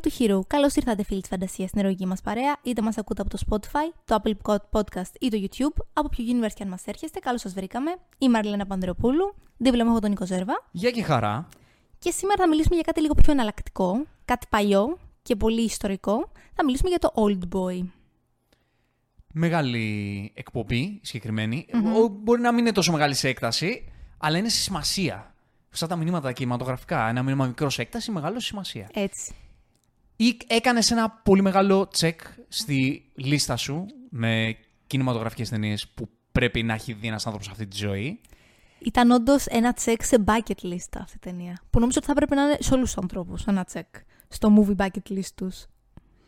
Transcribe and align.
του 0.00 0.08
χειρού. 0.10 0.46
Καλώς 0.46 0.74
ήρθατε, 0.74 1.02
φίλοι 1.04 1.20
της 1.20 1.28
φαντασίας, 1.30 1.68
στην 1.68 1.80
ερωική 1.80 2.06
μας 2.06 2.20
παρέα. 2.20 2.56
Είτε 2.62 2.82
μας 2.82 2.98
ακούτε 2.98 3.22
από 3.22 3.30
το 3.30 3.38
Spotify, 3.48 3.92
το 4.04 4.20
Apple 4.22 4.56
Podcast 4.70 5.10
ή 5.20 5.28
το 5.28 5.38
YouTube. 5.40 5.82
Από 5.92 6.08
ποιο 6.08 6.24
universe 6.28 6.52
και 6.54 6.62
αν 6.62 6.68
μας 6.68 6.82
έρχεστε, 6.86 7.18
καλώς 7.18 7.40
σας 7.40 7.52
βρήκαμε. 7.54 7.90
Είμαι 8.18 8.32
Μαρλένα 8.32 8.66
Πανδρεοπούλου. 8.66 9.34
Δίπλα 9.56 9.84
μου 9.84 9.90
έχω 9.90 10.00
τον 10.00 10.10
Νίκο 10.10 10.26
Ζέρβα. 10.26 10.64
Γεια 10.70 10.90
και 10.90 11.02
χαρά. 11.02 11.48
Και 11.98 12.10
σήμερα 12.10 12.42
θα 12.42 12.48
μιλήσουμε 12.48 12.74
για 12.74 12.84
κάτι 12.84 13.00
λίγο 13.00 13.14
πιο 13.14 13.32
εναλλακτικό, 13.32 14.06
κάτι 14.24 14.46
παλιό 14.50 14.98
και 15.22 15.36
πολύ 15.36 15.62
ιστορικό. 15.62 16.30
Θα 16.54 16.64
μιλήσουμε 16.64 16.88
για 16.88 16.98
το 16.98 17.12
Old 17.14 17.56
Boy. 17.56 17.82
Μεγάλη 19.32 20.32
εκπομπή 20.34 21.00
συγκεκριμένη. 21.02 21.66
Ο- 21.96 22.08
Μπορεί 22.08 22.40
να 22.40 22.50
μην 22.52 22.58
είναι 22.60 22.72
τόσο 22.72 22.92
μεγάλη 22.92 23.14
σε 23.14 23.28
έκταση, 23.28 23.92
αλλά 24.18 24.38
είναι 24.38 24.48
σε 24.48 24.60
σημασία. 24.60 25.34
Σαν 25.70 25.88
τα 25.88 25.96
μηνύματα 25.96 26.26
τα 26.26 26.32
κινηματογραφικά. 26.32 27.08
Ένα 27.08 27.22
μήνυμα 27.22 27.46
μικρός 27.46 27.74
σε 27.74 27.82
έκταση, 27.82 28.10
μεγάλο 28.10 28.40
σε 28.40 28.46
σημασία. 28.46 28.88
Έτσι. 28.92 29.34
Ή 30.20 30.36
έκανες 30.46 30.90
ένα 30.90 31.10
πολύ 31.10 31.42
μεγάλο 31.42 31.88
τσεκ 31.88 32.20
στη 32.48 33.10
λίστα 33.14 33.56
σου 33.56 33.86
με 34.10 34.56
κινηματογραφικές 34.86 35.48
ταινίες 35.48 35.88
που 35.88 36.08
πρέπει 36.32 36.62
να 36.62 36.74
έχει 36.74 36.92
δει 36.92 37.06
ένας 37.06 37.26
άνθρωπος 37.26 37.48
αυτή 37.50 37.66
τη 37.66 37.76
ζωή; 37.76 38.20
Ήταν 38.78 39.10
όντως 39.10 39.46
ένα 39.46 39.72
τσεκ 39.72 40.02
σε 40.02 40.24
bucket 40.26 40.66
list 40.66 40.92
αυτή 40.98 41.16
η 41.16 41.18
ταινία. 41.20 41.62
Που 41.70 41.78
νομίζω 41.80 41.98
ότι 41.98 42.06
θα 42.06 42.14
πρέπει 42.14 42.34
να 42.34 42.42
είναι 42.42 42.56
σε 42.60 42.74
όλους 42.74 42.92
τους 42.92 43.02
ανθρώπους 43.02 43.44
ένα 43.44 43.64
τσεκ. 43.64 43.86
Στο 44.28 44.54
movie 44.56 44.84
bucket 44.84 45.12
list 45.12 45.30
τους. 45.34 45.66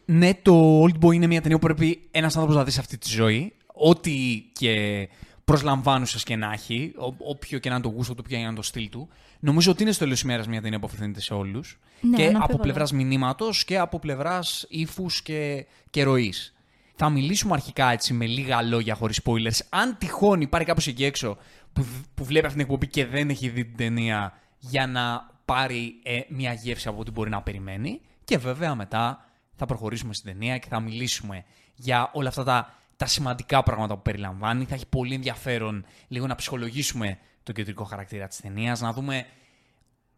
Ναι, 0.05 0.34
το 0.34 0.83
Old 0.83 1.05
Boy 1.05 1.15
είναι 1.15 1.27
μια 1.27 1.41
ταινία 1.41 1.59
που 1.59 1.67
πρέπει 1.67 2.09
ένας 2.11 2.34
άνθρωπος 2.34 2.57
να 2.59 2.65
δει 2.65 2.70
σε 2.70 2.81
αυτή 2.81 2.98
τη 2.98 3.09
ζωή. 3.09 3.53
Ό,τι 3.67 4.43
και 4.53 5.09
προσλαμβάνουσε 5.51 6.19
και 6.25 6.37
να 6.37 6.53
έχει, 6.53 6.93
ό- 6.97 7.15
όποιο 7.19 7.59
και 7.59 7.69
να 7.69 7.75
είναι 7.75 7.85
το 7.85 7.91
γούστο 7.91 8.15
του, 8.15 8.19
όποιο 8.25 8.37
και 8.37 8.43
να 8.43 8.49
είναι 8.49 8.57
το 8.57 8.63
στυλ 8.63 8.89
του. 8.89 9.09
Νομίζω 9.41 9.71
ότι 9.71 9.83
είναι 9.83 9.93
στο 9.93 10.05
τέλο 10.05 10.15
τη 10.17 10.21
ημέρας 10.25 10.47
μια 10.47 10.61
ταινία 10.63 10.79
που 10.79 10.87
απευθύνεται 10.87 11.20
σε 11.20 11.34
όλους. 11.34 11.79
Ναι, 12.01 12.17
και 12.17 12.23
αναμφίβολα. 12.23 12.45
από 12.45 12.59
πλευράς 12.59 12.92
μηνύματος 12.92 13.65
και 13.65 13.79
από 13.79 13.98
πλευράς 13.98 14.67
ύφους 14.69 15.23
και, 15.23 15.67
και 15.91 16.03
ροής. 16.03 16.55
Θα 16.95 17.11
μιλήσουμε 17.11 17.53
αρχικά 17.53 17.91
έτσι 17.91 18.12
με 18.12 18.27
λίγα 18.27 18.62
λόγια 18.62 18.95
χωρίς 18.95 19.20
spoilers. 19.25 19.59
Αν 19.69 19.97
τυχόν 19.98 20.41
υπάρχει 20.41 20.67
κάποιος 20.67 20.87
εκεί 20.87 21.05
έξω 21.05 21.37
που, 21.73 21.83
δ- 21.83 22.05
που 22.14 22.25
βλέπει 22.25 22.47
αυτή 22.47 22.59
την 22.59 22.67
εκπομπή 22.67 22.87
και 22.87 23.07
δεν 23.07 23.29
έχει 23.31 23.48
δει 23.48 23.64
την 23.64 23.77
ταινία 23.77 24.33
για 24.59 24.87
να 24.87 25.31
πάρει 25.45 26.01
ε, 26.03 26.20
μια 26.29 26.53
γεύση 26.53 26.89
από 26.89 27.01
ό,τι 27.01 27.11
μπορεί 27.11 27.31
να 27.31 27.42
περιμένει. 27.42 28.01
Και 28.25 28.39
βέβαια 28.39 28.75
μετά 28.75 29.25
θα 29.57 29.67
προχωρήσουμε 29.67 30.14
στην 30.14 30.33
ταινία 30.33 30.59
και 30.59 30.67
θα 30.70 30.81
μιλήσουμε 30.81 31.45
για 31.75 32.11
όλα 32.12 32.29
αυτά 32.29 32.45
τα, 32.45 32.75
τα 33.01 33.06
σημαντικά 33.06 33.62
πράγματα 33.62 33.95
που 33.95 34.03
περιλαμβάνει. 34.03 34.65
Θα 34.65 34.75
έχει 34.75 34.87
πολύ 34.87 35.15
ενδιαφέρον 35.15 35.84
λίγο 36.09 36.27
να 36.27 36.34
ψυχολογήσουμε 36.34 37.19
τον 37.42 37.55
κεντρικό 37.55 37.84
χαρακτήρα 37.84 38.27
της 38.29 38.41
ταινίας, 38.41 38.81
να 38.81 38.92
δούμε 38.92 39.27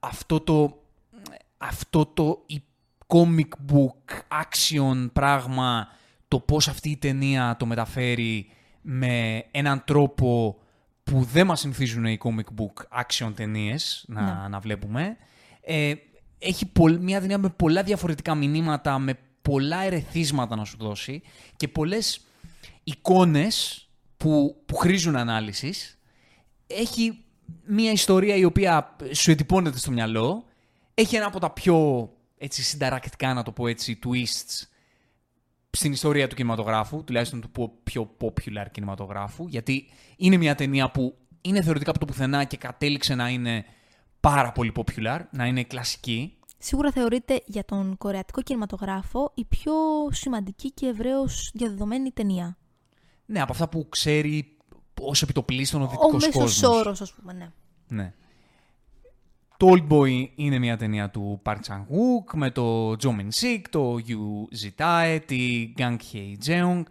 αυτό 0.01 0.41
το, 0.41 0.83
αυτό 1.59 2.07
το 2.07 2.43
η- 2.47 2.63
comic 3.07 3.73
book 3.73 4.21
action 4.43 5.09
πράγμα, 5.13 5.89
το 6.29 6.41
πώς 6.41 6.69
αυτή 6.69 6.91
η 6.91 6.97
ταινία 6.97 7.57
το 7.59 7.67
μεταφέρει 7.67 8.51
με 8.83 9.45
έναν 9.51 9.83
τρόπο 9.85 10.59
που 11.05 11.23
δεν 11.23 11.47
μας 11.47 11.61
συνηθίζουν 11.61 12.05
οι 12.05 12.19
comic 12.25 12.61
book 12.63 13.01
action 13.03 13.33
ταινίες 13.35 14.05
να, 14.09 14.49
να 14.49 14.59
βλέπουμε. 14.59 15.17
Ε, 15.61 15.93
έχει 16.39 16.67
πολλ- 16.67 17.01
μια 17.03 17.21
ταινία 17.21 17.39
με 17.39 17.49
πολλά 17.49 17.83
διαφορετικά 17.83 18.35
μηνύματα, 18.35 18.99
με 18.99 19.19
πολλά 19.43 19.83
ερεθίσματα 19.83 20.57
να 20.57 20.65
σου 20.65 20.77
δώσει 20.79 21.23
και 21.57 21.69
πολλές 21.69 22.27
εικόνες 22.85 23.89
που, 24.17 24.63
που 24.67 24.77
χρήζουν 24.77 25.17
ανάλυσης. 25.17 25.99
Έχει 26.67 27.25
μια 27.65 27.93
ιστορία 27.93 28.37
η 28.37 28.45
οποία 28.45 28.97
σου 29.13 29.31
ετυπώνεται 29.31 29.79
στο 29.79 29.91
μυαλό. 29.91 30.45
Έχει 30.95 31.17
ένα 31.17 31.27
από 31.27 31.41
τα 31.41 31.51
πιο 31.51 32.09
έτσι, 32.39 32.63
συνταρακτικά, 32.63 33.35
να 33.35 33.43
το 33.43 33.53
πω 33.53 33.67
έτσι, 33.67 33.99
twists 34.05 34.67
στην 35.71 35.93
ιστορία 35.93 36.29
του 36.29 36.35
κινηματογράφου, 36.35 37.05
τουλάχιστον 37.05 37.41
του 37.41 37.51
πο- 37.51 37.73
πιο 37.83 38.17
popular 38.21 38.67
κινηματογράφου, 38.73 39.47
γιατί 39.49 39.89
είναι 40.17 40.37
μια 40.37 40.55
ταινία 40.55 40.91
που 40.91 41.17
είναι 41.41 41.63
θεωρητικά 41.63 41.91
από 41.91 41.99
το 41.99 42.07
πουθενά 42.07 42.45
και 42.45 42.57
κατέληξε 42.57 43.15
να 43.15 43.29
είναι 43.29 43.65
πάρα 44.21 44.53
πολύ 44.53 44.73
popular, 44.77 45.21
να 45.31 45.47
είναι 45.47 45.65
κλασική. 45.65 46.37
Σίγουρα 46.59 46.93
θεωρείται 46.93 47.43
για 47.47 47.65
τον 47.65 47.97
κορεατικό 47.99 48.43
κινηματογράφο 48.43 49.33
η 49.35 49.45
πιο 49.45 49.73
σημαντική 50.11 50.71
και 50.71 50.87
ευρέως 50.87 51.51
διαδεδομένη 51.55 52.11
ταινία. 52.11 52.57
Ναι, 53.33 53.41
από 53.41 53.53
αυτά 53.53 53.69
που 53.69 53.87
ξέρει 53.89 54.57
ως 55.01 55.23
επιτοπλίστων 55.23 55.81
ο 55.81 55.85
Ο 55.85 55.87
δυτικός 55.89 56.13
μέσος 56.27 56.61
κόσμος. 56.61 56.79
όρος, 56.79 57.01
ας 57.01 57.13
πούμε, 57.13 57.33
ναι. 57.33 57.51
Ναι. 57.89 58.13
Το 59.57 59.69
Old 59.71 59.89
Boy 59.93 60.29
είναι 60.35 60.59
μια 60.59 60.77
ταινία 60.77 61.11
του 61.11 61.41
Park 61.45 61.57
Chan-wook 61.67 62.35
με 62.35 62.51
το 62.51 62.91
Jo 62.93 63.07
Min 63.09 63.29
Sik, 63.41 63.61
το 63.71 63.97
Yu 64.07 64.57
Zitae, 64.65 65.19
τη 65.27 65.73
Gang 65.77 65.97
Hye 66.13 66.47
Jeong. 66.47 66.83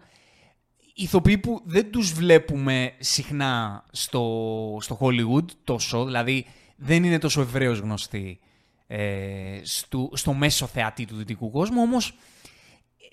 Ηθοποιοί 0.94 1.38
που 1.38 1.62
δεν 1.64 1.90
τους 1.90 2.12
βλέπουμε 2.12 2.92
συχνά 2.98 3.84
στο, 3.92 4.78
στο 4.80 4.98
Hollywood 5.00 5.44
τόσο, 5.64 6.04
δηλαδή 6.04 6.46
δεν 6.76 7.04
είναι 7.04 7.18
τόσο 7.18 7.40
ευρέως 7.40 7.78
γνωστοί 7.78 8.40
ε, 8.86 9.60
στο, 9.62 10.10
στο 10.12 10.32
μέσο 10.32 10.66
θεατή 10.66 11.04
του 11.04 11.16
δυτικού 11.16 11.50
κόσμου, 11.50 11.80
όμως 11.82 12.14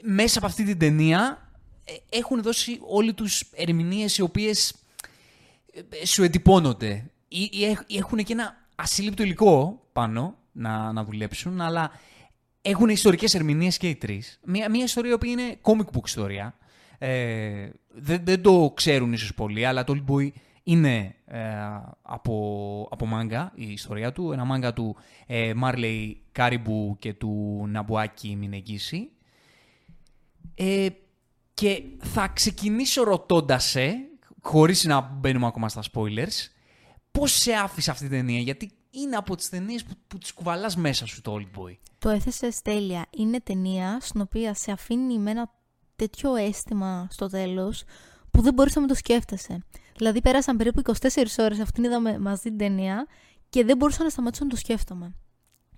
μέσα 0.03 0.37
από 0.37 0.47
αυτή 0.47 0.63
την 0.63 0.77
ταινία 0.79 1.37
ε, 1.41 1.48
έχουν 2.09 2.41
δώσει 2.41 2.79
όλοι 2.87 3.13
τους 3.13 3.41
ερμηνείες 3.55 4.17
οι 4.17 4.21
οποίες 4.21 4.73
ε, 6.01 6.05
σου 6.05 6.23
εντυπώνονται. 6.23 7.09
Ή, 7.27 7.49
ή 7.51 7.65
έχ- 7.65 7.83
ή 7.87 7.97
έχουν 7.97 8.17
και 8.23 8.33
ένα 8.33 8.55
ασύλληπτο 8.75 9.23
υλικό 9.23 9.81
πάνω 9.93 10.37
να, 10.51 10.91
να 10.91 11.03
δουλέψουν, 11.03 11.61
αλλά 11.61 11.91
έχουν 12.61 12.89
ιστορικές 12.89 13.33
ερμηνείες 13.33 13.77
και 13.77 13.89
οι 13.89 13.95
τρεις. 13.95 14.39
Μια, 14.45 14.69
μια 14.69 14.83
ιστορία 14.83 15.17
που 15.17 15.25
είναι 15.25 15.57
comic 15.61 15.95
book 15.97 16.05
ιστορία. 16.05 16.57
Ε, 16.97 17.69
δεν, 17.87 18.21
δεν 18.23 18.41
το 18.41 18.71
ξέρουν 18.75 19.13
ίσως 19.13 19.33
πολλοί, 19.33 19.65
αλλά 19.65 19.83
το 19.83 19.95
Old 19.97 20.11
Boy 20.13 20.29
είναι 20.63 21.15
ε, 21.25 21.39
από, 22.01 22.87
από 22.91 23.05
μάγκα 23.05 23.51
η 23.55 23.71
ιστορία 23.71 24.11
του. 24.11 24.31
Ένα 24.31 24.45
μάγκα 24.45 24.73
του 24.73 24.95
ε, 25.27 25.53
Marley 25.63 26.11
Caribou 26.35 26.97
και 26.99 27.13
του 27.13 27.65
Ναμπουάκη 27.67 28.35
Μινεγγίση. 28.35 29.09
Ε, 30.55 30.87
και 31.59 31.83
θα 31.99 32.27
ξεκινήσω 32.27 33.03
ρωτώντας 33.03 33.63
σε, 33.63 33.95
χωρίς 34.41 34.83
να 34.83 35.01
μπαίνουμε 35.01 35.47
ακόμα 35.47 35.69
στα 35.69 35.83
spoilers, 35.93 36.47
πώς 37.11 37.31
σε 37.31 37.53
άφησε 37.53 37.91
αυτή 37.91 38.07
την 38.07 38.17
ταινία, 38.17 38.39
γιατί 38.39 38.71
είναι 38.89 39.15
από 39.15 39.35
τις 39.35 39.49
ταινίες 39.49 39.83
που, 39.83 39.93
που 40.07 40.17
τις 40.17 40.33
κουβαλάς 40.33 40.75
μέσα 40.75 41.05
σου 41.05 41.21
το 41.21 41.35
Old 41.39 41.59
Boy. 41.59 41.77
Το 41.97 42.09
έθεσες 42.09 42.61
τέλεια. 42.61 43.05
Είναι 43.09 43.39
ταινία 43.41 43.97
στην 44.01 44.21
οποία 44.21 44.53
σε 44.53 44.71
αφήνει 44.71 45.19
με 45.19 45.31
ένα 45.31 45.51
τέτοιο 45.95 46.35
αίσθημα 46.35 47.07
στο 47.11 47.27
τέλος 47.27 47.83
που 48.31 48.41
δεν 48.41 48.53
μπορείς 48.53 48.75
να 48.75 48.81
μην 48.81 48.89
το 48.89 48.95
σκέφτεσαι. 48.95 49.63
Δηλαδή, 49.95 50.21
πέρασαν 50.21 50.57
περίπου 50.57 50.81
24 50.81 51.25
ώρες 51.37 51.59
αυτήν 51.59 51.83
είδαμε 51.83 52.19
μαζί 52.19 52.41
την 52.41 52.57
ταινία 52.57 53.07
και 53.49 53.63
δεν 53.63 53.77
μπορούσα 53.77 54.03
να 54.03 54.09
σταματήσω 54.09 54.43
να 54.43 54.49
το 54.49 54.55
σκέφτομαι. 54.55 55.13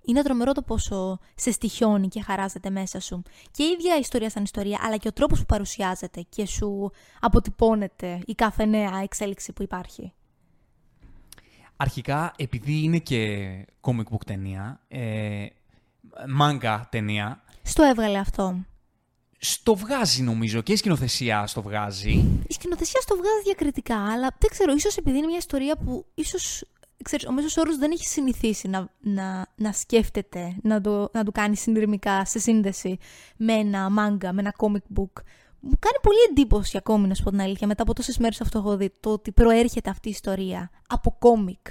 Είναι 0.04 0.22
τρομερό 0.22 0.52
το 0.52 0.62
πόσο 0.62 1.18
σε 1.34 1.50
στοιχιώνει 1.50 2.08
και 2.08 2.22
χαράζεται 2.22 2.70
μέσα 2.70 3.00
σου. 3.00 3.22
Και 3.50 3.62
η 3.62 3.66
ίδια 3.66 3.96
η 3.96 3.98
ιστορία 4.00 4.30
σαν 4.30 4.42
ιστορία, 4.42 4.78
αλλά 4.82 4.96
και 4.96 5.08
ο 5.08 5.12
τρόπος 5.12 5.38
που 5.38 5.46
παρουσιάζεται 5.46 6.24
και 6.28 6.46
σου 6.46 6.90
αποτυπώνεται 7.20 8.20
η 8.26 8.34
κάθε 8.34 8.64
νέα 8.64 9.00
εξέλιξη 9.02 9.52
που 9.52 9.62
υπάρχει. 9.62 10.12
Αρχικά, 11.76 12.32
επειδή 12.36 12.82
είναι 12.82 12.98
και 12.98 13.18
comic 13.80 14.04
book 14.12 14.24
ταινία, 14.26 14.80
ε, 14.88 15.46
manga 16.40 16.80
ταινία, 16.90 17.42
Στο 17.62 17.82
έβγαλε 17.82 18.18
αυτό. 18.18 18.64
στο 19.38 19.76
βγάζει 19.76 20.22
νομίζω 20.22 20.60
και 20.60 20.72
η 20.72 20.76
σκηνοθεσία 20.76 21.46
στο 21.46 21.62
βγάζει. 21.62 22.10
Η 22.48 22.52
σκηνοθεσία 22.52 23.00
στο 23.00 23.14
βγάζει 23.16 23.42
διακριτικά, 23.44 24.12
αλλά 24.12 24.28
δεν 24.38 24.50
ξέρω, 24.50 24.72
ίσως 24.72 24.96
επειδή 24.96 25.18
είναι 25.18 25.26
μια 25.26 25.36
ιστορία 25.36 25.76
που 25.76 26.06
ίσως 26.14 26.64
ξέρεις, 27.02 27.26
ο 27.26 27.32
μέσος 27.32 27.56
όρος 27.56 27.78
δεν 27.78 27.90
έχει 27.90 28.06
συνηθίσει 28.06 28.68
να, 28.68 28.88
να, 29.00 29.46
να 29.56 29.72
σκέφτεται, 29.72 30.56
να 30.62 30.80
το, 30.80 31.10
να 31.12 31.24
το 31.24 31.32
κάνει 31.32 31.56
συνδρομικά 31.56 32.24
σε 32.24 32.38
σύνδεση 32.38 32.98
με 33.36 33.52
ένα 33.52 33.90
μάγκα, 33.90 34.32
με 34.32 34.40
ένα 34.40 34.54
comic 34.58 34.98
book. 35.00 35.22
Μου 35.60 35.78
κάνει 35.78 35.98
πολύ 36.02 36.18
εντύπωση 36.30 36.76
ακόμη, 36.76 37.08
να 37.08 37.14
σου 37.14 37.22
πω 37.22 37.30
την 37.30 37.40
αλήθεια, 37.40 37.66
μετά 37.66 37.82
από 37.82 37.94
τόσες 37.94 38.18
μέρες 38.18 38.40
αυτό 38.40 38.58
έχω 38.58 38.76
δει, 38.76 38.92
το 39.00 39.10
ότι 39.10 39.32
προέρχεται 39.32 39.90
αυτή 39.90 40.08
η 40.08 40.10
ιστορία 40.10 40.70
από 40.88 41.16
κόμικ. 41.18 41.66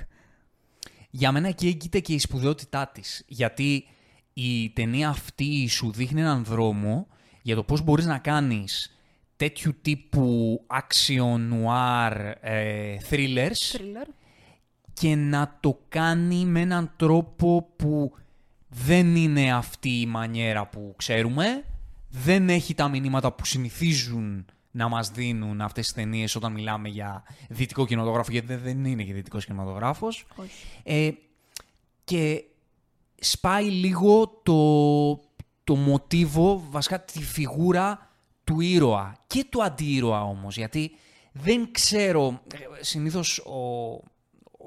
Για 1.10 1.32
μένα 1.32 1.48
εκεί 1.48 1.68
έγκυται 1.68 2.00
και 2.00 2.14
η 2.14 2.20
σπουδαιότητά 2.20 2.88
της. 2.94 3.24
Γιατί 3.28 3.88
η 4.34 4.70
ταινία 4.70 5.10
αυτή 5.10 5.68
σου 5.68 5.92
δείχνει 5.92 6.22
έναν 6.22 6.44
δρόμο 6.44 7.08
για 7.42 7.56
το 7.56 7.64
πώς 7.64 7.82
μπορείς 7.82 8.06
να 8.06 8.18
κάνεις 8.18 8.96
τέτοιου 9.36 9.76
τύπου 9.82 10.60
action 10.68 11.40
noir 11.54 12.34
ε, 12.42 12.98
thrillers 13.10 13.76
Thriller. 13.76 14.08
Και 15.02 15.16
να 15.16 15.58
το 15.60 15.80
κάνει 15.90 16.46
με 16.46 16.60
έναν 16.60 16.94
τρόπο 16.96 17.68
που 17.76 18.12
δεν 18.68 19.16
είναι 19.16 19.54
αυτή 19.54 19.90
η 19.90 20.06
μανιέρα 20.06 20.68
που 20.68 20.94
ξέρουμε, 20.98 21.66
δεν 22.10 22.50
έχει 22.50 22.74
τα 22.74 22.88
μηνύματα 22.88 23.32
που 23.32 23.46
συνηθίζουν 23.46 24.46
να 24.72 24.88
μας 24.88 25.10
δίνουν 25.10 25.62
αυτές 25.62 25.86
τις 25.86 25.94
ταινίες 25.94 26.36
όταν 26.36 26.52
μιλάμε 26.52 26.90
για 26.90 27.24
δυτικό 27.50 27.86
κινηματογράφο, 27.86 28.32
γιατί 28.32 28.56
δεν 28.56 28.86
είναι 28.86 29.04
και 29.04 29.14
δυτικός 29.14 29.46
κινηματογράφος. 29.46 30.26
Όχι. 30.36 30.66
Ε, 30.84 31.12
και 32.04 32.44
σπάει 33.20 33.66
λίγο 33.66 34.42
το, 34.44 35.12
το 35.64 35.76
μοτίβο, 35.76 36.64
βασικά 36.70 37.04
τη 37.04 37.24
φιγούρα 37.24 38.12
του 38.44 38.60
ήρωα 38.60 39.16
και 39.28 39.46
του 39.50 39.64
αντίήρωα 39.64 40.24
όμως, 40.24 40.58
γιατί 40.58 40.92
δεν 41.32 41.72
ξέρω, 41.72 42.42
συνήθως 42.82 43.38
ο, 43.40 44.00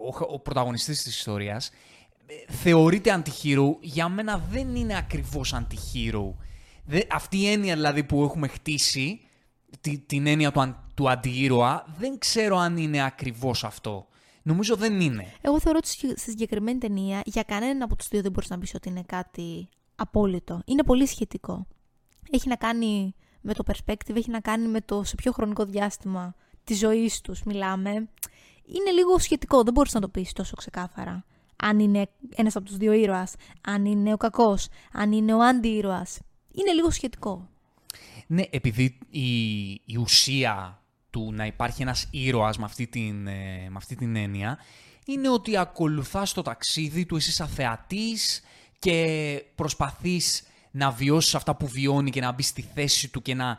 ο, 0.03 0.35
ο 0.35 0.39
πρωταγωνιστής 0.39 1.03
της 1.03 1.17
ιστορίας 1.17 1.71
ε, 2.27 2.53
θεωρείται 2.53 3.11
αντιχείρου, 3.11 3.77
για 3.81 4.09
μένα 4.09 4.39
δεν 4.51 4.75
είναι 4.75 4.97
ακριβώς 4.97 5.55
αντιχείρου. 5.55 6.37
Αυτή 7.11 7.39
η 7.39 7.47
έννοια 7.47 7.75
δηλαδή 7.75 8.05
που 8.05 8.23
έχουμε 8.23 8.49
χτίσει, 8.49 9.21
τη, 9.81 9.99
την 9.99 10.27
έννοια 10.27 10.53
του, 10.53 10.77
του 10.95 11.11
αντιήρωα, 11.11 11.85
δεν 11.99 12.19
ξέρω 12.19 12.57
αν 12.57 12.77
είναι 12.77 13.05
ακριβώς 13.05 13.65
αυτό. 13.65 14.07
Νομίζω 14.43 14.77
δεν 14.77 15.01
είναι. 15.01 15.27
Εγώ 15.41 15.61
θεωρώ 15.61 15.79
ότι 15.79 15.89
στη 15.89 16.31
συγκεκριμένη 16.31 16.79
ταινία 16.79 17.23
για 17.25 17.43
κανέναν 17.43 17.83
από 17.83 17.97
τους 17.97 18.09
δύο 18.09 18.23
δεν 18.23 18.33
μπορείς 18.33 18.51
να 18.51 18.59
πεις 18.59 18.75
ότι 18.75 18.89
είναι 18.89 19.03
κάτι 19.07 19.69
απόλυτο. 19.95 20.63
Είναι 20.65 20.83
πολύ 20.83 21.07
σχετικό. 21.07 21.67
Έχει 22.31 22.49
να 22.49 22.57
κάνει 22.57 23.15
με 23.41 23.55
το 23.55 23.65
perspective, 23.67 24.17
έχει 24.17 24.31
να 24.31 24.41
κάνει 24.41 24.69
με 24.69 24.81
το 24.81 25.05
σε 25.05 25.15
ποιο 25.15 25.33
χρονικό 25.33 25.65
διάστημα 25.65 26.35
της 26.65 26.79
ζωής 26.79 27.21
τους 27.21 27.43
μιλάμε. 27.43 28.09
Είναι 28.67 28.91
λίγο 28.91 29.19
σχετικό, 29.19 29.63
δεν 29.63 29.73
μπορείς 29.73 29.93
να 29.93 30.01
το 30.01 30.09
πεις 30.09 30.33
τόσο 30.33 30.57
ξεκάθαρα. 30.57 31.25
Αν 31.57 31.79
είναι 31.79 32.09
ένας 32.35 32.57
από 32.57 32.65
τους 32.65 32.77
δύο 32.77 32.93
ήρωας, 32.93 33.35
αν 33.61 33.85
είναι 33.85 34.13
ο 34.13 34.17
κακός, 34.17 34.69
αν 34.93 35.13
είναι 35.13 35.35
ο 35.35 35.43
αντίήρωας. 35.43 36.19
Είναι 36.53 36.73
λίγο 36.73 36.91
σχετικό. 36.91 37.49
Ναι, 38.27 38.43
επειδή 38.51 38.99
η, 39.11 39.71
η 39.71 39.97
ουσία 40.01 40.83
του 41.11 41.33
να 41.33 41.47
υπάρχει 41.47 41.83
ένας 41.83 42.09
ήρωας 42.11 42.59
με 42.59 42.65
αυτή 42.65 42.87
την, 42.87 43.27
ε, 43.27 43.67
με 43.69 43.77
αυτή 43.77 43.97
την 43.97 44.17
έννοια 44.17 44.59
είναι 45.05 45.29
ότι 45.29 45.57
ακολουθάς 45.57 46.33
το 46.33 46.43
ταξίδι 46.43 47.07
του, 47.07 47.17
εσύ 47.17 47.33
σαν 47.33 47.49
θεατής 47.49 48.43
και 48.79 49.45
προσπαθείς 49.55 50.43
να 50.71 50.91
βιώσεις 50.91 51.35
αυτά 51.35 51.57
που 51.57 51.67
βιώνει 51.67 52.11
και 52.11 52.21
να 52.21 52.33
μπεις 52.33 52.47
στη 52.47 52.63
θέση 52.75 53.09
του 53.09 53.23
και, 53.23 53.35
να, 53.35 53.59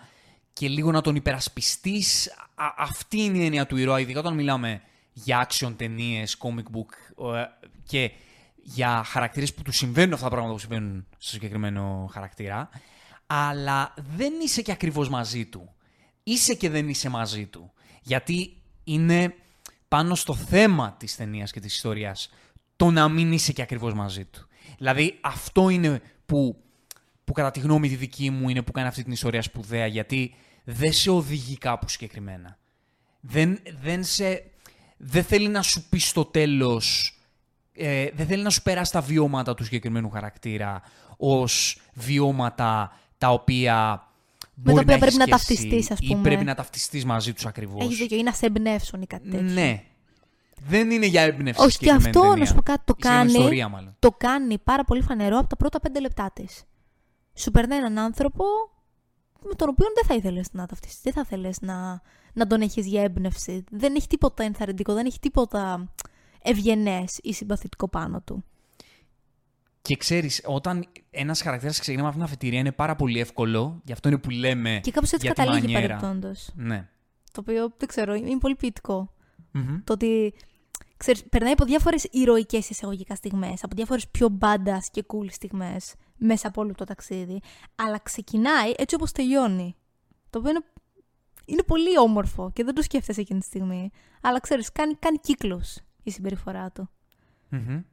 και 0.53 0.67
λίγο 0.67 0.91
να 0.91 1.01
τον 1.01 1.15
υπερασπιστείς. 1.15 2.33
αυτή 2.77 3.17
είναι 3.17 3.37
η 3.37 3.45
έννοια 3.45 3.65
του 3.65 3.77
ήρωα, 3.77 3.99
ειδικά 3.99 4.19
όταν 4.19 4.33
μιλάμε 4.33 4.81
για 5.17 5.47
action 5.47 5.73
ταινίες, 5.77 6.37
comic 6.39 6.77
book 6.77 7.23
ε, 7.35 7.43
και 7.85 8.11
για 8.55 9.03
χαρακτήρες 9.03 9.53
που 9.53 9.61
τους 9.61 9.75
συμβαίνουν 9.75 10.13
αυτά 10.13 10.23
τα 10.23 10.29
πράγματα 10.29 10.53
που 10.53 10.59
συμβαίνουν 10.59 11.07
στο 11.17 11.31
συγκεκριμένο 11.31 12.09
χαρακτήρα, 12.11 12.69
αλλά 13.25 13.93
δεν 14.15 14.33
είσαι 14.43 14.61
και 14.61 14.71
ακριβώς 14.71 15.09
μαζί 15.09 15.45
του. 15.45 15.75
Είσαι 16.23 16.53
και 16.53 16.69
δεν 16.69 16.89
είσαι 16.89 17.09
μαζί 17.09 17.45
του. 17.45 17.71
Γιατί 18.01 18.61
είναι 18.83 19.35
πάνω 19.87 20.15
στο 20.15 20.35
θέμα 20.35 20.95
της 20.99 21.15
ταινίας 21.15 21.51
και 21.51 21.59
της 21.59 21.75
ιστορίας 21.75 22.29
το 22.75 22.91
να 22.91 23.09
μην 23.09 23.31
είσαι 23.31 23.51
και 23.51 23.61
ακριβώς 23.61 23.93
μαζί 23.93 24.25
του. 24.25 24.47
Δηλαδή 24.77 25.17
αυτό 25.21 25.69
είναι 25.69 26.01
που, 26.25 26.63
που 27.23 27.33
κατά 27.33 27.51
τη 27.51 27.59
γνώμη 27.59 27.89
τη 27.89 27.95
δική 27.95 28.29
μου 28.29 28.49
είναι 28.49 28.61
που 28.61 28.71
κάνει 28.71 28.87
αυτή 28.87 29.03
την 29.03 29.11
ιστορία 29.11 29.41
σπουδαία 29.41 29.85
γιατί 29.85 30.35
δεν 30.63 30.93
σε 30.93 31.09
οδηγεί 31.09 31.57
κάπου 31.57 31.89
συγκεκριμένα. 31.89 32.57
Δεν, 33.19 33.59
δεν, 33.81 34.03
σε, 34.03 34.43
δεν 34.97 35.23
θέλει 35.23 35.47
να 35.47 35.61
σου 35.61 35.89
πει 35.89 35.97
στο 35.97 36.25
τέλος, 36.25 37.17
ε, 37.73 38.07
δεν 38.13 38.25
θέλει 38.27 38.43
να 38.43 38.49
σου 38.49 38.61
περάσει 38.61 38.91
τα 38.91 39.01
βιώματα 39.01 39.53
του 39.53 39.63
συγκεκριμένου 39.63 40.09
χαρακτήρα 40.09 40.81
ως 41.17 41.81
βιώματα 41.93 42.99
τα 43.17 43.29
οποία 43.29 44.07
με 44.55 44.73
τα 44.73 44.79
οποία 44.79 44.97
πρέπει 44.97 45.15
να 45.15 45.25
ταυτιστείς, 45.25 45.91
ας 45.91 45.99
πούμε. 45.99 46.19
Ή 46.19 46.21
πρέπει 46.21 46.43
να 46.43 46.55
ταυτιστείς 46.55 47.05
μαζί 47.05 47.33
τους 47.33 47.45
ακριβώς. 47.45 47.83
Έχεις 47.83 47.97
δίκιο, 47.97 48.17
ή 48.17 48.23
να 48.23 48.31
σε 48.31 48.45
εμπνεύσουν 48.45 49.01
ή 49.01 49.07
κάτι 49.07 49.29
τέτοιο. 49.29 49.53
Ναι. 49.53 49.83
Δεν 50.67 50.91
είναι 50.91 51.05
για 51.05 51.21
έμπνευση. 51.21 51.61
Όχι, 51.63 51.77
και 51.77 51.91
αυτό 51.91 52.19
ταινία. 52.19 52.35
να 52.35 52.45
σου 52.45 52.55
πω 52.55 52.61
κάτι. 52.61 52.81
Το 52.85 52.95
κάνει, 52.99 53.31
ιστορία, 53.31 53.95
το 53.99 54.11
κάνει 54.11 54.57
πάρα 54.57 54.83
πολύ 54.83 55.01
φανερό 55.01 55.37
από 55.37 55.47
τα 55.47 55.55
πρώτα 55.55 55.79
πέντε 55.79 55.99
λεπτά 55.99 56.31
της. 56.33 56.63
Σου 57.33 57.51
περνάει 57.51 57.77
έναν 57.79 57.97
άνθρωπο 57.97 58.43
με 59.41 59.53
τον 59.55 59.69
οποίο 59.69 59.87
δεν 59.95 60.05
θα 60.05 60.13
ήθελες 60.13 60.47
να 60.51 60.65
ταυτιστείς. 60.65 61.01
Δεν 61.01 61.13
θα 61.13 61.21
ήθελε 61.25 61.49
να, 61.61 62.01
να 62.35 62.47
τον 62.47 62.61
έχεις 62.61 62.85
για 62.85 63.01
έμπνευση. 63.01 63.63
Δεν 63.71 63.95
έχει 63.95 64.07
τίποτα 64.07 64.43
ενθαρρυντικό, 64.43 64.93
δεν 64.93 65.05
έχει 65.05 65.19
τίποτα 65.19 65.93
ευγενές 66.41 67.19
ή 67.23 67.33
συμπαθητικό 67.33 67.87
πάνω 67.87 68.21
του. 68.21 68.43
Και 69.81 69.95
ξέρεις, 69.95 70.41
όταν 70.45 70.85
ένας 71.09 71.41
χαρακτήρας 71.41 71.79
ξεκινά 71.79 72.01
με 72.01 72.07
αυτήν 72.07 72.23
την 72.23 72.31
αφετηρία 72.33 72.59
είναι 72.59 72.71
πάρα 72.71 72.95
πολύ 72.95 73.19
εύκολο. 73.19 73.81
Γι' 73.85 73.91
αυτό 73.91 74.07
είναι 74.07 74.17
που 74.17 74.29
λέμε. 74.29 74.79
Και 74.83 74.91
κάπως 74.91 75.11
έτσι 75.11 75.27
καταλήγει 75.27 75.73
παρεπτόντω. 75.73 76.31
Ναι. 76.53 76.87
Το 77.31 77.39
οποίο 77.39 77.73
δεν 77.77 77.87
ξέρω, 77.87 78.13
είναι 78.13 78.37
πολύ 78.37 78.55
ποιητικό. 78.55 79.13
Mm-hmm. 79.53 79.81
Το 79.83 79.93
ότι 79.93 80.33
ξέρεις, 80.97 81.23
περνάει 81.29 81.51
από 81.51 81.65
διάφορες 81.65 82.07
ηρωικές 82.11 82.69
εισαγωγικά 82.69 83.15
στιγμές, 83.15 83.63
από 83.63 83.75
διάφορες 83.75 84.07
πιο 84.07 84.29
μπάντα 84.29 84.83
και 84.91 85.05
cool 85.07 85.27
στιγμές 85.29 85.93
μέσα 86.17 86.47
από 86.47 86.61
όλο 86.61 86.73
το 86.73 86.83
ταξίδι. 86.83 87.41
Αλλά 87.75 87.99
ξεκινάει 87.99 88.73
έτσι 88.77 88.95
όπως 88.95 89.11
τελειώνει. 89.11 89.75
Το 90.29 90.39
οποίο 90.39 90.51
είναι, 90.51 90.63
είναι 91.45 91.63
πολύ 91.63 91.99
όμορφο 91.99 92.51
και 92.51 92.63
δεν 92.63 92.75
το 92.75 92.81
σκέφτεσαι 92.81 93.21
εκείνη 93.21 93.39
τη 93.39 93.45
στιγμή. 93.45 93.91
Αλλά 94.21 94.39
ξέρεις, 94.39 94.71
κάνει, 94.71 94.93
κάνει 94.93 95.17
κύκλου 95.17 95.61
η 96.03 96.11
συμπεριφορά 96.11 96.71
του. 96.71 96.89
Mm-hmm. 97.51 97.83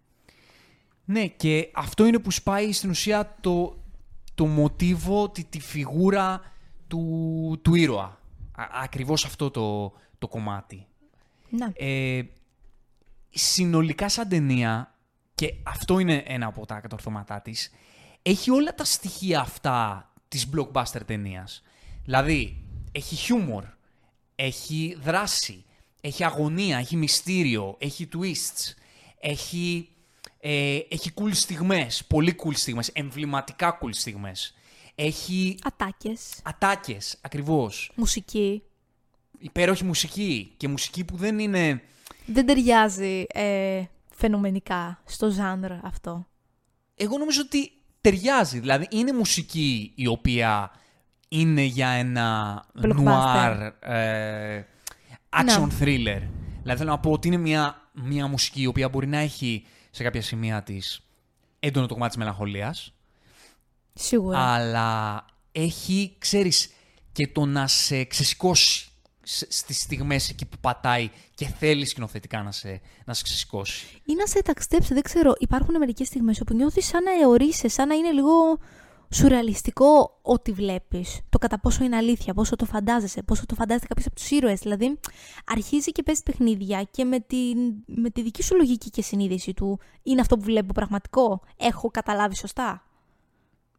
Ναι, 1.05 1.27
και 1.27 1.71
αυτό 1.75 2.07
είναι 2.07 2.19
που 2.19 2.31
σπάει 2.31 2.73
στην 2.73 2.91
ουσία 2.91 3.37
το, 3.41 3.83
το 4.35 4.47
μοτίβο, 4.47 5.31
τη, 5.31 5.45
τη 5.45 5.61
φιγούρα 5.61 6.41
του, 6.89 7.61
του 7.63 7.75
ήρωα. 7.75 8.21
Α, 8.53 8.65
ακριβώς 8.83 9.25
αυτό 9.25 9.51
το, 9.51 9.93
το 10.19 10.29
κομμάτι. 10.29 10.87
Ναι. 11.51 11.73
Ε, 11.75 12.23
συνολικά 13.31 14.09
σαν 14.09 14.29
ταινία, 14.29 14.95
και 15.35 15.55
αυτό 15.63 15.99
είναι 15.99 16.23
ένα 16.27 16.47
από 16.47 16.67
τα 16.67 16.81
κατορθώματά 16.81 17.41
της, 17.41 17.71
έχει 18.23 18.51
όλα 18.51 18.75
τα 18.75 18.85
στοιχεία 18.85 19.41
αυτά 19.41 20.11
της 20.29 20.51
blockbuster 20.55 21.01
ταινίας. 21.07 21.63
Δηλαδή, 22.05 22.65
έχει 22.93 23.15
χιούμορ, 23.15 23.65
έχει 24.35 24.99
δράση, 25.03 25.65
έχει 26.01 26.25
αγωνία, 26.25 26.79
έχει 26.79 26.97
μυστήριο, 26.97 27.77
έχει 27.79 28.09
twists, 28.13 28.75
έχει 29.21 29.93
ε, 30.45 30.79
έχει 30.89 31.11
cool 31.15 31.31
στιγμές, 31.33 32.05
πολύ 32.05 32.35
cool 32.45 32.55
στιγμές, 32.55 32.89
εμβληματικά 32.89 33.79
cool 33.83 33.91
στιγμές. 33.93 34.55
Έχει... 34.95 35.59
Ατάκες. 35.63 36.41
Ατάκες, 36.43 37.19
ακριβώς. 37.21 37.93
Μουσική. 37.95 38.63
Υπέροχη 39.39 39.85
μουσική 39.85 40.53
και 40.57 40.69
μουσική 40.69 41.05
που 41.05 41.17
δεν 41.17 41.39
είναι... 41.39 41.83
Δεν 42.27 42.47
ταιριάζει 42.47 43.25
ε, 43.29 43.83
φαινομενικά 44.15 45.03
στο 45.05 45.31
ζάνρο 45.31 45.81
αυτό. 45.83 46.27
Εγώ 46.95 47.19
νομίζω 47.19 47.41
ότι 47.45 47.73
ταιριάζει. 48.01 48.59
Δηλαδή 48.59 48.87
είναι 48.91 49.13
μουσική 49.13 49.93
η 49.95 50.07
οποία 50.07 50.73
είναι 51.33 51.63
για 51.63 51.89
ένα 51.89 52.65
noir 52.83 53.71
ε, 53.81 54.63
action 55.31 55.69
thriller. 55.81 56.23
Δηλαδή 56.63 56.79
θέλω 56.79 56.91
να 56.91 56.99
πω 56.99 57.11
ότι 57.11 57.29
είναι 57.29 57.37
μια, 57.37 57.91
μια 57.93 58.27
μουσική 58.27 58.63
η 58.63 58.67
οποία 58.67 58.89
μπορεί 58.89 59.07
να 59.07 59.19
έχει 59.19 59.67
σε 59.91 60.03
κάποια 60.03 60.23
σημεία 60.23 60.63
της 60.63 61.01
έντονο 61.61 61.87
το 61.87 61.93
κομμάτι 61.93 62.11
της 62.11 62.19
μελαγχολίας. 62.19 62.93
Σίγουρα. 63.95 64.39
Αλλά 64.39 65.25
έχει, 65.53 66.15
ξέρεις, 66.19 66.71
και 67.13 67.29
το 67.29 67.45
να 67.45 67.67
σε 67.67 68.05
ξεσηκώσει 68.05 68.87
στις 69.49 69.81
στιγμές 69.81 70.29
εκεί 70.29 70.47
που 70.47 70.57
πατάει 70.61 71.11
και 71.35 71.47
θέλεις 71.47 71.91
σκηνοθετικά 71.91 72.43
να 72.43 72.53
σε, 72.53 72.81
να 73.05 73.15
σε 73.15 73.23
ξεσηκώσει. 73.23 73.87
Ή 74.05 74.15
να 74.15 74.27
σε 74.27 74.43
ταξιδέψει, 74.43 74.95
δεν 74.95 75.03
ξέρω. 75.03 75.33
Υπάρχουν 75.39 75.77
μερικές 75.79 76.07
στιγμές 76.07 76.41
όπου 76.41 76.55
νιώθεις 76.55 76.87
σαν 76.87 77.03
να 77.03 77.11
αιωρείσαι, 77.21 77.69
σαν 77.69 77.89
να 77.89 77.95
είναι 77.95 78.11
λίγο 78.11 78.59
σουρεαλιστικό 79.13 80.19
ό,τι 80.23 80.53
βλέπεις. 80.53 81.21
Το 81.29 81.39
κατά 81.39 81.61
πόσο 81.61 81.85
είναι 81.85 81.97
αλήθεια, 81.97 82.35
πόσο 82.35 82.57
το 82.57 82.65
φαντάζεσαι, 82.65 83.23
πόσο 83.23 83.47
το 83.47 83.55
φαντάζεται 83.55 83.87
κάποιος 83.87 84.07
από 84.07 84.15
τους 84.15 84.31
ήρωες. 84.31 84.61
Δηλαδή, 84.61 84.99
αρχίζει 85.47 85.93
και 85.93 86.03
παίζει 86.03 86.23
παιχνίδια 86.23 86.83
και 86.91 87.05
με 87.05 87.21
τη, 87.21 87.37
με 87.87 88.11
τη 88.11 88.23
δική 88.23 88.43
σου 88.43 88.57
λογική 88.57 88.91
και 88.91 89.03
συνείδηση 89.03 89.55
του 89.55 89.81
είναι 90.03 90.21
αυτό 90.21 90.37
που 90.37 90.43
βλέπω 90.43 90.73
πραγματικό. 90.73 91.41
Έχω 91.57 91.91
καταλάβει 91.91 92.37
σωστά; 92.37 92.85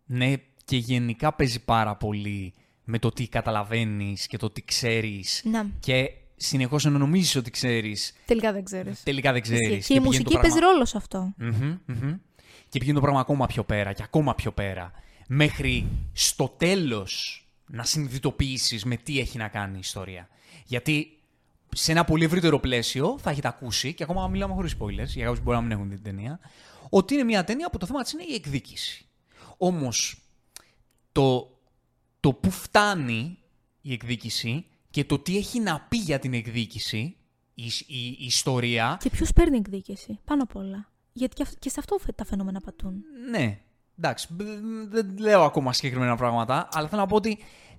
Ναι, 0.05 0.33
και 0.65 0.77
γενικά 0.77 1.33
παίζει 1.33 1.63
πάρα 1.63 1.95
πολύ 1.95 2.53
με 2.83 2.99
το 2.99 3.09
τι 3.09 3.27
καταλαβαίνεις 3.27 4.27
και 4.27 4.37
το 4.37 4.49
τι 4.49 4.63
ξέρεις. 4.63 5.45
Και 5.79 6.11
συνεχώς 6.35 6.83
να 6.83 6.89
νομίζεις 6.89 7.35
ότι 7.35 7.51
ξέρεις. 7.51 8.13
Τελικά 8.25 8.51
δεν 8.51 8.63
ξέρεις. 8.63 9.03
Τελικά 9.03 9.31
δεν 9.31 9.41
ξέρεις. 9.41 9.87
Και, 9.87 9.93
και, 9.93 9.99
η 9.99 10.03
μουσική 10.03 10.39
παίζει 10.39 10.59
ρόλο 10.59 10.85
σε 10.85 10.97
αυτό. 10.97 11.33
Και 12.69 12.79
πηγαίνει 12.79 12.97
το 12.97 13.01
πράγμα 13.01 13.19
ακόμα 13.19 13.45
πιο 13.45 13.63
πέρα 13.63 13.93
και 13.93 14.03
ακόμα 14.03 14.35
πιο 14.35 14.51
πέρα 14.51 14.91
μέχρι 15.35 15.87
στο 16.13 16.53
τέλος 16.57 17.37
να 17.67 17.83
συνειδητοποιήσεις 17.83 18.85
με 18.85 18.95
τι 18.95 19.19
έχει 19.19 19.37
να 19.37 19.47
κάνει 19.47 19.75
η 19.75 19.79
ιστορία. 19.79 20.29
Γιατί 20.65 21.17
σε 21.75 21.91
ένα 21.91 22.03
πολύ 22.03 22.23
ευρύτερο 22.23 22.59
πλαίσιο 22.59 23.17
θα 23.21 23.29
έχετε 23.29 23.47
ακούσει, 23.47 23.93
και 23.93 24.03
ακόμα 24.03 24.27
μιλάμε 24.27 24.53
χωρίς 24.53 24.75
spoilers, 24.79 25.07
για 25.07 25.23
κάποιους 25.23 25.37
που 25.37 25.43
μπορεί 25.43 25.57
να 25.57 25.61
μην 25.61 25.71
έχουν 25.71 25.89
δει 25.89 25.95
την 25.95 26.03
ταινία, 26.03 26.39
ότι 26.89 27.13
είναι 27.13 27.23
μια 27.23 27.43
ταινία 27.43 27.69
που 27.69 27.77
το 27.77 27.85
θέμα 27.85 28.03
της 28.03 28.11
είναι 28.11 28.23
η 28.23 28.33
εκδίκηση. 28.33 29.05
Όμως, 29.57 30.21
το, 31.11 31.57
το 32.19 32.33
που 32.33 32.51
φτάνει 32.51 33.37
η 33.81 33.93
εκδίκηση 33.93 34.65
και 34.89 35.05
το 35.05 35.19
τι 35.19 35.37
έχει 35.37 35.59
να 35.59 35.79
πει 35.89 35.97
για 35.97 36.19
την 36.19 36.33
εκδίκηση, 36.33 37.15
η, 37.53 37.65
η, 37.87 38.07
η 38.07 38.25
ιστορία. 38.25 38.97
Και 38.99 39.09
ποιος 39.09 39.33
παίρνει 39.33 39.57
εκδίκηση, 39.57 40.19
πάνω 40.25 40.43
απ' 40.43 40.55
όλα. 40.55 40.91
Γιατί 41.13 41.43
και 41.59 41.69
σε 41.69 41.79
αυτό 41.79 41.99
τα 42.15 42.25
φαινόμενα 42.25 42.61
πατούν. 42.61 43.03
Ναι, 43.29 43.62
εντάξει, 43.97 44.27
μπ- 44.29 44.89
δεν 44.89 45.17
λέω 45.17 45.43
ακόμα 45.43 45.73
συγκεκριμένα 45.73 46.15
πράγματα, 46.15 46.67
αλλά 46.71 46.87
θέλω 46.87 47.01
να 47.01 47.07
πω 47.07 47.15
ότι 47.15 47.37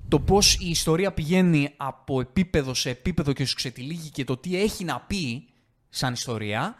το 0.08 0.20
πώς 0.20 0.54
η 0.54 0.68
ιστορία 0.70 1.12
πηγαίνει 1.12 1.72
από 1.76 2.20
επίπεδο 2.20 2.74
σε 2.74 2.90
επίπεδο 2.90 3.32
και 3.32 3.44
σου 3.44 3.54
ξετυλίγει 3.54 4.10
και 4.10 4.24
το 4.24 4.36
τι 4.36 4.56
έχει 4.60 4.84
να 4.84 5.00
πει 5.00 5.48
σαν 5.88 6.12
ιστορία, 6.12 6.76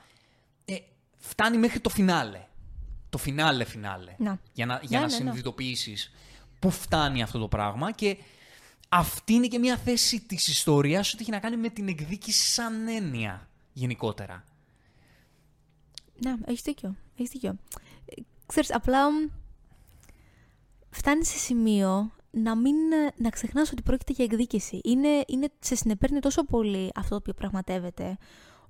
ε, 0.64 0.74
φτάνει 1.16 1.56
μέχρι 1.58 1.80
το 1.80 1.88
φινάλε. 1.88 2.46
Το 3.10 3.18
φινάλε 3.18 3.64
φινάλε. 3.64 4.14
Να. 4.18 4.38
Για 4.52 4.66
να, 4.66 4.80
για 4.82 4.98
Ναι, 4.98 5.04
να 5.04 5.10
ναι, 5.10 5.16
ναι. 5.16 5.22
συνειδητοποιήσεις 5.22 6.10
πού 6.58 6.70
φτάνει 6.70 7.22
αυτό 7.22 7.38
το 7.38 7.48
πράγμα 7.48 7.92
και 7.92 8.16
αυτή 8.88 9.32
είναι 9.32 9.46
και 9.46 9.58
μια 9.58 9.76
θέση 9.76 10.20
της 10.20 10.48
ιστορίας 10.48 11.12
ότι 11.12 11.22
έχει 11.22 11.30
να 11.30 11.38
κάνει 11.38 11.56
με 11.56 11.68
την 11.68 11.88
εκδίκηση 11.88 12.46
σαν 12.52 12.88
έννοια 12.88 13.48
γενικότερα. 13.72 14.44
Ναι, 16.24 16.34
έχεις 16.46 16.62
δίκιο. 16.62 16.94
Έχεις 17.18 17.30
δίκιο. 17.30 17.56
Ε, 18.56 18.60
Ξέρεις, 18.60 18.74
απλά 18.74 19.10
μ, 19.10 19.14
φτάνει 20.90 21.24
σε 21.24 21.38
σημείο 21.38 22.10
να 22.30 22.56
μην 22.56 22.74
ε, 22.92 23.12
να 23.16 23.28
ξεχνάς 23.30 23.72
ότι 23.72 23.82
πρόκειται 23.82 24.12
για 24.12 24.24
εκδίκηση. 24.24 24.80
Είναι, 24.84 25.24
είναι, 25.26 25.48
σε 25.58 25.74
συνεπέρνει 25.74 26.18
τόσο 26.20 26.44
πολύ 26.44 26.90
αυτό 26.94 27.08
το 27.10 27.16
οποίο 27.16 27.32
πραγματεύεται, 27.34 28.16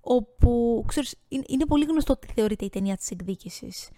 όπου, 0.00 0.85
ξέρεις, 0.87 1.14
είναι, 1.29 1.45
είναι 1.47 1.67
πολύ 1.67 1.85
γνωστό 1.85 2.12
ότι 2.12 2.33
θεωρείται 2.35 2.64
η 2.64 2.69
ταινία 2.71 2.97
της 2.97 3.11
εκδίκησης. 3.11 3.88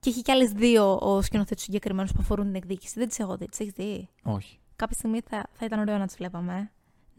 Και 0.00 0.10
έχει 0.10 0.22
κι 0.22 0.30
άλλες 0.30 0.50
δύο 0.52 0.98
ο 1.02 1.22
σκηνοθέτης 1.22 1.64
συγκεκριμένου 1.64 2.08
που 2.08 2.18
αφορούν 2.20 2.44
την 2.46 2.54
εκδίκηση. 2.54 2.98
Δεν 2.98 3.08
τις 3.08 3.18
έχω 3.18 3.36
δει. 3.36 3.46
Τις 3.46 3.60
έχεις 3.60 3.72
δει; 3.72 4.08
Όχι. 4.22 4.58
Κάποια 4.76 4.96
στιγμή 4.96 5.20
θα, 5.28 5.46
θα 5.52 5.64
ήταν 5.64 5.78
ωραίο 5.80 5.98
να 5.98 6.06
τις 6.06 6.16
βλέπαμε. 6.16 6.56
ε. 6.58 6.70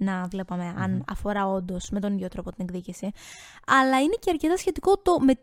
Να 0.04 0.24
βλέπαμε 0.24 0.74
αν 0.78 1.04
αφορά 1.08 1.48
όντως 1.48 1.90
με 1.90 2.00
τον 2.00 2.14
ίδιο 2.14 2.28
τρόπο 2.28 2.52
την 2.52 2.66
εκδίκηση. 2.66 3.12
Αλλά 3.68 4.02
είναι 4.02 4.16
και 4.20 4.30
αρκετά 4.30 4.58
σχετικό 4.58 4.98
το 4.98 5.20
με 5.20 5.34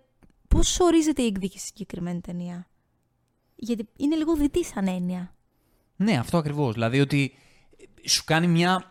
πώς 0.49 0.81
ορίζεται 0.81 1.23
η 1.23 1.27
εκδίκηση 1.27 1.67
στη 1.67 1.67
συγκεκριμένη 1.67 2.21
ταινία. 2.21 2.70
Γιατί 3.63 3.89
είναι 3.97 4.17
λίγο 4.17 4.35
δυτή 4.35 4.65
σαν 4.65 4.87
έννοια. 4.89 5.35
Ναι, 5.97 6.19
αυτό 6.19 6.39
ακριβώς. 6.39 6.73
Δηλαδή 6.73 7.01
ότι 7.01 7.35
σου 8.05 8.25
κάνει 8.25 8.47
μια 8.47 8.91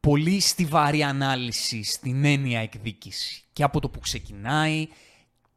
πολύ 0.00 0.40
στιβαρή 0.40 1.02
ανάλυση 1.02 1.82
στην 1.82 2.24
έννοια 2.24 2.60
εκδίκηση. 2.60 3.42
Και 3.52 3.62
από 3.62 3.80
το 3.80 3.88
που 3.88 4.00
ξεκινάει, 4.00 4.88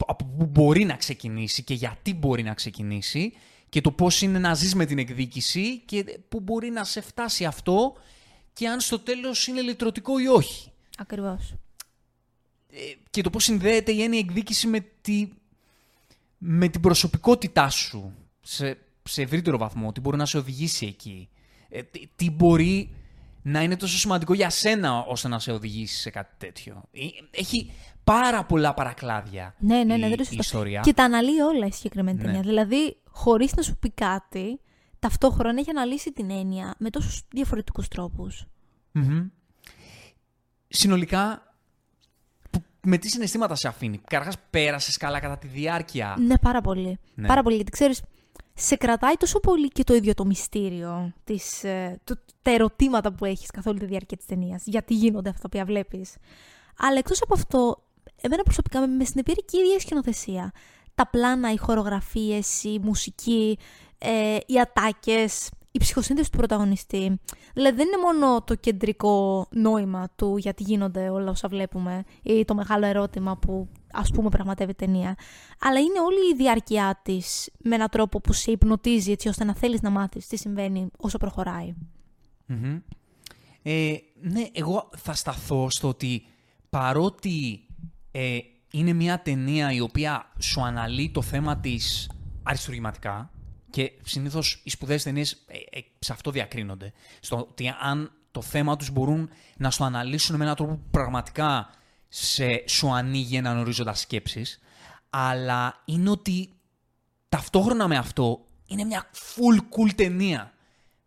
από 0.06 0.26
που 0.26 0.46
μπορεί 0.46 0.84
να 0.84 0.96
ξεκινήσει 0.96 1.64
και 1.64 1.74
γιατί 1.74 2.14
μπορεί 2.14 2.44
να 2.44 2.54
ξεκινήσει 2.54 3.34
και 3.70 3.82
το 3.82 3.92
πώς 3.92 4.22
είναι 4.22 4.40
να 4.40 4.54
ζεις 4.54 4.76
με 4.76 4.86
την 4.86 4.98
εκδίκηση 4.98 5.80
και 5.80 6.04
που 6.30 6.40
μπορεί 6.40 6.70
να 6.70 6.84
σε 6.84 7.02
φτάσει 7.02 7.46
αυτό 7.46 7.94
και 8.54 8.68
αν 8.68 8.80
στο 8.80 9.00
τέλος 9.00 9.48
είναι 9.48 9.62
λυτρωτικό 9.62 10.20
ή 10.20 10.28
όχι. 10.28 10.72
Ακριβώς. 10.98 11.54
Ε, 12.70 12.78
και 13.10 13.22
το 13.22 13.30
πώς 13.30 13.44
συνδέεται 13.44 13.92
η 13.92 14.02
έννοια 14.02 14.20
εκδίκηση 14.20 14.68
με, 14.68 14.80
τη, 15.02 15.28
με 16.38 16.68
την 16.68 16.82
προσωπικότητά 16.82 17.70
σου 17.70 18.14
σε, 18.42 18.78
σε 19.04 19.22
ευρύτερο 19.22 19.58
βαθμό, 19.58 19.92
τι 19.92 20.00
μπορεί 20.00 20.18
να 20.18 20.26
σε 20.26 20.38
οδηγήσει 20.38 20.86
εκεί. 20.86 21.30
Ε, 21.70 21.84
τι, 21.84 22.08
τι 22.16 22.30
μπορεί 22.32 22.96
να 23.42 23.62
είναι 23.64 23.76
τόσο 23.78 23.98
σημαντικό 23.98 24.34
για 24.34 24.50
σένα 24.50 25.00
ώστε 25.00 25.28
να 25.28 25.40
σε 25.40 25.52
οδηγήσει 25.52 25.96
σε 26.02 26.10
κάτι 26.10 26.34
τέτοιο. 26.38 26.84
Ε, 26.92 27.00
Έχει 27.32 27.72
πάρα 28.04 28.44
πολλά 28.46 28.74
παρακλάδια 28.74 29.56
Ναι, 29.60 29.76
ναι, 29.78 29.84
ναι, 29.84 29.94
η, 29.96 30.00
δεν 30.00 30.12
είναι 30.12 30.22
η 30.22 30.26
σωστό. 30.26 30.42
ιστορία. 30.42 30.80
Και 30.82 30.94
τα 30.94 31.04
αναλύει 31.04 31.40
όλα 31.54 31.66
η 31.66 31.72
συγκεκριμένη 31.72 32.18
Ναι. 32.18 32.24
ταινία. 32.24 32.42
Δηλαδή, 32.42 32.98
χωρίς 33.10 33.54
να 33.56 33.62
σου 33.62 33.78
πει 33.78 33.90
κάτι, 33.92 34.60
ταυτόχρονα 35.00 35.60
έχει 35.60 35.70
αναλύσει 35.70 36.12
την 36.12 36.30
έννοια 36.32 36.76
με 36.78 36.90
τόσους 36.90 37.22
διαφορετικούς 37.30 37.88
τρόπους. 37.88 38.46
Μμμ. 38.92 39.28
Συνολικά, 40.68 41.54
που- 42.50 42.64
με 42.84 42.98
τι 42.98 43.10
συναισθήματα 43.10 43.56
σε 43.56 43.68
αφήνει; 43.68 43.98
Καταρχάς, 43.98 44.36
πέρασες 44.50 44.98
καλά 44.98 45.20
κατά 45.20 45.38
τη 45.38 45.48
διάρκεια. 45.48 46.16
Ναι, 46.20 46.38
πάρα 46.38 46.62
πολύ. 46.62 47.00
Ναι. 47.16 47.28
Πάρα 47.28 47.44
πολύ, 47.44 47.56
γιατί 47.56 47.72
ξέρεις, 47.72 48.02
σε 48.54 48.76
κρατάει 48.76 49.14
τόσο 49.14 49.40
πολύ 49.40 49.68
και 49.68 49.84
το 49.84 49.94
ίδιο 49.94 50.14
το 50.14 50.26
μυστήριο, 50.26 51.14
της, 51.24 51.64
ε, 51.64 52.00
το, 52.04 52.16
τα 52.42 52.52
ερωτήματα 52.52 53.14
που 53.14 53.26
έχεις 53.26 53.52
καθ' 53.52 53.68
όλη 53.68 53.80
τη 53.80 53.86
διάρκεια 53.86 54.18
της 54.18 54.26
ταινίας, 54.26 54.64
γιατί 54.66 54.94
γίνονται 54.94 55.30
αυτά 55.30 55.50
που 55.50 55.62
βλέπεις. 55.66 56.16
Αλλά 56.78 56.98
εκτός 56.98 57.22
από 57.22 57.34
αυτό, 57.34 57.84
εμένα 58.22 58.44
προσωπικά 58.44 58.80
με, 58.80 58.88
με 58.88 59.04
συνεπήρε 59.04 59.42
και 59.42 59.58
η 59.58 59.60
ίδια 59.60 59.76
η 59.76 59.80
σκηνοθεσία. 59.80 60.52
Τα 60.96 61.08
πλάνα, 61.08 61.52
οι 61.52 61.58
χορογραφίες, 61.58 62.64
η 62.64 62.80
μουσική, 62.82 63.58
ε, 63.98 64.38
οι 64.46 64.60
ατάκες, 64.60 65.50
η 65.72 65.80
ψυχοσύνθεση 65.80 66.32
του 66.32 66.38
πρωταγωνιστή. 66.38 67.20
Δηλαδή 67.54 67.76
δεν 67.76 67.88
είναι 67.88 68.02
μόνο 68.04 68.44
το 68.44 68.56
κεντρικό 68.56 69.48
νόημα 69.52 70.10
του 70.16 70.38
γιατί 70.38 70.64
γίνονται 70.64 71.10
όλα 71.10 71.30
όσα 71.30 71.48
βλέπουμε 71.48 72.04
ή 72.24 72.46
το 72.46 72.56
μεγάλο 72.56 72.86
ερώτημα 72.86 73.38
που 73.38 73.68
ας 73.94 74.12
πούμε 74.12 74.30
πραγματεύει 74.30 74.72
η 74.72 74.76
ταινία. 74.76 75.16
Αλλά 75.60 75.80
είναι 75.80 76.00
όλη 76.00 76.34
η 76.34 76.36
διάρκεια 76.36 77.00
της 77.04 77.50
με 77.64 77.76
έναν 77.76 77.90
τρόπο 77.90 78.22
που 78.22 78.34
σε 78.34 78.52
υπνοτίζει 78.52 79.12
έτσι 79.12 79.28
ώστε 79.28 79.44
να 79.44 79.56
θέλεις 79.56 79.82
να 79.82 79.90
μάθεις 79.90 80.28
τι 80.28 80.38
συμβαίνει 80.38 80.90
όσο 80.98 81.18
προχωράει. 81.18 81.74
Μμμ. 82.46 82.80
Ε, 83.64 83.96
ναι, 84.22 84.46
εγώ 84.52 84.90
θα 84.98 85.14
σταθώ 85.14 85.70
στο 85.70 85.88
ότι 85.88 86.26
παρότι 86.70 87.66
ε, 88.12 88.38
είναι 88.72 88.94
μια 88.94 89.22
ταινία 89.22 89.72
η 89.72 89.80
οποία 89.80 90.32
σου 90.40 90.62
αναλύει 90.62 91.12
το 91.12 91.22
θέμα 91.22 91.58
της 91.58 92.10
αριστουργηματικά 92.44 93.32
και 93.70 93.92
συνήθως 94.04 94.62
οι 94.64 94.70
σπουδαίες 94.70 95.04
ταινίες 95.04 95.32
ε, 95.32 95.78
ε, 95.78 95.82
σε 96.00 96.14
αυτό 96.14 96.32
διακρίνονται. 96.32 96.94
Στο 97.20 97.38
ότι 97.38 97.74
αν 97.82 98.12
το 98.32 98.42
θέμα 98.42 98.76
τους 98.76 98.92
μπορούν 98.92 99.30
να 99.58 99.72
σου 99.72 99.84
αναλύσουν 99.84 100.36
με 100.36 100.44
έναν 100.44 100.56
τρόπο 100.56 100.74
που 100.74 100.90
πραγματικά 100.92 101.70
σε, 102.14 102.64
σου 102.68 102.94
ανοίγει 102.94 103.36
έναν 103.36 103.58
ορίζοντα 103.58 103.94
σκέψης, 103.94 104.60
αλλά 105.10 105.82
είναι 105.86 106.10
ότι 106.10 106.50
ταυτόχρονα 107.30 107.88
με 107.88 107.98
αυτό 107.98 108.46
είναι 108.68 108.84
μια 108.84 109.10
full 109.12 109.58
cool 109.58 109.94
ταινία. 109.96 110.54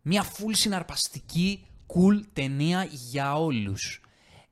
Μια 0.01 0.23
full 0.23 0.51
συναρπαστική 0.51 1.67
cool 1.87 2.21
ταινία 2.33 2.87
για 2.91 3.35
όλους. 3.37 4.01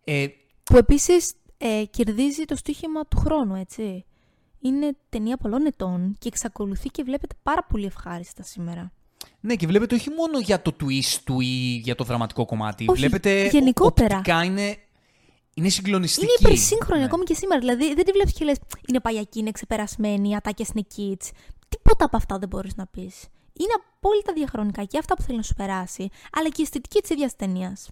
Ε, 0.04 0.28
Που 0.64 0.78
επίσης 0.78 1.34
ε, 1.58 1.84
κερδίζει 1.90 2.46
το 2.46 2.56
στοίχημα 2.56 3.06
του 3.08 3.18
χρόνου, 3.18 3.56
έτσι. 3.56 4.06
Είναι 4.60 4.96
ταινία 5.10 5.38
πολλών 5.38 5.66
ετών 5.66 6.16
και 6.20 6.28
εξακολουθεί 6.28 6.90
και 6.90 7.04
βλέπετε 7.04 7.36
πάρα 7.44 7.64
πολύ 7.64 7.86
ευχάριστα 7.86 8.44
σήμερα. 8.44 8.92
ναι, 9.40 9.56
και 9.56 9.68
βλέπετε 9.68 9.96
όχι 9.96 10.10
μόνο 10.10 10.40
για 10.40 10.62
το 10.62 10.76
twist 10.82 11.20
του 11.24 11.40
ή 11.40 11.82
για 11.84 11.96
το 11.96 12.04
δραματικό 12.04 12.46
κομμάτι. 12.46 12.86
Όχι, 12.90 13.00
βλέπετε 13.00 13.48
γενικότερα. 13.48 14.18
οπτικά 14.18 14.44
είναι, 14.44 14.78
είναι 15.54 15.70
συγκλονιστική. 15.70 16.26
Είναι 16.26 16.34
υπερσύγχρονη 16.40 17.00
Ναι. 17.00 17.06
ακόμη 17.06 17.24
και 17.24 17.34
σήμερα. 17.34 17.60
Δηλαδή 17.60 17.94
δεν 17.94 18.06
τη 18.06 18.12
βλέπεις 18.12 18.34
και 18.34 18.46
λες: 18.46 18.58
Είναι 18.88 19.00
παλιακή, 19.00 19.40
είναι 19.40 19.52
ξεπερασμένη, 19.52 20.30
οι 20.30 20.36
ατάκες 20.36 20.70
είναι 20.76 20.86
kids. 20.96 21.30
Τίποτα 21.70 22.06
από 22.06 22.18
αυτά 22.18 22.38
δεν 22.40 22.48
μπορείς 22.50 22.76
να 22.76 22.88
πεις. 22.88 23.28
Είναι 23.54 23.74
απόλυτα 23.98 24.34
διαχρονικά 24.34 24.84
και 24.84 24.98
αυτά 24.98 25.16
που 25.16 25.22
θέλει 25.22 25.38
να 25.38 25.44
σου 25.44 25.54
περάσει, 25.54 26.10
αλλά 26.38 26.50
και 26.50 26.56
η 26.58 26.62
αισθητική 26.62 27.00
της 27.02 27.10
ίδιας 27.10 27.36
ταινίας. 27.36 27.90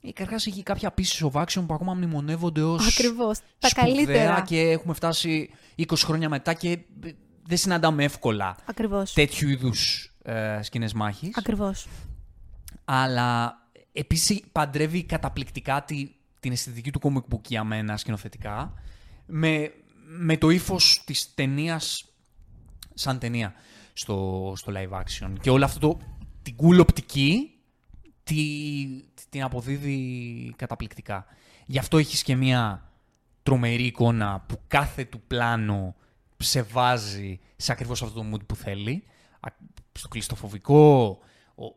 Ε, 0.00 0.12
Καταρχάς 0.12 0.46
έχει 0.46 0.62
κάποια 0.62 0.94
pieces 0.98 1.28
of 1.30 1.42
action 1.42 1.64
που 1.66 1.74
ακόμα 1.74 1.94
μνημονεύονται 1.94 2.62
ως 2.62 2.86
Ακριβώς. 2.86 3.38
Τα 3.58 3.68
σπουδαία 3.68 3.94
καλύτερα. 3.94 4.40
και 4.46 4.60
έχουμε 4.60 4.94
φτάσει 4.94 5.50
20 5.76 5.84
χρόνια 6.04 6.28
μετά 6.28 6.52
και 6.54 6.70
ε, 6.70 7.10
δεν 7.46 7.56
συναντάμε 7.56 8.04
εύκολα 8.04 8.56
Ακριβώς. 8.64 9.12
τέτοιου 9.12 9.48
είδους 9.48 10.10
ε, 10.22 10.58
σκηνές 10.62 10.92
μάχης. 10.92 11.36
Ακριβώς. 11.36 11.86
Αλλά 12.84 13.58
επίσης 13.92 14.42
παντρεύει 14.52 15.04
καταπληκτικά 15.04 15.82
τη, 15.84 16.08
την 16.44 16.52
αισθητική 16.52 16.90
του 16.90 17.00
comic 17.02 17.34
book 17.34 17.42
για 17.48 17.64
μένα 17.64 17.96
σκηνοθετικά 17.96 18.72
με, 19.26 19.72
με 20.06 20.36
το 20.36 20.50
ύφος 20.50 21.02
της 21.04 21.34
ταινίας 21.34 22.04
σαν 22.94 23.18
ταινία 23.18 23.54
στο, 23.92 24.52
στο 24.56 24.72
live 24.76 25.00
action. 25.00 25.32
Και 25.40 25.50
όλο 25.50 25.64
αυτό 25.64 25.78
το, 25.78 26.00
την 26.42 26.56
cool 26.58 26.78
οπτική 26.80 27.50
τη, 28.24 28.36
την 29.28 29.42
αποδίδει 29.42 30.54
καταπληκτικά. 30.56 31.26
Γι' 31.66 31.78
αυτό 31.78 31.98
έχεις 31.98 32.22
και 32.22 32.36
μια 32.36 32.90
τρομερή 33.42 33.84
εικόνα 33.84 34.40
που 34.48 34.60
κάθε 34.66 35.04
του 35.04 35.20
πλάνο 35.26 35.94
σε 36.36 36.62
βάζει 36.62 37.40
σε 37.56 37.72
ακριβώς 37.72 38.02
αυτό 38.02 38.20
το 38.22 38.26
mood 38.32 38.46
που 38.46 38.56
θέλει. 38.56 39.04
Α- 39.40 39.52
Στο 39.92 40.08
κλειστοφοβικό, 40.08 40.94
ο- 40.94 41.18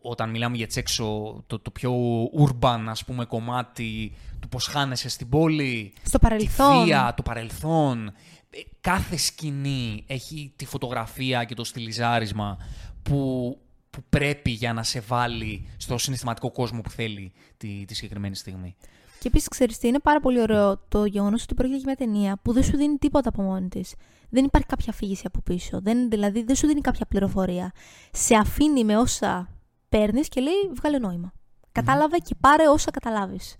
όταν 0.01 0.29
μιλάμε 0.29 0.57
για 0.57 0.67
τις 0.67 0.75
έξω, 0.75 1.03
το, 1.47 1.59
το 1.59 1.71
πιο 1.71 1.93
urban, 2.23 2.83
ας 2.87 3.05
πούμε, 3.05 3.25
κομμάτι 3.25 4.13
του 4.39 4.47
πώς 4.47 4.67
χάνεσαι 4.67 5.09
στην 5.09 5.29
πόλη, 5.29 5.93
Στο 6.03 6.19
παρελθόν. 6.19 6.77
τη 6.79 6.83
βία, 6.83 7.13
το 7.17 7.23
παρελθόν. 7.23 8.07
Ε, 8.49 8.59
Κάθε 8.81 9.17
σκηνή 9.17 10.03
έχει 10.07 10.53
τη 10.55 10.65
φωτογραφία 10.65 11.43
και 11.43 11.53
το 11.53 11.63
στυλιζάρισμα 11.63 12.57
που, 13.03 13.57
που 13.89 14.03
πρέπει 14.09 14.51
για 14.51 14.73
να 14.73 14.83
σε 14.83 14.99
βάλει 14.99 15.69
στο 15.77 15.97
συναισθηματικό 15.97 16.51
κόσμο 16.51 16.81
που 16.81 16.89
θέλει 16.89 17.31
τη, 17.57 17.85
τη 17.85 17.95
συγκεκριμένη 17.95 18.35
στιγμή. 18.35 18.75
Και 19.19 19.27
επίσης, 19.27 19.47
ξέρεις 19.47 19.77
τι, 19.77 19.87
είναι 19.87 19.99
πάρα 19.99 20.19
πολύ 20.19 20.41
ωραίο 20.41 20.77
το 20.87 21.05
γεγονός 21.05 21.43
ότι 21.43 21.53
πρόκειται 21.53 21.77
για 21.77 21.85
μια 21.85 21.95
ταινία 21.95 22.39
που 22.41 22.53
δεν 22.53 22.63
σου 22.63 22.77
δίνει 22.77 22.97
τίποτα 22.97 23.29
από 23.29 23.41
μόνη 23.41 23.67
της. 23.67 23.93
Δεν 24.29 24.43
υπάρχει 24.45 24.67
κάποια 24.67 24.87
αφήγηση 24.89 25.23
από 25.25 25.41
πίσω. 25.41 25.81
Δεν, 25.81 26.09
δηλαδή, 26.09 26.43
δεν 26.43 26.55
σου 26.55 26.67
δίνει 26.67 26.81
κάποια 26.81 27.05
πληροφορία. 27.05 27.71
Σε 28.11 28.35
αφήνει 28.35 28.83
με 28.83 28.97
όσα 28.97 29.49
παίρνεις 29.89 30.27
και 30.27 30.41
λέει: 30.41 30.71
Βγάλε 30.73 30.97
νόημα. 30.99 31.33
Κατάλαβε 31.71 32.17
και 32.17 32.35
πάρε 32.39 32.69
όσα 32.69 32.91
καταλάβεις. 32.91 33.55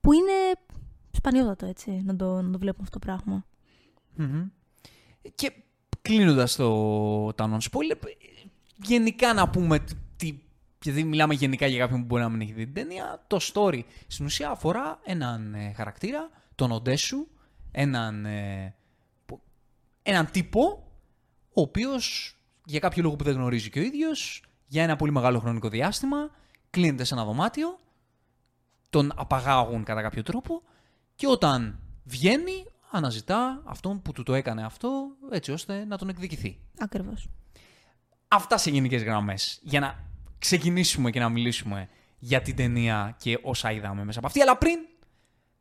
Που 0.00 0.12
είναι 0.12 0.32
σπανιότατο, 1.10 1.66
έτσι, 1.66 1.90
να 2.04 2.16
το, 2.16 2.42
να 2.42 2.50
το 2.50 2.58
βλέπουμε 2.58 2.82
αυτό 2.86 2.98
το 2.98 3.06
πράγμα. 3.06 3.46
Μμμ. 4.14 4.46
Και 5.34 5.52
κλείνοντας 6.02 6.56
το, 6.56 7.32
τα 7.32 7.58
non-spoiler, 7.58 7.96
γενικά 8.76 9.34
να 9.34 9.48
πούμε 9.48 9.84
τι, 10.16 10.38
γιατί 10.82 11.04
μιλάμε 11.04 11.34
γενικά 11.34 11.66
για 11.66 11.78
κάποιον 11.78 12.00
που 12.00 12.06
μπορεί 12.06 12.22
να 12.22 12.28
μην 12.28 12.40
έχει 12.40 12.52
δει 12.52 12.64
την 12.64 12.74
ταινία, 12.74 13.24
το 13.26 13.38
story 13.52 13.80
στην 14.06 14.24
ουσία 14.24 14.50
αφορά 14.50 15.00
έναν 15.04 15.54
ε, 15.54 15.72
χαρακτήρα, 15.76 16.30
τον 16.54 16.70
Οντέσου, 16.70 17.26
έναν, 17.70 18.26
ε, 18.26 18.74
που- 19.26 19.40
έναν 20.02 20.30
τύπο, 20.30 20.86
ο 21.52 21.60
οποίος 21.60 22.36
για 22.64 22.78
κάποιο 22.78 23.02
λόγο 23.02 23.16
που 23.16 23.24
δεν 23.24 23.34
γνωρίζει 23.34 23.70
και 23.70 23.78
ο 23.78 23.82
ίδιος, 23.82 24.42
για 24.68 24.82
ένα 24.82 24.96
πολύ 24.96 25.12
μεγάλο 25.12 25.38
χρονικό 25.38 25.68
διάστημα, 25.68 26.30
κλείνεται 26.70 27.04
σε 27.04 27.14
ένα 27.14 27.24
δωμάτιο, 27.24 27.78
τον 28.90 29.12
απαγάγουν 29.16 29.84
κατά 29.84 30.02
κάποιο 30.02 30.22
τρόπο 30.22 30.62
και 31.14 31.26
όταν 31.26 31.78
βγαίνει 32.04 32.66
αναζητά 32.90 33.62
αυτόν 33.64 34.02
που 34.02 34.12
του 34.12 34.22
το 34.22 34.34
έκανε 34.34 34.64
αυτό 34.64 35.06
έτσι 35.30 35.52
ώστε 35.52 35.84
να 35.84 35.98
τον 35.98 36.08
εκδικηθεί. 36.08 36.58
Ακριβώς. 36.78 37.28
Αυτά 38.28 38.56
σε 38.58 38.70
γενικές 38.70 39.02
γραμμές. 39.02 39.58
Για 39.62 39.80
να 39.80 40.04
ξεκινήσουμε 40.38 41.10
και 41.10 41.20
να 41.20 41.28
μιλήσουμε 41.28 41.88
για 42.18 42.42
την 42.42 42.56
ταινία 42.56 43.16
και 43.18 43.38
όσα 43.42 43.72
είδαμε 43.72 44.04
μέσα 44.04 44.18
από 44.18 44.26
αυτή. 44.26 44.40
Αλλά 44.40 44.56
πριν 44.56 44.78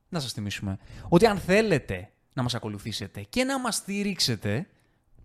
να 0.10 0.20
σας 0.20 0.32
θυμίσουμε 0.32 0.78
ότι 1.10 1.26
αν 1.26 1.38
θέλετε 1.38 2.12
να 2.34 2.44
μας 2.44 2.56
ακολουθήσετε 2.56 3.22
και 3.22 3.44
να 3.44 3.60
μας 3.60 3.76
στηρίξετε, 3.76 4.68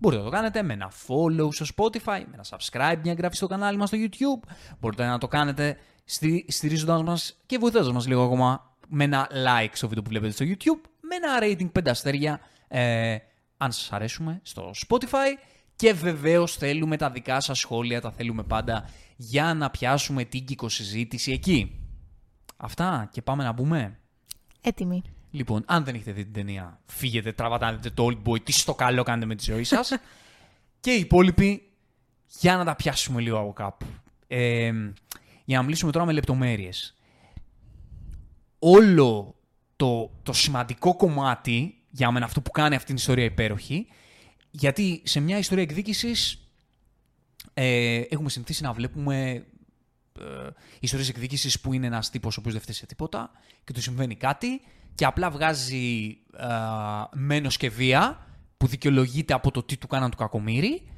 μπορείτε 0.02 0.22
να 0.22 0.28
το 0.30 0.36
κάνετε 0.36 0.62
με 0.62 0.72
ένα 0.72 0.92
follow 1.06 1.48
στο 1.50 1.66
Spotify, 1.76 2.22
με 2.26 2.32
ένα 2.32 2.44
subscribe, 2.48 2.98
μια 3.02 3.12
εγγραφή 3.12 3.36
στο 3.36 3.46
κανάλι 3.46 3.76
μας 3.76 3.88
στο 3.88 3.98
YouTube. 4.00 4.48
Μπορείτε 4.80 5.06
να 5.06 5.18
το 5.18 5.28
κάνετε 5.28 5.76
στη, 6.04 6.44
στηρίζοντας 6.48 7.02
μας 7.02 7.40
και 7.46 7.58
βοηθώντας 7.58 7.92
μας 7.92 8.06
λίγο 8.06 8.22
ακόμα 8.24 8.76
με 8.88 9.04
ένα 9.04 9.28
like 9.30 9.70
στο 9.72 9.88
βίντεο 9.88 10.02
που 10.02 10.08
βλέπετε 10.08 10.32
στο 10.32 10.44
YouTube, 10.44 10.88
με 11.00 11.16
ένα 11.16 11.38
rating 11.40 11.78
5 11.78 11.88
αστέρια 11.88 12.40
ε, 12.68 13.16
αν 13.56 13.72
σας 13.72 13.92
αρέσουμε 13.92 14.40
στο 14.42 14.70
Spotify 14.88 15.36
και 15.76 15.92
βεβαίως 15.92 16.56
θέλουμε 16.56 16.96
τα 16.96 17.10
δικά 17.10 17.40
σας 17.40 17.58
σχόλια, 17.58 18.00
τα 18.00 18.10
θέλουμε 18.10 18.42
πάντα 18.42 18.88
για 19.16 19.54
να 19.54 19.70
πιάσουμε 19.70 20.24
την 20.24 20.44
συζήτηση 20.66 21.32
εκεί. 21.32 21.80
Αυτά 22.56 23.08
και 23.12 23.22
πάμε 23.22 23.44
να 23.44 23.52
μπούμε. 23.52 23.98
Έτοιμοι. 24.60 25.02
Λοιπόν, 25.34 25.62
αν 25.66 25.84
δεν 25.84 25.94
έχετε 25.94 26.12
δει 26.12 26.24
την 26.24 26.32
ταινία, 26.32 26.80
φύγετε, 26.86 27.32
τραβάτε 27.32 27.64
να 27.64 27.72
δείτε 27.72 27.90
το 27.90 28.08
Old 28.10 28.28
Boy, 28.28 28.42
τι 28.42 28.52
στο 28.52 28.74
καλό 28.74 29.02
κάνετε 29.02 29.26
με 29.26 29.34
τη 29.34 29.44
ζωή 29.44 29.64
σας. 29.64 29.92
και 30.80 30.92
οι 30.92 31.00
υπόλοιποι, 31.00 31.70
για 32.40 32.56
να 32.56 32.64
τα 32.64 32.76
πιάσουμε 32.76 33.20
λίγο 33.20 33.38
από 33.38 33.52
κάπου. 33.52 33.86
Ε, 34.26 34.72
για 35.44 35.56
να 35.56 35.62
μιλήσουμε 35.62 35.92
τώρα 35.92 36.06
με 36.06 36.12
λεπτομέρειες. 36.12 36.94
Όλο 38.58 39.36
το, 39.76 40.10
το 40.22 40.32
σημαντικό 40.32 40.96
κομμάτι, 40.96 41.74
για 41.90 42.10
μένα 42.10 42.24
αυτό 42.24 42.40
που 42.40 42.50
κάνει 42.50 42.74
αυτή 42.74 42.86
την 42.86 42.96
ιστορία 42.96 43.24
υπέροχη, 43.24 43.86
γιατί 44.50 45.02
σε 45.04 45.20
μια 45.20 45.38
ιστορία 45.38 45.62
εκδίκησης 45.62 46.48
ε, 47.54 48.00
έχουμε 48.08 48.28
συνηθίσει 48.28 48.62
να 48.62 48.72
βλέπουμε 48.72 49.46
ε, 50.20 50.48
ιστορίες 50.80 51.08
εκδίκησης 51.08 51.60
που 51.60 51.72
είναι 51.72 51.86
ένας 51.86 52.10
τύπος 52.10 52.36
ο 52.36 52.40
οποίος 52.40 52.54
δεν 52.54 52.62
φταίει 52.62 52.74
σε 52.74 52.86
τίποτα 52.86 53.30
και 53.64 53.72
του 53.72 53.82
συμβαίνει 53.82 54.14
κάτι 54.14 54.60
και 54.94 55.04
απλά 55.04 55.30
βγάζει 55.30 56.18
ε, 56.38 56.46
μένος 57.12 57.56
και 57.56 57.70
βία 57.70 58.26
που 58.56 58.66
δικαιολογείται 58.66 59.34
από 59.34 59.50
το 59.50 59.62
τι 59.62 59.76
του 59.76 59.86
κάναν 59.86 60.10
του 60.10 60.16
κακομύρι 60.16 60.92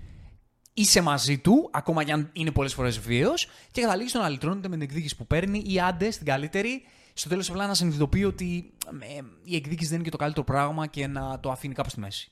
είσαι 0.75 1.01
μαζί 1.01 1.39
του, 1.39 1.71
ακόμα 1.73 2.05
και 2.05 2.13
αν 2.13 2.31
είναι 2.33 2.51
πολλές 2.51 2.75
φορές 2.75 2.99
βίαιος, 2.99 3.49
και 3.71 3.81
καταλήγει 3.81 4.09
στο 4.09 4.19
να 4.19 4.29
λυτρώνεται 4.29 4.69
με 4.69 4.75
την 4.75 4.85
εκδίκηση 4.85 5.17
που 5.17 5.27
παίρνει 5.27 5.63
ή 5.67 5.81
άντε 5.81 6.11
στην 6.11 6.27
καλύτερη, 6.27 6.83
στο 7.13 7.29
τέλος 7.29 7.51
απλά 7.51 7.67
να 7.67 7.75
συνειδητοποιεί 7.75 8.25
ότι 8.27 8.73
ε, 9.01 9.21
η 9.45 9.57
εκδίκηση 9.57 9.89
δεν 9.89 9.95
είναι 9.95 10.05
και 10.05 10.11
το 10.11 10.17
καλύτερο 10.17 10.45
πράγμα 10.45 10.87
και 10.87 11.07
να 11.07 11.41
το 11.41 11.51
αφήνει 11.51 11.75
κάπου 11.75 11.91
στη 11.91 12.01
μέση. 12.01 12.31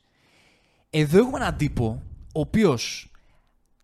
Εδώ 0.90 1.18
έχουμε 1.18 1.38
έναν 1.38 1.56
τύπο 1.56 2.02
ο 2.34 2.40
οποίος 2.40 3.10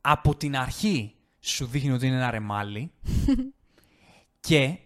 από 0.00 0.36
την 0.36 0.56
αρχή 0.56 1.14
σου 1.40 1.66
δείχνει 1.66 1.90
ότι 1.90 2.06
είναι 2.06 2.16
ένα 2.16 2.30
ρεμάλι 2.30 2.90
και 4.48 4.78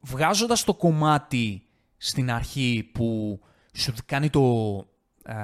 βγάζοντας 0.00 0.64
το 0.64 0.74
κομμάτι 0.74 1.62
στην 1.98 2.30
αρχή 2.30 2.90
που 2.92 3.40
σου 3.72 3.92
κάνει 4.06 4.30
το... 4.30 4.42
ε, 5.24 5.34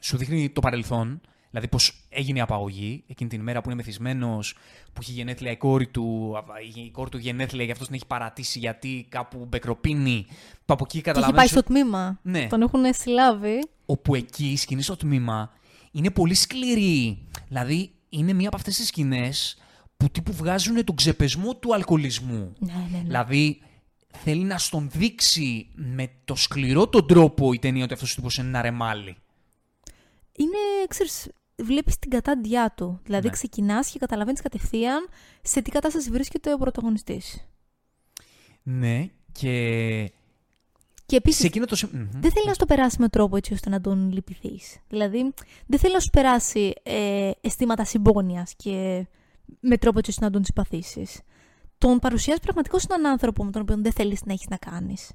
σου 0.00 0.16
δείχνει 0.16 0.50
το 0.50 0.60
παρελθόν, 0.60 1.20
δηλαδή 1.50 1.68
πώς 1.68 2.06
έγινε 2.08 2.38
η 2.38 2.40
απαγωγή, 2.40 3.04
εκείνη 3.06 3.30
την 3.30 3.40
ημέρα 3.40 3.60
που 3.60 3.68
είναι 3.68 3.76
μεθυσμένος, 3.76 4.56
που 4.92 5.00
έχει 5.00 5.12
γενέθλια 5.12 5.50
η 5.50 5.56
κόρη 5.56 5.86
του, 5.86 6.36
η 6.86 6.90
κόρη 6.90 7.10
του 7.10 7.18
γενέθλια, 7.18 7.64
γι' 7.64 7.70
αυτό 7.70 7.84
την 7.84 7.94
έχει 7.94 8.06
παρατήσει 8.06 8.58
γιατί 8.58 9.06
κάπου 9.08 9.46
μπεκροπίνει, 9.48 10.26
που 10.64 10.72
από 10.72 10.84
εκεί 10.84 11.00
Και 11.00 11.10
έχει 11.10 11.12
πάει 11.12 11.14
καταλαβαίνεις 11.14 11.50
στο 11.50 11.62
τμήμα. 11.62 12.18
Ναι. 12.22 12.46
Τον 12.46 12.62
έχουν 12.62 12.84
συλλάβει. 12.94 13.68
όπου 13.86 14.14
εκεί 14.14 14.46
η 14.46 14.56
σκηνή 14.56 14.82
στο 14.82 14.96
τμήμα 14.96 15.50
είναι 15.90 16.10
πολύ 16.10 16.34
σκληρή. 16.34 17.26
Δηλαδή, 17.48 17.92
είναι 18.08 18.32
μία 18.32 18.46
από 18.46 18.56
αυτές 18.56 18.76
τις 18.76 18.86
σκηνές 18.86 19.58
που 19.96 20.10
τύπου 20.10 20.32
βγάζουν 20.32 20.84
τον 20.84 20.96
ξεπεσμό 20.96 21.54
του 21.56 21.74
αλκοολισμού. 21.74 22.52
Ναι, 22.58 22.72
ναι, 22.72 22.96
ναι. 22.96 23.02
Δηλαδή, 23.04 23.60
θέλει 24.24 24.44
να 24.44 24.58
στον 24.58 24.90
δείξει 24.92 25.68
με 25.74 26.10
το 26.24 26.34
σκληρό 26.34 26.88
τον 26.88 27.06
τρόπο 27.06 27.52
η 27.52 27.58
ταινία 27.58 27.84
ότι 27.84 27.92
αυτός 27.92 28.12
ο 28.12 28.14
τύπος 28.14 28.36
είναι 28.36 28.48
ένα 28.48 28.62
ρεμάλι. 28.62 29.16
Είναι, 30.32 30.86
ξέρεις, 30.88 31.28
βλέπεις 31.56 31.98
την 31.98 32.10
κατάντιά 32.10 32.72
του. 32.76 33.00
Δηλαδή 33.04 33.26
Ναι. 33.26 33.32
ξεκινάς 33.32 33.90
και 33.90 33.98
καταλαβαίνεις 33.98 34.40
κατευθείαν 34.40 35.08
σε 35.42 35.62
τι 35.62 35.70
κατάσταση 35.70 36.10
βρίσκεται 36.10 36.52
ο 36.52 36.58
πρωταγωνιστής. 36.58 37.48
Ναι, 38.62 39.08
και 39.32 39.50
Και 41.06 41.16
επίσης 41.16 41.40
σε 41.40 41.46
εκείνο 41.46 41.64
το 41.64 41.76
σημείο... 41.76 41.94
Μμμ. 42.12 42.20
δεν 42.20 42.32
θέλει 42.32 42.46
να 42.46 42.54
στο 42.54 42.66
περάσει 42.66 42.96
με 43.00 43.08
τρόπο 43.08 43.36
έτσι 43.36 43.52
ώστε 43.52 43.70
να 43.70 43.80
τον 43.80 44.12
λυπηθείς. 44.12 44.76
Δηλαδή 44.88 45.34
δεν 45.66 45.78
θέλει 45.78 45.92
να 45.92 46.00
σου 46.00 46.10
περάσει 46.10 46.72
ε, 46.82 47.30
αισθήματα 47.40 47.84
συμπόνιας 47.84 48.54
και 48.56 49.06
με 49.60 49.78
τρόπο 49.78 49.98
έτσι 49.98 50.10
ώστε 50.10 50.24
να 50.24 50.30
τον 50.30 50.44
συμπαθήσεις. 50.44 51.20
Τον 51.78 51.98
παρουσιάζει 51.98 52.40
πραγματικώς 52.40 52.84
έναν 52.84 53.06
άνθρωπο 53.06 53.44
με 53.44 53.50
τον 53.50 53.62
οποίο 53.62 53.76
δεν 53.76 53.92
θέλεις 53.92 54.24
να 54.24 54.32
έχεις 54.32 54.48
να 54.48 54.56
κάνεις. 54.56 55.10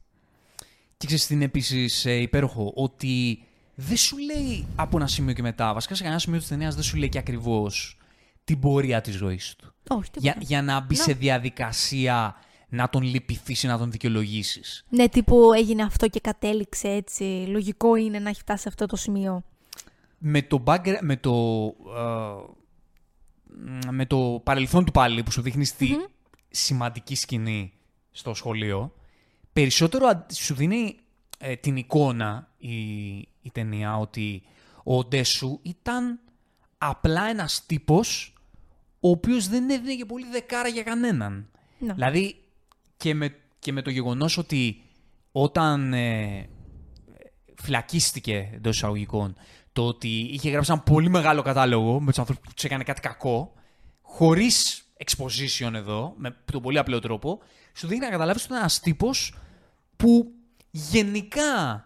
Και 0.98 1.06
ξέρεις 1.06 1.28
τι 1.28 1.34
είναι 1.34 1.44
επίσης 1.44 2.06
ε, 2.06 2.14
υπέροχο, 2.14 2.72
ότι 2.76 3.44
δεν 3.76 3.98
σου 3.98 4.18
λέει 4.18 4.66
από 4.76 4.98
ένα 4.98 5.08
σημείο 5.08 5.34
και 5.34 5.42
μετά, 5.42 5.74
βασικά 5.74 5.96
σε 5.96 6.02
κανένα 6.02 6.20
σημείο 6.20 6.40
της 6.40 6.48
ταινίας 6.48 6.74
δεν 6.76 6.84
σου 6.84 6.98
λέει 6.98 7.10
και 7.10 7.18
ακριβώς 7.18 7.98
την 8.44 8.60
πορεία 8.60 9.02
της 9.02 9.16
ζωής 9.16 9.56
του. 9.56 9.74
Όχι, 9.90 10.12
τίποτα. 10.12 10.20
Για, 10.20 10.36
για 10.40 10.62
να 10.62 10.80
μπει 10.80 10.96
Να. 10.96 11.04
σε 11.04 11.14
διαδικασία 11.14 12.36
να 12.70 12.90
τον 12.90 13.02
λυπηθείς 13.04 13.64
ή 13.64 13.68
να 13.68 13.78
τον 13.78 13.92
δικαιολογήσεις. 13.92 14.86
Ναι, 14.90 15.10
τύπου 15.10 15.54
έγινε 15.54 15.84
αυτό 15.84 16.08
και 16.08 16.20
κατέληξε 16.20 16.88
έτσι. 16.88 17.24
Λογικό 17.48 17.96
είναι 17.96 18.20
να 18.20 18.30
έχει 18.30 18.40
φτάσει 18.40 18.62
σε 18.62 18.70
αυτό 18.70 18.86
το 18.86 18.96
σημείο. 18.96 19.44
Με 20.18 20.42
το, 20.42 20.64
backgra- 20.66 21.02
με 21.02 21.18
το, 21.18 21.64
ε, 23.86 23.92
με 23.92 24.06
το 24.06 24.42
παρελθόν 24.44 24.86
του 24.86 24.92
πάλι 24.92 25.24
που 25.24 25.32
σου 25.32 25.42
δείχνει 25.42 25.66
στη 25.66 25.98
σημαντική 26.56 27.16
σκηνή 27.16 27.74
στο 28.12 28.34
σχολείο, 28.34 28.94
περισσότερο 29.54 30.08
αν- 30.08 30.26
σου 30.32 30.54
δίνει 30.54 30.98
ε, 31.38 31.56
την 31.56 31.76
εικόνα 31.76 32.52
η, 32.58 33.14
η 33.18 33.52
ταινία 33.52 33.98
ότι 33.98 34.44
ο 34.84 35.04
Ντέσου 35.04 35.60
ήταν 35.62 36.20
απλά 36.78 37.30
ένας 37.30 37.66
τύπος 37.66 38.34
ο 39.00 39.10
οποίος 39.10 39.48
δεν 39.48 39.70
έδινε 39.70 39.96
και 39.96 40.06
πολύ 40.06 40.26
δεκάρα 40.32 40.68
για 40.68 40.84
κανέναν. 40.84 41.50
Ναι. 41.80 41.94
Δηλαδή 41.94 42.36
και 42.98 43.14
με, 43.14 43.36
και 43.60 43.72
με 43.72 43.82
το 43.82 43.90
γεγονός 43.90 44.38
ότι 44.38 44.82
όταν 45.32 45.94
ε, 45.94 46.50
φυλακίστηκε 47.62 48.50
εντός 48.54 48.76
εισαγωγικών 48.76 49.36
το 49.74 49.88
ότι 49.88 50.08
είχε 50.08 50.50
γράψει 50.50 50.72
ένα 50.72 50.82
πολύ 50.82 51.10
μεγάλο 51.10 51.42
κατάλογο 51.42 52.00
με 52.00 52.10
τους 52.10 52.20
ανθρώπους 52.20 52.48
που 52.48 52.54
τους 52.54 52.64
έκανε 52.64 52.84
κάτι 52.84 53.02
κακό, 53.02 53.54
χωρίς 54.02 54.83
exposition 55.06 55.74
εδώ, 55.74 56.14
με 56.18 56.36
τον 56.52 56.62
πολύ 56.62 56.78
απλό 56.78 57.00
τρόπο, 57.00 57.40
σου 57.74 57.88
δίνει 57.88 58.00
να 58.00 58.10
καταλάβεις 58.10 58.42
ότι 58.42 58.52
ήταν 58.52 58.64
ένας 58.64 58.80
τύπος 58.80 59.34
που 59.96 60.32
γενικά 60.72 61.86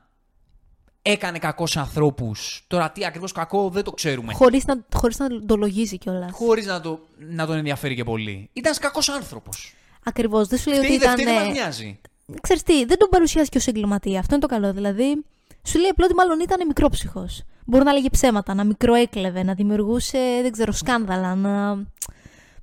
έκανε 1.01 1.39
κακός 1.39 1.71
σε 1.71 1.79
ανθρώπους. 1.79 2.63
Τώρα 2.67 2.91
τι 2.91 3.05
ακριβώς 3.05 3.31
κακό 3.31 3.69
δεν 3.69 3.83
το 3.83 3.91
ξέρουμε. 3.91 4.33
Χωρίς 4.33 4.65
να, 4.65 4.85
χωρίς 4.93 5.17
να 5.17 5.45
το 5.45 5.55
λογίζει 5.55 5.97
κιόλας. 5.97 6.31
Χωρίς 6.33 6.65
να, 6.65 6.81
το, 6.81 6.99
να 7.17 7.45
τον 7.45 7.57
ενδιαφέρει 7.57 7.95
και 7.95 8.03
πολύ. 8.03 8.49
Ήταν 8.53 8.73
κακός 8.79 9.09
άνθρωπος. 9.09 9.73
Ακριβώς. 10.03 10.47
Δεν 10.47 10.59
σου 10.59 10.69
λέει 10.69 10.77
ότι 10.79 10.87
Φταίει, 10.87 10.97
δεν 10.97 11.13
ήταν... 11.13 11.19
φταίει, 11.19 11.33
δεν 11.33 11.43
ε, 11.43 11.45
μας 11.45 11.57
νοιάζει. 11.57 11.99
Ξέρεις 12.41 12.63
τι, 12.63 12.85
δεν 12.85 12.97
τον 12.97 13.09
παρουσιάζει 13.09 13.49
και 13.49 13.57
ως 13.57 13.67
εγκληματία. 13.67 14.19
Αυτό 14.19 14.35
είναι 14.35 14.47
το 14.47 14.53
καλό. 14.53 14.73
Δηλαδή, 14.73 15.23
σου 15.63 15.79
λέει 15.79 15.89
απλά 15.89 16.05
ότι 16.05 16.13
μάλλον 16.13 16.39
ήταν 16.39 16.67
μικρόψυχος. 16.67 17.43
Μπορεί 17.65 17.83
να 17.83 17.93
λέγε 17.93 18.09
ψέματα, 18.09 18.53
να 18.53 18.63
μικροέκλεβε, 18.63 19.43
να 19.43 19.53
δημιουργούσε, 19.53 20.39
δεν 20.41 20.51
ξέρω, 20.51 20.71
σκάνδαλα, 20.71 21.35
να, 21.35 21.85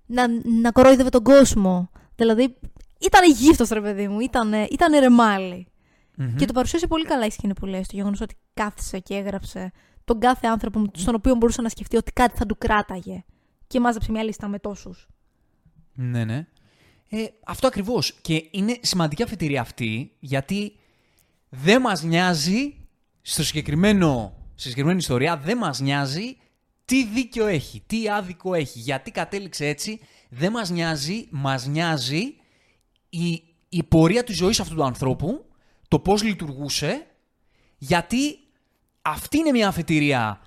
να, 0.06 0.26
να 0.60 0.70
κορόιδευε 0.72 1.08
τον 1.08 1.22
κόσμο. 1.22 1.90
Δηλαδή, 2.16 2.56
ήταν 3.00 3.30
γύφτος 3.30 3.68
ρε 3.68 3.80
παιδί 3.80 4.08
μου, 4.08 4.20
ήταν, 4.20 4.52
ήταν 4.52 4.98
ρεμάλι. 5.00 5.68
Μμμ. 6.16 6.34
Και 6.36 6.46
το 6.46 6.52
παρουσίασε 6.52 6.86
πολύ 6.86 7.04
καλά 7.04 7.26
η 7.26 7.30
σκηνή 7.30 7.54
που 7.54 7.66
λέει, 7.66 7.80
το 7.80 7.96
γεγονός 7.96 8.20
ότι 8.20 8.34
κάθισε 8.54 8.98
και 8.98 9.14
έγραψε 9.14 9.72
τον 10.04 10.20
κάθε 10.20 10.46
άνθρωπο 10.46 10.84
στον 10.94 11.14
οποίο 11.14 11.34
μπορούσε 11.34 11.62
να 11.62 11.68
σκεφτεί 11.68 11.96
ότι 11.96 12.12
κάτι 12.12 12.36
θα 12.36 12.46
του 12.46 12.58
κράταγε. 12.58 13.24
Και 13.66 13.80
μάζεψε 13.80 14.10
μια 14.10 14.22
λίστα 14.22 14.48
με 14.48 14.58
τόσους. 14.58 15.08
Ναι, 15.94 16.24
ναι. 16.24 16.46
Ε, 17.08 17.24
αυτό 17.46 17.66
ακριβώς. 17.66 18.12
Και 18.20 18.48
είναι 18.50 18.78
σημαντική 18.82 19.22
αφετηρία 19.22 19.60
αυτή, 19.60 20.16
γιατί 20.18 20.76
δεν 21.48 21.80
μας 21.80 22.02
νοιάζει, 22.02 22.76
στο 23.22 23.44
συγκεκριμένο, 23.44 24.36
στη 24.50 24.62
συγκεκριμένη 24.62 24.98
ιστορία, 24.98 25.36
δεν 25.36 25.56
μας 25.56 25.80
νοιάζει 25.80 26.36
τι 26.84 27.04
δίκιο 27.04 27.46
έχει, 27.46 27.82
τι 27.86 28.08
άδικο 28.08 28.54
έχει, 28.54 28.78
γιατί 28.78 29.10
κατέληξε 29.10 29.66
έτσι, 29.66 30.00
δεν 30.28 30.52
μας 30.52 30.70
νοιάζει, 30.70 31.28
μας 31.30 31.66
νοιάζει 31.66 32.34
η, 33.08 33.42
η 33.68 33.82
πορεία 33.82 34.24
της 34.24 34.36
ζωής 34.36 34.60
αυτού 34.60 34.74
του 34.74 34.84
ανθρώπου, 34.84 35.44
το 35.88 35.98
πώς 35.98 36.22
λειτουργούσε, 36.22 37.06
γιατί 37.78 38.38
αυτή 39.02 39.38
είναι 39.38 39.50
μια 39.50 39.68
αφετηρία 39.68 40.40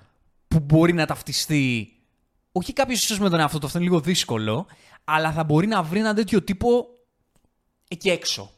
που 0.48 0.60
μπορεί 0.60 0.92
να 0.92 1.06
ταυτιστεί, 1.06 1.92
όχι 2.52 2.72
κάποιος 2.72 3.02
ίσως 3.02 3.18
με 3.18 3.28
τον 3.28 3.40
εαυτό 3.40 3.58
του, 3.58 3.66
αυτό 3.66 3.78
είναι 3.78 3.86
λίγο 3.86 4.00
δύσκολο, 4.00 4.66
αλλά 5.04 5.32
θα 5.32 5.44
μπορεί 5.44 5.66
να 5.66 5.82
βρει 5.82 5.98
ένα 5.98 6.14
τέτοιο 6.14 6.42
τύπο 6.42 6.86
εκεί 7.88 8.10
έξω. 8.10 8.50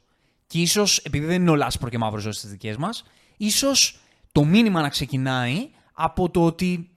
Και 0.47 0.61
ίσως, 0.61 0.99
επειδή 0.99 1.27
δεν 1.27 1.41
είναι 1.41 1.51
όλα 1.51 1.67
άσπρο 1.67 1.89
και 1.89 1.99
μαύρος 1.99 2.23
ζωή 2.23 2.33
στι 2.33 2.49
δικές 2.49 2.77
μας, 2.77 3.05
ίσως 3.37 4.01
το 4.33 4.45
μήνυμα 4.45 4.81
να 4.81 4.89
ξεκινάει 4.89 5.71
από 5.93 6.31
το 6.31 6.45
ότι 6.45 6.90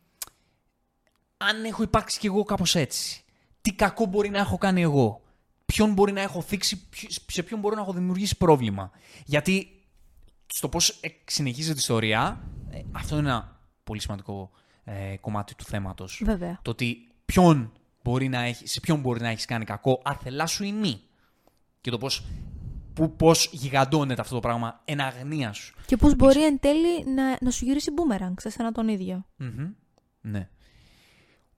αν 1.38 1.64
έχω 1.64 1.84
υπάρξει 1.84 2.20
κι 2.20 2.26
εγώ 2.26 2.44
κάπως 2.44 2.76
έτσι, 2.76 3.24
τι 3.62 3.74
κακό 3.74 4.06
μπορεί 4.06 4.30
να 4.30 4.40
έχω 4.40 4.58
κάνει 4.58 4.82
εγώ, 4.82 5.22
ποιον 5.66 5.94
μπορεί 5.94 6.12
να 6.12 6.22
έχω 6.22 6.42
θίξει, 6.42 6.88
σε 7.28 7.44
ποιον 7.44 7.60
μπορώ 7.60 7.76
να 7.76 7.82
έχω 7.82 7.94
δημιουργήσει 7.94 8.38
πρόβλημα; 8.38 8.92
Γιατί 9.26 9.68
στο 10.48 10.70
πώς 10.70 11.00
συνεχίζεται 11.26 11.74
η 11.74 11.80
ιστορία, 11.80 12.44
ε, 12.70 12.82
αυτό 12.92 13.18
είναι 13.18 13.30
ένα 13.30 13.60
πολύ 13.84 14.02
σημαντικό 14.02 14.52
ε, 14.84 15.18
κομμάτι 15.18 15.56
του 15.56 15.64
θέματος. 15.64 16.22
Βέβαια. 16.26 16.60
Το 16.62 16.72
ότι 16.72 17.08
ποιον 17.26 17.72
μπορεί 18.04 18.28
να 18.28 18.42
έχεις, 18.42 18.72
σε 18.72 18.80
ποιον 18.80 19.00
μπορεί 19.00 19.22
να 19.22 19.30
έχεις 19.30 19.46
κάνει 19.46 19.66
κακό, 19.66 20.02
αθελά 20.04 20.46
σου 20.46 20.64
ή 20.64 20.72
μη. 20.72 21.02
Και 21.82 21.90
το 21.90 21.98
πώς 21.98 22.26
που 22.94 23.16
πώς 23.16 23.50
γιγαντώνεται 23.52 24.22
αυτό 24.22 24.34
το 24.34 24.40
πράγμα 24.40 24.82
εν 24.86 25.02
αγνία 25.02 25.54
σου. 25.54 25.76
Και 25.86 25.98
πώς 25.98 26.16
μπορεί 26.16 26.46
εν 26.46 26.60
τέλει 26.60 27.06
να, 27.16 27.38
να 27.42 27.52
σου 27.52 27.66
γυρίσει 27.66 27.92
boomerang 27.96 28.34
σε 28.38 28.50
σένα 28.50 28.72
τον 28.72 28.88
ίδιο. 28.88 29.26
Ναι. 30.22 30.50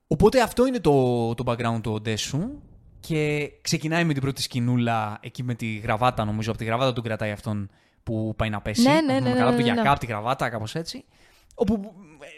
Οπότε 0.07 0.41
αυτό 0.41 0.65
είναι 0.65 0.79
το, 0.79 1.33
το 1.33 1.43
background 1.47 1.79
του 1.81 1.91
Οντέσου 1.91 2.61
και 2.99 3.51
ξεκινάει 3.61 4.03
με 4.03 4.13
την 4.13 4.21
πρώτη 4.21 4.41
σκηνούλα 4.41 5.17
εκεί 5.21 5.43
με 5.43 5.53
τη 5.53 5.75
γραβάτα 5.75 6.25
νομίζω, 6.25 6.49
από 6.49 6.59
τη 6.59 6.65
γραβάτα 6.65 6.93
του 6.93 7.01
κρατάει 7.01 7.31
αυτόν 7.31 7.69
που 8.03 8.33
πάει 8.35 8.49
να 8.49 8.61
πέσει. 8.61 8.81
Ναι, 8.81 8.93
ναι, 8.93 9.13
ναι, 9.13 9.19
ναι, 9.19 9.35
καλά 9.35 9.51
ναι, 9.51 9.57
του 9.57 9.61
ναι, 9.61 9.63
γιακά 9.63 9.81
ναι. 9.81 9.89
από 9.89 9.99
τη 9.99 10.05
γραβάτα, 10.05 10.49
κάπως 10.49 10.75
έτσι. 10.75 11.05
Όπου 11.55 11.93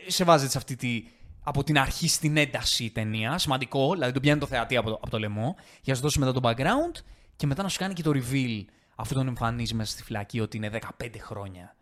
ε, 0.05 0.11
σε 0.11 0.23
βάζει 0.23 0.49
σε 0.49 0.57
αυτή 0.57 0.75
τη, 0.75 1.03
από 1.43 1.63
την 1.63 1.79
αρχή 1.79 2.07
στην 2.07 2.37
ένταση 2.37 2.83
η 2.83 2.91
ταινία. 2.91 3.37
Σημαντικό, 3.37 3.93
δηλαδή 3.93 4.11
τον 4.11 4.21
πιάνει 4.21 4.39
το 4.39 4.45
θεατή 4.45 4.77
από 4.77 4.89
το, 4.89 4.95
από 4.95 5.09
το 5.09 5.19
λαιμό, 5.19 5.55
για 5.81 5.93
να 5.93 5.95
σου 5.95 6.01
δώσει 6.01 6.19
μετά 6.19 6.33
το 6.33 6.39
background 6.43 7.01
και 7.35 7.47
μετά 7.47 7.63
να 7.63 7.69
σου 7.69 7.77
κάνει 7.77 7.93
και 7.93 8.03
το 8.03 8.11
reveal 8.13 8.65
αφού 8.95 9.13
τον 9.13 9.27
εμφανίζει 9.27 9.73
μέσα 9.73 9.91
στη 9.91 10.03
φυλακή 10.03 10.39
ότι 10.39 10.57
είναι 10.57 10.69
15 11.03 11.07
χρόνια. 11.19 11.75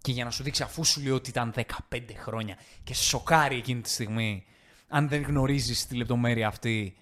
Και 0.00 0.12
για 0.12 0.24
να 0.24 0.30
σου 0.30 0.42
δείξει 0.42 0.62
αφού 0.62 0.84
σου 0.84 1.00
λέει 1.00 1.12
ότι 1.12 1.30
ήταν 1.30 1.54
15 1.56 2.00
χρόνια 2.16 2.56
και 2.84 2.94
σε 2.94 3.02
σοκάρει 3.02 3.56
εκείνη 3.56 3.80
τη 3.80 3.90
στιγμή, 3.90 4.44
αν 4.88 5.08
δεν 5.08 5.22
γνωρίζεις 5.22 5.86
τη 5.86 5.96
λεπτομέρεια 5.96 6.46
αυτή, 6.46 6.96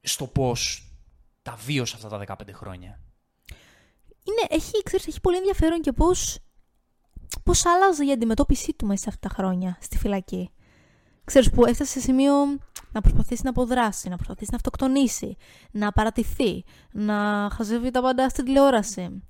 στο 0.00 0.26
πώς 0.26 0.90
τα 1.42 1.56
βίωσε 1.64 1.96
αυτά 1.96 2.08
τα 2.08 2.36
15 2.46 2.52
χρόνια. 2.52 3.00
Είναι, 4.22 4.46
έχει, 4.48 4.82
ξέρεις, 4.82 5.06
έχει 5.06 5.20
πολύ 5.20 5.36
ενδιαφέρον 5.36 5.80
και 5.80 5.92
πώς, 5.92 6.38
πώς 7.42 7.66
άλλαζε 7.66 8.04
η 8.04 8.12
αντιμετώπιση 8.12 8.72
του 8.72 8.86
μέσα 8.86 9.02
σε 9.02 9.08
αυτά 9.08 9.28
τα 9.28 9.34
χρόνια 9.34 9.78
στη 9.80 9.98
φυλακή. 9.98 10.50
Ξέρεις 11.24 11.50
που 11.50 11.66
έφτασε 11.66 11.92
σε 11.92 12.00
σημείο 12.00 12.34
να 12.92 13.00
προσπαθήσει 13.00 13.40
να 13.44 13.50
αποδράσει, 13.50 14.08
να 14.08 14.16
προσπαθήσει 14.16 14.50
να 14.50 14.56
αυτοκτονήσει, 14.56 15.36
να 15.70 15.92
παρατηθεί, 15.92 16.64
να 16.92 17.48
χαζεύει 17.52 17.90
τα 17.90 18.02
πάντα 18.02 18.28
στην 18.28 18.44
τηλεόραση, 18.44 19.22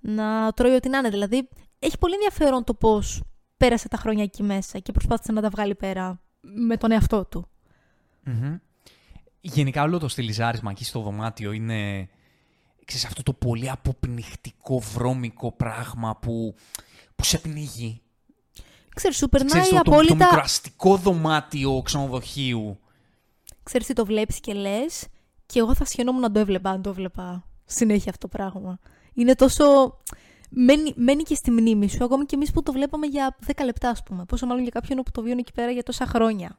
να 0.00 0.52
τρώει 0.52 0.74
ό,τι 0.74 0.88
να 0.88 0.98
είναι. 0.98 1.08
Δηλαδή, 1.08 1.48
έχει 1.78 1.98
πολύ 1.98 2.14
ενδιαφέρον 2.14 2.64
το 2.64 2.74
πώς 2.74 3.22
πέρασε 3.56 3.88
τα 3.88 3.96
χρόνια 3.96 4.22
εκεί 4.22 4.42
μέσα 4.42 4.78
και 4.78 4.92
προσπάθησε 4.92 5.32
να 5.32 5.40
τα 5.40 5.48
βγάλει 5.48 5.74
πέρα 5.74 6.20
με 6.54 6.76
τον 6.76 6.90
εαυτό 6.90 7.24
του. 7.24 7.48
Γενικά 9.40 9.82
όλο 9.82 9.98
το 9.98 10.08
στυλιζάρισμα 10.08 10.70
εκεί 10.70 10.84
στο 10.84 11.00
δωμάτιο 11.00 11.52
είναι 11.52 12.08
ξέρεις, 12.86 13.04
αυτό 13.04 13.22
το 13.22 13.32
πολύ 13.32 13.70
αποπνιχτικό 13.70 14.78
βρώμικο 14.78 15.52
πράγμα 15.52 16.16
που, 16.16 16.54
που 17.16 17.24
σε 17.24 17.38
πνίγει. 17.38 18.00
Ξέρεις, 18.94 19.16
σου 19.16 19.28
περνάει 19.28 19.50
Ξέρεις, 19.50 19.68
το, 19.68 19.76
το, 19.76 19.82
το 19.82 19.90
απόλυτα... 19.90 20.14
μικροαστικό 20.14 20.96
δωμάτιο 20.96 21.82
ξενοδοχείου. 21.84 22.78
Ξέρεις 23.62 23.86
τι 23.86 23.92
το 23.92 24.04
βλέπεις 24.04 24.40
και 24.40 24.52
λες 24.52 25.06
και 25.46 25.58
εγώ 25.58 25.74
θα 25.74 25.84
σχαινόμουν 25.84 26.20
να 26.20 26.32
το 26.32 26.38
έβλεπα 26.38 26.70
αν 26.70 26.82
το 26.82 26.90
έβλεπα 26.90 27.44
συνέχεια 27.64 28.10
αυτό 28.10 28.28
το 28.28 28.36
πράγμα. 28.36 28.78
Είναι 29.12 29.34
τόσο... 29.34 29.64
Μένει, 30.58 30.92
μένει 30.96 31.22
και 31.22 31.34
στη 31.34 31.50
μνήμη 31.50 31.88
σου, 31.88 32.04
ακόμη 32.04 32.24
και 32.24 32.34
εμείς 32.34 32.50
που 32.52 32.62
το 32.62 32.72
βλέπαμε 32.72 33.06
για 33.06 33.36
10 33.46 33.64
λεπτά, 33.64 33.88
ας 33.90 34.02
πούμε. 34.02 34.24
Πόσο 34.24 34.46
μάλλον 34.46 34.62
για 34.62 34.70
κάποιον 34.70 35.02
που 35.02 35.10
το 35.10 35.22
βιώνει 35.22 35.40
εκεί 35.40 35.52
πέρα 35.52 35.70
για 35.70 35.82
τόσα 35.82 36.06
χρόνια. 36.06 36.58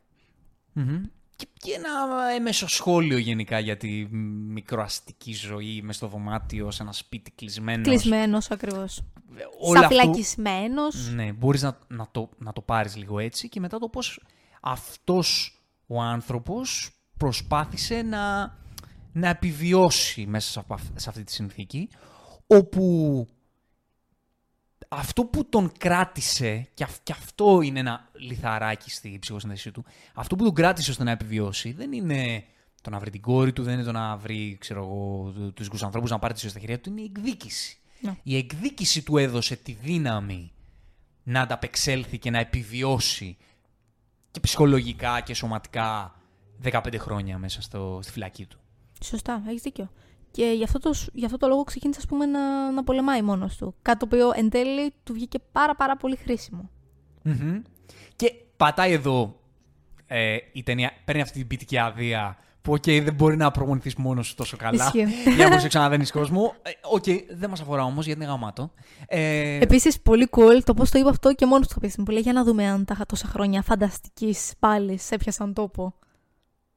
Μμμ. 0.74 1.04
Και, 1.36 1.48
και 1.54 1.72
ένα 1.72 1.90
έμεσο 2.38 2.68
σχόλιο 2.68 3.18
γενικά 3.18 3.60
για 3.60 3.78
τη 3.78 4.08
μικροαστική 4.52 5.34
ζωή 5.34 5.82
μες 5.84 5.96
στο 5.96 6.08
δωμάτιο, 6.08 6.72
σε 6.72 6.84
ένα 6.84 6.92
σπίτι 6.92 7.32
κλεισμένος. 7.32 7.88
Κλεισμένος 7.88 8.52
ακριβώς. 8.52 9.02
Όλο 9.60 9.80
αυτό- 9.80 9.96
Σαφλακισμένος. 9.96 11.12
Ναι, 11.14 11.32
μπορείς 11.32 11.62
να, 11.62 11.78
να, 11.88 12.08
το, 12.12 12.30
να 12.38 12.54
το 12.54 12.62
πάρεις 12.62 12.96
λίγο 12.96 13.20
έτσι 13.20 13.50
και 13.50 13.60
μετά 13.60 13.78
το 13.78 13.90
πώς 13.90 14.22
αυτός 14.62 15.60
ο 15.88 16.02
άνθρωπος 16.02 16.92
προσπάθησε 17.18 18.02
να, 18.02 18.56
να 19.12 19.28
επιβιώσει 19.30 20.26
μέσα 20.26 20.52
σε, 20.52 20.60
απα- 20.60 20.80
σε 20.96 21.10
αυτή 21.10 21.24
τη 21.24 21.32
συνθήκη 21.32 21.90
όπου 22.48 23.28
αυτό 24.88 25.26
που 25.26 25.50
τον 25.50 25.72
κράτησε, 25.78 26.68
και, 26.74 26.84
αυ- 26.84 27.04
και 27.04 27.12
αυτό 27.12 27.62
είναι 27.62 27.80
ένα 27.80 28.10
λιθαράκι 28.14 28.90
στη 28.92 29.18
ψυχοσύνθεσή 29.22 29.72
του, 29.72 29.86
αυτό 30.14 30.36
που 30.36 30.44
τον 30.44 30.54
κράτησε 30.54 30.92
ώστε 30.92 31.04
να 31.04 31.12
επιβιώσει 31.12 31.72
δεν 31.72 31.92
είναι 31.92 32.44
το 32.82 32.90
να 32.90 33.00
βρει 33.00 33.10
την 33.10 33.22
κόρη 33.22 33.54
του, 33.54 33.64
δεν 33.64 33.74
είναι 33.74 33.84
το 33.84 33.92
να 33.92 34.18
βρει 34.18 34.58
ξέρω 34.60 34.80
εγώ, 34.84 35.32
του- 35.32 35.54
τους 35.54 35.66
δικούς 35.66 35.84
ανθρώπους 35.84 36.10
να 36.10 36.20
πάρει 36.20 36.34
τη 36.34 36.40
ζωή 36.40 36.50
στα 36.50 36.60
χέρια 36.60 36.80
του, 36.80 36.90
είναι 36.90 37.02
η 37.02 37.04
εκδίκηση. 37.16 37.78
Ναι. 38.02 38.16
Η 38.24 38.38
εκδίκηση 38.38 39.04
του 39.04 39.18
έδωσε 39.18 39.56
τη 39.56 39.72
δύναμη 39.72 40.52
να 41.24 41.42
ανταπεξέλθει 41.42 42.18
και 42.18 42.30
να 42.30 42.40
επιβιώσει 42.40 43.38
και 44.32 44.40
ψυχολογικά 44.40 45.22
και 45.22 45.34
σωματικά 45.34 46.16
15 46.64 46.96
χρόνια 46.98 47.38
μέσα 47.38 47.62
στο, 47.62 48.00
στη 48.02 48.12
φυλακή 48.12 48.46
του. 48.46 48.58
Σωστά, 49.04 49.44
έχεις 49.48 49.62
δίκιο. 49.62 49.92
Και 50.38 50.54
γι' 50.56 50.64
αυτό 50.64 50.80
το, 50.80 50.94
γι 51.14 51.26
αυτό 51.26 51.38
το 51.38 51.48
λόγο 51.48 51.64
ξεκίνησε 51.64 52.00
ας 52.00 52.06
πούμε, 52.08 52.26
να, 52.26 52.72
να 52.72 52.84
πολεμάει 52.84 53.22
μόνος 53.22 53.58
του. 53.58 53.76
Κάτι 53.82 54.00
το 54.00 54.06
οποίο 54.06 54.32
εν 54.36 54.50
τέλει 54.50 54.94
του 55.04 55.14
βγήκε 55.14 55.40
πάρα 55.52 55.76
πάρα 55.76 55.98
πολύ 55.98 56.16
χρήσιμο. 56.16 56.70
Μμμ. 57.22 57.62
Και 58.16 58.34
πατάει 58.58 58.92
εδώ 58.92 59.40
ε, 60.08 60.38
η 60.52 60.64
ταινία, 60.64 60.92
παίρνει 61.06 61.22
αυτή 61.22 61.38
την 61.38 61.48
ποιητική 61.48 61.78
άδεια 61.78 62.38
που 62.62 62.74
οκ, 62.74 62.84
δεν 62.84 63.14
μπορεί 63.14 63.38
να 63.38 63.52
προπονηθείς 63.52 63.96
μόνος 63.96 64.28
σου 64.28 64.36
τόσο 64.36 64.58
καλά. 64.58 64.84
Ισχύει. 64.84 65.06
Για 65.36 65.44
να 65.44 65.48
μπορείς 65.48 65.64
να 65.64 65.70
δέρνεις 65.70 66.12
κόσμο. 66.12 66.56
Ε, 66.62 66.70
Οκ, 66.82 67.04
δεν 67.38 67.50
μας 67.50 67.62
αφορά 67.62 67.84
όμως 67.84 68.06
γιατί 68.06 68.22
είναι 68.22 68.30
γαμάτο. 68.30 68.72
Ε, 69.08 69.58
Επίσης, 69.62 70.02
πολύ 70.02 70.28
cool 70.32 70.60
το 70.64 70.74
πώς 70.74 70.90
το 70.92 71.00
είπα 71.00 71.10
αυτό 71.10 71.34
και 71.34 71.46
μόνος 71.46 71.68
του 71.68 71.74
το 71.74 71.88
πει. 71.88 72.04
Που 72.04 72.12
λέει 72.12 72.22
για 72.22 72.34
να 72.34 72.44
δούμε 72.44 72.66
αν 72.68 72.86
τα 72.86 72.94
είχα 72.96 73.06
τόσα 73.06 73.28
χρόνια 73.28 73.62
φανταστικής 73.62 74.54
πάλι 74.60 75.00
έπιασαν 75.10 75.54
τόπο. 75.54 75.94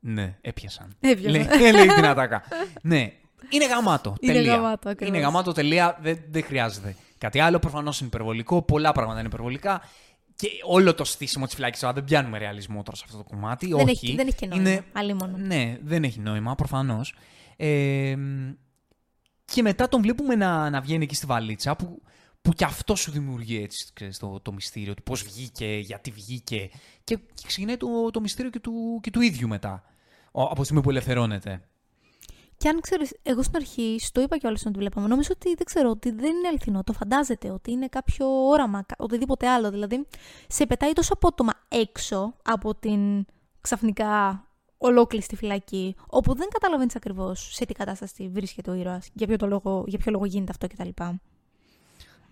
Ναι, 0.01 0.37
έπιασαν. 0.41 0.97
Έπιασαν. 1.01 1.61
Λέει, 1.61 1.73
λέει 1.73 1.87
την 1.87 2.07
ατάκα. 2.07 2.43
ναι, 2.83 3.13
είναι 3.51 3.67
γαμάτο. 3.67 4.17
Είναι 4.21 4.33
τελεία. 4.33 4.55
γαμάτο, 4.55 4.89
ακριβώς. 4.89 5.15
Είναι 5.17 5.25
γαμάτο, 5.25 5.53
τελεία. 5.53 5.99
Δεν, 6.03 6.19
δεν 6.31 6.43
χρειάζεται. 6.45 6.97
Κάτι 7.19 7.39
άλλο 7.41 7.59
προφανώς 7.59 7.99
είναι 8.01 8.09
υπερβολικό. 8.09 8.63
Πολλά 8.63 8.93
πράγματα 8.93 9.19
είναι 9.19 9.29
υπερβολικά. 9.29 9.83
Και 10.37 10.49
όλο 10.67 10.95
το 10.95 11.05
στήσιμο 11.05 11.45
της 11.47 11.55
φυλάκης 11.55 11.81
τώρα 11.81 11.93
δεν 11.93 12.05
πιάνουμε 12.05 12.39
ρεαλισμό 12.39 12.83
τώρα 12.83 12.97
σε 12.97 13.03
αυτό 13.07 13.17
το 13.17 13.25
κομμάτι. 13.25 13.67
Δεν 13.67 13.81
όχι. 13.81 13.91
έχει- 13.91 14.17
δεν 14.17 14.27
έχει 14.27 14.37
και 14.37 14.47
νόημα, 14.47 14.71
Είναι... 14.71 14.85
αλίμονο. 14.93 15.37
Ναι, 15.37 15.79
δεν 15.83 16.05
έχει 16.05 16.21
νόημα, 16.21 16.55
προφανώς. 16.55 17.15
Ε, 17.57 18.17
και 19.45 19.63
μετά 19.63 19.89
τον 19.89 20.03
βλέπουμε 20.03 20.35
να, 20.35 20.71
να 20.71 20.81
βγαίνει 20.81 21.05
εκεί 21.05 21.15
στη 21.15 21.27
βαλίτσα 21.27 21.77
που, 21.77 22.03
που 22.43 22.53
και 22.53 22.65
αυτό 22.65 22.95
σου 22.95 23.11
δημιουργεί 23.11 23.63
έτσι, 23.63 23.91
ξέρεις, 23.93 24.19
το, 24.19 24.41
το 24.43 24.53
μυστήριο 24.53 24.95
του 24.95 25.03
πώς 25.03 25.23
βγήκε, 25.23 25.67
γιατί 25.67 26.11
βγήκε 26.11 26.71
και, 27.05 27.17
και 27.35 27.43
ξεκινάει 27.47 27.77
το, 27.77 28.11
το 28.11 28.21
μυστήριο 28.21 28.51
και 28.51 28.61
του, 28.61 28.99
και 29.03 29.11
του 29.11 29.21
ίδιου 29.21 29.49
μετά 29.49 29.83
ο- 30.33 30.43
από 30.43 30.55
τη 30.59 30.65
στιγμή 30.65 30.83
που 30.83 30.91
ελευθερώνεται. 30.91 31.63
Και 32.61 32.69
αν 32.69 32.81
ξέρεις, 32.81 33.15
εγώ 33.23 33.43
στην 33.43 33.57
αρχή, 33.57 33.97
σου 34.03 34.11
το 34.13 34.21
είπα 34.21 34.39
κιόλας 34.39 34.61
όταν 34.61 34.73
τη 34.73 34.79
βλέπαμε, 34.79 35.07
νόμιζα 35.07 35.29
ότι 35.33 35.55
δεν 35.55 35.65
ξέρω, 35.67 35.91
ότι 35.91 36.11
δεν 36.11 36.37
είναι 36.37 36.49
αληθινό. 36.49 36.83
Το 36.85 36.93
φαντάζεται, 36.93 37.51
ότι 37.51 37.71
είναι 37.71 37.87
κάποιο 37.89 38.27
όραμα, 38.49 38.83
κα- 38.83 38.95
οτιδήποτε 38.99 39.49
άλλο. 39.49 39.71
Δηλαδή, 39.71 40.07
σε 40.49 40.67
πετάει 40.67 40.93
τόσο 40.93 41.13
απότομα 41.13 41.53
έξω 41.69 42.35
από 42.43 42.75
την 42.75 43.25
ξαφνικά 43.61 44.45
ολόκληρη 44.79 45.25
στη 45.25 45.37
φυλακή, 45.37 45.95
όπου 46.07 46.35
δεν 46.35 46.49
καταλαβαίνεις 46.49 46.97
ακριβώς 46.97 47.49
σε 47.55 47.65
τι 47.67 47.73
κατάσταση 47.73 48.29
βρίσκεται 48.29 48.71
ο 48.71 48.75
ήρωας, 48.75 49.09
για, 49.13 49.27
ποιο 49.27 49.37
το 49.37 49.47
λόγο- 49.47 49.85
για 49.87 49.99
ποιο 49.99 50.13
λόγο 50.13 50.25
γίνεται 50.25 50.51
αυτό 50.53 50.67
κτλ. 50.67 51.03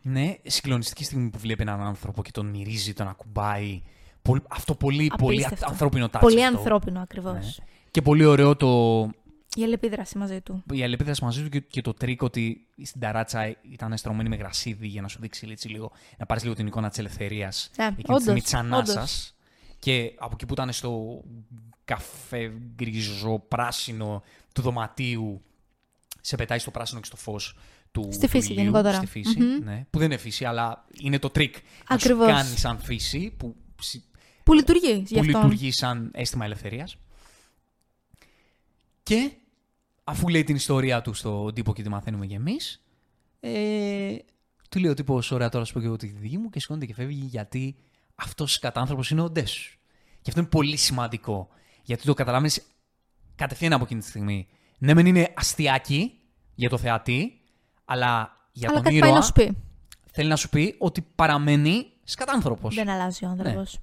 Είναι 0.02 0.38
συγκλονιστική 0.46 1.04
στιγμή 1.04 1.30
που 1.30 1.38
βλέπει 1.38 1.62
έναν 1.62 1.80
άνθρωπο 1.80 2.22
και 2.22 2.30
τον 2.30 2.46
μυρίζει, 2.46 2.92
τον 2.92 3.08
ακουμπάει. 3.08 3.82
Πολύ- 4.22 4.42
αυτό 4.48 4.74
πολύ, 4.74 5.12
πολύ 5.18 5.34
Απίστευτο. 5.34 5.66
ανθρώπινο 5.70 6.06
touch 6.12 6.20
Πολύ 6.20 6.44
αυτό. 6.44 6.58
ανθρώπινο 6.58 7.00
ακριβώς. 7.00 7.32
Ναι. 7.34 7.64
Και 7.90 8.02
πολύ 8.02 8.24
ωραίο 8.24 8.56
το, 8.56 9.02
Η 9.58 9.62
αλληλεπίδραση 9.62 10.18
μαζί 10.18 10.40
του. 10.40 10.62
η 10.72 10.82
αλληλεπίδραση 10.82 11.24
μαζί 11.24 11.42
του 11.42 11.48
και, 11.48 11.60
και 11.60 11.80
το 11.80 11.94
τρικ 11.94 12.22
ότι 12.22 12.66
στην 12.82 13.00
ταράτσα 13.00 13.56
ήταν 13.70 13.96
στρωμένη 13.96 14.28
με 14.28 14.36
γρασίδι 14.36 14.86
για 14.86 15.02
να 15.02 15.08
σου 15.08 15.18
δείξει 15.20 15.46
έτσι 15.50 15.68
λίγο, 15.68 15.92
να 16.18 16.26
πάρεις 16.26 16.42
λίγο 16.42 16.54
την 16.54 16.66
εικόνα 16.66 16.88
της 16.88 16.98
ελευθερίας. 16.98 17.70
Ναι, 17.76 17.84
εκείνης 17.84 18.04
της 18.06 18.22
στιγμή 18.22 18.38
όντως, 18.38 18.50
την 18.50 18.56
ανάσα. 18.56 18.92
όντως. 18.92 19.34
και 19.78 20.12
από 20.18 20.30
εκεί 20.34 20.46
που 20.46 20.52
ήταν 20.52 20.72
στο 20.72 21.22
καφέ 21.84 22.52
γκρίζο 22.74 23.38
πράσινο 23.48 24.22
του 24.54 24.62
δωματίου 24.62 25.42
σε 26.20 26.36
πετάει 26.36 26.58
στο 26.58 26.70
πράσινο 26.70 27.00
και 27.00 27.06
στο 27.06 27.16
φως 27.16 27.56
του 27.92 28.08
Στη 28.12 28.26
φύση 28.28 28.46
του 28.46 28.52
ηλίου, 28.52 28.64
γενικότερα. 28.64 28.96
Στη 28.96 29.06
φύση 29.06 29.40
Μμμ. 29.40 29.64
ναι, 29.64 29.86
που 29.90 29.98
δεν 29.98 30.06
είναι 30.10 30.20
φύση, 30.20 30.44
αλλά 30.44 30.84
είναι 31.00 31.18
το 31.18 31.30
τρικ 31.30 31.54
να 31.54 31.60
σου 31.60 31.64
Ακριβώς. 31.88 32.26
κάνει 32.26 32.56
σαν 32.56 32.78
φύση, 32.78 33.34
που, 33.38 33.56
ψ- 33.76 34.02
Που 34.44 34.52
λειτουργεί 34.54 35.02
γι' 35.06 35.14
που 35.14 35.20
αυτό. 35.20 35.38
λειτουργεί 35.38 35.72
σαν 35.72 36.10
αίσθημα 36.14 36.44
ελευθερίας. 36.44 36.96
Και 39.02 39.30
αφού 40.08 40.28
λέει 40.28 40.44
την 40.44 40.54
ιστορία 40.54 41.00
του 41.00 41.12
στον 41.12 41.54
τύπο 41.54 41.72
και 41.72 41.82
τη 41.82 41.88
μαθαίνουμε 41.88 42.26
κι 42.26 42.34
εμείς, 42.34 42.84
ε, 43.40 44.16
του 44.70 44.78
λέει 44.78 44.90
ο 44.90 44.94
τύπος, 44.94 45.30
ωραία 45.30 45.48
τώρα 45.48 45.64
σου 45.64 45.72
πω 45.72 45.80
και 45.80 45.86
εγώ 45.86 45.96
τη 45.96 46.06
δική 46.06 46.38
μου 46.38 46.50
και 46.50 46.60
σηκώνεται 46.60 46.86
και 46.86 46.94
φεύγει 46.94 47.24
γιατί 47.24 47.76
αυτός 48.14 48.58
κατά 48.58 48.80
άνθρωπος 48.80 49.10
είναι 49.10 49.20
ο 49.20 49.30
Ντέσου. 49.30 49.78
Και 50.20 50.28
αυτό 50.28 50.40
είναι 50.40 50.48
πολύ 50.48 50.76
σημαντικό, 50.76 51.48
γιατί 51.82 52.04
το 52.04 52.14
καταλαβαίνεις 52.14 52.66
κατευθείαν 53.34 53.72
από 53.72 53.84
εκείνη 53.84 54.00
τη 54.00 54.06
στιγμή. 54.06 54.48
Ναι, 54.78 54.94
μεν 54.94 55.06
είναι 55.06 55.32
αστιάκι 55.36 56.20
για 56.54 56.68
το 56.68 56.78
θεατή, 56.78 57.40
αλλά 57.84 58.36
για 58.52 58.68
Αλλά 58.68 58.76
τον 58.76 58.84
κάτι 58.84 58.98
πάει 58.98 59.08
ήρωα 59.08 59.18
να 59.18 59.24
σου 59.24 59.32
πει. 59.32 59.56
θέλει 60.12 60.28
να 60.28 60.36
σου 60.36 60.48
πει 60.48 60.74
ότι 60.78 61.02
παραμένει 61.02 61.86
σκατάνθρωπος. 62.04 62.74
Δεν 62.74 62.88
αλλάζει 62.88 63.24
ο 63.24 63.28
άνθρωπος. 63.28 63.78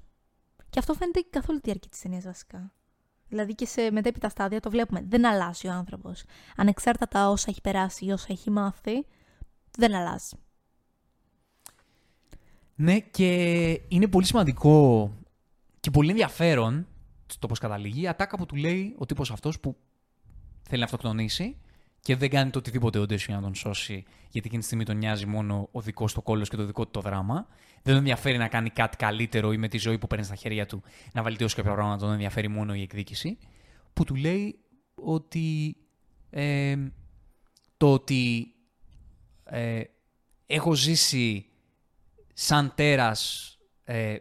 Και 0.69 0.79
αυτό 0.79 0.93
φαίνεται 0.93 1.19
και 1.19 1.27
καθ' 1.29 1.49
όλη 1.49 1.59
τη 1.59 1.63
διάρκεια 1.65 1.89
της 1.89 1.99
ταινίας 1.99 2.23
βασικά. 2.23 2.73
Δηλαδή 3.27 3.55
και 3.55 3.65
σε 3.65 3.91
μετέπειτα 3.91 4.29
στάδια 4.29 4.59
το 4.59 4.69
βλέπουμε. 4.69 5.05
Δεν 5.07 5.25
αλλάζει 5.25 5.67
ο 5.67 5.71
άνθρωπος. 5.71 6.23
Ανεξάρτητα 6.55 7.07
τα 7.07 7.29
όσα 7.29 7.45
έχει 7.49 7.61
περάσει 7.61 8.05
ή 8.05 8.11
όσα 8.11 8.27
έχει 8.29 8.49
μάθει, 8.49 9.05
δεν 9.77 9.95
αλλάζει. 9.95 10.35
Ναι, 12.75 12.99
και 12.99 13.31
είναι 13.87 14.07
πολύ 14.07 14.25
σημαντικό 14.25 15.11
και 15.79 15.91
πολύ 15.91 16.09
ενδιαφέρον 16.09 16.87
το 17.39 17.47
πώς 17.47 17.59
καταλήγει 17.59 18.01
η 18.01 18.07
ατάκα 18.07 18.37
που 18.37 18.45
του 18.45 18.55
λέει 18.55 18.95
ο 18.97 19.05
τύπος 19.05 19.31
αυτός 19.31 19.59
που 19.59 19.75
θέλει 20.61 20.79
να 20.79 20.85
αυτοκτονήσει 20.85 21.57
και 22.05 22.15
δεν 22.15 22.29
κάνει 22.29 22.49
το 22.49 22.59
οτιδήποτε 22.59 22.99
ο 22.99 23.05
Ντέσου 23.05 23.25
για 23.27 23.35
να 23.35 23.41
τον 23.41 23.55
σώσει, 23.55 23.93
γιατί 24.29 24.47
εκείνη 24.47 24.57
τη 24.59 24.65
στιγμή 24.65 24.83
τον 24.85 24.97
νοιάζει 24.97 25.25
μόνο 25.25 25.69
ο 25.71 25.81
δικός 25.81 26.13
του 26.13 26.23
κόλλος 26.23 26.49
και 26.49 26.55
το 26.55 26.65
δικό 26.65 26.83
του 26.85 26.91
το 26.91 27.01
δράμα. 27.01 27.47
Δεν 27.73 27.83
τον 27.83 27.95
ενδιαφέρει 27.95 28.37
να 28.37 28.47
κάνει 28.47 28.69
κάτι 28.69 28.97
καλύτερο 28.97 29.51
ή 29.53 29.57
με 29.57 29.67
τη 29.67 29.77
ζωή 29.77 29.97
που 29.97 30.07
παίρνει 30.07 30.25
στα 30.25 30.35
χέρια 30.35 30.65
του 30.65 30.83
να 31.13 31.23
βελτιώσει 31.23 31.55
κάποια 31.55 31.71
πράγματα, 31.73 31.97
τον 31.99 32.11
ενδιαφέρει 32.11 32.47
μόνο 32.47 32.73
η 32.73 32.81
εκδίκηση. 32.81 33.37
Που 33.93 34.03
του 34.03 34.15
λέει 34.15 34.59
ότι 34.95 35.77
ε, 36.29 36.75
το 37.77 37.93
ότι 37.93 38.47
ε, 39.43 39.81
έχω 40.45 40.73
ζήσει 40.73 41.45
σαν 42.33 42.73
τέρας 42.75 43.51
ε, 43.83 44.15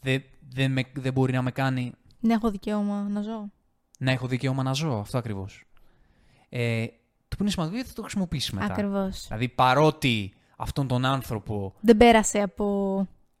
δεν 0.00 0.22
δεν 0.48 0.72
με- 0.72 0.92
δεν 0.94 1.12
μπορεί 1.12 1.32
να 1.32 1.42
με 1.42 1.50
κάνει 1.50 1.92
Ναι, 2.20 2.32
έχω 2.34 2.50
δικαίωμα 2.50 3.08
να 3.08 3.22
ζω. 3.22 3.50
να 3.98 4.10
έχω 4.10 4.26
δικαίωμα 4.26 4.62
να 4.62 4.72
ζω. 4.72 4.98
Αυτό 4.98 5.18
ακριβώς. 5.18 5.64
Ε, 6.52 6.86
το 7.28 7.36
που 7.36 7.42
είναι 7.42 7.50
σημαντικό 7.50 7.76
γιατί 7.76 7.88
θα 7.90 7.96
το 7.96 8.02
χρησιμοποιήσεις 8.02 8.50
μετά. 8.50 8.66
Ακριβώς. 8.66 9.24
Δηλαδή 9.26 9.48
παρότι 9.48 10.32
αυτόν 10.56 10.86
τον 10.86 11.04
άνθρωπο 11.04 11.74
Δεν 11.80 11.96
πέρασε 11.96 12.40
από, 12.40 12.96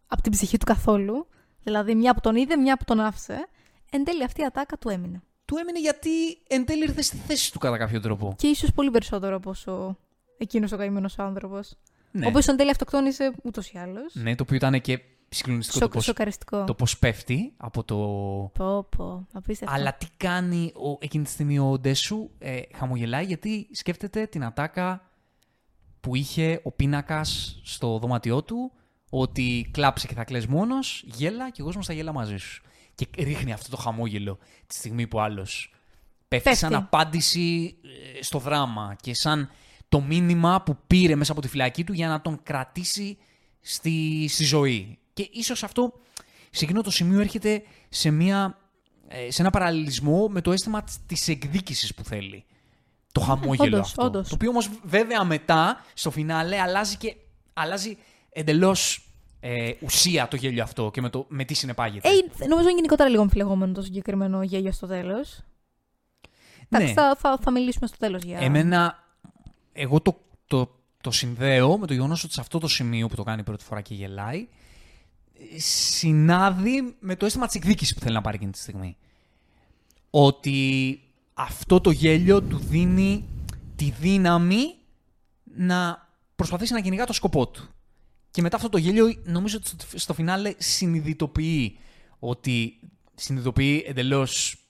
από 0.06 0.22
την 0.22 0.32
ψυχή 0.32 0.58
του 0.58 0.64
καθόλου. 0.64 1.26
Δηλαδή, 1.62 1.94
μια 1.94 2.14
που 2.14 2.20
τον 2.20 2.36
είδε, 2.36 2.56
μια 2.56 2.76
που 2.76 2.84
τον 2.84 3.00
άφησε. 3.00 3.48
Εν 3.90 4.04
τέλει, 4.04 4.24
αυτή 4.24 4.40
η 4.40 4.44
ατάκα 4.44 4.76
του 4.76 4.88
έμεινε. 4.88 5.22
του 5.44 5.56
έμεινε 5.56 5.80
γιατί 5.80 6.10
εν 6.48 6.64
τέλει 6.64 6.82
ήρθε 6.82 7.02
στη 7.02 7.16
θέση 7.16 7.52
του 7.52 7.58
κατά 7.58 7.76
κάποιο 7.76 8.00
τρόπο. 8.00 8.34
Και 8.38 8.46
ίσως 8.46 8.72
πολύ 8.72 8.90
περισσότερο 8.90 9.36
από 9.36 9.50
όσο 9.50 9.96
εκείνος 10.38 10.72
ο 10.72 10.76
καημένος 10.76 11.18
άνθρωπος. 11.18 11.74
Ναι. 12.10 12.26
Ο 12.26 12.28
οποίο 12.28 12.40
εν 12.46 12.56
τέλει 12.56 12.70
αυτοκτόνησε 12.70 13.32
ούτως 13.42 13.70
ή 13.70 13.78
άλλως. 13.78 14.14
ναι, 14.14 14.34
το 14.34 14.42
οποίο 14.42 14.56
ήταν 14.56 14.80
και 14.80 15.00
συγκλονιστικό 15.30 15.78
το 15.78 15.88
πώς, 15.88 16.04
Σοκαριστικό. 16.04 16.64
το 16.64 16.74
πώς 16.74 16.98
πέφτει 16.98 17.52
από 17.56 17.84
το... 17.84 17.96
Πω, 18.54 18.84
πω. 18.96 19.26
Απίστευτο. 19.32 19.74
Αλλά 19.74 19.94
τι 19.94 20.06
κάνει 20.16 20.72
ο, 20.74 20.98
εκείνη 21.00 21.24
τη 21.24 21.30
στιγμή 21.30 21.58
ο 21.58 21.78
Ντέσου, 21.78 22.30
ε, 22.38 22.60
χαμογελάει 22.74 23.24
γιατί 23.24 23.68
σκέφτεται 23.72 24.26
την 24.26 24.44
ατάκα 24.44 25.10
που 26.00 26.14
είχε 26.16 26.60
ο 26.64 26.72
πίνακας 26.72 27.60
στο 27.64 27.98
δωμάτιό 27.98 28.42
του, 28.42 28.72
ότι 29.10 29.68
κλάψε 29.72 30.06
και 30.06 30.14
θα 30.14 30.24
κλαις 30.24 30.46
μόνος, 30.46 31.04
γέλα 31.06 31.50
και 31.50 31.62
ο 31.62 31.64
κόσμος 31.64 31.86
θα 31.86 31.92
γέλα 31.92 32.12
μαζί 32.12 32.36
σου. 32.36 32.62
Και 32.94 33.06
ρίχνει 33.18 33.52
αυτό 33.52 33.70
το 33.70 33.76
χαμόγελο 33.76 34.38
τη 34.66 34.74
στιγμή 34.74 35.06
που 35.06 35.20
άλλος 35.20 35.74
πέφτει, 36.28 36.48
Πέφτει. 36.48 36.58
σαν 36.64 36.74
απάντηση 36.74 37.76
ε, 38.18 38.22
στο 38.22 38.38
δράμα 38.38 38.96
και 39.00 39.14
σαν 39.14 39.50
το 39.88 40.00
μήνυμα 40.00 40.62
που 40.62 40.76
πήρε 40.86 41.14
μέσα 41.14 41.32
από 41.32 41.40
τη 41.40 41.48
φυλακή 41.48 41.84
του 41.84 41.92
για 41.92 42.08
να 42.08 42.20
τον 42.20 42.42
κρατήσει 42.42 43.18
στη, 43.60 44.26
στη 44.28 44.44
ζωή. 44.44 44.98
Και 45.12 45.28
ίσως 45.32 45.62
αυτό 45.62 45.92
σε 46.50 46.64
εκείνο 46.64 46.82
το 46.82 46.90
σημείο 46.90 47.20
έρχεται 47.20 47.62
σε, 47.88 48.10
μια, 48.10 48.58
ε, 49.08 49.30
σε 49.30 49.42
ένα 49.42 49.50
παραλληλισμό 49.50 50.28
με 50.28 50.40
το 50.40 50.52
αίσθημα 50.52 50.82
της- 50.82 50.98
της 51.06 51.28
εκδίκησης 51.28 51.94
που 51.94 52.04
θέλει. 52.04 52.44
Το 53.12 53.20
χαμόγελο 53.20 53.76
όντως, 53.76 53.88
αυτό. 53.88 54.02
όντως. 54.04 54.28
Το 54.28 54.34
οποίο 54.34 54.50
όμως 54.50 54.70
βέβαια 54.82 55.24
μετά, 55.24 55.84
στο 55.94 56.10
φινάλε, 56.10 56.60
αλλάζει 56.60 56.96
και 56.96 57.16
αλλάζει 57.52 57.96
εντελώς 58.30 59.04
ε, 59.40 59.72
ουσία 59.80 60.28
το 60.28 60.36
γέλιο 60.36 60.62
αυτό 60.62 60.90
και 60.92 61.00
με, 61.00 61.08
το, 61.08 61.24
με 61.28 61.44
τι 61.44 61.54
συνεπάγεται. 61.54 62.08
Ε, 62.08 62.46
νομίζω 62.46 62.62
είναι 62.68 62.74
γενικότερα 62.74 63.08
λίγο 63.08 63.22
αμφιλεγόμενο 63.22 63.72
το 63.72 63.82
συγκεκριμένο 63.82 64.42
γέλιο 64.42 64.72
στο 64.72 64.86
τέλος. 64.86 65.40
Εντάξει, 66.68 66.86
Ναι. 66.86 67.00
θα, 67.00 67.16
θα, 67.18 67.38
θα 67.42 67.50
μιλήσουμε 67.50 67.86
στο 67.86 67.96
τέλος 67.96 68.22
για. 68.22 68.38
Εμένα, 68.38 69.04
εγώ 69.72 70.00
το, 70.00 70.20
το, 70.46 70.70
το 71.00 71.10
συνδέω 71.10 71.78
με 71.78 71.86
το 71.86 71.92
γεγονός 71.92 72.24
ότι 72.24 72.32
σε 72.32 72.40
αυτό 72.40 72.58
το 72.58 72.68
σημείο 72.68 73.08
που 73.08 73.14
το 73.14 73.22
κάνει 73.22 73.42
πρώτη 73.42 73.64
φορά 73.64 73.80
και 73.80 73.94
γελάει, 73.94 74.38
ε, 74.40 74.46
συνάδει 75.56 76.96
με 77.00 77.16
το 77.16 77.26
αίσθημα 77.26 77.46
της 77.46 77.54
εκδίκησης 77.54 77.94
που 77.94 78.00
θέλει 78.00 78.14
να 78.14 78.20
πάρει 78.20 78.36
εκείνη 78.36 78.52
τη 78.52 78.58
στιγμή. 78.58 78.96
Ότι 80.10 81.00
αυτό 81.34 81.80
το 81.80 81.90
γέλιο 81.90 82.42
του 82.42 82.58
δίνει 82.58 83.24
τη 83.76 83.90
δύναμη 84.00 84.74
να 85.54 86.08
προσπαθήσει 86.36 86.72
να 86.72 86.80
κυνηγά 86.80 87.06
το 87.06 87.12
σκοπό 87.12 87.48
του. 87.48 87.68
Και 88.30 88.42
μετά 88.42 88.56
αυτό 88.56 88.68
το 88.68 88.78
γέλιο, 88.78 89.14
νομίζω 89.24 89.56
ότι 89.56 89.68
στο, 89.68 89.98
στο 89.98 90.14
φινάλε 90.14 90.54
συνειδητοποιεί 90.58 91.78
ότι 92.18 92.80
συνειδητοποιεί 93.14 93.84
εντελώς 93.86 94.64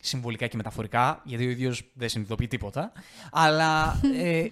συμβολικά 0.00 0.46
και 0.46 0.56
μεταφορικά, 0.56 1.22
γιατί 1.24 1.46
ο 1.46 1.50
ίδιος 1.50 1.90
δεν 1.94 2.08
συνειδητοποιεί 2.08 2.48
τίποτα, 2.48 2.92
αλλά 3.32 4.00
ε, 4.16 4.38
ε, 4.38 4.50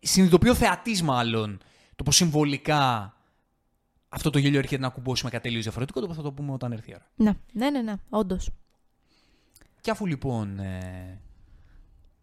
συνειδητοποιεί 0.00 0.50
ο 0.52 0.56
θεατής 0.56 1.02
μάλλον 1.02 1.60
το 1.96 2.02
πως 2.02 2.16
συμβολικά 2.16 3.15
αυτό 4.16 4.30
το 4.30 4.38
γέλιο 4.38 4.58
έρχεται 4.58 4.82
να 4.82 4.88
κουμπώσει 4.88 5.24
με 5.24 5.30
κάτι 5.30 5.42
τελείως 5.42 5.62
διαφορετικό, 5.62 5.98
το 5.98 6.04
οποίο 6.04 6.16
θα 6.16 6.22
το 6.22 6.32
πούμε 6.32 6.52
όταν 6.52 6.72
έρθει 6.72 6.90
η 6.90 6.94
ώρα. 6.94 7.06
Ναι, 7.16 7.32
ναι, 7.52 7.70
ναι, 7.70 7.82
ναι 7.82 7.94
όντως. 8.08 8.50
Και 9.80 9.90
αφού 9.90 10.06
λοιπόν 10.06 10.58
ε, 10.58 11.20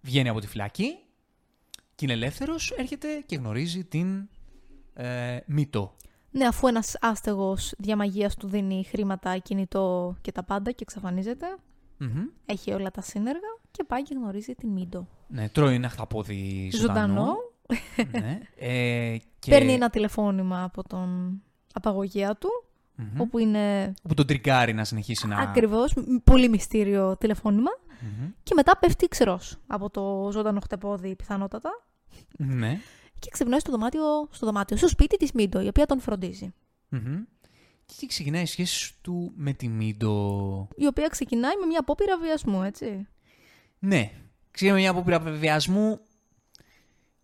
βγαίνει 0.01 0.29
από 0.29 0.39
τη 0.39 0.47
φυλακή 0.47 0.97
και 1.95 2.05
είναι 2.05 2.13
ελεύθερος, 2.13 2.71
έρχεται 2.71 3.07
και 3.25 3.35
γνωρίζει 3.35 3.83
την 3.83 4.29
ε, 4.93 5.37
Μύτο. 5.45 5.95
Ναι, 6.31 6.45
αφού 6.45 6.67
ένας 6.67 6.97
άστεγος 7.01 7.73
διαμαγείας 7.77 8.35
του 8.35 8.47
δίνει 8.47 8.83
χρήματα, 8.83 9.37
κινητό 9.37 10.15
και 10.21 10.31
τα 10.31 10.43
πάντα 10.43 10.71
και 10.71 10.83
εξαφανίζεται, 10.83 11.45
Μμμ. 11.97 12.23
έχει 12.45 12.71
όλα 12.71 12.91
τα 12.91 13.01
σύνεργα 13.01 13.59
και 13.71 13.83
πάει 13.83 14.03
και 14.03 14.13
γνωρίζει 14.15 14.53
την 14.53 14.69
Μίντο. 14.69 15.07
Ναι, 15.27 15.49
τρώει 15.49 15.75
ένα 15.75 15.89
χταπόδι 15.89 16.69
ζωντανό. 16.73 17.13
Ζωντανό. 17.13 17.35
ναι. 18.11 18.39
ε, 18.55 19.17
και... 19.39 19.51
Παίρνει 19.51 19.73
ένα 19.73 19.89
τηλεφώνημα 19.89 20.63
από 20.63 20.83
τον 20.83 21.41
απαγωγέα 21.73 22.35
του, 22.37 22.49
Μμμ. 22.95 23.21
όπου 23.21 23.37
είναι 23.37 23.93
Όπου 24.03 24.13
τον 24.13 24.25
τριγκάρει 24.27 24.73
να 24.73 24.83
συνεχίσει 24.83 25.27
να... 25.27 25.37
ακριβώς 25.39 25.93
πολύ 26.23 26.49
μυστήριο 26.49 27.17
τηλεφώνημα 27.17 27.69
Μμμ. 28.01 28.29
και 28.43 28.53
μετά 28.55 28.77
πέφτει 28.77 29.07
ξερός 29.07 29.57
από 29.67 29.89
το 29.89 30.29
ζωντανό 30.31 30.59
χτεπόδι 30.59 31.15
πιθανότατα 31.15 31.69
Ναι. 32.37 32.79
και 33.19 33.29
ξυπνάει 33.31 33.59
στο 33.59 33.71
δωμάτιο, 33.71 34.01
στο 34.31 34.45
δωμάτιο, 34.45 34.77
στο 34.77 34.87
σπίτι 34.87 35.17
της 35.17 35.31
Μίντο, 35.31 35.61
η 35.61 35.67
οποία 35.67 35.85
τον 35.85 35.99
φροντίζει. 35.99 36.53
Μμμ. 36.89 37.23
Και 37.85 37.93
εκεί 37.97 38.07
ξεκινάει 38.07 38.41
η 38.41 38.45
σχέση 38.45 38.93
του 39.01 39.31
με 39.35 39.53
τη 39.53 39.67
Μίντο. 39.67 40.67
Η 40.75 40.85
οποία 40.85 41.07
ξεκινάει 41.07 41.53
με 41.59 41.65
μια 41.65 41.79
απόπειρα 41.79 42.17
βιασμού, 42.17 42.63
έτσι. 42.63 43.07
Ναι. 43.79 44.11
Ξέρουμε 44.51 44.79
μια 44.79 44.89
απόπειρα 44.91 45.19
βιασμού 45.19 45.99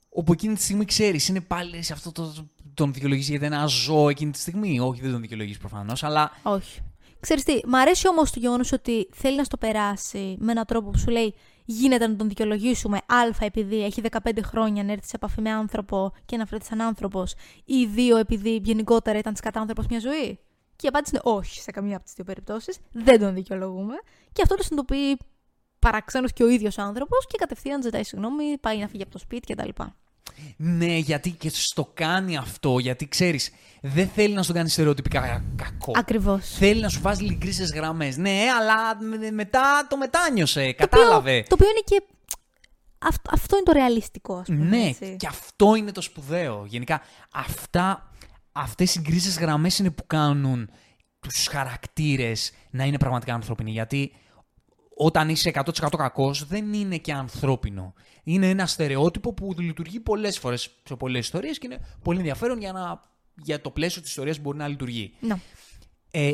όπου 0.10 0.32
εκείνη 0.32 0.54
τη 0.56 0.62
στιγμή 0.62 0.86
ξέρεις, 0.86 1.28
είναι 1.28 1.42
πάλι 1.42 1.82
σε 1.82 1.94
αυτό 1.94 2.12
το. 2.12 2.48
Τον 2.80 2.94
δικαιολογήσει 2.94 3.30
γιατί 3.30 3.46
είναι 3.46 3.56
ένα 3.56 3.66
ζώο 3.66 4.10
εκείνη 4.10 4.32
τη 4.32 4.40
στιγμή. 4.40 4.80
Όχι, 4.80 5.02
δεν 5.02 5.12
τον 5.12 5.22
δικαιολογήσει 5.22 5.60
προφανώς, 5.60 6.04
αλλά. 6.04 6.32
Όχι. 6.44 6.82
Ξέρεις 7.20 7.44
τι, 7.44 7.60
μ' 7.66 7.76
αρέσει 7.76 8.08
όμως 8.08 8.32
το 8.32 8.40
γεγονός 8.40 8.72
ότι 8.72 9.10
θέλει 9.12 9.36
να 9.36 9.44
στο 9.44 9.58
περάσει 9.58 10.36
με 10.40 10.52
έναν 10.52 10.66
τρόπο 10.66 10.90
που 10.90 10.98
σου 10.98 11.10
λέει 11.10 11.36
γίνεται 11.66 12.08
να 12.08 12.16
τον 12.16 12.28
δικαιολογήσουμε 12.28 12.98
α 12.98 13.46
επειδή 13.46 13.84
έχει 13.84 14.02
15 14.24 14.40
χρόνια 14.44 14.84
να 14.84 14.92
έρθει 14.92 15.08
σε 15.08 15.16
επαφή 15.16 15.42
με 15.42 15.50
άνθρωπο 15.50 16.14
και 16.26 16.38
να 16.38 16.46
βρεθεί 16.46 16.66
σαν 16.66 16.82
άνθρωπος, 16.82 17.34
ή 17.66 17.86
δύο 17.86 18.18
επειδή 18.18 18.62
γενικότερα 18.64 19.18
ήταν 19.18 19.36
σκατάνθρωπος 19.36 19.86
μια 19.88 20.00
ζωή. 20.00 20.40
Και 20.76 20.86
η 20.86 20.88
απάντηση 20.88 21.12
είναι 21.16 21.36
όχι 21.36 21.62
σε 21.62 21.72
καμία 21.72 21.96
από 21.96 22.06
τις 22.06 22.14
δύο 22.14 22.24
περιπτώσεις. 22.24 22.78
Δεν 22.92 23.20
τον 23.20 23.34
δικαιολογούμε. 23.34 23.94
Και 24.32 24.42
αυτό 24.42 24.56
το 24.56 24.64
συνειδητοποιεί 24.64 25.18
παραξένως 25.80 26.34
και 26.34 26.44
ο 26.44 26.50
ίδιος 26.50 26.78
άνθρωπος 26.78 27.28
και 27.28 27.38
κατευθείαν 27.38 27.82
ζητάει 27.82 28.04
συγγνώμη, 28.04 28.58
πάει 28.58 28.78
να 28.78 28.88
φύγει 28.88 29.02
από 29.04 29.12
το 29.12 29.18
σπίτι 29.18 29.54
κτλ. 29.54 29.70
Ναι, 30.58 30.98
γιατί 30.98 31.32
και 31.32 31.50
στο 31.50 31.92
κάνει 31.94 32.38
αυτό, 32.38 32.80
γιατί 32.80 33.08
ξέρεις, 33.08 33.52
δεν 33.82 34.08
θέλει 34.08 34.34
να 34.34 34.44
σου 34.44 34.54
κάνει 34.54 34.70
στερεοτυπικά 34.70 35.44
κακό. 35.56 35.92
Ακριβώς. 35.96 36.50
Θέλει 36.50 36.82
να 36.82 36.90
σου 36.90 37.02
βάζει 37.02 37.24
λυγκρίσσε 37.24 37.64
γραμμές. 37.64 38.18
Ναι, 38.18 38.40
αλλά 38.60 38.98
μετά 39.32 39.88
το 39.90 39.98
μετάνιωσε. 39.98 40.72
Κατάλαβε. 40.72 41.46
Το 41.48 41.56
οποίο 41.56 41.70
είναι 41.70 41.82
και. 41.86 42.02
Αυτό, 43.00 43.30
αυτό 43.34 43.56
είναι 43.56 43.66
το 43.66 43.72
ρεαλιστικό, 43.72 44.36
ας 44.36 44.46
πούμε. 44.46 44.66
Ναι, 44.66 44.86
έτσι. 44.86 45.16
και 45.20 45.28
αυτό 45.28 45.76
είναι 45.76 45.92
το 45.92 46.02
σπουδαίο. 46.02 46.66
Γενικά, 46.68 47.02
αυτά, 47.34 48.12
αυτές 48.52 48.96
οι 48.96 49.00
γκρίζες 49.00 49.40
γραμμές 49.40 49.80
είναι 49.80 49.92
που 49.92 50.08
κάνουν 50.08 50.70
τους 51.20 51.48
χαρακτήρες 51.48 52.52
να 52.70 52.84
είναι 52.84 52.98
πραγματικά 52.98 53.34
ανθρώπινοι. 53.34 53.72
Γιατί 53.72 54.12
όταν 54.96 55.30
είσαι 55.30 55.52
100% 55.54 55.98
κακός 55.98 56.48
δεν 56.48 56.74
είναι 56.74 56.98
και 56.98 57.14
ανθρώπινο. 57.14 57.94
Είναι 58.32 58.50
ένα 58.50 58.66
στερεότυπο 58.66 59.34
που 59.34 59.56
λειτουργεί 59.58 60.00
πολλές 60.00 60.40
φορές 60.40 60.70
σε 60.84 60.96
πολλές 60.96 61.20
ιστορίες 61.20 61.58
και 61.58 61.68
είναι 61.68 61.80
πολύ 62.04 62.18
ενδιαφέρον 62.18 62.60
για, 62.60 62.72
να, 62.72 63.02
για 63.36 63.62
το 63.62 63.70
πλαίσιο 63.70 64.02
της 64.02 64.10
ιστορίας 64.10 64.36
που 64.36 64.42
μπορεί 64.42 64.58
να 64.58 64.68
λειτουργεί. 64.68 65.14
Να. 65.20 65.40
Ε, 66.12 66.32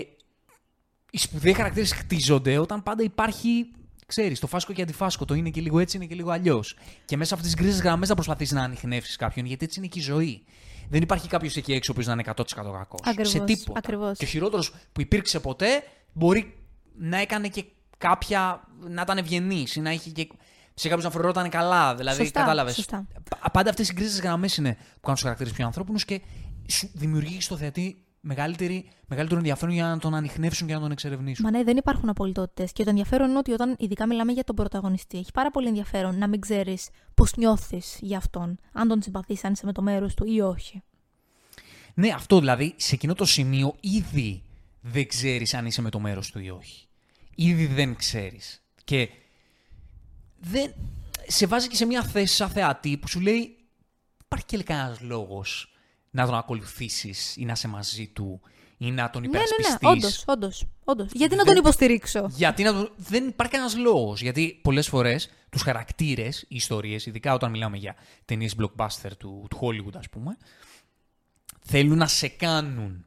οι 1.12 1.18
σπουδαίοι 1.18 1.54
χαρακτήρες 1.54 1.92
χτίζονται 1.94 2.58
όταν 2.58 2.84
πάντα 2.84 3.04
υπάρχει, 3.04 3.66
ξέρεις, 4.06 4.40
το 4.40 4.48
φάσκο 4.48 4.74
και 4.74 4.82
αντιφάσκο. 4.82 5.26
Το 5.26 5.34
είναι 5.34 5.50
και 5.50 5.62
λίγο 5.62 5.80
έτσι, 5.80 5.98
είναι 5.98 6.06
και 6.06 6.16
λίγο 6.16 6.32
αλλιώς. 6.32 6.78
Και 7.06 7.18
μέσα 7.18 7.34
από 7.34 7.44
αυτές 7.44 7.56
τις 7.56 7.66
γκρίζες 7.66 7.82
γραμμές 7.82 8.08
θα 8.08 8.14
προσπαθείς 8.14 8.52
να 8.52 8.62
ανοιχνεύσεις 8.62 9.16
κάποιον, 9.16 9.46
γιατί 9.46 9.66
έτσι 9.66 9.80
είναι 9.80 9.88
και 9.88 10.00
η 10.00 10.02
ζωή. 10.02 10.44
Δεν 10.90 11.02
υπάρχει 11.02 11.28
κάποιος 11.28 11.56
εκεί 11.56 11.74
έξω 11.74 11.94
που 11.94 12.02
να 12.06 12.12
είναι 12.12 12.24
100% 12.26 12.44
κακός. 12.54 13.00
Ακριβώς, 13.04 13.30
Σε 13.30 13.40
τίποτα. 13.40 13.80
ακριβώς. 13.80 14.18
Και 14.18 14.26
ο 14.26 14.28
χειρότερος 14.28 14.74
που 14.92 15.02
υπήρξε 15.02 15.40
ποτέ 15.40 15.84
μπορεί 16.14 16.58
να 16.98 17.18
έκανε 17.18 17.48
και 17.48 17.66
κάποια. 17.98 18.68
να 18.90 19.02
ήταν 19.02 19.18
ευγενής 19.18 19.76
ή 19.76 19.80
να 19.80 19.92
είχε 19.92 20.10
και. 20.10 20.28
Σε 20.76 20.88
κάποιους 20.88 21.06
να 21.06 21.12
φρονόταν 21.12 21.50
καλά. 21.50 21.96
Δηλαδή, 21.96 22.18
Σωστά, 22.24 22.40
κατάλαβες. 22.40 22.74
σωστά. 22.76 23.08
Πάντα 23.52 23.70
αυτές 23.70 23.90
οι 23.90 23.94
γκρίζε 23.94 24.22
γραμμέ 24.22 24.48
είναι 24.58 24.74
που 24.74 25.00
κάνουν 25.00 25.16
τους 25.16 25.22
χαρακτήρε 25.22 25.50
πιο 25.50 25.66
ανθρώπινους 25.66 26.06
και 26.06 26.22
σου 26.68 26.90
δημιουργεί 26.94 27.42
στο 27.42 27.58
θεατή 27.58 28.06
μεγαλύτερη, 28.20 28.90
μεγαλύτερο 29.08 29.40
ενδιαφέρον 29.40 29.74
για 29.74 29.86
να 29.88 29.98
τον 29.98 30.16
ανοιχνεύσουν 30.16 30.68
και 30.68 30.74
να 30.74 30.80
τον 30.80 30.92
εξερευνήσουν. 30.92 31.46
Μα 31.46 31.58
ναι, 31.58 31.64
δεν 31.64 31.78
υπάρχουν 31.78 32.10
απολυτότητες. 32.10 32.72
Και 32.72 32.84
το 32.84 32.90
ενδιαφέρον 32.90 33.30
είναι 33.30 33.38
ότι 33.38 33.52
όταν 33.52 33.76
ειδικά 33.80 34.08
μιλάμε 34.08 34.32
για 34.32 34.44
τον 34.44 34.56
πρωταγωνιστή, 34.56 35.18
έχει 35.18 35.32
πάρα 35.32 35.52
πολύ 35.52 35.68
ενδιαφέρον 35.68 36.18
να 36.18 36.28
μην 36.28 36.40
ξέρεις 36.40 36.90
πώς 37.14 37.36
νιώθεις 37.36 37.98
για 38.02 38.18
αυτόν. 38.18 38.60
Αν 38.74 38.88
τον 38.88 39.02
συμπαθείς, 39.02 39.44
αν 39.44 39.52
είσαι 39.52 39.66
με 39.66 39.72
το 39.72 39.82
μέρος 39.82 40.14
του 40.14 40.26
ή 40.28 40.42
όχι. 40.42 40.82
Ναι, 41.94 42.10
αυτό 42.10 42.40
δηλαδή 42.40 42.74
σε 42.78 42.96
εκείνο 42.96 43.14
το 43.14 43.26
σημείο 43.26 43.76
ήδη 43.80 44.44
δεν 44.82 45.08
ξέρεις 45.08 45.54
αν 45.54 45.66
είσαι 45.66 45.82
με 45.82 45.90
το 45.90 46.00
μέρος 46.00 46.32
του 46.32 46.40
ή 46.40 46.50
όχι. 46.50 46.88
Ήδη 47.36 47.66
δεν 47.66 47.96
ξέρεις. 47.96 48.64
Και 48.84 49.10
δεν... 50.40 50.74
σε 51.28 51.46
βάζει 51.48 51.68
και 51.68 51.76
σε 51.76 51.86
μια 51.86 52.04
θέση 52.04 52.36
σαν 52.36 52.50
θεατή 52.50 52.98
που 52.98 53.08
σου 53.08 53.20
λέει 53.20 53.58
υπάρχει 54.26 54.46
και 54.46 54.64
κανένας 54.64 55.00
λόγος 55.02 55.70
να 56.10 56.26
τον 56.26 56.36
ακολουθήσεις 56.36 57.36
ή 57.38 57.46
να 57.46 57.52
είσαι 57.52 57.68
μαζί 57.68 58.08
του 58.08 58.42
ή 58.78 58.92
να 58.92 59.10
τον 59.10 59.22
Ναι, 59.22 59.28
ναι, 59.28 59.34
υπερασπιστείς. 59.38 59.78
ναι. 59.82 59.90
Όντως, 59.90 60.24
όντως. 60.28 60.66
Όντως. 60.84 61.10
Γιατί 61.14 61.36
να 61.36 61.44
Δεν- 61.44 61.54
τον 61.54 61.64
υποστηρίξω; 61.64 62.28
Γιατί 62.36 62.64
να 62.64 62.74
το... 62.74 62.92
δεν 62.98 63.28
υπάρχει 63.28 63.54
κανένας 63.54 63.78
λόγος. 63.78 64.22
Γιατί 64.22 64.60
πολλές 64.62 64.88
φορές 64.88 65.30
τους 65.50 65.62
χαρακτήρες, 65.62 66.42
οι 66.42 66.56
ιστορίες, 66.56 67.06
ειδικά 67.06 67.34
όταν 67.34 67.52
μιλάμε 67.52 67.78
για 67.78 67.96
ταινίες 68.26 68.56
blockbuster 68.60 69.12
του, 69.18 69.46
του 69.50 69.58
Hollywood, 69.62 69.96
ας 69.98 70.10
πούμε, 70.10 70.38
θέλουν 71.62 71.98
να 71.98 72.08
σε 72.08 72.28
κάνουν 72.28 73.06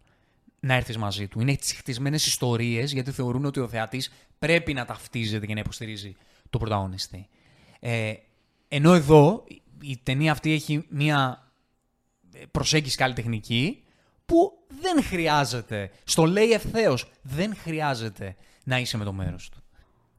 να 0.61 0.75
έρθεις 0.75 0.97
μαζί 0.97 1.29
του. 1.29 1.41
Είναι 1.41 1.53
έτσι 1.53 1.75
χτισμένες 1.77 2.27
ιστορίες 2.27 2.93
γιατί 2.93 3.11
θεωρούν 3.11 3.45
ότι 3.45 3.61
ο 3.61 3.69
θεατής 3.69 4.13
πρέπει 4.39 4.73
να 4.75 4.85
ταυτίζεται 4.85 5.47
και 5.47 5.55
να 5.55 5.61
υποστηρίζει 5.61 6.17
τον 6.51 6.61
πρωταγωνιστή. 6.61 7.29
Ε, 7.81 8.13
ενώ 8.69 8.95
εδώ 8.95 9.45
η 9.81 9.99
ταινία 10.03 10.33
αυτή 10.33 10.53
έχει 10.53 10.87
μία 10.89 11.49
προσέγγιση 12.51 12.97
καλλιτεχνική 12.97 13.83
που 14.27 14.53
δεν 14.81 15.03
χρειάζεται. 15.03 15.91
Στο 16.05 16.25
λέει 16.25 16.51
ευθέως. 16.51 17.11
Δεν 17.23 17.57
χρειάζεται 17.57 18.37
να 18.65 18.79
είσαι 18.79 18.97
με 18.97 19.05
το 19.05 19.13
μέρος 19.13 19.49
του. 19.49 19.63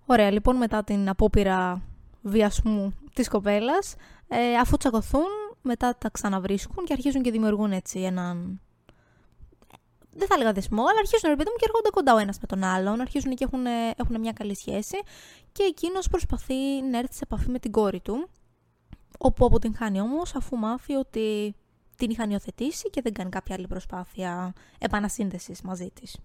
Ωραία, 0.06 0.32
λοιπόν, 0.32 0.56
μετά 0.56 0.84
την 0.84 1.10
απόπειρα 1.10 1.82
βιασμού 2.22 2.94
της 3.14 3.28
κοπέλας, 3.28 3.96
ε, 4.28 4.56
αφού 4.56 4.78
τσακωθούν, 4.78 5.28
μετά 5.62 5.96
τα 5.98 6.10
ξαναβρίσκουν 6.10 6.86
και 6.86 6.94
αρχίζουν 6.94 7.22
και 7.22 7.32
δημιουργούν 7.32 7.72
έτσι 7.72 8.00
έναν... 8.00 8.62
Δεν 10.12 10.28
θα 10.28 10.36
έλεγα 10.36 10.52
δεσμό, 10.52 10.82
αλλά 10.82 11.00
αρχίζουν 11.00 11.30
ρε 11.30 11.36
παιδί 11.36 11.50
μου 11.50 11.56
και 11.56 11.66
έρχονται 11.68 11.90
κοντά 11.90 12.14
ο 12.14 12.18
ένας 12.18 12.38
με 12.40 12.48
τον 12.48 12.64
άλλον, 12.64 13.02
αρχίζουν 13.02 13.36
και 13.36 13.44
έχουν, 13.44 13.66
έχουν 13.96 14.20
μια 14.20 14.32
καλή 14.32 14.56
σχέση 14.56 14.98
και 15.52 15.64
εκείνος 15.64 16.08
προσπαθεί 16.08 16.82
να 16.92 16.98
έρθει 16.98 17.14
σε 17.14 17.22
επαφή 17.24 17.50
με 17.50 17.60
την 17.60 17.72
κόρη 17.72 18.00
του, 18.00 18.30
όπου 19.18 19.46
αποτυγχάνει 19.46 20.02
όμως 20.02 20.36
αφού 20.36 20.58
μάθει 20.58 20.94
ότι 20.94 21.56
την 21.96 22.10
είχαν 22.10 22.30
υιοθετήσει 22.30 22.90
και 22.90 23.02
δεν 23.02 23.14
κάνει 23.14 23.30
κάποια 23.30 23.56
άλλη 23.56 23.68
προσπάθεια 23.68 24.54
επανασύνδεσης 24.78 25.62
μαζί 25.62 25.92
της. 25.94 26.18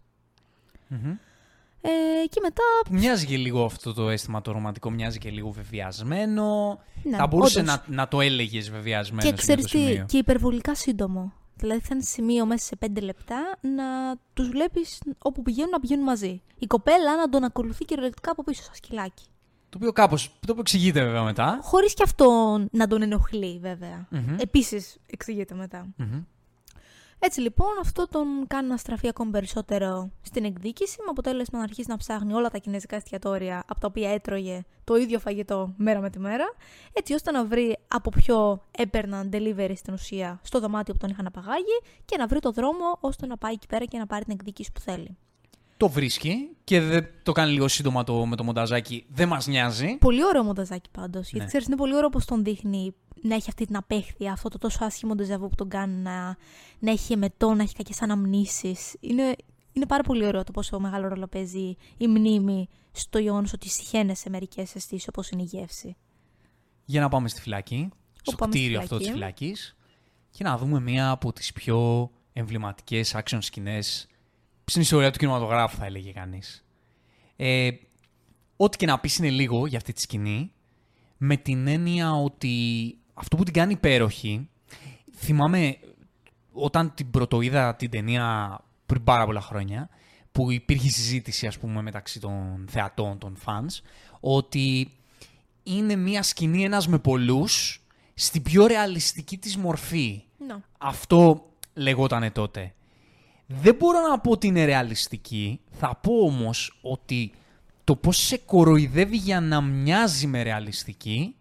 Ε, 1.86 2.26
και 2.28 2.40
μετά 2.42 2.62
Που 2.84 2.94
μοιάζει 2.94 3.26
και 3.26 3.36
λίγο 3.36 3.64
αυτό 3.64 3.94
το 3.94 4.08
αίσθημα 4.08 4.40
το 4.40 4.52
ρομαντικό, 4.52 4.90
μοιάζει 4.90 5.18
και 5.18 5.30
λίγο 5.30 5.50
βεβαιασμένο. 5.50 6.78
Ναι, 7.02 7.16
θα 7.16 7.26
μπορούσε 7.26 7.60
όντως. 7.60 7.82
να, 7.86 7.94
να 7.94 8.08
το 8.08 8.20
έλεγες 8.20 8.70
βεβαιασμένος. 8.70 9.30
Και 9.30 9.36
ξέρεις 9.36 9.66
τι, 9.66 10.04
και 10.06 10.16
υπερβολικά 10.16 10.74
σύντομο. 10.74 11.32
Δηλαδή 11.64 11.80
θα 11.80 11.94
είναι 11.94 12.02
σημείο 12.02 12.46
μέσα 12.46 12.64
σε 12.64 12.76
πέντε 12.76 13.00
λεπτά 13.00 13.58
να 13.60 14.16
τους 14.34 14.48
βλέπεις 14.48 15.02
όπου 15.18 15.42
πηγαίνουν 15.42 15.70
να 15.70 15.80
πηγαίνουν 15.80 16.04
μαζί. 16.04 16.42
Η 16.58 16.66
κοπέλα 16.66 17.16
να 17.16 17.28
τον 17.28 17.44
ακολουθεί 17.44 17.84
κυριολεκτικά 17.84 18.30
από 18.30 18.44
πίσω, 18.44 18.62
σαν 18.62 18.74
σκυλάκι. 18.74 19.24
Το 19.68 19.76
οποίο 19.76 19.92
κάπως. 19.92 20.26
Το 20.26 20.38
οποίο 20.48 20.60
εξηγείται 20.60 21.04
βέβαια 21.04 21.22
μετά. 21.22 21.58
Χωρίς 21.62 21.94
και 21.94 22.02
αυτό 22.02 22.58
να 22.70 22.86
τον 22.86 23.02
ενοχλεί, 23.02 23.58
βέβαια. 23.58 24.06
Μμμ. 24.10 24.36
Επίσης 24.38 24.96
εξηγείται 25.06 25.54
μετά. 25.54 25.86
Μμμ. 25.96 26.22
Έτσι 27.26 27.40
λοιπόν, 27.40 27.68
αυτό 27.80 28.08
τον 28.08 28.26
κάνει 28.46 28.68
να 28.68 28.76
στραφεί 28.76 29.08
ακόμη 29.08 29.30
περισσότερο 29.30 30.10
στην 30.22 30.44
εκδίκηση, 30.44 30.96
με 30.98 31.06
αποτέλεσμα 31.10 31.58
να 31.58 31.64
αρχίσει 31.64 31.88
να 31.90 31.96
ψάχνει 31.96 32.32
όλα 32.32 32.50
τα 32.50 32.58
κινέζικα 32.58 32.96
εστιατόρια 32.96 33.64
από 33.68 33.80
τα 33.80 33.86
οποία 33.86 34.10
έτρωγε 34.10 34.64
το 34.84 34.96
ίδιο 34.96 35.18
φαγητό 35.18 35.74
μέρα 35.76 36.00
με 36.00 36.10
τη 36.10 36.18
μέρα, 36.18 36.44
έτσι 36.92 37.14
ώστε 37.14 37.30
να 37.30 37.44
βρει 37.44 37.78
από 37.88 38.10
ποιο 38.10 38.62
έπαιρναν 38.70 39.30
delivery 39.32 39.72
στην 39.76 39.94
ουσία 39.94 40.40
στο 40.42 40.60
δωμάτιο 40.60 40.94
που 40.94 41.00
τον 41.00 41.10
είχαν 41.10 41.26
απαγάγει 41.26 41.80
και 42.04 42.16
να 42.16 42.26
βρει 42.26 42.38
το 42.40 42.50
δρόμο 42.52 42.98
ώστε 43.00 43.26
να 43.26 43.36
πάει 43.36 43.52
εκεί 43.52 43.66
πέρα 43.66 43.84
και 43.84 43.98
να 43.98 44.06
πάρει 44.06 44.24
την 44.24 44.32
εκδίκηση 44.32 44.72
που 44.72 44.80
θέλει. 44.80 45.16
Το 45.76 45.88
βρίσκει 45.88 46.48
και 46.64 46.80
δεν 46.80 47.06
το 47.22 47.32
κάνει 47.32 47.52
λίγο 47.52 47.68
σύντομα 47.68 48.04
το, 48.04 48.26
με 48.26 48.36
το 48.36 48.44
μονταζάκι. 48.44 49.06
Δεν 49.08 49.28
μας 49.28 49.46
νοιάζει. 49.46 49.96
Πολύ 50.00 50.24
ωραίο 50.24 50.42
μονταζάκι 50.42 50.88
πάντως. 50.92 51.22
Γιατί 51.22 51.38
Ναι. 51.38 51.44
ξέρεις, 51.46 51.66
είναι 51.66 51.76
πολύ 51.76 51.94
ωραίο 51.94 52.08
πώ 52.08 52.24
τον 52.24 52.44
δείχνει 52.44 52.94
να 53.22 53.34
έχει 53.34 53.48
αυτή 53.48 53.66
την 53.66 53.76
απέχθεια, 53.76 54.32
αυτό 54.32 54.48
το 54.48 54.58
τόσο 54.58 54.84
άσχημο 54.84 55.14
ντεζαβού 55.14 55.48
που 55.48 55.54
τον 55.54 55.68
κάνει 55.68 55.94
να, 55.94 56.36
να 56.78 56.90
έχει 56.90 57.12
εμετό, 57.12 57.54
να 57.54 57.62
έχει 57.62 57.74
κακές 57.74 58.02
αναμνήσεις. 58.02 58.96
Είναι, 59.00 59.36
είναι 59.72 59.86
πάρα 59.86 60.02
πολύ 60.02 60.26
ωραίο 60.26 60.44
το 60.44 60.52
πόσο 60.52 60.80
μεγάλο 60.80 61.08
ρόλο 61.08 61.26
παίζει 61.26 61.76
η 61.96 62.06
μνήμη 62.06 62.68
στο 62.92 63.18
γεγονός 63.18 63.52
ότι 63.52 63.68
συχαίνεσαι 63.68 64.30
μερικές 64.30 64.74
αισθήσεις 64.74 65.08
όπως 65.08 65.28
είναι 65.28 65.42
η 65.42 65.44
γεύση. 65.44 65.96
Για 66.84 67.00
να 67.00 67.08
πάμε 67.08 67.28
στη 67.28 67.40
φυλακή. 67.40 67.88
Στο 68.22 68.36
πάμε 68.36 68.52
στη 68.52 68.60
κτίριο 68.60 68.80
αυτό 68.80 68.96
της 68.96 69.08
φυλακή. 69.08 69.44
φυλακής. 69.44 69.76
Και 70.30 70.44
να 70.44 70.58
δούμε 70.58 70.80
μία 70.80 71.10
από 71.10 71.32
τις 71.32 71.52
πιο 71.52 72.10
εμβληματικές 72.32 73.16
action 73.16 73.38
σκηνές 73.40 74.08
στην 74.64 74.82
ιστορία 74.82 75.10
του 75.10 75.18
κινηματογράφου, 75.18 75.76
θα 75.76 75.84
έλεγε 75.84 76.12
κανείς. 76.12 76.64
Ε, 77.36 77.70
ό,τι 78.56 78.76
και 78.76 78.86
να 78.86 78.98
πεις 78.98 79.16
είναι 79.16 79.30
λίγο 79.30 79.66
για 79.66 79.78
αυτή 79.78 79.92
τη 79.92 80.00
σκηνή, 80.00 80.52
με 81.16 81.36
την 81.36 81.66
έννοια 81.66 82.12
ότι 82.12 82.96
αυτό 83.14 83.36
που 83.36 83.44
την 83.44 83.52
κάνει 83.52 83.72
υπέροχη, 83.72 84.48
θυμάμαι 85.16 85.76
όταν 86.52 86.94
την 86.94 87.10
πρωτοείδα 87.10 87.74
την 87.74 87.90
ταινία 87.90 88.58
πριν 88.86 89.04
πάρα 89.04 89.24
πολλά 89.24 89.40
χρόνια, 89.40 89.88
που 90.32 90.50
υπήρχε 90.50 90.88
συζήτηση 90.88 91.46
ας 91.46 91.58
πούμε 91.58 91.82
μεταξύ 91.82 92.20
των 92.20 92.66
θεατών, 92.68 93.18
των 93.18 93.36
fans, 93.44 93.82
ότι 94.20 94.90
είναι 95.62 95.96
μια 95.96 96.22
σκηνή 96.22 96.64
ένας 96.64 96.88
με 96.88 96.98
πολλούς 96.98 97.82
στην 98.14 98.42
πιο 98.42 98.66
ρεαλιστική 98.66 99.38
της 99.38 99.56
μορφή. 99.56 100.24
No. 100.48 100.56
Αυτό 100.78 101.48
λεγότανε 101.74 102.30
τότε. 102.30 102.74
Δεν 103.46 103.74
μπορώ 103.74 104.08
να 104.08 104.18
πω 104.18 104.30
ότι 104.30 104.46
είναι 104.46 104.64
ρεαλιστική. 104.64 105.60
Θα 105.70 105.96
πω 106.02 106.12
όμως 106.12 106.78
ότι 106.82 107.32
το 107.84 107.96
πώς 107.96 108.16
σε 108.16 108.36
κοροϊδεύει 108.36 109.16
για 109.16 109.40
να 109.40 109.60
μοιάζει 109.60 110.26
με 110.26 110.42
ρεαλιστική 110.42 111.34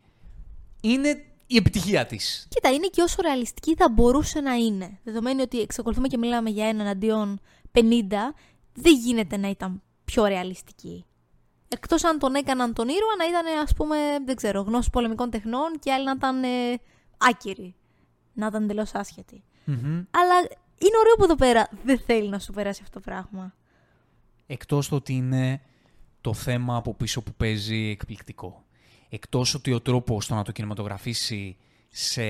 είναι 0.82 1.24
η 1.54 1.58
επιτυχία 1.58 2.06
της. 2.06 2.47
Κοίτα, 2.49 2.70
είναι 2.70 2.88
και 2.88 3.01
όσο 3.01 3.22
ρεαλιστική 3.22 3.76
θα 3.76 3.89
μπορούσε 3.89 4.39
να 4.41 4.54
είναι. 4.54 4.99
Δεδομένου 5.04 5.39
ότι 5.43 5.60
εξακολουθούμε 5.60 6.08
και 6.08 6.18
μιλάμε 6.18 6.49
για 6.49 6.68
έναν 6.68 6.88
αντίον 6.88 7.39
50, 7.74 7.82
δεν 8.74 8.95
γίνεται 8.95 9.38
να 9.38 9.49
ήταν 9.49 9.82
πιο 10.06 10.26
ρεαλιστική. 10.26 11.06
Εκτός 11.68 12.04
αν 12.04 12.20
τον 12.20 12.36
έκαναν 12.36 12.74
τον 12.74 12.88
ήρωα 12.88 13.16
να 13.18 13.26
ήταν, 13.26 13.62
ας 13.64 13.74
πούμε, 13.74 13.97
δεν 14.26 14.36
ξέρω, 14.36 14.62
γνώση 14.62 14.89
πολεμικών 14.89 15.30
τεχνών 15.30 15.80
και 15.80 15.91
άλλοι 15.91 16.06
να 16.06 16.12
ήταν 16.12 16.43
ε, 16.43 16.80
άκυροι. 17.18 17.76
Να 18.34 18.45
ήταν 18.45 18.64
εντελώς 18.64 18.93
άσχετοι. 18.93 19.43
Μμμ. 19.66 20.04
Αλλά 20.12 20.36
είναι 20.78 20.97
ωραίο 20.99 21.16
που 21.18 21.24
εδώ 21.24 21.36
πέρα 21.36 21.70
δεν 21.84 21.99
θέλει 21.99 22.30
να 22.30 22.39
σου 22.39 22.51
περάσει 22.51 22.82
αυτό 22.84 22.99
το 22.99 23.06
πράγμα. 23.06 23.54
Εκτός 24.47 24.89
το 24.89 24.95
ότι 24.95 25.14
είναι 25.14 25.62
το 26.22 26.34
θέμα 26.34 26.76
από 26.76 26.93
πίσω 26.93 27.22
που 27.22 27.34
παίζει 27.34 27.89
εκπληκτικό. 27.89 28.62
Εκτός 29.14 29.53
ότι 29.53 29.74
ο 29.74 29.82
τρόπος 29.82 30.28
το 30.28 30.36
να 30.36 30.43
το 30.43 30.51
κινηματογραφήσει 30.51 31.57
σε 31.89 32.24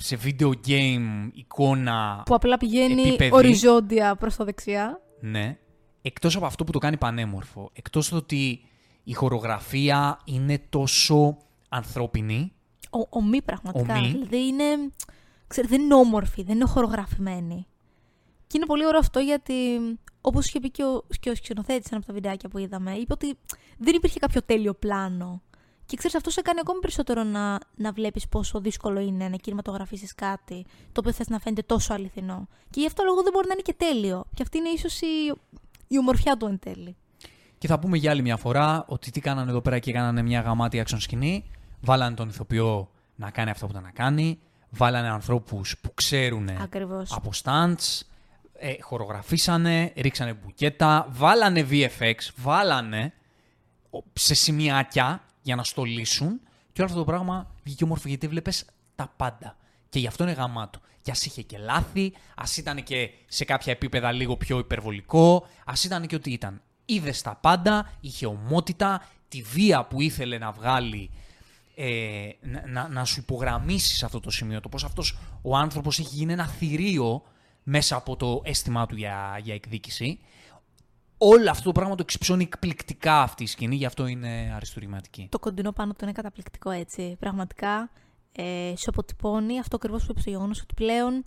σε 0.00 0.18
video 0.24 0.52
game 0.66 1.28
εικόνα. 1.32 2.22
Που 2.26 2.34
απλά 2.34 2.56
πηγαίνει 2.56 3.02
επίπεδη. 3.02 3.34
οριζόντια 3.34 4.16
προς 4.16 4.36
τα 4.36 4.44
δεξιά. 4.44 5.00
Ναι. 5.20 5.58
Εκτός 6.02 6.36
από 6.36 6.46
αυτό 6.46 6.64
που 6.64 6.72
το 6.72 6.78
κάνει 6.78 6.96
πανέμορφο. 6.96 7.70
Εκτός 7.72 8.08
το 8.08 8.16
ότι 8.16 8.60
η 9.04 9.12
χορογραφία 9.12 10.20
είναι 10.24 10.58
τόσο 10.68 11.36
ανθρώπινη. 11.68 12.52
Ο, 12.90 13.06
ομή 13.08 13.42
πραγματικά. 13.42 13.94
Ομή. 13.94 14.08
Δηλαδή 14.08 14.46
είναι. 14.46 14.64
Ξέρετε, 15.46 15.76
δεν 15.76 15.84
είναι 15.84 15.94
όμορφη, 15.94 16.42
δεν 16.42 16.54
είναι 16.54 16.66
χορογραφημένη. 16.66 17.66
Και 18.46 18.56
είναι 18.56 18.66
πολύ 18.66 18.86
ωραίο 18.86 18.98
αυτό 19.00 19.18
γιατί, 19.18 19.54
όπως 20.28 20.46
είχε 20.46 20.60
πει 20.60 20.70
και 20.70 20.84
ο, 20.84 21.04
και 21.20 21.30
ο 21.30 21.34
σκηνοθέτης 21.34 21.86
ένα 21.90 21.96
από 21.96 22.06
τα 22.06 22.12
βιντεάκια 22.12 22.48
που 22.48 22.58
είδαμε, 22.58 22.92
είπε 22.92 23.12
ότι 23.12 23.38
δεν 23.78 23.94
υπήρχε 23.94 24.18
κάποιο 24.18 24.42
τέλειο 24.42 24.74
πλάνο. 24.74 25.42
Και 25.86 25.96
ξέρεις, 25.96 26.16
αυτός 26.16 26.32
σε 26.32 26.40
κάνει 26.40 26.58
ακόμη 26.62 26.80
περισσότερο 26.80 27.22
να, 27.22 27.58
να 27.76 27.92
βλέπεις 27.92 28.28
πόσο 28.28 28.60
δύσκολο 28.60 29.00
είναι 29.00 29.28
να 29.28 29.36
κινηματογραφήσει 29.36 30.06
κάτι 30.14 30.66
το 30.92 31.00
οποίο 31.00 31.12
θες 31.12 31.28
να 31.28 31.38
φαίνεται 31.38 31.62
τόσο 31.62 31.94
αληθινό. 31.94 32.48
Και 32.70 32.80
γι' 32.80 32.86
αυτό 32.86 33.02
λόγο 33.04 33.22
δεν 33.22 33.32
μπορεί 33.32 33.46
να 33.46 33.52
είναι 33.52 33.62
και 33.62 33.74
τέλειο. 33.74 34.24
Και 34.34 34.42
αυτή 34.42 34.58
είναι 34.58 34.68
ίσως 34.68 35.00
η, 35.00 35.06
η 35.88 35.98
ομορφιά 35.98 36.36
του 36.36 36.46
εν 36.46 36.58
τέλει. 36.58 36.96
Και 37.58 37.66
θα 37.66 37.78
πούμε 37.78 37.96
για 37.96 38.10
άλλη 38.10 38.22
μια 38.22 38.36
φορά 38.36 38.84
ότι 38.88 39.10
τι 39.10 39.20
κάνανε 39.20 39.50
εδώ 39.50 39.60
πέρα 39.60 39.78
και 39.78 39.92
κάνανε 39.92 40.22
μια 40.22 40.40
γαμάτη 40.40 40.82
action 40.86 40.96
σκηνή. 40.98 41.50
Βάλανε 41.80 42.14
τον 42.14 42.28
ηθοποιό 42.28 42.90
να 43.16 43.30
κάνει 43.30 43.50
αυτό 43.50 43.64
που 43.66 43.70
ήταν 43.70 43.82
να 43.82 43.90
κάνει. 43.90 44.38
Βάλανε 44.70 45.08
ανθρώπους 45.08 45.78
που 45.82 45.94
ξέρουν 45.94 46.48
Ακριβώς. 46.48 47.12
από 47.12 47.30
stunts. 47.42 48.00
Ε, 48.60 48.74
χορογραφήσανε, 48.80 49.92
ρίξανε 49.96 50.32
μπουκέτα, 50.32 51.06
βάλανε 51.10 51.66
VFX, 51.70 52.14
βάλανε 52.36 53.12
ο- 53.90 54.02
σε 54.12 54.34
σημειάκια 54.34 55.24
για 55.42 55.56
να 55.56 55.64
στολίσουν 55.64 56.40
και 56.72 56.80
όλο 56.82 56.90
αυτό 56.90 56.98
το 56.98 57.04
πράγμα 57.04 57.54
βγήκε 57.64 57.84
όμορφο 57.84 58.08
γιατί 58.08 58.28
βλέπει 58.28 58.52
τα 58.94 59.12
πάντα. 59.16 59.56
Και 59.88 59.98
γι' 59.98 60.06
αυτό 60.06 60.22
είναι 60.24 60.32
γαμάτο. 60.32 60.80
Και 61.02 61.10
ας 61.10 61.24
είχε 61.26 61.42
και 61.42 61.58
λάθη, 61.58 62.12
ας 62.34 62.56
ήταν 62.56 62.82
και 62.82 63.10
σε 63.26 63.44
κάποια 63.44 63.72
επίπεδα 63.72 64.12
λίγο 64.12 64.36
πιο 64.36 64.58
υπερβολικό, 64.58 65.46
ας 65.64 65.84
ήταν 65.84 66.06
και 66.06 66.14
ό,τι 66.14 66.32
ήταν. 66.32 66.62
Είδες 66.84 67.22
τα 67.22 67.34
πάντα, 67.40 67.92
είχε 68.00 68.26
ομότητα, 68.26 69.06
τη 69.28 69.42
βία 69.42 69.84
που 69.84 70.00
ήθελε 70.00 70.38
να 70.38 70.52
βγάλει 70.52 71.10
ε, 71.76 72.28
να, 72.40 72.62
να, 72.66 72.88
να 72.88 73.04
σου 73.04 73.20
υπογραμμίσεις 73.20 73.98
σε 73.98 74.04
αυτό 74.04 74.20
το 74.20 74.30
σημείο. 74.30 74.60
Το 74.60 74.68
πώς 74.68 74.84
αυτός 74.84 75.18
ο 75.42 75.56
άνθρωπος 75.56 75.98
έχει 75.98 76.14
γίνει 76.14 76.32
ένα 76.32 76.46
θηρίο 76.46 77.22
μέσα 77.70 77.96
από 77.96 78.16
το 78.16 78.40
αίσθημά 78.44 78.86
του 78.86 78.96
για, 78.96 79.40
για 79.42 79.54
εκδίκηση. 79.54 80.18
Όλο 81.18 81.50
αυτό 81.50 81.64
το 81.64 81.72
πράγμα 81.72 81.94
το 81.94 82.02
εξυψώνει 82.02 82.42
εκπληκτικά 82.42 83.22
αυτή 83.22 83.42
η 83.42 83.46
σκηνή, 83.46 83.76
γι' 83.76 83.84
αυτό 83.84 84.06
είναι 84.06 84.52
αριστουργηματική. 84.56 85.26
Το 85.30 85.38
κοντινό 85.38 85.72
πάνω 85.72 85.92
του 85.92 85.98
είναι 86.02 86.12
καταπληκτικό 86.12 86.70
έτσι. 86.70 87.16
Πραγματικά 87.20 87.90
ε, 88.32 88.72
σου 88.76 88.90
αποτυπώνει 88.90 89.58
αυτό 89.58 89.76
ακριβώς 89.76 90.04
που 90.04 90.10
είπε 90.10 90.20
στο 90.20 90.30
γεγονός 90.30 90.60
ότι 90.60 90.74
πλέον 90.74 91.24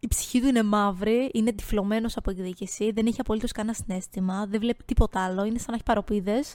η 0.00 0.08
ψυχή 0.08 0.40
του 0.40 0.46
είναι 0.46 0.62
μαύρη, 0.62 1.30
είναι 1.32 1.52
τυφλωμένος 1.52 2.16
από 2.16 2.30
εκδίκηση, 2.30 2.90
δεν 2.90 3.06
έχει 3.06 3.20
απολύτως 3.20 3.52
κανένα 3.52 3.74
συνέστημα, 3.74 4.46
δεν 4.46 4.60
βλέπει 4.60 4.84
τίποτα 4.84 5.24
άλλο, 5.24 5.44
είναι 5.44 5.58
σαν 5.58 5.66
να 5.68 5.74
έχει 5.74 5.84
παροπίδες. 5.84 6.54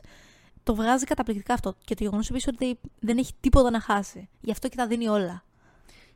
Το 0.63 0.75
βγάζει 0.75 1.05
καταπληκτικά 1.05 1.53
αυτό. 1.53 1.75
Και 1.85 1.95
το 1.95 2.03
γεγονός 2.03 2.29
επίσης 2.29 2.47
ότι 2.47 2.79
δεν 2.99 3.17
έχει 3.17 3.31
τίποτα 3.39 3.69
να 3.69 3.79
χάσει. 3.79 4.29
Γι' 4.41 4.51
αυτό 4.51 4.67
και 4.67 4.75
τα 4.75 4.87
δίνει 4.87 5.07
όλα. 5.07 5.43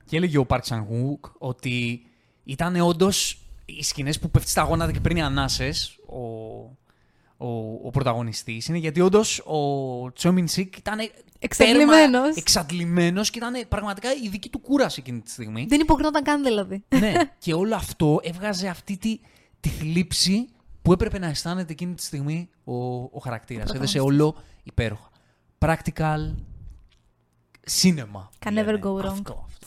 Και 0.05 0.17
έλεγε 0.17 0.38
ο 0.38 0.45
Park 0.49 0.59
Chan-wook 0.67 1.31
ότι 1.38 2.05
ήταν 2.45 2.75
όντως 2.75 3.39
οι 3.65 3.83
σκηνές 3.83 4.19
που 4.19 4.29
πέφτει 4.29 4.49
στα 4.49 4.61
γόνατα 4.63 4.91
και 4.91 4.99
παίρνει 4.99 5.21
ανάσες 5.21 5.97
ο, 6.07 6.19
ο, 7.37 7.47
ο 7.83 7.89
πρωταγωνιστής. 7.89 8.67
Είναι 8.67 8.77
γιατί 8.77 9.01
όντως 9.01 9.39
ο 9.39 10.11
Τσόμιν 10.13 10.47
Σικ 10.47 10.77
ήταν 10.77 10.99
Εξαντλημένος. 11.39 12.35
εξαντλημένος 12.35 13.29
και 13.29 13.37
ήταν 13.37 13.65
πραγματικά 13.67 14.09
η 14.23 14.27
δική 14.29 14.49
του 14.49 14.59
κούραση 14.59 14.99
εκείνη 14.99 15.19
τη 15.21 15.29
στιγμή. 15.31 15.65
Δεν 15.69 15.79
υποκρινόταν 15.79 16.23
καν 16.23 16.43
δηλαδή. 16.43 16.83
ναι, 16.99 17.13
και 17.39 17.53
όλο 17.53 17.75
αυτό 17.75 18.19
έβγαζε 18.23 18.67
αυτή 18.67 18.97
τη, 18.97 19.19
τη 19.59 19.69
θλίψη 19.69 20.47
που 20.81 20.93
έπρεπε 20.93 21.19
να 21.19 21.27
αισθάνεται 21.27 21.71
εκείνη 21.71 21.93
τη 21.93 22.03
στιγμή 22.03 22.49
ο, 22.63 22.75
ο 23.03 23.19
χαρακτήρας. 23.23 23.69
Ο 23.69 23.75
Έδεσε 23.75 23.97
πρωταγωνιστής. 23.97 24.27
όλο 24.31 24.43
υπέροχα. 24.63 25.09
Practical 25.59 26.33
cinema. 27.81 28.27
Can 28.45 28.51
λένε. 28.51 28.63
never 28.79 28.83
go 28.85 29.01
wrong. 29.01 29.07
Αυτό, 29.11 29.45
αυτό, 29.47 29.64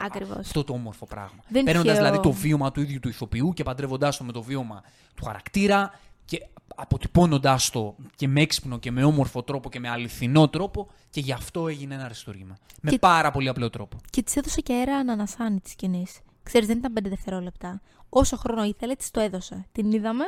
Ακριβώς. 0.00 0.38
αυτό 0.38 0.64
το 0.64 0.72
όμορφο 0.72 1.06
πράγμα. 1.06 1.42
Δεν 1.48 1.64
Παίρνοντας 1.64 1.92
τυχαίο. 1.96 2.06
δηλαδή 2.10 2.28
το 2.28 2.32
βίωμα 2.32 2.72
του 2.72 2.80
ίδιου 2.80 3.00
του 3.00 3.08
ηθοποιού 3.08 3.52
και 3.52 3.62
παντρεύοντάς 3.62 4.16
το 4.16 4.24
με 4.24 4.32
το 4.32 4.42
βίωμα 4.42 4.82
του 5.14 5.24
χαρακτήρα 5.24 5.98
και 6.24 6.46
αποτυπώνοντάς 6.74 7.70
το 7.70 7.96
και 8.16 8.28
με 8.28 8.40
έξυπνο 8.40 8.78
και 8.78 8.90
με 8.90 9.04
όμορφο 9.04 9.42
τρόπο 9.42 9.68
και 9.68 9.80
με 9.80 9.88
αληθινό 9.88 10.48
τρόπο 10.48 10.88
και 11.10 11.20
γι' 11.20 11.32
αυτό 11.32 11.68
έγινε 11.68 11.94
ένα 11.94 12.04
αριστούργημα. 12.04 12.56
Με 12.80 12.90
Και- 12.90 12.98
πάρα 12.98 13.30
πολύ 13.30 13.48
απλό 13.48 13.70
τρόπο. 13.70 13.96
Και 14.10 14.22
της 14.22 14.36
έδωσε 14.36 14.60
και 14.60 14.72
αέρα 14.72 15.04
να 15.04 15.12
ανασάνει 15.12 15.60
της 15.60 15.72
σκηνής. 15.72 16.20
Ξέρεις, 16.42 16.66
δεν 16.66 16.78
ήταν 16.78 16.92
5 16.92 17.08
δευτερόλεπτα. 17.08 17.80
Όσο 18.08 18.36
χρόνο 18.36 18.64
ήθελε, 18.64 18.94
της 18.94 19.10
το 19.10 19.20
έδωσε. 19.20 19.66
Την 19.72 19.92
είδαμε. 19.92 20.24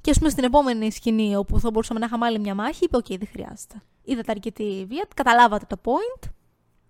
Και 0.00 0.10
ας 0.10 0.18
πούμε 0.18 0.30
στην 0.30 0.44
επόμενη 0.44 0.92
σκηνή, 0.92 1.36
όπου 1.36 1.60
θα 1.60 1.70
μπορούσαμε 1.70 2.00
να 2.00 2.06
είχαμε 2.06 2.26
άλλη 2.26 2.38
μια 2.38 2.54
μάχη, 2.54 2.84
είπε: 2.84 2.96
Οκ, 2.96 3.06
δεν 3.06 3.28
χρειάζεται. 3.32 3.82
Είδατε 4.04 4.30
αρκετή 4.30 4.84
βία, 4.88 5.06
καταλάβατε 5.14 5.64
το 5.68 5.80
point. 5.84 6.28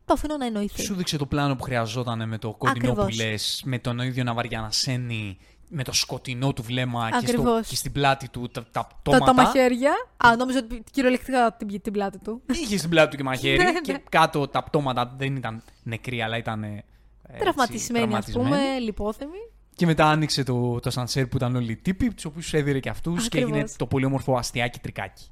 Το 0.09 0.15
αφήνω 0.15 0.37
να 0.37 0.47
εννοηθεί. 0.47 0.83
Σου 0.83 0.95
δείξε 0.95 1.17
το 1.17 1.27
πλάνο 1.27 1.57
που 1.57 1.63
χρειαζόταν 1.63 2.29
με 2.29 2.39
το 2.39 2.55
κοντινό 2.55 2.93
που 2.95 3.01
Ακριβώς. 3.03 3.25
λες, 3.27 3.63
με 3.65 3.79
τον 3.79 3.99
ίδιο 3.99 4.25
να 4.25 4.35
βαριανασένει, 4.35 5.39
με 5.69 5.85
το 5.85 5.93
σκοτεινό 5.93 6.53
του 6.53 6.63
βλέμμα 6.63 7.09
και, 7.11 7.27
στο, 7.27 7.41
Ακριβώς. 7.41 7.69
και 7.69 7.77
στην 7.77 7.93
πλάτη 7.93 8.29
του 8.29 8.49
τα, 8.53 8.63
τα 8.63 8.69
Τα, 8.73 8.89
πτώματα. 9.03 9.25
τα 9.25 9.35
μαχαίρια. 9.35 9.93
Α, 10.17 10.37
νόμιζα 10.37 10.59
ότι 10.59 10.83
κυριολεκτικά 10.93 11.57
την, 11.57 11.81
την 11.83 11.93
πλάτη 11.93 12.19
του. 12.19 12.43
Είχε 12.53 12.77
στην 12.79 12.91
πλάτη 12.91 13.11
του 13.11 13.17
και 13.17 13.23
μαχαίρι 13.23 13.57
Ναι, 13.57 13.71
ναι. 13.71 13.81
και 13.81 14.01
κάτω 14.09 14.49
τα 14.49 14.63
πτώματα 14.63 15.15
δεν 15.17 15.37
ήταν 15.37 15.63
νεκροί, 15.83 16.23
αλλά 16.23 16.37
ήταν. 16.37 16.63
ε, 16.63 16.85
έτσι, 17.29 17.41
Τραυματισμένη, 17.43 18.15
ας 18.15 18.25
τραυματισμένοι. 18.25 18.49
πούμε, 18.67 18.79
λιπόθεμη. 18.79 19.39
Και 19.75 19.87
μετά 19.87 20.07
άνοιξε 20.07 20.43
το, 20.43 20.81
το 20.81 20.91
σανσέρ 20.91 21.27
που 21.27 21.37
ήταν 21.37 21.57
όλοι 21.57 21.73
οι 21.73 21.77
τύποι, 21.77 22.15
τους 22.15 22.25
οποίους 22.25 22.53
έδιρε 22.55 22.81
και 22.81 22.89
αυτούς 22.89 23.29
και 23.29 23.39
Ακριβώς. 23.39 23.57
έγινε 23.59 23.75
το 23.77 23.87
πολύ 23.87 24.05
όμορφο 24.05 24.37
αστιάκι 24.37 24.79
τρικάκι. 24.79 25.25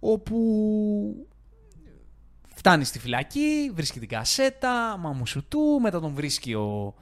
Όπου 0.00 0.36
φτάνει 2.58 2.84
στη 2.84 2.98
φυλακή, 2.98 3.70
βρίσκει 3.74 3.98
την 3.98 4.08
κασέτα, 4.08 4.96
μαμουσουτού, 4.96 5.80
μετά 5.80 6.00
τον 6.00 6.14
βρίσκει 6.14 6.54
ο, 6.54 6.94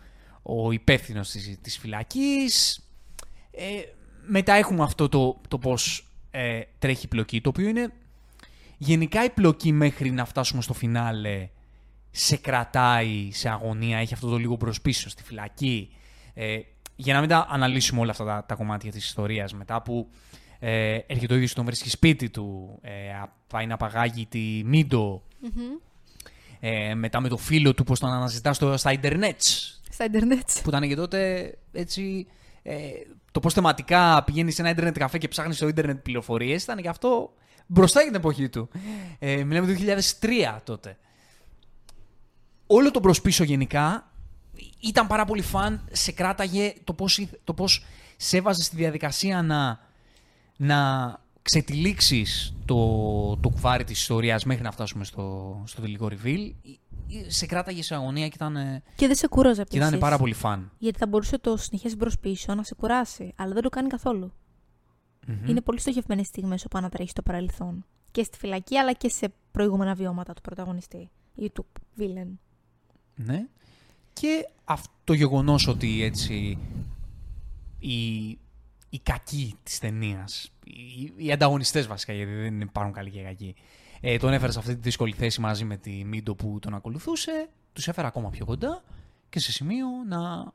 ο 0.43 0.73
υπεύθυνος 0.73 1.31
της, 1.31 1.59
της 1.61 1.79
φυλακής. 1.79 2.85
Ε, 3.51 3.65
μετά 4.27 4.53
έχουμε 4.53 4.83
αυτό 4.83 5.09
το, 5.09 5.41
το 5.49 5.59
πώς 5.59 6.09
ε, 6.31 6.61
τρέχει 6.79 7.05
η 7.05 7.09
πλοκή, 7.09 7.41
το 7.41 7.49
οποίο 7.49 7.69
είναι 7.69 7.93
γενικά 8.77 9.25
η 9.25 9.31
πλοκή 9.31 9.73
μέχρι 9.73 10.11
να 10.11 10.25
φτάσουμε 10.25 10.63
στο 10.63 10.75
φινάλε 10.75 11.49
σε 12.11 12.37
κρατάει 12.37 13.31
σε 13.33 13.49
αγωνία, 13.49 13.99
έχει 13.99 14.15
αυτό 14.15 14.29
το 14.29 14.37
λίγο 14.37 14.57
προς 14.57 14.81
πίσω 14.81 15.09
στη 15.09 15.23
φυλακή. 15.23 15.91
Ε, 16.35 16.59
για 16.97 17.15
να 17.15 17.21
μην 17.21 17.29
τα 17.29 17.47
αναλύσουμε 17.51 18.01
όλα 18.01 18.11
αυτά 18.11 18.25
τα, 18.25 18.45
τα 18.45 18.55
κομμάτια 18.55 18.91
της 18.91 19.05
ιστορίας 19.05 19.55
μετά 19.55 19.83
που 19.83 20.11
ε, 20.59 20.99
έρχεται 21.07 21.33
ο 21.33 21.37
ίδιος 21.37 21.51
και 21.51 21.57
τον 21.57 21.65
βρίσκει 21.65 21.91
σπίτι 21.91 22.31
του, 22.31 22.79
ε, 22.83 23.11
α- 23.13 23.33
πάει 23.47 23.67
να 23.67 23.77
παγάγει 23.77 24.27
τη 24.27 24.63
Μίντο, 24.65 25.23
ε, 26.61 26.95
μετά 26.95 27.21
με 27.21 27.29
το 27.29 27.37
φίλο 27.37 27.75
του 27.75 27.85
πώς 27.85 27.99
τον 28.01 28.11
αναζητά 28.13 28.53
στο, 28.53 28.77
στα 28.77 28.93
ίντερνετ, 28.93 29.41
Στα 29.91 30.05
Ιντερνετ. 30.05 30.49
που 30.63 30.69
ήταν 30.69 30.89
και 30.89 30.95
τότε 30.97 31.53
έτσι 31.73 32.27
ε, 32.63 32.77
το 33.33 33.41
πώς 33.41 33.53
θεματικά 33.55 34.25
πηγαίνει 34.25 34.51
σε 34.51 34.61
ένα 34.63 34.71
ίντερνετ 34.71 34.99
καφέ 34.99 35.19
και 35.19 35.29
ψάχνει 35.29 35.55
στο 35.55 35.69
ίντερνετ 35.69 35.97
πληροφορίες 36.03 36.63
ήταν 36.63 36.83
και 36.83 36.89
αυτό 36.89 37.33
μπροστά 37.67 38.01
για 38.01 38.11
την 38.11 38.19
εποχή 38.21 38.49
του. 38.49 38.69
Ε, 39.19 39.45
μιλάμε 39.45 39.67
το 39.67 39.81
2003 40.21 40.61
τότε. 40.65 40.97
Όλο 42.67 42.91
το 42.91 43.01
προς 43.01 43.21
πίσω 43.21 43.45
γενικά 43.45 44.11
ήταν 44.81 45.07
πάρα 45.07 45.25
πολύ 45.25 45.43
φαν, 45.43 45.89
σε 45.93 46.13
κράταγε 46.13 46.75
το 46.85 46.93
πώς, 46.93 47.19
ήθε- 47.19 47.41
το 47.45 47.55
πώς 47.55 47.85
σε 48.17 48.37
έβαζε 48.37 48.63
στη 48.63 48.77
διαδικασία 48.77 49.43
να, 49.43 49.81
να 50.57 51.11
ξετυλίξεις 51.43 52.55
το, 52.65 52.77
το 53.37 53.49
κουβάρι 53.49 53.85
της 53.85 53.99
ιστορίας 54.01 54.45
μέχρι 54.45 54.63
να 54.63 54.71
φτάσουμε 54.71 55.05
στο, 55.05 55.63
στο 55.67 55.81
τελικό 55.81 56.09
reveal. 56.11 56.53
Ε, 57.27 57.31
Σε 57.31 57.47
κράταγε 57.47 57.83
σε 57.83 57.95
αγωνία 57.95 58.27
και 58.29 58.33
ήταν, 58.35 58.57
ε, 58.57 58.83
Και 58.97 59.07
δεν 59.07 59.17
σε 59.17 59.29
κούραζε 59.29 59.63
και 59.65 59.77
ήταν 59.77 59.83
επίσης. 59.87 60.03
πάρα 60.03 60.19
πολύ 60.19 60.35
fun. 60.35 60.71
Γιατί 60.79 60.99
θα 60.99 61.07
μπορούσε 61.07 61.39
το 61.39 61.57
συνεχές 61.57 61.97
μπρος 61.97 62.11
πίσω 62.21 62.55
να 62.55 62.63
σε 62.63 62.75
κουράσει. 62.75 63.33
Αλλά 63.37 63.53
δεν 63.53 63.63
το 63.63 63.69
κάνει 63.69 63.89
καθόλου. 63.89 64.33
Μμμ. 65.27 65.47
Είναι 65.49 65.61
πολύ 65.61 65.81
στοχευμένες 65.81 66.27
στιγμές 66.27 66.65
όπου 66.65 66.79
ανατρέχεις 66.79 67.11
στο 67.11 67.23
παρελθόν. 67.23 67.85
Και 68.11 68.23
στη 68.23 68.39
φυλακή, 68.39 68.77
αλλά 68.79 68.93
και 68.93 69.09
σε 69.09 69.33
προηγούμενα 69.51 69.95
βιώματα 69.95 70.33
του 70.35 70.41
πρωταγωνιστή 70.41 71.11
ή 71.35 71.51
του 71.51 71.67
villain. 71.99 72.33
Ναι. 73.15 73.47
Και 74.13 74.49
αυτό 74.65 74.93
το 75.05 75.13
γεγονός 75.13 75.67
ότι 75.67 76.03
έτσι 76.03 76.59
οι, 77.79 78.39
οι 78.89 78.99
κακοί 78.99 79.55
της 79.63 79.79
ταινίας, 79.79 80.53
οι, 80.65 81.13
οι 81.17 81.33
ανταγωνιστές 81.33 81.87
βασικά, 81.87 82.13
γιατί 82.13 82.33
δεν 82.33 82.61
υπάρχουν 82.61 82.95
καλοί 82.95 83.11
και 83.11 83.23
κακοί, 83.23 83.55
ε, 84.01 84.17
τον 84.17 84.33
έφερε 84.33 84.53
σε 84.53 84.59
αυτή 84.59 84.75
τη 84.75 84.81
δύσκολη 84.81 85.13
θέση 85.13 85.41
μαζί 85.41 85.65
με 85.65 85.77
τη 85.77 86.05
Μίντο 86.05 86.35
που 86.35 86.59
τον 86.61 86.75
ακολουθούσε, 86.75 87.49
τους 87.73 87.89
έφερε 87.89 88.07
ακόμα 88.07 88.31
πιο 88.31 88.45
κοντά 88.45 88.85
και 89.29 89.39
σε 89.39 89.53
σημείο 89.53 89.87
να 90.09 90.53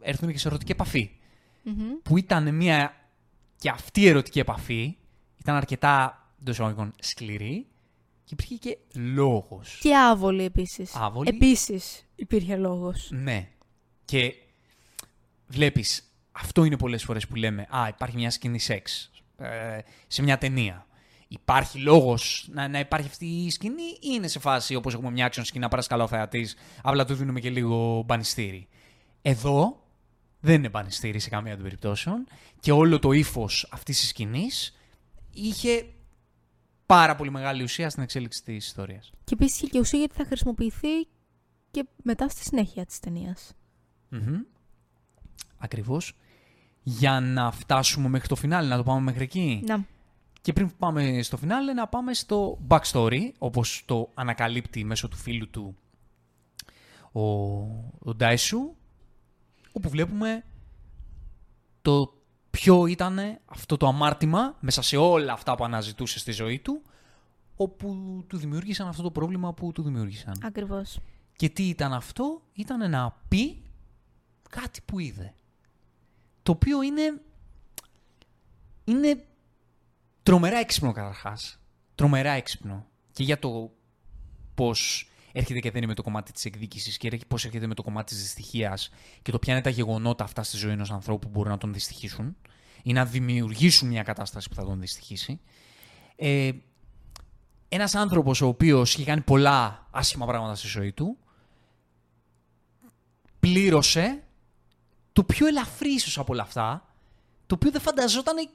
έρθουν 0.00 0.32
και 0.32 0.38
σε 0.38 0.48
ερωτική 0.48 0.72
επαφή. 0.72 1.10
Μμμ. 1.62 1.92
Που 2.02 2.18
ήταν 2.18 2.54
μια 2.54 2.96
και 3.56 3.68
αυτή 3.68 4.00
η 4.00 4.08
ερωτική 4.08 4.38
επαφή 4.38 4.96
ήταν 5.38 5.56
αρκετά 5.56 6.26
εντός 6.40 6.54
εισαγωγικών, 6.54 6.94
σκληρή 7.00 7.66
Και 8.24 8.34
υπήρχε 8.34 8.54
και 8.54 8.78
λόγος. 8.94 9.78
Και 9.80 9.96
άβολη 9.96 10.44
επίσης. 10.44 10.94
Άβολη. 10.94 11.28
Επίσης 11.28 12.06
υπήρχε 12.14 12.56
λόγος. 12.56 13.08
Ναι. 13.12 13.48
Και 14.04 14.34
βλέπεις, 15.46 16.11
αυτό 16.32 16.64
είναι 16.64 16.76
πολλές 16.76 17.02
φορές 17.02 17.26
που 17.26 17.34
λέμε, 17.34 17.66
α, 17.70 17.88
υπάρχει 17.88 18.16
μια 18.16 18.30
σκηνή 18.30 18.58
σεξ 18.58 19.10
ε, 19.36 19.78
σε 20.06 20.22
μια 20.22 20.38
ταινία. 20.38 20.86
Υπάρχει 21.28 21.78
λόγος 21.78 22.48
να, 22.52 22.68
να 22.68 22.78
υπάρχει 22.78 23.06
αυτή 23.06 23.26
η 23.26 23.50
σκηνή 23.50 23.82
ή 23.82 23.98
είναι 24.00 24.28
σε 24.28 24.38
φάση 24.38 24.74
όπως 24.74 24.94
έχουμε 24.94 25.10
μια 25.10 25.28
action 25.32 25.40
σκηνή 25.42 25.62
να 25.62 25.68
παρασκαλώ 25.68 26.02
ο 26.02 26.08
θεατής, 26.08 26.56
απλά 26.82 27.04
του 27.04 27.14
δίνουμε 27.14 27.40
και 27.40 27.50
λίγο 27.50 28.02
μπανιστήρι. 28.06 28.68
Εδώ 29.22 29.82
δεν 30.40 30.54
είναι 30.54 30.68
μπανιστήρι 30.68 31.18
σε 31.18 31.28
καμία 31.28 31.54
των 31.54 31.62
περιπτώσεων 31.62 32.26
και 32.60 32.72
όλο 32.72 32.98
το 32.98 33.12
ύφος 33.12 33.68
αυτής 33.70 34.00
της 34.00 34.08
σκηνής 34.08 34.76
είχε 35.32 35.86
πάρα 36.86 37.16
πολύ 37.16 37.30
μεγάλη 37.30 37.62
ουσία 37.62 37.90
στην 37.90 38.02
εξέλιξη 38.02 38.44
της 38.44 38.66
ιστορίας. 38.66 39.12
Και 39.24 39.34
επίσης 39.34 39.56
είχε 39.56 39.66
και 39.66 39.78
ουσία 39.78 39.98
γιατί 39.98 40.14
θα 40.14 40.24
χρησιμοποιηθεί 40.24 41.06
και 41.70 41.86
μετά 42.02 42.28
στη 42.28 42.42
συνέχεια 42.42 42.86
της 42.86 43.00
ταινίας. 43.00 43.52
mm 44.12 44.18
Ακριβώς. 45.58 46.16
Για 46.82 47.20
να 47.20 47.50
φτάσουμε 47.50 48.08
μέχρι 48.08 48.28
το 48.28 48.36
φινάλε, 48.36 48.68
να 48.68 48.76
το 48.76 48.82
πάμε 48.82 49.00
μέχρι 49.00 49.22
εκεί. 49.22 49.62
Να. 49.66 49.84
Και 50.40 50.52
πριν 50.52 50.70
πάμε 50.78 51.22
στο 51.22 51.36
φινάλε, 51.36 51.72
να 51.72 51.86
πάμε 51.86 52.14
στο 52.14 52.58
backstory, 52.68 53.30
όπως 53.38 53.82
το 53.86 54.10
ανακαλύπτει 54.14 54.84
μέσω 54.84 55.08
του 55.08 55.16
φίλου 55.16 55.50
του 55.50 55.76
ο, 57.12 57.22
ο 57.98 58.14
Ντάισου, 58.16 58.74
όπου 59.72 59.88
βλέπουμε 59.88 60.44
το 61.82 62.14
ποιο 62.50 62.86
ήταν 62.86 63.18
αυτό 63.44 63.76
το 63.76 63.86
αμάρτημα 63.86 64.56
μέσα 64.60 64.82
σε 64.82 64.96
όλα 64.96 65.32
αυτά 65.32 65.54
που 65.54 65.64
αναζητούσε 65.64 66.18
στη 66.18 66.32
ζωή 66.32 66.58
του, 66.58 66.82
όπου 67.56 68.22
του 68.26 68.36
δημιούργησαν 68.36 68.88
αυτό 68.88 69.02
το 69.02 69.10
πρόβλημα 69.10 69.54
που 69.54 69.72
του 69.72 69.82
δημιούργησαν. 69.82 70.40
Ακριβώς. 70.42 70.98
Και 71.36 71.48
τι 71.48 71.68
ήταν 71.68 71.92
αυτό, 71.92 72.42
ήταν 72.52 72.90
να 72.90 73.16
πει 73.28 73.62
κάτι 74.50 74.80
που 74.84 74.98
είδε. 74.98 75.34
Το 76.42 76.52
οποίο 76.52 76.82
είναι, 76.82 77.20
είναι 78.84 79.24
τρομερά 80.22 80.58
έξυπνο 80.58 80.92
καταρχάς. 80.92 81.58
Τρομερά 81.94 82.30
έξυπνο. 82.30 82.86
Και 83.12 83.22
για 83.22 83.38
το 83.38 83.72
πώς 84.54 85.10
έρχεται 85.32 85.60
και 85.60 85.70
δεν 85.70 85.78
είναι 85.78 85.86
με 85.86 85.94
το 85.94 86.02
κομμάτι 86.02 86.32
της 86.32 86.44
εκδίκησης 86.44 86.96
και 86.96 87.20
πώς 87.28 87.44
έρχεται 87.44 87.66
με 87.66 87.74
το 87.74 87.82
κομμάτι 87.82 88.14
της 88.14 88.22
δυστυχίας 88.22 88.90
και 89.22 89.30
το 89.30 89.38
ποια 89.38 89.52
είναι 89.52 89.62
τα 89.62 89.70
γεγονότα 89.70 90.24
αυτά 90.24 90.42
στη 90.42 90.56
ζωή 90.56 90.72
ενός 90.72 90.90
ανθρώπου 90.90 91.26
που 91.26 91.32
μπορούν 91.32 91.50
να 91.50 91.58
τον 91.58 91.72
δυστυχήσουν 91.72 92.36
ή 92.82 92.92
να 92.92 93.04
δημιουργήσουν 93.04 93.88
μια 93.88 94.02
κατάσταση 94.02 94.48
που 94.48 94.54
θα 94.54 94.64
τον 94.64 94.80
δυστυχήσει. 94.80 95.40
Ε, 96.16 96.50
ένας 97.68 97.94
άνθρωπος 97.94 98.40
ο 98.40 98.46
οποίος 98.46 98.94
είχε 98.94 99.04
κάνει 99.04 99.20
πολλά 99.20 99.86
άσχημα 99.90 100.26
πράγματα 100.26 100.54
στη 100.54 100.66
ζωή 100.66 100.92
του 100.92 101.16
πλήρωσε 103.40 104.22
το 105.12 105.24
πιο 105.24 105.46
ελαφρύ 105.46 105.90
ίσως 105.92 106.18
από 106.18 106.32
όλα 106.32 106.42
αυτά, 106.42 106.84
το 107.46 107.54
οποίο 107.54 107.70
δεν 107.70 107.80
φανταζόταν. 107.80 108.34
Δεν, 108.36 108.46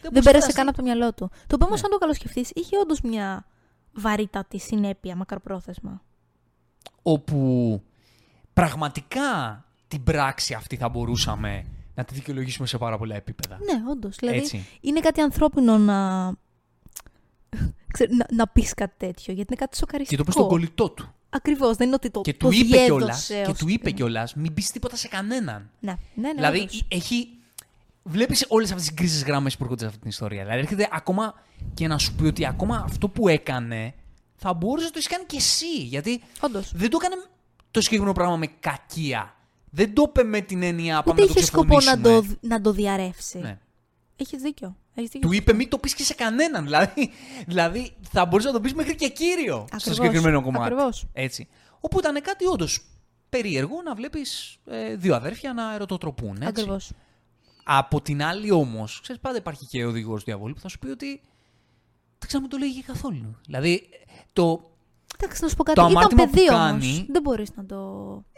Δεν 0.00 0.10
μπορούσε 0.12 0.30
πέρασε 0.30 0.46
να 0.46 0.52
καν 0.52 0.68
από 0.68 0.76
το 0.76 0.82
μυαλό 0.82 1.12
του. 1.12 1.28
Το 1.46 1.54
οποίο 1.54 1.66
όμως 1.66 1.80
Ναι. 1.80 1.86
αν 1.86 1.92
το 1.92 1.98
καλοσκεφτείς 1.98 2.50
είχε 2.54 2.78
όντως 2.78 3.00
μια 3.00 3.46
βαρύτατη 3.92 4.58
συνέπεια 4.58 5.16
μακροπρόθεσμα. 5.16 6.02
Όπου 7.02 7.82
πραγματικά 8.52 9.64
την 9.88 10.02
πράξη 10.02 10.54
αυτή 10.54 10.76
θα 10.76 10.88
μπορούσαμε 10.88 11.66
να 11.94 12.04
τη 12.04 12.14
δικαιολογήσουμε 12.14 12.66
σε 12.66 12.78
πάρα 12.78 12.98
πολλά 12.98 13.14
επίπεδα. 13.14 13.56
Ναι, 13.58 13.90
όντως. 13.90 14.16
Δηλαδή 14.16 14.38
Έτσι. 14.38 14.66
είναι 14.80 15.00
κάτι 15.00 15.20
ανθρώπινο 15.20 15.78
να. 15.78 16.26
Ξέρω, 17.92 18.10
να, 18.16 18.26
να 18.32 18.46
πεις 18.48 18.74
κάτι 18.74 18.94
τέτοιο, 18.96 19.32
γιατί 19.34 19.52
είναι 19.52 19.60
κάτι 19.60 19.70
Και 19.70 19.76
σοκαριστικό. 19.76 20.16
το 20.16 20.22
είπε 20.22 20.30
στον 20.38 20.48
κολλητό 20.48 20.90
του. 20.90 21.14
Ακριβώς, 21.36 21.76
δεν 21.76 21.86
είναι 21.86 21.96
ότι 21.96 22.10
το 22.10 22.20
Και 22.20 22.34
το 22.34 22.46
του 22.48 22.54
είπε 22.54 22.64
διέδωσε 22.76 22.86
κιόλας. 22.86 23.18
ως 23.18 23.26
Και 23.26 23.42
του 23.42 23.48
είπε 23.50 23.56
συγκεκριμένο. 23.64 23.96
κιόλας, 23.96 24.34
μην 24.34 24.54
πεις 24.54 24.70
τίποτα 24.70 24.96
σε 24.96 25.08
κανέναν. 25.08 25.70
Ναι, 25.80 25.92
ναι, 26.14 26.28
ναι. 26.28 26.34
δηλαδή 26.34 26.58
όντως. 26.58 26.84
έχει. 26.88 27.28
Βλέπεις 28.02 28.44
όλες 28.48 28.70
αυτές 28.70 28.86
τις 28.86 28.94
γκρίζες 28.94 29.24
γράμμες 29.24 29.56
που 29.56 29.62
έρχονται 29.62 29.80
σε 29.82 29.86
αυτή 29.86 30.00
την 30.00 30.08
ιστορία. 30.10 30.42
Δηλαδή 30.42 30.58
έρχεται 30.60 30.88
ακόμα 30.92 31.34
και 31.74 31.86
να 31.86 31.98
σου 31.98 32.14
πει 32.14 32.24
ότι 32.24 32.46
ακόμα 32.46 32.82
αυτό 32.86 33.08
που 33.08 33.28
έκανε 33.28 33.94
θα 34.36 34.52
μπορούσες 34.54 34.84
να 34.84 34.90
το 34.90 34.98
έχεις 34.98 35.10
κάνει 35.10 35.24
κι 35.26 35.36
εσύ. 35.36 35.76
Γιατί 35.82 36.22
Όντως. 36.40 36.72
δεν 36.74 36.90
το 36.90 36.98
έκανε 37.02 37.22
το 37.70 37.80
συγκεκριμένο 37.80 38.12
πράγμα 38.14 38.36
με 38.36 38.46
κακία. 38.60 39.34
Δεν 39.70 39.94
το 39.94 40.04
είπε 40.08 40.22
με 40.22 40.40
την 40.40 40.62
έννοια 40.62 41.02
πάμε 41.02 41.10
Ούτε 41.12 41.20
να 41.20 41.26
το 41.26 41.32
είχε 41.36 41.46
σκοπό 41.46 41.74
να 41.74 41.78
ξεφωνήσουμε. 41.78 42.36
το, 42.40 42.46
να 42.48 42.60
το 42.60 42.72
διαρρεύσει. 42.72 43.38
Ναι. 43.38 43.58
Έχεις 44.16 44.42
δίκιο. 44.42 44.76
Έχεις 44.98 45.10
δίκιο. 45.10 45.28
Του 45.28 45.34
είπε 45.34 45.52
μην 45.52 45.68
το 45.68 45.78
πεις 45.78 45.94
και 45.94 46.02
σε 46.04 46.14
κανέναν. 46.14 46.64
Δηλαδή, 46.68 47.10
δηλαδή 47.46 47.96
θα 48.10 48.26
μπορούσε 48.26 48.48
να 48.48 48.54
το 48.54 48.60
πεις 48.60 48.74
μέχρι 48.74 48.94
και 48.94 49.08
κύριο 49.08 49.64
στο 49.66 49.76
Ακριβώς, 49.76 49.94
συγκεκριμένο 49.96 50.42
κομμάτι. 50.42 50.64
ακριβώς. 50.64 51.06
Έτσι. 51.12 51.48
Όπου 51.80 51.98
ήταν 51.98 52.22
κάτι 52.22 52.46
όντως 52.46 52.86
περίεργο 53.28 53.82
να 53.82 53.94
βλέπεις 53.94 54.56
δύο 54.96 55.14
αδέρφια 55.14 55.52
να 55.52 55.74
ερωτοτροπούν. 55.74 56.34
Έτσι. 56.36 56.46
Ακριβώς. 56.46 56.90
Από 57.64 58.00
την 58.00 58.22
άλλη 58.22 58.50
όμως, 58.50 59.00
ξέρεις, 59.00 59.20
πάντα 59.22 59.36
υπάρχει 59.36 59.66
και 59.66 59.84
ο 59.84 59.88
οδηγός 59.88 60.18
του 60.18 60.24
διαβόλου 60.24 60.54
που 60.54 60.60
θα 60.60 60.68
σου 60.68 60.78
πει 60.78 60.88
ότι. 60.88 61.20
Δεν 62.18 62.28
ξέρω 62.28 62.42
αν 62.42 62.48
το 62.48 62.56
λέγει 62.56 62.82
καθόλου. 62.82 63.36
Δηλαδή, 63.46 63.88
το. 64.32 64.70
Εντάξει, 65.20 65.42
να 65.42 65.48
σου 65.48 65.56
πω 65.56 65.62
κάτι. 65.62 65.80
Το 65.80 65.86
Ήταν 65.86 65.96
αμάρτημα 65.96 66.24
που 66.24 66.30
παιδί 66.30 66.46
κάνει- 66.46 66.82
όμως. 66.84 67.06
Δεν 67.08 67.22
μπορείς 67.22 67.50
να 67.56 67.66
το. 67.66 67.76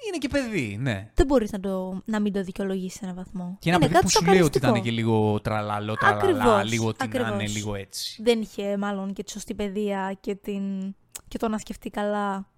Είναι 0.09 0.19
και 0.19 0.29
παιδί, 0.29 0.79
ναι. 0.81 1.11
Δεν 1.15 1.27
μπορείς 1.27 1.53
να, 1.53 1.61
το... 1.61 2.03
να 2.05 2.21
μην 2.21 2.33
το 2.33 2.43
δικαιολογήσει 2.43 2.97
σε 2.97 3.05
έναν 3.05 3.17
βαθμό. 3.17 3.57
Και 3.61 3.69
ένα 3.69 3.79
είναι 3.79 3.87
παιδί 3.89 4.01
κάτι 4.01 4.05
που 4.05 4.11
σου 4.11 4.25
λέει 4.31 4.41
ότι 4.41 4.43
σοκαριστικό. 4.45 4.69
ήταν 4.71 4.83
και 4.83 4.91
λίγο 4.91 5.41
τραλαλό, 5.41 5.95
τραλαλά, 5.95 6.23
Ακριβώς, 6.23 6.71
λίγο 6.71 6.93
τι 6.95 7.09
να 7.09 7.15
είναι, 7.15 7.27
ακριβώς. 7.29 7.55
λίγο 7.55 7.75
έτσι. 7.75 8.23
Δεν 8.23 8.41
είχε 8.41 8.77
μάλλον 8.77 9.13
και 9.13 9.23
τη 9.23 9.31
σωστή 9.31 9.55
παιδεία 9.55 10.17
και, 10.21 10.35
την... 10.35 10.95
και 11.29 11.39
το 11.39 11.49
να 11.49 11.59
σκεφτεί 11.59 11.91
καλά 11.91 12.49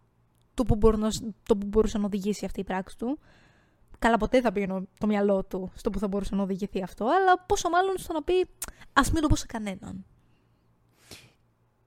το 0.55 0.63
που, 0.63 0.77
μπορεί 0.77 0.99
να... 0.99 1.09
το 1.43 1.57
που 1.57 1.67
μπορούσε 1.67 1.99
να 1.99 2.05
οδηγήσει 2.05 2.45
αυτή 2.45 2.61
η 2.61 2.65
πράξη 2.65 2.99
του. 2.99 3.19
Καλά, 3.99 4.17
ποτέ 4.17 4.37
δεν 4.37 4.43
θα 4.47 4.53
πήγαινε 4.53 4.83
το 4.99 5.07
μυαλό 5.07 5.45
του 5.45 5.73
στο 5.75 5.91
που 5.91 5.99
θα 5.99 6.09
μπορούσε 6.09 6.35
να 6.35 6.43
οδηγηθεί 6.43 6.83
αυτό, 6.83 7.05
αλλά 7.05 7.45
πόσο 7.47 7.69
μάλλον 7.69 7.95
στο 7.99 8.13
να 8.13 8.23
πει 8.23 8.33
Α 8.93 9.03
μην 9.13 9.23
το 9.23 9.29
πω 9.29 9.37
σε 9.37 9.47
κανέναν. 9.47 10.05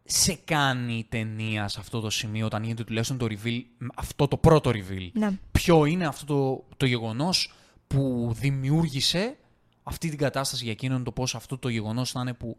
Σε 0.03 0.33
κάνει 0.45 0.97
η 0.97 1.05
ταινία 1.09 1.67
σε 1.67 1.79
αυτό 1.79 1.99
το 1.99 2.09
σημείο 2.09 2.45
όταν 2.45 2.63
γίνεται 2.63 2.83
τουλάχιστον 2.83 3.17
το 3.17 3.27
reveal, 3.29 3.61
αυτό 3.95 4.27
το 4.27 4.37
πρώτο 4.37 4.69
reveal. 4.69 5.09
Ναι. 5.13 5.39
Ποιο 5.51 5.85
είναι 5.85 6.05
αυτό 6.05 6.25
το, 6.25 6.65
το 6.77 6.85
γεγονός 6.85 7.53
που 7.87 8.31
δημιούργησε 8.39 9.37
αυτή 9.83 10.09
την 10.09 10.17
κατάσταση 10.17 10.63
για 10.63 10.71
εκείνον 10.71 11.03
το 11.03 11.11
πώς 11.11 11.35
αυτό 11.35 11.57
το 11.57 11.69
γεγονός 11.69 12.11
θα 12.11 12.21
είναι 12.21 12.33
που 12.33 12.57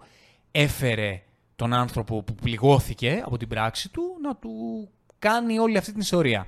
έφερε 0.51 1.22
τον 1.57 1.72
άνθρωπο 1.72 2.22
που 2.22 2.34
πληγώθηκε 2.34 3.22
από 3.24 3.36
την 3.36 3.49
πράξη 3.49 3.88
του 3.88 4.03
να 4.22 4.36
του 4.36 4.51
κάνει 5.18 5.59
όλη 5.59 5.76
αυτή 5.76 5.92
την 5.92 6.01
ιστορία. 6.01 6.47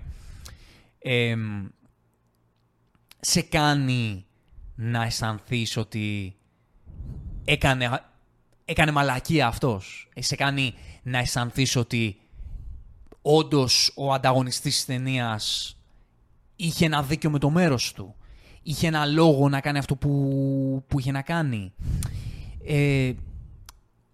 Εμ, 0.99 1.67
σε 3.21 3.43
κάνει 3.43 4.27
να 4.75 5.03
αισθανθείς 5.05 5.77
ότι 5.77 6.37
έκανε, 7.45 8.01
έκανε 8.69 8.91
μαλακία 8.91 9.47
αυτός. 9.47 10.09
Ε, 10.15 10.23
Σε 10.23 10.37
κάνει 10.37 10.75
να 11.03 11.19
αισθανθείς 11.19 11.77
ότι 11.77 12.17
όντως 13.23 13.93
ο 13.97 14.13
ανταγωνιστής 14.13 14.75
της 14.75 14.85
ταινίας 14.85 15.77
είχε 16.57 16.85
ένα 16.85 17.03
δίκιο 17.03 17.31
με 17.31 17.39
το 17.39 17.51
μέρος 17.51 17.93
του. 17.93 18.15
Είχε 18.63 18.87
ένα 18.87 19.07
λόγο 19.07 19.49
να 19.49 19.61
κάνει 19.61 19.79
αυτό 19.79 19.97
που, 19.97 20.85
που 20.89 20.99
είχε 20.99 21.11
να 21.11 21.23
κάνει. 21.23 21.73
Ε, 22.67 23.13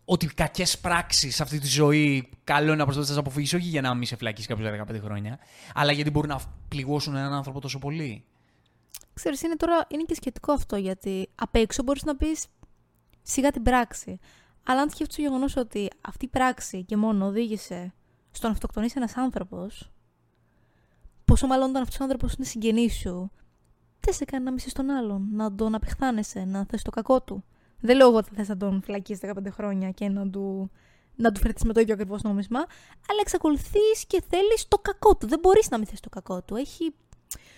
ότι 0.05 0.27
κακές 0.27 0.79
πράξεις 0.79 1.35
σε 1.35 1.43
αυτή 1.43 1.59
τη 1.59 1.67
ζωή 1.67 2.29
καλό 2.45 2.67
είναι 2.67 2.77
να 2.77 2.85
προσπαθήσει 2.85 3.15
να 3.15 3.21
αποφύγεις, 3.21 3.53
όχι 3.53 3.69
για 3.69 3.81
να 3.81 3.95
μην 3.95 4.07
σε 4.07 4.17
φυλακίσεις 4.17 4.47
κάποιος 4.47 4.75
για 4.75 4.87
15 4.87 5.01
χρόνια, 5.03 5.39
αλλά 5.75 5.93
γιατί 5.93 6.11
μπορεί 6.11 6.29
να 6.29 6.41
πληγώσουν 6.69 7.17
έναν 7.17 7.33
άνθρωπο 7.33 7.61
τόσο 7.61 7.79
πολύ. 7.79 8.25
Ξέρεις, 9.15 9.43
είναι 9.43 9.57
τώρα 9.57 9.87
είναι 9.89 10.03
και 10.03 10.15
σχετικό 10.15 10.53
αυτό 10.53 10.77
γιατί 10.77 11.29
απ' 11.35 11.55
έξω 11.55 11.83
μπορείς 11.83 12.03
να 12.05 12.17
πεις 12.17 12.47
σιγά 13.23 13.51
την 13.51 13.63
πράξη. 13.63 14.19
Αλλά 14.65 14.81
αν 14.81 14.91
σκέφτεσαι 14.91 15.21
το 15.21 15.29
γεγονός 15.29 15.57
ότι 15.57 15.91
αυτή 16.01 16.25
η 16.25 16.29
πράξη 16.29 16.85
και 16.85 16.97
μόνο 16.97 17.27
οδήγησε 17.27 17.93
στο 18.31 18.47
να 18.47 18.53
αυτοκτονήσει 18.53 18.95
ένας 18.97 19.17
άνθρωπος, 19.17 19.91
πόσο 21.25 21.47
μάλλον 21.47 21.69
όταν 21.69 21.83
αυτός 21.83 22.01
ο 22.01 22.03
άνθρωπος 22.03 22.33
είναι 22.33 22.47
συγγενής 22.47 22.95
σου, 22.95 23.31
δεν 24.01 24.15
σε 24.15 24.25
κάνει 24.25 24.45
να 24.45 24.53
μισείς 24.53 24.73
τον 24.73 24.91
άλλον, 24.91 25.29
να 25.33 25.55
τον 25.55 25.75
απεχθάνεσαι, 25.75 26.45
να 26.45 26.65
θες 26.65 26.83
το 26.83 26.91
κακό 26.91 27.23
του. 27.23 27.45
Δεν 27.81 27.97
λέω 27.97 28.09
εγώ 28.09 28.17
ότι 28.17 28.35
θες 28.35 28.49
να 28.49 28.57
τον 28.57 28.83
φυλακίσεις 28.83 29.31
15 29.35 29.51
χρόνια 29.51 29.91
και 29.91 30.09
να 30.09 30.31
του, 30.31 30.71
να 31.15 31.33
του 31.33 31.41
φέρει 31.41 31.55
με 31.65 31.73
το 31.73 31.81
ίδιο 31.81 31.95
ακριβώς 31.95 32.23
νόμισμα, 32.23 32.59
αλλά 33.09 33.21
εξακολουθείς 33.21 34.07
και 34.07 34.23
θέλεις 34.29 34.69
το 34.69 34.79
κακό 34.79 35.17
του. 35.17 35.27
Δεν 35.27 35.39
μπορείς 35.39 35.71
να 35.71 35.79
μην 35.79 35.87
θε 35.87 35.95
το 36.01 36.09
κακό 36.09 36.43
του. 36.43 36.57
Έχει 36.57 36.95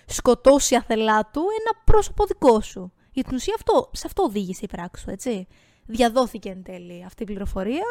σκοτώσει 0.07 0.75
αθελά 0.75 1.31
του 1.31 1.41
ένα 1.41 1.83
πρόσωπο 1.85 2.25
δικό 2.27 2.61
σου. 2.61 2.93
Για 3.13 3.25
την 3.25 3.35
ουσία 3.35 3.55
αυτό, 3.57 3.91
σε 3.93 4.07
αυτό 4.07 4.23
οδήγησε 4.23 4.65
η 4.65 4.69
πράξη 4.69 5.03
σου, 5.03 5.11
έτσι. 5.11 5.47
Διαδόθηκε 5.87 6.49
εν 6.49 6.63
τέλει 6.63 7.05
αυτή 7.05 7.23
η 7.23 7.27
πληροφορία, 7.27 7.85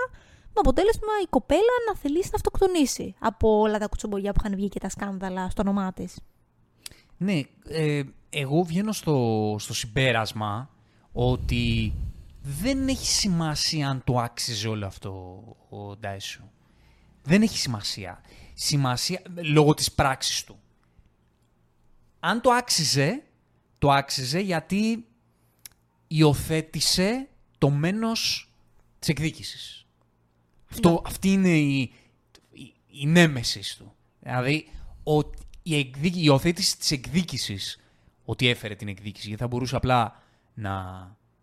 με 0.46 0.60
αποτέλεσμα 0.60 1.12
η 1.24 1.28
κοπέλα 1.30 1.74
να 1.88 1.96
θελήσει 1.96 2.30
να 2.32 2.36
αυτοκτονήσει 2.36 3.16
από 3.20 3.60
όλα 3.60 3.78
τα 3.78 3.88
κουτσομπολιά 3.88 4.32
που 4.32 4.40
είχαν 4.44 4.56
βγει 4.56 4.68
και 4.68 4.80
τα 4.80 4.90
σκάνδαλα 4.90 5.50
στο 5.50 5.62
όνομά 5.62 5.94
της. 5.94 6.20
Ναι, 7.18 7.42
ε, 7.68 8.04
εγώ 8.30 8.64
βγαίνω 8.64 8.92
στο, 8.92 9.56
στο 9.60 9.74
συμπέρασμα 9.74 10.70
ότι 11.12 11.94
δεν 12.42 12.88
έχει 12.88 13.08
σημασία 13.08 13.90
αν 13.90 14.02
το 14.04 14.20
άξιζε 14.20 14.68
όλο 14.68 14.86
αυτό 14.86 15.44
ο 15.70 15.96
Ντάισου. 15.96 16.44
δεν 17.24 17.42
έχει 17.42 17.58
σημασία. 17.58 18.22
Σημασία 18.54 19.22
λόγω 19.36 19.74
της 19.74 19.92
πράξης 19.92 20.44
του. 20.44 20.60
Αν 22.20 22.42
το 22.42 22.52
άξιζε, 22.52 23.24
το 23.78 23.92
άξιζε 23.92 24.40
γιατί 24.40 25.06
υιοθέτησε 26.08 27.28
το 27.64 27.70
μένος 27.70 28.52
της 29.00 29.10
εκδίκησης. 29.10 29.86
Αυτό, 30.72 30.90
Ναι. 30.90 30.98
Αυτή 31.06 31.32
είναι 31.32 31.58
η, 31.58 31.94
η, 32.52 32.74
η 32.88 33.06
νέμεσης 33.06 33.76
του. 33.78 33.94
Δηλαδή, 34.20 34.68
ο, 35.04 35.20
η, 35.64 35.78
εκδίκη, 35.78 36.18
η 36.20 36.22
υιοθέτηση 36.26 36.78
της 36.78 36.92
εκδίκησης 36.92 37.80
ότι 38.26 38.48
έφερε 38.48 38.76
την 38.76 38.88
εκδίκηση. 38.88 39.28
Γιατί 39.28 39.42
θα 39.42 39.48
μπορούσε 39.48 39.76
απλά 39.76 40.22
να, 40.54 40.72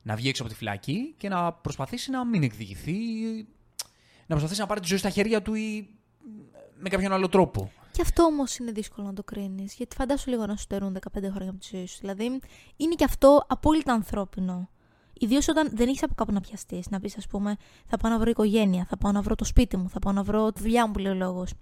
να 0.03 0.17
βγει 0.17 0.29
έξω 0.29 0.43
από 0.43 0.51
τη 0.51 0.57
φυλακή 0.57 1.15
και 1.17 1.29
να 1.29 1.53
προσπαθήσει 1.53 2.11
να 2.11 2.25
μην 2.25 2.43
εκδικηθεί 2.43 2.93
ή 2.93 3.47
να 4.21 4.27
προσπαθήσει 4.27 4.61
να 4.61 4.67
πάρει 4.67 4.81
τη 4.81 4.87
ζωή 4.87 4.99
στα 4.99 5.11
χέρια 5.11 5.43
του 5.43 5.55
ή 5.55 5.89
με 6.79 6.89
κάποιον 6.89 7.13
άλλο 7.13 7.29
τρόπο. 7.29 7.73
Και 7.93 8.03
αυτό 8.03 8.23
όμως 8.23 8.57
είναι 8.57 8.73
δύσκολο 8.73 9.07
να 9.07 9.13
το 9.13 9.23
κρίνεις. 9.23 9.75
Γιατί 9.75 9.97
φαντάσου 9.97 10.31
λίγο 10.31 10.47
να 10.47 10.57
σου 10.57 10.63
στερούν 10.63 10.99
15 11.13 11.19
χρόνια 11.21 11.51
από 11.51 11.59
τη 11.59 11.69
ζωή 11.73 11.87
σου. 11.87 11.99
Δηλαδή, 12.01 12.41
είναι 12.77 12.95
και 12.95 13.05
αυτό 13.05 13.45
απόλυτα 13.49 13.93
ανθρώπινο. 13.93 14.69
Ιδίως 15.23 15.49
όταν 15.49 15.71
δεν 15.73 15.89
έχεις 15.89 16.03
από 16.03 16.15
κάπου 16.15 16.33
να 16.33 16.41
πιαστείς. 16.41 16.91
Να 16.91 17.01
πεις, 17.01 17.17
ας 17.17 17.27
πούμε, 17.27 17.57
θα 17.87 17.97
πάω 17.97 18.13
να 18.13 18.19
βρω 18.19 18.31
οικογένεια, 18.31 18.87
θα 18.89 18.97
πάω 18.97 19.13
να 19.13 19.21
βρω 19.21 19.35
το 19.35 19.45
σπίτι 19.45 19.77
μου, 19.77 19.89
θα 19.89 19.99
πάω 19.99 20.13
να 20.13 20.23
βρω 20.23 20.53
τη 20.53 20.61
δουλειά 20.61 20.87
μου 20.87 20.93
που 20.93 20.99
λέει 20.99 21.13
ο 21.13 21.15
λόγος. 21.15 21.53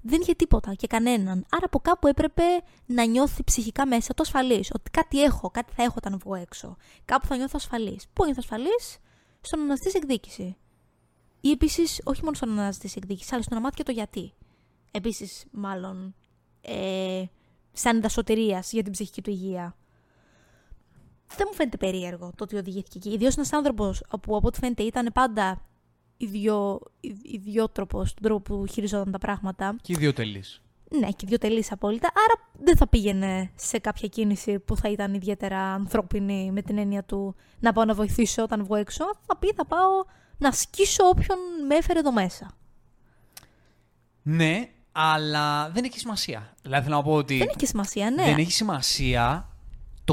Δεν 0.00 0.20
είχε 0.20 0.34
τίποτα 0.34 0.74
και 0.74 0.86
κανέναν. 0.86 1.46
Άρα 1.50 1.64
από 1.64 1.78
κάπου 1.78 2.06
έπρεπε 2.06 2.42
να 2.86 3.04
νιώθει 3.04 3.44
ψυχικά 3.44 3.86
μέσα 3.86 4.14
το 4.14 4.22
ασφαλής. 4.22 4.70
Ότι 4.74 4.90
κάτι 4.90 5.22
έχω, 5.22 5.50
κάτι 5.50 5.72
θα 5.72 5.82
έχω 5.82 5.94
όταν 5.96 6.18
βγω 6.18 6.34
έξω. 6.34 6.76
Κάπου 7.04 7.26
θα 7.26 7.36
νιώθω 7.36 7.54
ασφαλής. 7.56 8.06
Πού 8.12 8.24
νιώθω 8.24 8.40
ασφαλής, 8.42 8.98
στο 9.40 9.56
να 9.56 9.62
αναζητήσει 9.62 9.96
εκδίκηση. 9.96 10.56
Ή 11.40 11.50
επίσης, 11.50 12.00
όχι 12.04 12.22
μόνο 12.22 12.34
στο 12.34 12.46
να 12.46 12.52
αναζητήσει 12.52 12.94
εκδίκηση, 13.02 13.34
αλλά 13.34 13.42
στο 13.42 13.54
να 13.54 13.60
μάθει 13.60 13.74
και 13.74 13.82
το 13.82 13.92
γιατί. 13.92 14.32
Επίσης, 14.90 15.44
μάλλον, 15.50 16.14
ε, 16.60 17.24
σαν 17.72 18.00
δασοτηρία 18.00 18.64
για 18.70 18.82
την 18.82 18.92
ψυχική 18.92 19.22
του 19.22 19.30
υγεία. 19.30 19.76
Δεν 21.36 21.46
μου 21.50 21.54
φαίνεται 21.54 21.76
περίεργο 21.76 22.32
το 22.36 22.44
ότι 22.44 22.56
οδηγήθηκε 22.56 22.98
εκεί. 22.98 23.10
Ιδίως 23.10 23.36
ένας 23.36 23.52
άνθρωπος 23.52 24.02
που 24.22 24.36
από 24.36 24.46
ό,τι 24.46 24.58
φαίνεται 24.58 24.82
ήταν 24.82 25.10
πάντα 25.12 25.60
ιδιο, 26.16 26.80
ιδιότροπος 27.22 28.08
στον 28.08 28.22
τρόπο 28.22 28.56
που 28.56 28.66
χειριζόταν 28.66 29.12
τα 29.12 29.18
πράγματα. 29.18 29.76
Και 29.82 29.92
ιδιωτελής. 29.92 30.62
Ναι, 30.98 31.10
και 31.10 31.26
δύο 31.26 31.38
τελείς 31.38 31.72
απόλυτα. 31.72 32.08
Άρα 32.08 32.48
δεν 32.64 32.76
θα 32.76 32.88
πήγαινε 32.88 33.50
σε 33.54 33.78
κάποια 33.78 34.08
κίνηση 34.08 34.58
που 34.58 34.76
θα 34.76 34.88
ήταν 34.88 35.14
ιδιαίτερα 35.14 35.58
ανθρώπινη 35.58 36.50
με 36.52 36.62
την 36.62 36.78
έννοια 36.78 37.04
του 37.04 37.34
να 37.60 37.72
πάω 37.72 37.84
να 37.84 37.94
βοηθήσω 37.94 38.42
όταν 38.42 38.64
βγω 38.64 38.74
έξω. 38.74 39.04
Θα 39.26 39.36
πει, 39.36 39.52
θα 39.52 39.66
πάω 39.66 40.04
να 40.38 40.52
σκίσω 40.52 41.04
όποιον 41.04 41.38
με 41.68 41.74
έφερε 41.74 41.98
εδώ 41.98 42.12
μέσα. 42.12 42.50
Ναι, 44.22 44.68
αλλά 44.92 45.70
δεν 45.70 45.84
έχει 45.84 45.98
σημασία. 45.98 46.54
Δηλαδή 46.62 46.84
θέλω 46.84 46.96
να 46.96 47.02
πω 47.02 47.12
ότι 47.12 47.38
Δεν 47.38 47.48
έχει 47.56 47.66
σημασία, 47.66 48.10
ναι. 48.10 48.24
δεν 48.24 48.38
έχει 48.38 48.52
σημασία 48.52 49.51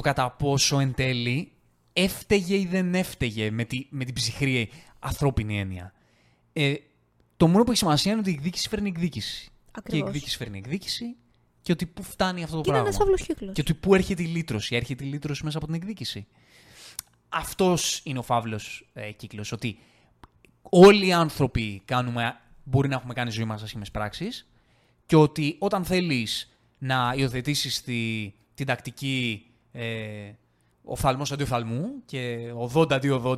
το 0.02 0.10
κατά 0.10 0.32
πόσο 0.32 0.80
εν 0.80 0.94
τέλει 0.94 1.52
έφταιγε 1.94 2.56
ή 2.56 2.66
δεν 2.66 2.96
έφταιγε 2.96 3.52
με, 3.52 3.64
τη, 3.64 3.88
με 3.90 4.06
την 4.06 4.14
ψυχρή 4.14 4.70
ανθρώπινη 5.00 5.60
έννοια. 5.60 5.94
Ε, 6.54 6.74
το 7.38 7.48
μόνο 7.48 7.64
που 7.64 7.70
έχει 7.70 7.80
σημασία 7.80 8.12
είναι 8.12 8.20
ότι 8.22 8.30
η 8.30 8.34
εκδίκηση 8.34 8.70
φέρνει 8.70 8.90
εκδίκηση. 8.90 9.44
Και 9.46 9.52
η 9.52 9.72
Ακριβώς. 9.72 10.08
εκδίκηση 10.08 10.38
φέρνει 10.38 10.58
εκδίκηση 10.58 11.16
και 11.62 11.72
ότι 11.72 11.86
πού 11.86 12.04
φτάνει 12.04 12.44
αυτό 12.44 12.56
το 12.56 12.62
Και 12.62 12.70
είναι 12.70 12.80
πράγμα. 12.80 12.96
ένας 12.98 12.98
φαύλο 12.98 13.16
κύκλος. 13.16 13.54
Και 13.54 13.62
ότι 13.62 13.74
πού 13.74 13.96
έρχεται 13.96 14.24
η 14.24 14.26
λύτρωση. 14.26 14.76
Έρχεται 14.76 15.04
η 15.06 15.08
λύτρωση 15.08 15.44
μέσα 15.44 15.58
από 15.58 15.66
την 15.66 15.76
εκδίκηση. 15.76 16.28
Αυτός 17.30 18.02
είναι 18.04 18.20
ο 18.20 18.24
φαύλος 18.24 18.90
ε, 18.94 19.12
κύκλος. 19.12 19.52
Ότι 19.52 19.80
όλοι 20.62 21.08
οι 21.08 21.14
άνθρωποι 21.14 21.82
κάνουμε, 21.86 22.40
μπορεί 22.64 22.88
να 22.88 22.96
έχουμε 22.96 23.14
κάνει 23.14 23.32
ζωή 23.32 23.46
μας 23.46 23.64
άσχημε 23.64 23.86
πράξεις 23.92 24.48
και 25.06 25.16
ότι 25.16 25.56
όταν 25.60 25.86
θέλεις 25.86 26.54
να 26.78 27.14
υιοθετήσεις 27.18 27.82
τη, 27.84 28.32
την 28.54 28.66
τακτική 28.66 29.49
ε, 29.72 30.32
οφθαλμό 30.84 31.24
αντί 31.32 31.44
οφθαλμού 31.44 32.02
και 32.06 32.52
80 32.74 32.92
αντί 32.94 33.22
80, 33.24 33.38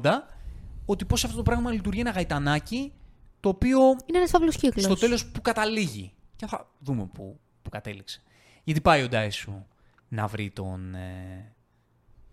ότι 0.85 1.05
πώς 1.05 1.23
αυτό 1.23 1.37
το 1.37 1.43
πράγμα 1.43 1.71
λειτουργεί 1.71 1.99
ένα 1.99 2.11
γαϊτανάκι 2.11 2.93
το 3.39 3.49
οποίο 3.49 3.79
Είναι 4.05 4.17
ένας 4.17 4.29
φαύλος 4.29 4.55
κύκλος. 4.55 4.83
στο 4.83 4.95
τέλος 4.95 5.25
που 5.25 5.41
καταλήγει. 5.41 6.13
Και 6.35 6.45
θα 6.45 6.71
δούμε 6.79 7.05
που, 7.13 7.39
που 7.61 7.69
κατέληξε. 7.69 8.21
Γιατί 8.63 8.81
πάει 8.81 9.03
ο 9.03 9.07
Ντάισου 9.07 9.65
να 10.07 10.27
βρει 10.27 10.49
τον, 10.49 10.95
ε, 10.95 11.55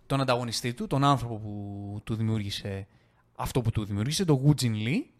τον 0.05 0.21
ανταγωνιστή 0.21 0.73
του, 0.73 0.87
τον 0.87 1.03
άνθρωπο 1.03 1.37
που 1.37 2.01
του 2.03 2.15
δημιούργησε 2.15 2.87
αυτό 3.35 3.61
που 3.61 3.71
του 3.71 3.85
δημιούργησε, 3.85 4.25
τον 4.25 4.35
Γουτζιν 4.35 4.73
Λί. 4.73 5.11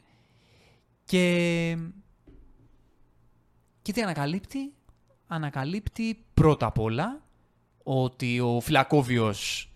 Και, 1.03 1.77
και 3.81 3.91
τι 3.93 4.01
ανακαλύπτει; 4.01 4.73
Ανακαλύπτει 5.27 6.25
πρώτα 6.33 6.65
απ' 6.65 6.79
όλα 6.79 7.23
ότι 7.91 8.39
ο 8.39 8.59
Φυλακόβιος 8.59 9.71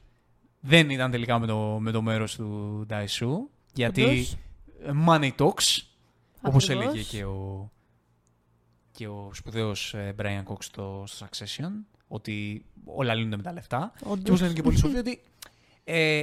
δεν 0.60 0.90
ήταν 0.90 1.12
τελικά 1.12 1.40
με 1.40 1.48
το, 1.48 1.78
με 1.80 1.92
το 1.92 2.02
μέρος 2.02 2.36
του 2.36 2.84
Ντάισου. 2.88 3.50
Γιατί 3.74 4.04
Όντως. 4.04 4.38
ε, 4.84 4.92
money 5.08 5.32
talks, 5.38 5.82
όπως 6.42 6.70
Ακριβώς. 6.70 6.70
έλεγε 6.70 7.02
και 7.02 7.26
ο, 7.26 7.72
και 8.92 9.08
ο 9.08 9.30
σπουδαίος 9.34 9.94
ε, 9.94 10.16
Brian 10.20 10.44
Cox 10.44 10.58
στο, 10.60 11.04
στο 11.08 11.26
Succession, 11.26 11.72
ότι 12.08 12.66
όλα 12.86 13.14
λύνονται 13.14 13.36
με 13.36 13.44
τα 13.44 13.52
λεφτά. 13.54 13.94
Όντως. 14.04 14.24
Και 14.24 14.30
όπως 14.30 14.42
λένε 14.42 14.54
και 14.54 14.62
πολλοί 14.62 14.78
σοφοί, 14.78 14.98
ότι 14.98 15.22
ε, 15.84 16.22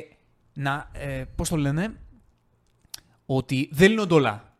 να, 0.52 0.90
ε, 0.92 1.24
πώς 1.36 1.48
το 1.48 1.56
λένε, 1.56 2.00
ότι 3.26 3.68
δεν 3.72 3.88
λύνονται 3.90 4.14
όλα 4.14 4.54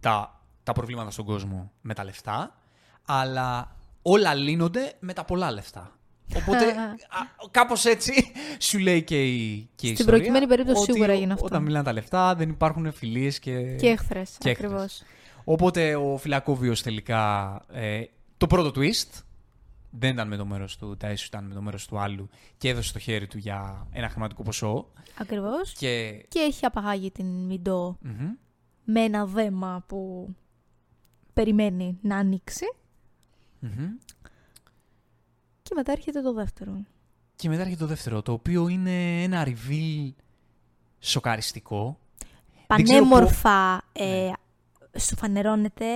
τα, 0.00 0.40
τα 0.62 0.72
προβλήματα 0.72 1.10
στον 1.10 1.24
κόσμο 1.24 1.72
με 1.80 1.94
τα 1.94 2.04
λεφτά, 2.04 2.58
αλλά 3.04 3.76
όλα 4.02 4.34
λύνονται 4.34 4.92
με 5.00 5.12
τα 5.12 5.24
πολλά 5.24 5.50
λεφτά. 5.52 5.96
Οπότε, 6.36 6.66
α, 6.66 7.48
κάπως 7.50 7.84
έτσι 7.84 8.32
σου 8.58 8.78
λέει 8.78 9.02
και 9.02 9.26
η, 9.26 9.68
και 9.74 9.86
η 9.86 9.90
Στην 9.90 9.92
ιστορία, 9.92 10.12
προκειμένη 10.12 10.46
περίπτωση 10.46 10.82
ότι 10.82 10.92
σίγουρα 10.92 11.12
έγινε 11.12 11.32
αυτό. 11.32 11.44
Όταν 11.44 11.62
μιλάνε 11.62 11.84
τα 11.84 11.92
λεφτά 11.92 12.34
δεν 12.34 12.48
υπάρχουν 12.48 12.92
φιλίες 12.92 13.38
και... 13.38 13.74
Και 13.74 13.88
έχθρε. 13.88 14.22
και 14.38 14.50
έχθρες. 14.50 14.70
Ακριβώς. 14.70 15.02
Οπότε 15.44 15.96
ο 15.96 16.16
Φυλακόβιος 16.16 16.82
τελικά, 16.82 17.54
ε, 17.72 18.02
το 18.36 18.46
πρώτο 18.46 18.80
twist, 18.80 19.22
δεν 19.90 20.10
ήταν 20.10 20.28
με 20.28 20.36
το 20.36 20.44
μέρος 20.44 20.76
του 20.76 20.96
Τάισου, 20.96 21.26
ήταν 21.26 21.44
με 21.44 21.54
το 21.54 21.62
μέρος 21.62 21.86
του 21.86 21.98
άλλου 21.98 22.28
και 22.58 22.68
έδωσε 22.68 22.92
το 22.92 22.98
χέρι 22.98 23.26
του 23.26 23.38
για 23.38 23.86
ένα 23.92 24.08
χρηματικό 24.08 24.42
ποσό. 24.42 24.86
Ακριβώς. 25.18 25.72
Και... 25.72 26.24
Και 26.28 26.38
έχει 26.38 26.66
απαγάγει 26.66 27.10
την 27.10 27.26
Μιντό 27.26 27.98
Μμμ. 28.00 28.30
με 28.84 29.00
ένα 29.00 29.26
δέμα 29.26 29.84
που 29.86 30.28
περιμένει 31.32 31.98
να 32.02 32.16
ανοίξει. 32.16 32.64
Μμμ. 33.58 33.88
Και 35.62 35.72
μετά 35.74 35.92
έρχεται 35.92 36.20
το 36.22 36.32
δεύτερο. 36.32 36.84
Και 37.36 37.48
μετά 37.48 37.60
έρχεται 37.60 37.80
το 37.80 37.86
δεύτερο, 37.86 38.22
το 38.22 38.32
οποίο 38.32 38.68
είναι 38.68 39.22
ένα 39.22 39.46
reveal 39.46 40.12
σοκαριστικό. 40.98 41.98
Δεν 42.66 42.82
ξέρω 42.84 43.04
Πανέμορφα 43.08 43.72
Ναι. 43.98 44.04
ε, 44.04 44.32
σου 44.98 45.16
φανερώνεται 45.16 45.86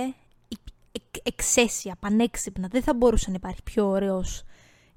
εκ- 0.47 0.67
εκ- 0.91 1.27
εξαίσια, 1.27 1.95
πανέξυπνα. 1.99 2.67
Δεν 2.67 2.83
θα 2.83 2.93
μπορούσε 2.93 3.29
να 3.29 3.35
υπάρχει 3.35 3.63
πιο 3.63 3.87
ωραίος 3.87 4.43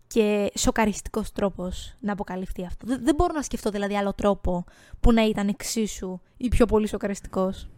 και 0.06 0.52
σοκαριστικός 0.58 1.32
τρόπος 1.32 1.94
να 2.00 2.12
αποκαλυφθεί 2.12 2.64
αυτό. 2.66 2.86
Δεν, 2.86 3.04
δεν 3.04 3.14
μπορώ 3.14 3.32
να 3.34 3.42
σκεφτώ 3.42 3.70
δηλαδή 3.70 3.96
άλλο 3.96 4.12
τρόπο 4.14 4.64
που 5.00 5.12
να 5.12 5.24
ήταν 5.24 5.48
εξίσου 5.48 6.20
ή 6.36 6.48
πιο 6.48 6.66
πολύ 6.66 6.88
σοκαριστικός. 6.88 7.68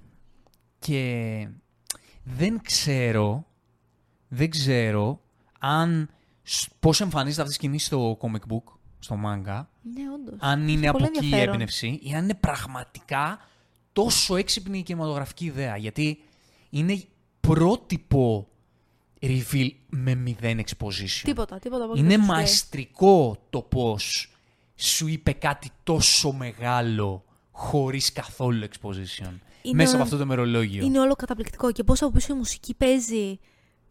Και 0.78 1.48
δεν 2.24 2.60
ξέρω, 2.62 3.46
δεν 4.28 4.50
ξέρω 4.50 5.20
αν 5.58 6.08
σ- 6.42 6.68
πώς 6.80 7.00
εμφανίζεται 7.00 7.42
αυτή 7.42 7.52
η 7.54 7.56
σκηνή 7.56 7.78
στο 7.78 8.18
comic 8.20 8.52
book, 8.52 8.72
στο 8.98 9.14
manga, 9.26 9.64
Ναι, 9.82 10.02
όντως. 10.14 10.34
αν 10.38 10.68
είναι 10.68 10.78
Έχει 10.78 10.88
από 10.88 10.98
πολύ 10.98 11.10
εκεί 11.14 11.18
η 11.18 11.24
ενδιαφέρον. 11.24 11.52
έμπνευση 11.54 11.98
ή 12.02 12.12
αν 12.14 12.22
είναι 12.24 12.34
πραγματικά 12.34 13.40
τόσο 13.92 14.36
έξυπνη 14.36 14.78
η 14.78 14.82
κινηματογραφική 14.82 15.44
ιδέα. 15.44 15.76
Γιατί 15.76 16.22
είναι 16.70 17.02
πρότυπο 17.40 18.48
reveal 19.22 19.70
με 19.88 20.14
μηδέν 20.14 20.60
exposition. 20.60 21.20
Τίποτα, 21.22 21.58
τίποτα. 21.58 21.82
από 21.82 21.92
ό,τι 21.92 22.00
Είναι 22.00 22.08
δεν 22.08 22.20
σου 22.24 22.26
λέει. 22.26 22.36
μαεστρικό 22.36 23.36
το 23.50 23.62
πώς 23.62 24.32
σου 24.76 25.06
είπε 25.06 25.32
κάτι 25.32 25.70
τόσο 25.82 26.32
μεγάλο 26.32 27.24
χωρίς 27.50 28.12
καθόλου 28.12 28.64
exposition. 28.66 29.32
Είναι- 29.62 29.74
Μέσα 29.76 29.94
από 29.94 30.02
αυτό 30.02 30.16
το 30.16 30.26
μερολόγιο. 30.26 30.84
Είναι 30.84 31.00
όλο 31.00 31.14
καταπληκτικό 31.14 31.72
και 31.72 31.84
πώς 31.84 32.02
από 32.02 32.10
πίσω 32.12 32.34
η 32.34 32.36
μουσική 32.36 32.74
παίζει 32.74 33.38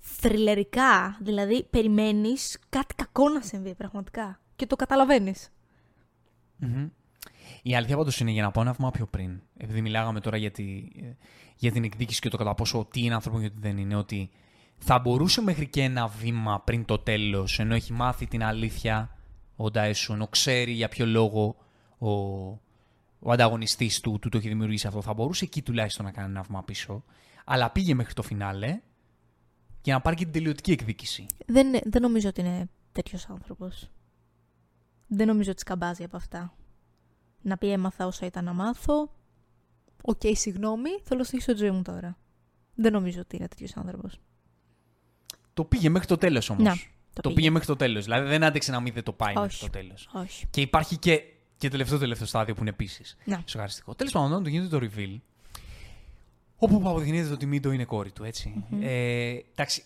θριλερικά. 0.02 1.18
Δηλαδή, 1.22 1.64
περιμένεις 1.70 2.60
κάτι 2.70 2.96
κακό 2.96 3.30
να 3.30 3.42
συμβεί 3.42 3.76
πραγματικά. 3.76 4.40
Και 4.56 4.66
το 4.66 4.76
καταλαβαίνεις. 4.76 5.50
Μμμ. 6.58 6.88
Η 7.64 7.76
αλήθεια 7.76 7.98
πάντως 7.98 8.20
είναι 8.20 8.32
για 8.32 8.44
να 8.44 8.52
πάω 8.52 8.64
ένα 8.64 8.74
βήμα 8.74 8.92
πιο 8.92 9.06
πριν. 9.06 9.42
Επειδή 9.58 9.82
μιλάγαμε 9.82 10.20
τώρα 10.20 10.38
για, 10.38 10.52
τη, 10.52 10.84
για 11.56 11.72
την 11.72 11.84
εκδίκηση 11.84 12.22
και 12.22 12.30
το 12.30 12.38
κατά 12.38 12.56
πόσο 12.56 12.88
τι 12.92 13.04
είναι 13.04 13.14
άνθρωπο 13.14 13.40
και 13.40 13.50
τι 13.50 13.60
δεν 13.60 13.78
είναι, 13.78 13.96
ότι 13.96 14.30
θα 14.78 15.00
μπορούσε 15.00 15.42
μέχρι 15.42 15.68
και 15.68 15.82
ένα 15.82 16.08
βήμα 16.08 16.62
πριν 16.62 16.86
το 16.86 17.00
τέλος, 17.00 17.60
ενώ 17.60 17.76
έχει 17.76 17.94
μάθει 17.94 18.28
την 18.28 18.44
αλήθεια 18.44 19.16
ο 19.56 19.72
Ντάισου, 19.72 20.14
ενώ 20.14 20.28
ξέρει 20.28 20.72
για 20.72 20.90
ποιο 20.90 21.06
λόγο 21.06 21.56
ο, 21.98 22.10
ο 23.20 23.32
ανταγωνιστής 23.32 24.00
του, 24.00 24.20
του 24.22 24.30
το 24.30 24.38
έχει 24.38 24.48
δημιουργήσει 24.48 24.88
αυτό. 24.88 25.02
Θα 25.02 25.14
μπορούσε 25.14 25.46
εκεί 25.46 25.62
τουλάχιστον 25.62 26.06
να 26.06 26.12
κάνει 26.12 26.30
ένα 26.30 26.42
βήμα 26.42 26.64
πίσω. 26.64 27.04
Αλλά 27.46 27.70
πήγε 27.70 27.94
μέχρι 27.94 28.14
το 28.14 28.22
φινάλε 28.22 28.82
για 29.84 29.94
να 29.94 30.02
πάρει 30.02 30.16
και 30.16 30.24
την 30.24 30.34
τελειωτική 30.34 30.72
εκδίκηση. 30.72 31.26
Δεν, 31.46 31.72
δεν 31.84 32.02
νομίζω 32.02 32.30
ότι 32.30 32.42
είναι 32.42 32.70
τέτοιος 32.92 33.30
άνθρωπος. 33.30 33.90
Δεν 35.08 35.28
νομίζω 35.28 35.52
ότι 35.52 35.60
σκαμπάζει 35.60 36.04
από 36.04 36.18
αυτά. 36.18 36.54
Να 37.42 37.58
πει 37.58 37.72
έμαθα 37.72 38.06
όσα 38.06 38.26
ήταν 38.26 38.44
να 38.44 38.54
μάθω. 38.54 39.14
OK, 40.02 40.20
okay, 40.24 40.32
συγγνώμη, 40.36 40.90
θέλω 41.04 41.20
να 41.20 41.26
στηρίξω 41.26 41.52
τη 41.52 41.58
ζωή 41.58 41.72
μου 41.72 41.82
τώρα. 41.82 42.18
Δεν 42.76 42.92
νομίζω 42.92 43.20
ότι 43.20 43.36
είναι 43.36 43.48
τέτοιος 43.48 43.76
άνθρωπος. 43.76 44.20
Το 45.54 45.64
πήγε 45.66 45.90
μέχρι 45.90 46.08
το 46.08 46.18
τέλος 46.18 46.50
όμως. 46.50 46.64
Να, 46.64 46.74
Το, 46.76 46.82
το 47.14 47.22
πήγε. 47.22 47.36
πήγε. 47.36 47.50
μέχρι 47.50 47.68
το 47.68 47.76
τέλος. 47.76 48.04
Δηλαδή 48.04 48.28
δεν 48.28 48.44
άντεξε 48.44 48.72
να 48.72 48.80
μην 48.80 48.94
δεν 48.94 49.04
το 49.04 49.14
πάει 49.14 49.34
μέχρι 49.34 49.50
Όχι. 49.50 49.64
το 49.66 49.70
τέλος. 49.70 50.10
Όχι. 50.14 50.48
Και 50.50 50.62
υπάρχει 50.62 50.98
και, 50.98 51.22
και 51.58 51.70
τελευταίο 51.70 51.98
τελευταίο 51.98 52.28
στάδιο 52.28 52.54
που 52.54 52.62
είναι 52.62 52.70
επίσης 52.70 53.18
Να. 53.26 53.44
σοκαριστικό. 53.46 53.96
Τέλος 53.96 54.14
πάντων, 54.14 54.32
όταν 54.32 54.44
του 54.44 54.50
γίνεται 54.50 54.80
το 54.80 54.88
reveal, 54.96 55.18
όπου 56.64 56.76
αποδεικνύεται 56.90 57.32
ότι 57.32 57.46
η 57.46 57.48
Μίντο 57.48 57.72
είναι 57.72 57.84
κόρη 57.84 58.12
του, 58.12 58.24
έτσι 58.24 58.66
Ε, 58.82 59.36
εντάξει, 59.52 59.84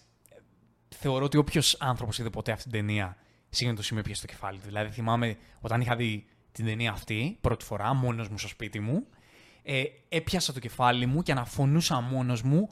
θεωρώ 0.90 1.26
ότι 1.26 1.38
όποιος 1.38 1.78
άνθρωπος 1.80 2.20
είδε 2.20 2.30
ποτέ 2.30 2.52
αυτή 2.52 2.64
την 2.70 2.72
ταινία, 2.72 3.18
σίγουρα 3.50 3.76
το 3.76 3.84
σημείο 3.84 4.04
πιέσει 4.04 4.20
στο 4.20 4.28
κεφάλι 4.28 4.58
του. 4.58 4.66
Δηλαδή, 4.66 4.90
θυμάμαι 4.92 5.38
όταν 5.62 5.82
είχα 5.82 5.96
δει 5.96 6.26
την 6.52 6.66
ταινία 6.66 6.92
αυτή 6.92 7.38
πρώτη 7.42 7.66
φορά, 7.66 7.94
μόνος 7.94 8.30
μου 8.30 8.38
στο 8.38 8.48
σπίτι 8.48 8.80
μου, 8.80 9.06
ε, 9.64 9.84
έπιασα 10.10 10.54
το 10.54 10.60
κεφάλι 10.60 11.06
μου 11.06 11.22
και 11.22 11.32
αναφωνούσα 11.32 12.02
μόνος 12.02 12.42
μου. 12.42 12.70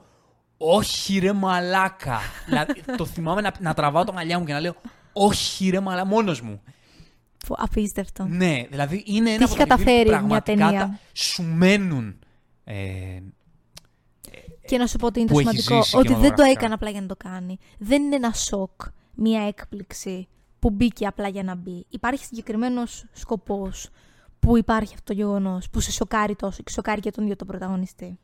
Όχι 0.57 1.19
ρε 1.19 1.33
μαλάκα. 1.33 2.19
δηλαδή, 2.47 2.81
το 2.97 3.05
θυμάμαι 3.05 3.41
να, 3.41 3.51
να 3.59 3.73
τραβάω 3.73 4.03
το 4.03 4.13
μαλλιά 4.13 4.39
μου 4.39 4.45
και 4.45 4.53
να 4.53 4.59
λέω 4.59 4.75
Όχι 5.13 5.69
ρε 5.69 5.79
μαλάκα, 5.79 6.05
μόνος 6.07 6.41
μου. 6.41 6.61
Φου- 7.45 7.59
Απίστευτο. 7.61 8.23
Ναι, 8.25 8.63
δηλαδή 8.69 9.03
είναι 9.05 9.31
ένα 9.31 9.43
έχει 9.43 9.61
από 9.61 9.67
τα 9.69 9.75
reveal 9.75 9.79
που 9.79 9.83
καταφέρει 9.83 10.09
μια 10.09 10.17
πραγματικά 10.17 10.65
ταινία. 10.65 10.79
τα 10.79 10.99
σου 11.13 11.43
μένουν. 11.43 12.19
Ε, 12.63 13.19
Και 14.65 14.77
να 14.77 14.87
σου 14.87 14.97
πω 14.97 15.05
ότι 15.05 15.19
είναι 15.19 15.27
που 15.27 15.33
το 15.33 15.39
έχει 15.39 15.61
σημαντικό. 15.61 15.83
ζήσει 15.83 15.97
Ότι 15.97 16.07
δεν 16.07 16.15
το 16.15 16.19
κινηματογραφικά. 16.19 16.59
έκανε 16.59 16.73
απλά 16.73 16.89
για 16.89 17.01
να 17.01 17.07
το 17.07 17.15
κάνει. 17.15 17.57
Δεν 17.79 18.03
είναι 18.03 18.15
ένα 18.15 18.33
σοκ, 18.33 18.81
μια 19.13 19.47
έκπληξη 19.47 20.27
που 20.59 20.69
μπήκε 20.69 21.07
απλά 21.07 21.27
για 21.27 21.43
να 21.43 21.55
μπει. 21.55 21.85
Υπάρχει 21.89 22.25
συγκεκριμένος 22.25 23.05
σκοπός 23.11 23.89
που 24.39 24.57
υπάρχει 24.57 24.93
αυτό 24.93 25.13
το 25.13 25.19
γεγονός, 25.19 25.69
που 25.69 25.79
σε 25.79 25.91
σοκάρει 25.91 26.35
τόσο 26.35 26.63
και 26.63 26.71
σοκάρει 26.71 27.01
και 27.01 27.11
τον 27.11 27.23
ίδιο 27.23 27.35
τον 27.35 27.47
πρωταγωνιστή. 27.47 28.19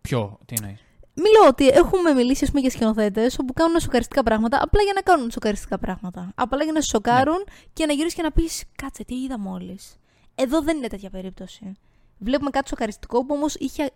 ποιο, 0.00 0.38
τι 0.44 0.54
εννοείς; 0.60 0.80
Μιλώ 1.14 1.48
ότι 1.48 1.68
έχουμε 1.68 2.12
μιλήσει 2.12 2.44
ας 2.44 2.50
πούμε, 2.50 2.60
για 2.60 2.70
σκηνοθέτες 2.70 3.38
όπου 3.38 3.52
κάνουν 3.52 3.80
σοκαριστικά 3.80 4.22
πράγματα 4.22 4.62
απλά 4.62 4.82
για 4.82 4.92
να 4.92 5.00
κάνουν 5.00 5.30
σοκαριστικά 5.30 5.78
πράγματα. 5.78 6.32
Απλά 6.34 6.64
για 6.64 6.72
να 6.72 6.80
σε 6.80 6.88
σοκάρουν 6.88 7.44
και 7.72 7.86
να 7.86 7.92
γυρίσεις 7.92 8.14
και 8.14 8.22
να 8.22 8.32
πεις 8.32 8.64
Κάτσε, 8.76 9.04
τι 9.04 9.14
είδα 9.14 9.38
μόλις. 9.38 9.96
Εδώ 10.34 10.62
δεν 10.62 10.76
είναι 10.76 10.86
τέτοια 10.86 11.10
περίπτωση. 11.10 11.72
Βλέπουμε 12.18 12.50
κάτι 12.50 12.68
σοκαριστικό 12.68 13.26
που 13.26 13.34
όμως 13.34 13.54
είχε, 13.54 13.90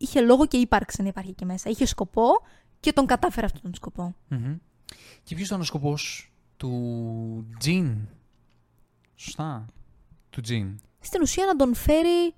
είχε 0.00 0.20
λόγο 0.20 0.46
και 0.46 0.56
ύπαρξε 0.56 1.02
να 1.02 1.08
υπάρχει 1.08 1.30
εκεί 1.30 1.44
μέσα. 1.44 1.70
Είχε 1.70 1.86
σκοπό 1.86 2.28
και 2.80 2.92
τον 2.92 3.06
κατάφερε 3.06 3.46
αυτόν 3.46 3.62
τον 3.62 3.74
σκοπό. 3.74 4.14
Μμμ. 4.28 4.56
Και 5.22 5.34
ποιος 5.34 5.46
ήταν 5.46 5.60
ο 5.60 5.64
σκοπός 5.64 6.32
του 6.56 7.46
Τζιν; 7.58 7.96
Σωστά. 9.14 9.66
Του 10.30 10.40
Τζιν. 10.40 10.80
Στην 11.00 11.22
ουσία 11.22 11.46
να 11.46 11.56
τον 11.56 11.74
φέρει 11.74 12.34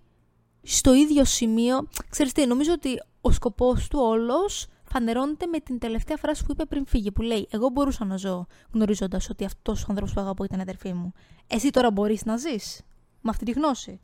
στο 0.63 0.95
ίδιο 0.95 1.25
σημείο. 1.25 1.89
Ξέρεις 2.09 2.33
τι, 2.33 2.47
νομίζω 2.47 2.73
ότι 2.73 3.03
ο 3.21 3.31
σκοπός 3.31 3.89
του 3.89 3.99
όλος 3.99 4.67
φανερώνεται 4.85 5.47
με 5.47 5.61
την 5.61 5.79
τελευταία 5.79 6.17
φράση 6.17 6.45
που 6.45 6.53
είπε 6.53 6.65
πριν 6.65 6.87
φύγει, 6.87 7.13
που 7.13 7.23
λέει 7.23 7.49
«Εγώ 7.51 7.69
μπορούσα 7.69 8.05
να 8.05 8.17
ζω 8.17 8.47
γνωρίζοντας 8.73 9.31
ότι 9.31 9.45
αυτός 9.45 9.83
ο 9.83 9.87
άνθρωπος 9.89 10.15
που 10.15 10.21
αγαπώ 10.21 10.45
ήταν 10.45 10.61
αδερφή 10.61 10.93
μου. 10.93 11.13
Εσύ 11.47 11.71
τώρα 11.71 11.91
μπορείς 11.91 12.25
να 12.25 12.37
ζεις 12.37 12.83
με 13.21 13.31
αυτή 13.31 13.45
τη 13.45 13.51
γνώση». 13.51 14.01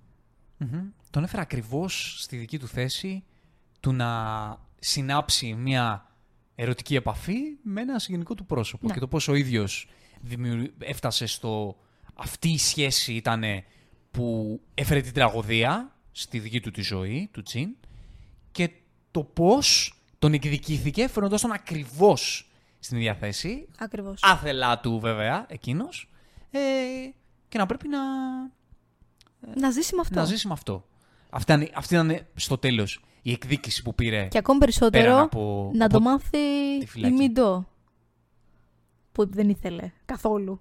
Μμμ. 0.59 0.89
Τον 1.11 1.25
έφερα 1.25 1.43
ακριβώς 1.43 2.23
στη 2.23 2.37
δική 2.37 2.59
του 2.59 2.67
θέση 2.67 3.25
του 3.81 3.93
να 3.93 4.11
συνάψει 4.79 5.55
μια 5.55 6.07
ερωτική 6.55 6.95
επαφή 6.95 7.39
με 7.63 7.81
ένα 7.81 7.99
συγγενικό 7.99 8.35
του 8.35 8.47
πρόσωπο. 8.47 8.87
Ναι. 8.87 8.93
Και 8.95 9.01
το 9.01 9.07
πώς 9.09 9.29
ο 9.29 9.35
ίδιος 9.35 9.89
δημιουργ- 10.21 10.71
έφτασε 10.79 11.27
στο... 11.27 11.77
Αυτή 12.15 12.49
η 12.49 12.59
σχέση 12.59 13.13
ήταν 13.13 13.43
που 14.11 14.61
έφερε 14.75 15.01
την 15.01 15.13
τραγωδία 15.13 15.97
στη 16.13 16.39
δική 16.39 16.61
του 16.61 16.71
τη 16.71 16.83
ζωή, 16.83 17.29
του 17.33 17.43
Τζιν, 17.43 17.69
και 18.53 18.71
το 19.11 19.23
πώς 19.25 19.95
τον 20.19 20.33
εκδικήθηκε 20.33 21.09
φέρνοντας 21.09 21.41
τον 21.41 21.53
ακριβώς 21.53 22.51
στην 22.79 22.97
ίδια 22.97 23.15
θέση, 23.15 23.69
Ακριβώς. 23.79 24.21
άθελά 24.23 24.81
του 24.81 24.99
βέβαια 25.01 25.47
εκείνος, 25.49 26.09
ε, 26.51 26.59
και 27.49 27.59
να 27.59 27.67
πρέπει 27.67 27.89
να, 27.89 27.99
να 29.61 29.71
ζήσει 29.71 29.95
με 29.95 30.01
αυτό. 30.01 30.15
να 30.15 30.25
ζήσει 30.25 30.47
με 30.47 30.53
αυτό. 30.53 30.87
Αυτή 31.31 31.53
ήταν, 31.53 31.71
αυτή 31.75 31.95
ήταν 31.95 32.27
στο 32.35 32.59
τέλος 32.59 33.05
η 33.29 33.33
εκδίκηση 33.33 33.83
που 33.83 33.95
πήρε 33.95 34.27
Και 34.29 34.39
ακόμη 34.39 34.59
περισσότερο 34.59 35.05
πέραν 35.05 35.23
από, 35.23 35.71
να 35.75 35.85
από- 35.85 35.95
το 35.95 36.01
μάθει 36.01 36.29
τη 36.79 36.85
η 36.85 36.87
φυλακή. 36.87 37.15
Μιντό. 37.15 37.69
Που 39.13 39.29
δεν 39.31 39.49
ήθελε 39.49 39.91
καθόλου. 40.05 40.61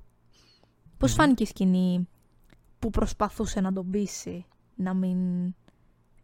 Πώς 0.98 1.14
φάνηκε 1.14 1.44
η 1.44 1.46
σκηνή 1.46 2.08
που 2.80 2.90
προσπαθούσε 2.90 3.62
να 3.62 3.74
τον 3.74 3.90
πείσει 3.90 4.46
να 4.76 4.94
μην, 4.94 5.18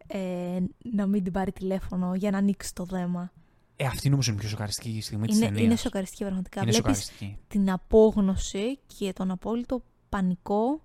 ε, 0.07 0.59
να 0.93 1.05
μην 1.05 1.23
την 1.23 1.33
πάρει 1.33 1.51
τηλέφωνο 1.51 2.15
για 2.15 2.31
να 2.31 2.37
ανοίξει 2.37 2.73
το 2.73 2.83
δέμα; 2.83 3.31
Ε, 3.75 3.85
αυτή 3.85 4.05
είναι 4.07 4.13
όμως 4.15 4.27
η 4.27 4.33
πιο 4.35 4.47
σοκαριστική 4.49 5.01
στιγμή 5.01 5.27
της 5.27 5.35
Είναι, 5.37 5.45
ταινίας. 5.45 5.63
είναι 5.65 5.75
σοκαριστική 5.75 6.23
πραγματικά. 6.23 6.61
Είναι 6.61 6.71
Βλέπεις 6.71 6.97
σοκαριστική. 7.03 7.37
την 7.47 7.71
απόγνωση 7.71 8.79
και 8.97 9.13
τον 9.13 9.31
απόλυτο 9.31 9.83
πανικό 10.09 10.81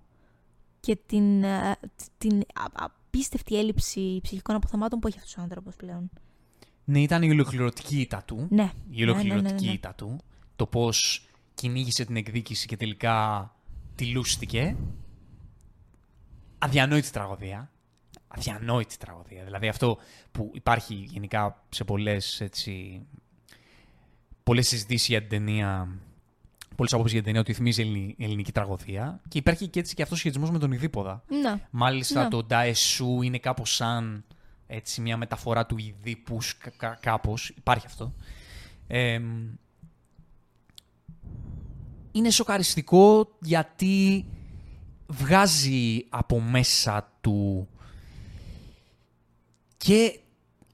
και 0.79 0.95
την, 1.05 1.43
ε, 1.43 1.75
την 2.17 2.41
α- 2.75 2.97
απίστευτη 3.09 3.57
έλλειψη 3.57 4.19
ψυχικών 4.21 4.55
αποθεμάτων 4.55 4.99
που 4.99 5.07
έχει 5.07 5.17
αυτός 5.17 5.37
ο 5.37 5.41
άνθρωπος 5.41 5.75
πλέον. 5.75 6.09
Ναι, 6.85 7.01
ήταν 7.01 7.23
η 7.23 7.29
ολοκληρωτική 7.29 7.99
ήττα 7.99 8.23
του. 8.25 8.47
Ναι. 8.49 8.71
Η 8.89 9.03
ολοκληρωτική 9.03 9.43
ναι, 9.43 9.49
ναι, 9.49 9.59
ναι, 9.61 9.67
ναι. 9.67 9.73
ήττα 9.73 9.93
του. 9.93 10.17
Το 10.55 10.65
πώς 10.65 11.27
κυνήγησε 11.53 12.05
την 12.05 12.15
εκδίκηση 12.15 12.67
και 12.67 12.77
τελικά 12.77 13.51
τη 13.95 14.05
λούστηκε. 14.05 14.75
Αδιανόητη 16.57 17.11
τραγωδία. 17.11 17.71
Αδιανόητη 18.27 18.97
τραγωδία. 18.97 19.43
Δηλαδή 19.43 19.67
αυτό 19.67 19.97
που 20.31 20.51
υπάρχει 20.53 20.93
γενικά 20.93 21.63
σε 21.69 21.83
πολλές 21.83 22.41
έτσι... 22.41 23.05
Πολλές 24.43 24.67
συζητήσεις 24.67 25.07
για 25.07 25.19
την 25.19 25.29
ταινία 25.29 25.99
πολλές 26.79 26.93
απόψεις 26.93 27.13
για 27.13 27.23
την 27.23 27.33
ταινία 27.33 27.39
ότι 27.41 27.53
θυμίζει 27.53 27.81
ελληνι- 27.81 28.15
ελληνική 28.21 28.51
τραγωδία 28.51 29.19
και 29.27 29.37
υπάρχει 29.37 29.67
και 29.67 29.79
έτσι 29.79 29.95
και 29.95 30.01
αυτός 30.01 30.17
ο 30.17 30.19
σχετισμός 30.21 30.51
με 30.51 30.59
τον 30.59 30.71
Ιδίποδα. 30.71 31.23
Ναι. 31.41 31.67
Μάλιστα 31.69 32.23
Ναι. 32.23 32.29
το 32.29 32.43
Νταεσού 32.43 33.21
είναι 33.21 33.37
κάπως 33.37 33.75
σαν 33.75 34.23
έτσι, 34.67 35.01
μια 35.01 35.17
μεταφορά 35.17 35.65
του 35.65 35.77
Ιδίπου 35.77 36.37
κα- 36.57 36.69
κα- 36.77 36.97
κάπως. 37.01 37.49
Υπάρχει 37.49 37.85
αυτό. 37.85 38.13
Εμ, 38.87 39.47
είναι 42.11 42.29
σοκαριστικό 42.29 43.29
γιατί 43.41 44.25
βγάζει 45.07 46.05
από 46.09 46.39
μέσα 46.41 47.11
του 47.21 47.67
και 49.77 50.19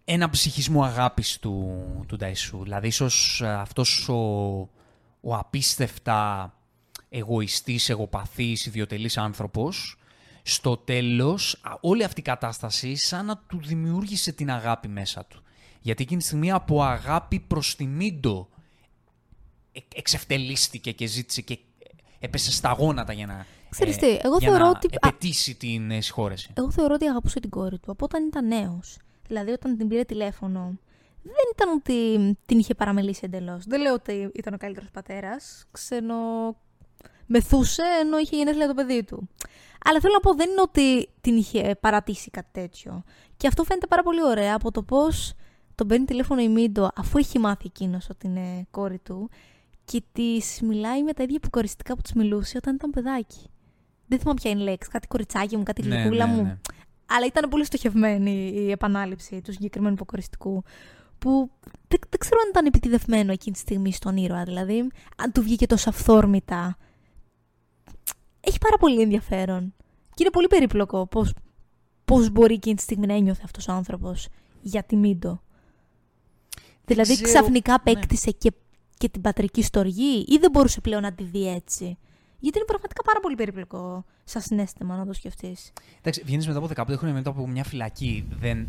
ένα 0.06 0.30
ψυχισμό 0.30 0.84
αγάπης 0.84 1.40
του, 1.40 1.76
του 2.08 2.16
Νταϊσού. 2.16 2.64
Δηλαδή, 2.64 2.88
ίσως 2.88 3.42
ε, 3.42 3.48
αυτός 3.54 4.10
ο, 4.10 4.70
ο 5.28 5.36
απίστευτα 5.36 6.54
εγωιστής, 7.10 7.90
εγωπαθής, 7.90 8.66
ιδιωτελής 8.66 9.18
άνθρωπος, 9.18 9.98
στο 10.44 10.78
τέλος, 10.78 11.60
α, 11.62 11.72
όλη 11.82 12.04
αυτή 12.04 12.20
η 12.20 12.24
κατάσταση 12.24 12.96
σαν 12.96 13.26
να 13.26 13.38
του 13.38 13.60
δημιούργησε 13.64 14.32
την 14.32 14.52
αγάπη 14.52 14.88
μέσα 14.88 15.26
του. 15.26 15.44
Γιατί 15.82 16.04
εκείνη 16.04 16.20
τη 16.20 16.26
στιγμή 16.26 16.52
από 16.52 16.84
αγάπη 16.84 17.40
προς 17.40 17.76
τη 17.76 17.86
Μίντο 17.86 18.50
ε- 19.72 19.80
εξευτελίστηκε 19.96 20.92
και 20.92 21.06
ζήτησε 21.06 21.42
και 21.42 21.60
έπεσε 22.20 22.52
στα 22.52 22.72
γόνατα 22.72 23.14
για 23.14 23.26
να, 23.26 23.46
Ξέρεις 23.70 23.98
τι, 23.98 24.08
εγώ 24.08 24.38
για 24.38 24.50
θεωρώ 24.50 24.64
να 24.64 24.70
ότι- 24.70 24.88
α- 24.88 25.08
επαιτήσει 25.08 25.56
την 25.56 25.92
ε, 25.92 26.02
συγχώρεση. 26.02 26.50
Εγώ 26.54 26.72
θεωρώ 26.72 26.94
ότι 26.94 27.06
αγαπούσε 27.08 27.40
την 27.40 27.50
κόρη 27.50 27.80
του 27.80 27.92
από 27.92 28.06
όταν 28.06 28.26
ήταν 28.28 28.48
νέος. 28.48 28.98
Δηλαδή, 29.28 29.52
όταν 29.52 29.78
την 29.78 29.88
πήρε 29.88 30.04
τηλέφωνο, 30.04 30.80
δεν 31.26 31.46
ήταν 31.54 31.70
ότι 31.70 32.38
την 32.46 32.60
είχε 32.60 32.74
παραμελήσει 32.74 33.22
εντελώς. 33.24 33.66
Δεν 33.66 33.82
λέω 33.82 33.94
ότι 33.94 34.30
ήταν 34.34 34.54
ο 34.54 34.58
καλύτερος 34.58 34.90
πατέρας. 34.92 35.66
Ξενο. 35.72 36.16
Μεθούσε 37.26 37.84
ενώ 38.02 38.18
είχε 38.18 38.36
γενέθλια 38.36 38.68
το 38.68 38.74
παιδί 38.74 39.04
του. 39.04 39.30
Αλλά 39.86 40.00
θέλω 40.00 40.14
να 40.14 40.20
πω, 40.20 40.34
δεν 40.34 40.50
είναι 40.50 40.62
ότι 40.62 41.10
την 41.22 41.38
είχε 41.38 41.76
παρατήσει 41.80 42.30
κάτι 42.30 42.50
τέτοιο. 42.52 43.04
Και 43.38 43.48
αυτό 43.48 43.64
φαίνεται 43.64 43.88
πάρα 43.88 44.04
πολύ 44.04 44.24
ωραία 44.24 44.56
από 44.56 44.72
το 44.72 44.84
πώς 44.84 45.34
τον 45.76 45.88
παίρνει 45.88 46.06
τηλέφωνο 46.06 46.42
η 46.42 46.50
Μίντο 46.50 46.90
αφού 46.96 47.18
έχει 47.18 47.40
μάθει 47.40 47.64
εκείνος 47.66 48.10
ότι 48.10 48.28
είναι 48.28 48.68
κόρη 48.72 49.00
του 49.00 49.30
και 49.86 50.04
της 50.12 50.60
μιλάει 50.62 51.04
με 51.04 51.14
τα 51.14 51.24
ίδια 51.24 51.38
αποκοριστικά 51.38 51.96
που 51.96 52.02
της 52.02 52.14
μιλούσε 52.14 52.58
όταν 52.58 52.76
ήταν 52.76 52.90
παιδάκι. 52.90 53.50
Δεν 54.08 54.20
θυμάμαι 54.20 54.40
ποια 54.42 54.52
είναι 54.52 54.62
η 54.62 54.64
λέξη. 54.64 54.90
Κάτι 54.90 55.08
κοριτσάκι 55.08 55.58
μου, 55.58 55.64
κάτι 55.64 55.82
Ναι, 55.82 55.96
γλυκούλα 55.96 56.26
ναι, 56.26 56.34
μου. 56.34 56.42
ναι. 56.44 56.58
Αλλά 57.06 57.26
ήταν 57.26 57.50
πολύ 57.50 57.66
στοχευμένη 57.66 58.52
η 58.56 58.72
επανάληψη 58.72 59.42
του 59.42 59.52
συγκεκριμένου 59.52 59.94
υποκοριστικού. 59.94 60.64
Που 61.20 61.50
δεν, 61.88 62.00
δεν 62.10 62.20
ξέρω 62.20 62.40
αν 62.44 62.50
ήταν 62.50 62.66
επιτιδευμένο 62.66 63.32
εκείνη 63.32 63.56
τη 63.56 63.62
στιγμή 63.62 63.92
στον 63.92 64.18
ήρωα. 64.18 64.44
Δηλαδή, 64.44 64.88
αν 65.16 65.32
του 65.32 65.42
βγήκε 65.42 65.66
τόσο 65.66 65.90
αυθόρμητα. 65.90 66.78
Έχει 68.40 68.58
πάρα 68.58 68.78
πολύ 68.78 69.02
ενδιαφέρον. 69.02 69.74
Και 70.10 70.24
είναι 70.24 70.30
πολύ 70.30 70.48
περίπλοκο 70.48 71.08
πώς, 71.08 71.34
πώς 72.06 72.30
μπορεί 72.30 72.54
εκείνη 72.54 72.76
τη 72.76 72.82
στιγμή 72.82 73.08
να 73.08 73.14
ένιωθε 73.14 73.42
αυτός 73.46 73.68
ο 73.68 73.72
άνθρωπος 73.72 74.28
για 74.62 74.84
τη 74.84 74.96
Μίντο. 74.96 75.42
Δηλαδή 76.86 77.14
ξέρω, 77.14 77.30
ξαφνικά 77.30 77.72
ναι. 77.72 77.78
απέκτησε 77.78 78.32
και, 78.32 78.52
και 78.98 79.10
την 79.10 79.22
πατρική 79.22 79.64
στοργή 79.64 80.26
ή 80.28 80.38
δεν 80.38 80.52
μπορούσε 80.52 80.82
πλέον 80.82 81.02
να 81.02 81.14
τη 81.14 81.24
δει 81.24 81.48
έτσι. 81.48 81.98
Γιατί 82.40 82.58
είναι 82.58 82.68
πραγματικά 82.68 83.04
πάρα 83.04 83.20
πολύ 83.20 83.36
περίπλοκο 83.36 84.06
σαν 84.24 84.42
συνέστημα 84.42 84.98
να 84.98 85.06
το 85.06 85.14
σκεφτείς. 85.14 85.72
Εντάξει, 85.98 86.22
βγαίνεις 86.26 86.48
μετά 86.48 86.60
από 86.60 86.70
15 86.94 86.98
χρόνια 86.98 87.14
μετά 87.16 87.30
από 87.30 87.48
μια 87.48 87.64
φυλακή. 87.64 88.26
Δεν, 88.40 88.68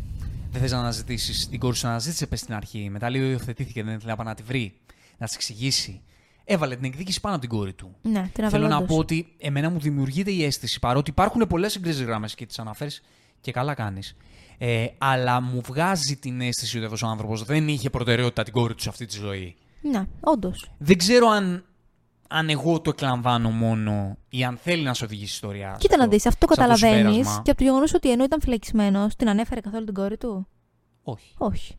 δεν 0.51 0.61
θες 0.61 0.71
να 0.71 0.79
αναζητήσεις 0.79 1.47
την 1.49 1.59
κόρη 1.59 1.75
σου, 1.75 1.85
να 1.85 1.91
αναζήτησε 1.91 2.27
πες 2.27 2.39
στην 2.39 2.53
αρχή. 2.53 2.89
Μετά 2.89 3.09
λίγο 3.09 3.25
υιοθετήθηκε, 3.25 3.83
δεν 3.83 3.93
ήθελε 3.95 4.11
να 4.11 4.17
πάει 4.17 4.27
να 4.27 4.33
τη 4.33 4.43
βρει, 4.43 4.73
να 5.17 5.25
της 5.25 5.35
εξηγήσει. 5.35 6.01
Έβαλε 6.49 6.75
την 6.75 6.85
εκδίκηση 6.85 7.19
πάνω 7.19 7.35
από 7.35 7.47
την 7.47 7.57
κόρη 7.57 7.73
του. 7.73 7.95
Ναι, 8.01 8.29
την 8.33 8.49
Θέλω 8.49 8.67
να 8.67 8.75
αβαλόντως. 8.75 8.87
πω 8.87 8.97
ότι 8.97 9.27
εμένα 9.37 9.69
μου 9.69 9.79
δημιουργείται 9.79 10.31
η 10.31 10.43
αίσθηση, 10.43 10.79
παρότι 10.79 11.09
υπάρχουν 11.09 11.47
πολλές 11.47 11.71
συγκρίσει 11.71 12.03
γράμμε 12.03 12.27
και 12.35 12.45
τις 12.45 12.59
αναφέρεις 12.59 13.01
και 13.41 13.51
καλά 13.51 13.73
κάνεις. 13.73 14.15
Ε, 14.57 14.85
αλλά 14.97 15.41
μου 15.41 15.61
βγάζει 15.61 16.15
την 16.15 16.41
αίσθηση 16.41 16.75
ότι 16.75 16.85
αυτός 16.85 17.01
ο 17.03 17.07
άνθρωπος 17.07 17.43
δεν 17.43 17.67
είχε 17.67 17.89
προτεραιότητα 17.89 18.43
την 18.43 18.53
κόρη 18.53 18.75
του 18.75 18.81
σε 18.81 18.89
αυτή 18.89 19.05
τη 19.05 19.15
ζωή. 19.17 19.55
Ναι, 19.81 20.05
όντως. 20.19 20.71
Δεν 20.77 20.97
ξέρω 20.97 21.27
αν, 21.27 21.65
αν 22.27 22.49
εγώ 22.49 22.81
το 22.81 22.89
εκλαμβάνω 22.89 23.49
μόνο 23.51 24.17
ή 24.29 24.43
αν 24.43 24.57
θέλει 24.57 24.83
να 24.83 24.93
σε 24.93 25.03
οδηγήσει 25.05 25.31
η 25.31 25.33
ιστορία. 25.33 25.69
σε 25.71 25.77
Κοίτα 25.77 25.97
να 25.97 26.03
αυτό- 26.03 26.15
δεις, 26.15 26.25
αυτό 26.25 26.45
σε 26.49 26.55
το 26.55 26.61
καταλαβαίνεις 26.61 27.05
συμπέρασμα. 27.15 27.41
και 27.43 27.49
από 27.51 27.59
το 27.59 27.65
γεγονός 27.65 27.93
ότι 27.93 28.11
ενώ 28.11 28.23
ήταν 28.23 28.41
φυλακισμένος, 28.41 29.15
την 29.15 29.29
ανέφερε 29.29 29.59
καθόλου 29.61 29.85
την 29.85 29.93
κόρη 29.93 30.17
του; 30.17 30.47
Όχι. 31.03 31.33
Όχι. 31.37 31.75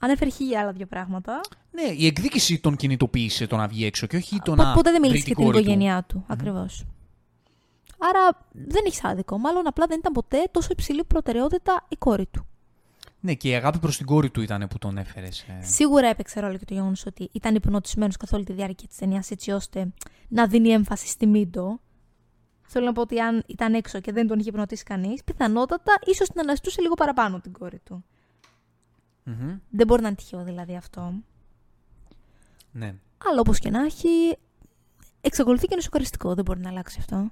Ανέφερε 0.00 0.30
χίλια 0.30 0.60
άλλα 0.60 0.72
δύο 0.72 0.86
πράγματα. 0.86 1.40
Ναι, 1.70 1.82
η 1.96 2.06
εκδίκηση 2.06 2.58
τον 2.60 2.76
κινητοποίησε 2.76 3.46
το 3.46 3.56
να 3.56 3.66
βγει 3.68 3.84
έξω 3.84 4.06
και 4.06 4.16
όχι 4.16 4.40
το 4.44 4.54
Πο- 4.54 4.62
να. 4.62 4.72
Ποτέ 4.72 4.90
δεν 4.90 5.00
βρει 5.00 5.08
μίλησε 5.10 5.26
για 5.26 5.34
την 5.34 5.44
κόρη 5.44 5.56
του. 5.56 5.62
οικογένειά 5.62 6.04
του. 6.08 6.24
Ακριβώς. 6.26 6.84
Άρα 7.98 8.46
δεν 8.52 8.82
έχεις 8.86 9.04
άδικο. 9.04 9.38
Μάλλον 9.38 9.66
απλά 9.66 9.86
δεν 9.86 9.98
ήταν 9.98 10.12
ποτέ 10.12 10.48
τόσο 10.50 10.68
υψηλή 10.70 11.04
προτεραιότητα 11.04 11.86
η 11.88 11.96
κόρη 11.96 12.26
του. 12.26 12.46
Ναι, 13.24 13.34
και 13.34 13.48
η 13.48 13.54
αγάπη 13.54 13.78
προς 13.78 13.96
την 13.96 14.06
κόρη 14.06 14.30
του 14.30 14.40
ήταν 14.40 14.66
που 14.68 14.78
τον 14.78 14.98
έφερες. 14.98 15.36
σε- 15.36 15.58
Σίγουρα 15.62 16.08
έπαιξε 16.08 16.40
ρόλο 16.40 16.56
και 16.56 16.64
το 16.64 16.74
γεγονός 16.74 17.06
ότι 17.06 17.28
ήταν 17.32 17.54
υπνοτισμένος 17.54 18.16
καθ' 18.16 18.32
όλη 18.32 18.44
τη 18.44 18.52
διάρκεια 18.52 18.88
της 18.88 18.96
ταινίας 18.96 19.30
έτσι 19.30 19.50
ώστε 19.50 19.92
να 20.28 20.46
δίνει 20.46 20.68
έμφαση 20.68 21.06
στη 21.06 21.26
Μίντο. 21.26 21.80
Θέλω 22.66 22.86
να 22.86 22.92
πω 22.92 23.00
ότι 23.00 23.20
αν 23.20 23.42
ήταν 23.46 23.74
έξω 23.74 24.00
και 24.00 24.12
δεν 24.12 24.26
τον 24.26 24.38
είχε 24.38 24.48
υπνοτίσει 24.48 24.82
κανείς, 24.84 25.24
πιθανότατα 25.24 25.92
ίσως 26.06 26.28
την 26.28 26.40
αναζητούσε 26.40 26.80
λίγο 26.80 26.94
παραπάνω 26.94 27.40
την 27.40 27.52
κόρη 27.52 27.78
του. 27.84 28.04
Μμμ. 29.24 29.58
Δεν 29.70 29.86
μπορεί 29.86 30.02
να 30.02 30.06
είναι 30.08 30.16
τυχαίο 30.16 30.44
δηλαδή 30.44 30.76
αυτό. 30.76 31.12
Ναι. 32.72 32.94
Αλλά 33.28 33.40
όπως 33.40 33.58
και 33.58 33.70
να 33.70 33.84
έχει, 33.84 34.08
εξακολουθεί 35.20 35.62
και 35.66 35.72
είναι 35.72 35.82
σοκαριστικό. 35.82 36.34
Δεν 36.34 36.44
μπορεί 36.44 36.60
να 36.60 36.68
αλλάξει 36.68 36.96
αυτό. 37.00 37.30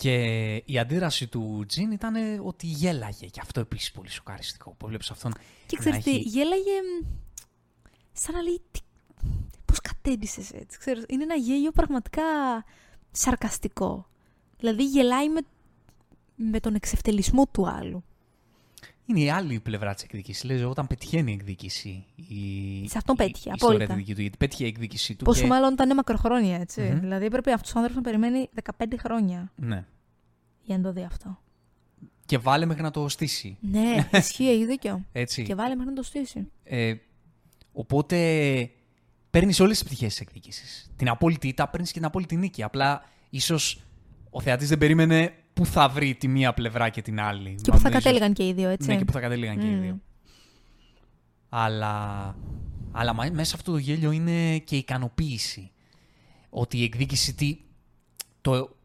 Και 0.00 0.54
η 0.64 0.78
αντίδραση 0.78 1.26
του 1.26 1.64
Τζιν 1.68 1.90
ήταν 1.90 2.14
ότι 2.44 2.66
γέλαγε. 2.66 3.26
Και 3.26 3.40
αυτό 3.42 3.60
επίσης 3.60 3.90
πολύ 3.92 4.08
σοκαριστικό. 4.10 4.74
Που 4.78 4.86
βλέπεις 4.86 5.10
αυτόν. 5.10 5.32
Και 5.66 5.76
να 5.76 5.78
ξέρεις 5.78 6.04
τι, 6.04 6.10
έχει- 6.10 6.28
γέλαγε 6.28 6.70
μ, 7.02 7.06
σαν 8.12 8.34
να 8.34 8.40
λέει 8.42 8.60
τι... 8.70 8.80
πώς 9.64 9.80
κατέντησες 9.80 10.50
έτσι. 10.50 10.78
Ξέρεις, 10.78 11.04
είναι 11.08 11.22
ένα 11.22 11.34
γέλιο 11.34 11.70
πραγματικά 11.70 12.22
σαρκαστικό. 13.10 14.06
Δηλαδή 14.58 14.84
γελάει 14.84 15.28
με, 15.28 15.40
με 16.34 16.60
τον 16.60 16.74
εξευτελισμό 16.74 17.46
του 17.46 17.68
άλλου. 17.68 18.04
Είναι 19.10 19.20
η 19.20 19.30
άλλη 19.30 19.60
πλευρά 19.60 19.94
της 19.94 20.02
εκδίκησης. 20.02 20.44
Λέει 20.44 20.62
όταν 20.62 20.86
πετυχαίνει 20.86 21.30
η 21.30 21.34
εκδίκηση. 21.34 22.04
Η... 22.16 22.88
Σε 22.88 22.98
αυτόν 22.98 23.14
η- 23.14 23.18
πέτυχε, 23.18 23.48
η 23.48 23.52
ιστορία 23.54 23.76
απόλυτα. 23.76 23.94
τη 23.94 24.00
δική 24.00 24.14
του. 24.14 24.20
Γιατί 24.20 24.36
πέτυχε 24.36 24.64
η 24.64 24.66
εκδίκηση 24.66 25.14
του. 25.14 25.24
Πόσο 25.24 25.40
και... 25.40 25.46
μάλλον 25.46 25.72
ήταν 25.72 25.94
μακροχρόνια, 25.94 26.56
έτσι. 26.56 26.80
Μμμ. 26.80 27.00
Δηλαδή 27.00 27.24
έπρεπε 27.24 27.52
αυτός 27.52 27.74
ο 27.74 27.78
άνθρωπος 27.78 28.02
να 28.04 28.10
περιμένει 28.10 28.48
15 28.78 28.84
χρόνια 28.98 29.52
Ναι. 29.56 29.84
για 30.62 30.76
να 30.76 30.82
το 30.82 30.92
δει 30.92 31.02
αυτό. 31.02 31.38
Και 32.26 32.38
βάλε 32.38 32.66
μέχρι 32.66 32.82
να 32.82 32.90
το 32.90 33.08
στήσει. 33.08 33.56
ναι, 33.60 34.08
ισχύει, 34.18 34.48
έχει 34.48 34.66
δίκιο. 34.66 35.04
Έτσι. 35.12 35.42
Και 35.42 35.54
βάλε 35.54 35.74
μέχρι 35.74 35.90
να 35.90 35.96
το 35.96 36.02
στήσει. 36.02 36.50
Ε, 36.64 36.94
οπότε 37.72 38.16
παίρνεις 39.30 39.60
όλες 39.60 39.78
τις 39.78 39.86
πτυχές 39.86 40.08
της 40.08 40.20
εκδίκησης. 40.20 40.90
Την 40.96 41.08
απόλυτη 41.08 41.48
ήττα 41.48 41.68
παίρνεις 41.68 41.88
και 41.92 41.98
την 41.98 42.06
απόλυτη 42.06 42.36
νίκη. 42.36 42.62
Απλά 42.62 43.04
ίσως 43.30 43.82
ο 44.30 44.40
θεατής 44.40 44.68
δεν 44.68 44.78
περίμενε 44.78 45.32
πού 45.60 45.66
θα 45.66 45.88
βρει 45.88 46.14
τη 46.14 46.28
μία 46.28 46.52
πλευρά 46.54 46.88
και 46.88 47.02
την 47.02 47.20
άλλη. 47.20 47.54
Και 47.62 47.70
που 47.70 47.76
θα 47.78 47.82
Μάλλον 47.82 47.90
ίσως- 47.90 48.02
κατέληγαν 48.02 48.32
και 48.32 48.46
οι 48.46 48.52
δύο, 48.52 48.68
έτσι. 48.68 48.88
Ναι, 48.88 48.96
και 48.96 49.04
που 49.04 49.12
θα 49.12 49.20
κατέληγαν 49.20 49.58
και 49.58 49.66
οι 49.66 49.70
Μμ. 49.74 49.80
δύο. 49.80 50.00
Αλλά, 51.48 52.36
αλλά 52.92 53.12
μα- 53.14 53.30
μέσα 53.32 53.44
σε 53.44 53.54
αυτό 53.56 53.72
το 53.72 53.78
γέλιο 53.78 54.10
είναι 54.10 54.58
και 54.58 54.74
η 54.74 54.78
ικανοποίηση. 54.78 55.70
Ότι 56.50 56.78
η 56.78 56.82
εκδίκηση 56.82 57.34
τι. 57.34 57.58
Το, 58.40 58.76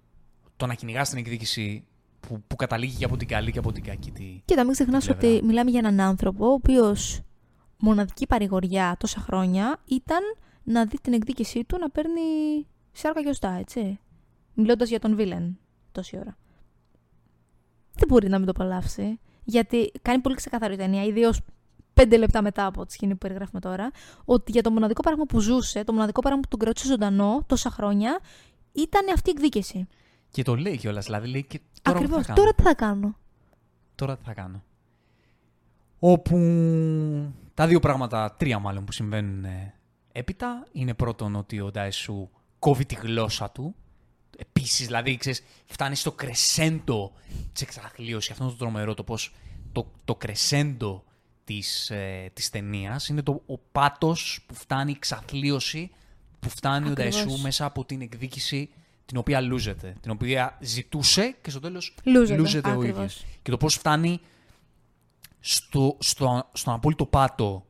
το 0.57 0.65
να 0.65 0.73
κυνηγάς 0.73 1.09
την 1.09 1.17
εκδίκηση 1.17 1.83
που, 2.19 2.41
που 2.47 2.55
καταλήγει 2.55 2.97
και 2.97 3.05
από 3.05 3.17
την 3.17 3.27
καλή 3.27 3.51
και 3.51 3.59
από 3.59 3.71
την 3.71 3.83
κακή. 3.83 4.11
Τι, 4.11 4.41
Κοίτα, 4.45 4.63
μην 4.63 4.71
ξεχνάς 4.73 5.05
πλευρά. 5.05 5.27
ότι 5.29 5.43
μιλάμε 5.45 5.69
για 5.69 5.79
έναν 5.79 5.99
άνθρωπο 5.99 6.45
ο 6.47 6.51
οποίος 6.51 7.21
μοναδική 7.79 8.27
παρηγοριά 8.27 8.95
τόσα 8.99 9.19
χρόνια 9.19 9.81
ήταν 9.85 10.19
να 10.63 10.85
δει 10.85 10.97
την 11.01 11.13
εκδίκησή 11.13 11.63
του 11.63 11.77
να 11.77 11.89
παίρνει 11.89 12.21
σάρκα 12.91 13.21
και 13.23 13.29
οστά, 13.29 13.51
έτσι. 13.51 13.99
Μιλώντας 14.53 14.89
για 14.89 14.99
τον 14.99 15.15
Βίλεν 15.15 15.57
τόση 15.91 16.17
ώρα. 16.17 16.37
Δεν 17.95 18.07
μπορεί 18.07 18.29
να 18.29 18.37
μην 18.37 18.45
το 18.45 18.53
απολαύσει. 18.55 19.19
Γιατί 19.43 19.91
κάνει 20.01 20.21
πολύ 20.21 20.35
ξεκαθαρή 20.35 20.73
η 20.73 20.77
ταινία, 20.77 21.03
ιδίω 21.03 21.33
πέντε 21.93 22.17
λεπτά 22.17 22.41
μετά 22.41 22.65
από 22.65 22.85
τη 22.85 22.93
σκηνή 22.93 23.11
που 23.11 23.17
περιγράφουμε 23.17 23.59
τώρα, 23.59 23.91
ότι 24.25 24.51
για 24.51 24.61
το 24.61 24.71
μοναδικό 24.71 25.01
πράγμα 25.01 25.25
που 25.25 25.39
ζούσε, 25.39 25.83
το 25.83 25.93
μοναδικό 25.93 26.21
πράγμα 26.21 26.39
που 26.39 26.47
τον 26.47 26.59
κράτησε 26.59 26.87
ζωντανό 26.87 27.43
τόσα 27.47 27.69
χρόνια, 27.69 28.19
ήταν 28.71 29.05
αυτή 29.13 29.29
η 29.29 29.33
εκδίκηση. 29.35 29.87
Και 30.29 30.43
το 30.43 30.55
λέει 30.55 30.77
κιόλας. 30.77 31.05
Δηλαδή 31.05 31.27
λέει 31.27 31.43
και 31.43 31.59
τώρα 31.81 31.97
Ακριβώ. 31.97 32.17
τι 32.17 32.23
θα 32.23 32.33
κάνω. 32.33 32.35
Τώρα 32.35 32.53
τι 32.55 32.63
θα 32.63 32.73
κάνω. 32.73 33.15
Τώρα 33.95 34.17
τι 34.17 34.23
θα 34.23 34.33
κάνω. 34.33 34.63
Όπου 35.99 36.37
τα 37.53 37.67
δύο 37.67 37.79
πράγματα, 37.79 38.35
τρία 38.37 38.59
μάλλον 38.59 38.85
που 38.85 38.91
συμβαίνουν 38.91 39.45
ε, 39.45 39.73
έπειτα, 40.11 40.67
είναι 40.71 40.93
πρώτον 40.93 41.35
ότι 41.35 41.59
ο 41.59 41.71
Ντάεσου 41.71 42.29
κόβει 42.59 42.85
τη 42.85 42.95
γλώσσα 42.95 43.51
του. 43.51 43.75
Επίσης, 44.37 44.85
δηλαδή, 44.85 45.17
ξέρεις, 45.17 45.43
φτάνεις 45.65 45.99
στο 45.99 46.11
κρεσέντο 46.11 47.11
της 47.53 47.61
εξαθλίωσης. 47.61 48.31
Αυτό 48.31 48.43
είναι 48.43 48.51
το 48.53 48.57
τρομερό, 48.57 48.93
το 48.93 49.03
πώς 49.03 49.33
το, 49.71 49.91
το 50.05 50.15
κρεσέντο 50.15 51.03
της, 51.43 51.89
ε, 51.89 52.29
της 52.33 52.49
ταινίας 52.49 53.07
είναι 53.07 53.21
το, 53.21 53.41
ο 53.45 53.57
πάτος 53.57 54.39
που 54.45 54.55
φτάνει, 54.55 54.91
η 54.91 54.93
εξαθλίωση 54.97 55.91
που 56.39 56.49
φτάνει 56.49 56.89
Ακριβώς. 56.89 57.15
ο 57.15 57.25
Ντάεσου 57.25 57.41
μέσα 57.41 57.65
από 57.65 57.85
την 57.85 58.01
εκδίκηση 58.01 58.69
την 59.05 59.17
οποία 59.17 59.41
λούζεται. 59.41 59.95
Την 60.01 60.11
οποία 60.11 60.57
ζητούσε 60.61 61.35
και 61.41 61.49
στο 61.49 61.59
τέλος 61.59 61.95
Λούζεται, 62.03 62.39
λούζεται 62.39 62.69
ο 62.69 62.71
ακριβώς. 62.71 62.95
ίδιος. 62.97 63.25
Και 63.41 63.51
το 63.51 63.57
πώς 63.57 63.75
φτάνει 63.75 64.19
στο, 65.39 65.97
στο, 65.99 66.49
στον 66.53 66.73
απόλυτο 66.73 67.05
πάτο 67.05 67.65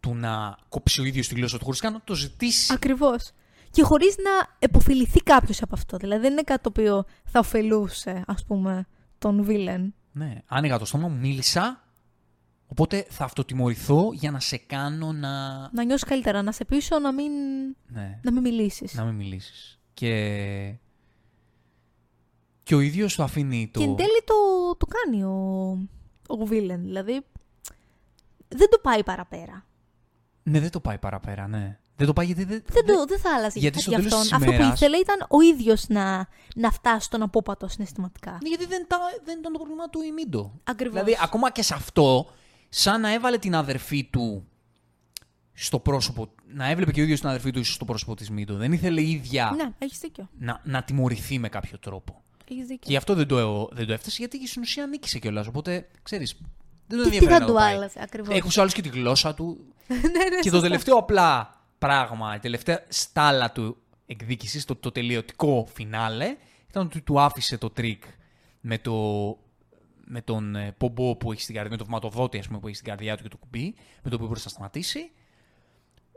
του 0.00 0.14
να 0.14 0.58
κόψει 0.68 1.00
ο 1.00 1.04
ίδιος 1.04 1.28
τη 1.28 1.34
γλώσσα 1.34 1.58
του 1.58 1.64
χωρίς 1.64 1.80
καν 1.80 1.92
να 1.92 2.00
το 2.04 2.14
ζητήσει. 2.14 2.72
Ακριβώς. 2.72 3.32
Και 3.76 3.82
χωρίς 3.82 4.16
να 4.16 4.56
επωφεληθεί 4.58 5.20
κάποιος 5.20 5.62
από 5.62 5.74
αυτό. 5.74 5.96
Δηλαδή 5.96 6.22
δεν 6.22 6.32
είναι 6.32 6.42
κάτι 6.42 6.62
το 6.62 6.68
οποίο 6.68 7.04
θα 7.24 7.38
ωφελούσε, 7.38 8.24
ας 8.26 8.44
πούμε, 8.44 8.86
τον 9.18 9.42
Βίλεν. 9.42 9.94
Ναι, 10.12 10.42
άνοιγα 10.46 10.78
το 10.78 10.84
στόμα 10.84 11.08
μου, 11.08 11.16
μίλησα, 11.16 11.84
οπότε 12.66 13.06
θα 13.08 13.24
αυτοτιμωρηθώ 13.24 14.10
για 14.12 14.30
να 14.30 14.40
σε 14.40 14.56
κάνω 14.56 15.12
να... 15.12 15.58
Να 15.72 15.84
νιώσεις 15.84 16.08
καλύτερα, 16.08 16.42
να 16.42 16.52
σε 16.52 16.64
πείσω 16.64 16.98
να 16.98 17.12
μην, 17.12 17.32
Ναι, 17.86 18.20
να 18.22 18.32
μην 18.32 18.42
μιλήσεις. 18.42 18.94
να 18.94 19.04
μην 19.04 19.14
μιλήσεις. 19.14 19.80
Και... 19.94 20.74
Και 22.62 22.74
ο 22.74 22.80
ίδιος 22.80 23.14
το 23.14 23.22
αφήνει 23.22 23.70
το... 23.72 23.80
Και 23.80 23.84
εν 23.84 23.96
τέλει 23.96 24.22
το, 24.24 24.76
το 24.76 24.86
κάνει 24.86 25.22
ο, 25.24 25.88
ο 26.26 26.44
Βίλεν. 26.44 26.82
Δηλαδή 26.82 27.24
δεν 28.48 28.68
το 28.70 28.78
πάει 28.82 29.04
παραπέρα. 29.04 29.66
Ναι, 30.42 30.60
δεν 30.60 30.70
το 30.70 30.80
πάει 30.80 30.98
παραπέρα, 30.98 31.46
ναι. 31.46 31.78
Δεν 31.96 32.06
το 32.06 32.12
πάει 32.12 32.26
γιατί 32.26 32.44
δεν... 32.44 32.62
Δεν, 32.66 32.86
το, 32.86 33.04
δεν 33.04 33.18
θα 33.18 33.30
άλλαζε 33.36 33.58
Γιατί 33.58 33.76
κάτι 33.76 33.80
στο 33.80 33.90
για 33.90 33.98
τέλος 33.98 34.12
αυτόν. 34.12 34.22
της 34.28 34.32
Αυτό 34.32 34.46
που 34.46 34.52
ημέρας- 34.52 34.80
ήθελε 34.80 34.96
ήταν 34.96 35.26
ο 35.28 35.40
ίδιος 35.40 35.84
να, 35.88 36.28
να 36.54 36.70
φτάσει 36.70 37.04
στον 37.06 37.22
απόπατο 37.22 37.68
συναισθηματικά. 37.68 38.38
Ναι, 38.42 38.48
γιατί 38.48 38.66
δεν, 38.66 38.84
τα, 38.88 38.98
δεν 39.24 39.38
ήταν 39.38 39.52
το 39.52 39.58
πρόβλημα 39.58 39.88
του 39.90 40.00
η 40.02 40.12
Μίντο. 40.12 40.52
Ακριβώς. 40.64 40.92
Δηλαδή, 41.02 41.18
ακόμα 41.22 41.50
και 41.50 41.62
σε 41.62 41.74
αυτό, 41.74 42.26
σαν 42.68 43.00
να 43.00 43.12
έβαλε 43.12 43.38
την 43.38 43.54
αδερφή 43.54 44.04
του 44.04 44.46
στο 45.52 45.78
πρόσωπο. 45.78 46.28
Να 46.54 46.70
έβλεπε 46.70 46.92
και 46.92 47.00
ο 47.00 47.02
ίδιος 47.02 47.20
την 47.20 47.28
αδερφή 47.28 47.50
του 47.50 47.58
ίσως 47.58 47.74
στο 47.74 47.84
πρόσωπο 47.84 48.14
της 48.14 48.30
Μίντο. 48.30 48.54
Δεν 48.54 48.72
ήθελε 48.72 49.00
η 49.00 49.10
ίδια 49.10 49.52
Ναι, 49.56 49.70
έχεις 49.78 49.98
δίκιο. 49.98 50.28
να, 50.38 50.60
να 50.64 50.82
τιμωρηθεί 50.82 51.38
με 51.38 51.48
κάποιο 51.48 51.78
τρόπο. 51.78 52.22
Έχεις 52.50 52.62
δίκιο. 52.62 52.78
Και 52.82 52.90
γι' 52.90 52.96
αυτό 52.96 53.14
δεν 53.14 53.26
το, 53.26 53.68
δεν 53.72 53.86
το 53.86 53.92
έφτασε, 53.92 54.16
γιατί 54.18 54.46
στην 54.48 54.62
ουσία 54.62 54.86
νίκησε 54.86 55.18
κιόλας. 55.18 55.46
Οπότε, 55.46 55.88
ξέρεις. 56.02 56.36
Δεν 56.86 56.98
το 56.98 57.04
Τι, 57.04 57.10
τι 57.10 57.16
ενδιαφέρει 57.16 57.32
θα 57.32 57.38
να 57.40 57.46
το 57.46 57.52
του 57.52 57.58
πάει. 57.58 57.74
άλλαζε, 57.74 57.98
ακριβώς. 58.02 58.36
Έχει 58.36 58.60
άλλους 58.60 58.72
και 58.72 58.82
τη 58.82 58.88
γλώσσα 58.88 59.34
του. 59.34 59.58
ναι, 59.88 60.24
ναι, 60.34 60.40
και 60.40 60.50
το 60.50 60.60
τελευταίο 60.60 60.96
απλά 60.96 61.55
πράγμα, 61.86 62.34
η 62.34 62.38
τελευταία 62.38 62.84
στάλα 62.88 63.52
του 63.52 63.76
εκδίκησης, 64.06 64.64
το, 64.64 64.76
το 64.76 64.92
τελειωτικό 64.92 65.68
φινάλε, 65.74 66.36
ήταν 66.68 66.86
ότι 66.86 67.00
του 67.00 67.20
άφησε 67.20 67.58
το 67.58 67.70
τρίκ 67.70 68.02
με, 68.60 68.78
το, 68.78 68.92
με 70.04 70.20
τον 70.22 70.56
ε, 70.56 70.74
πομπό 70.78 71.16
που 71.16 71.32
έχει 71.32 71.42
στην 71.42 71.54
καρδιά, 71.54 71.72
με 71.72 71.78
το 71.78 71.84
βηματοδότη 71.84 72.38
ας 72.38 72.46
πούμε, 72.46 72.58
που 72.58 72.66
έχει 72.66 72.76
στην 72.76 72.88
καρδιά 72.88 73.16
του 73.16 73.22
και 73.22 73.28
το 73.28 73.36
κουμπί, 73.36 73.74
με 74.02 74.10
το 74.10 74.14
οποίο 74.14 74.26
μπορούσε 74.26 74.44
να 74.44 74.50
σταματήσει. 74.50 75.10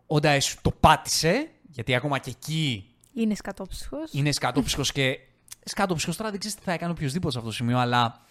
Ο 0.08 0.20
Ντάεσου 0.20 0.58
το 0.62 0.72
πάτησε, 0.72 1.50
γιατί 1.70 1.96
ακόμα 1.96 2.20
και 2.20 2.30
εκεί 2.30 2.86
Είναι 3.14 3.36
σκατόψυχος. 3.36 4.14
είναι 4.14 4.32
σκατόψυχος 4.32 4.92
και 4.92 5.20
σκάτω 5.64 5.96
ψυχοστρά, 5.96 6.30
δεν 6.30 6.40
ξέρεις 6.40 6.58
τι 6.58 6.64
θα 6.64 6.72
έκανε 6.72 6.92
οποιοδήποτε 6.92 7.32
σε 7.32 7.38
αυτό 7.38 7.50
το 7.50 7.56
σημείο, 7.56 7.78
αλλά 7.78 8.22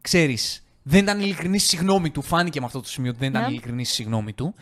ξέρεις, 0.00 0.66
δεν 0.82 1.02
ήταν 1.02 1.20
ειλικρινής 1.20 1.62
στη 1.62 1.76
συγγνώμη 1.76 2.10
του. 2.10 2.22
Φάνηκε 2.22 2.60
με 2.60 2.66
αυτό 2.66 2.80
το 2.80 2.88
σημείο 2.88 3.10
ότι 3.10 3.18
δεν 3.18 3.30
ήταν 3.30 3.42
Ναι. 3.42 3.48
ειλικρινής 3.48 3.86
στη 3.86 3.96
συγγνώμη 3.96 4.32
του. 4.32 4.54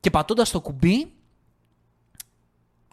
Και 0.00 0.10
πατώντας 0.10 0.50
το 0.50 0.60
κουμπί, 0.60 1.12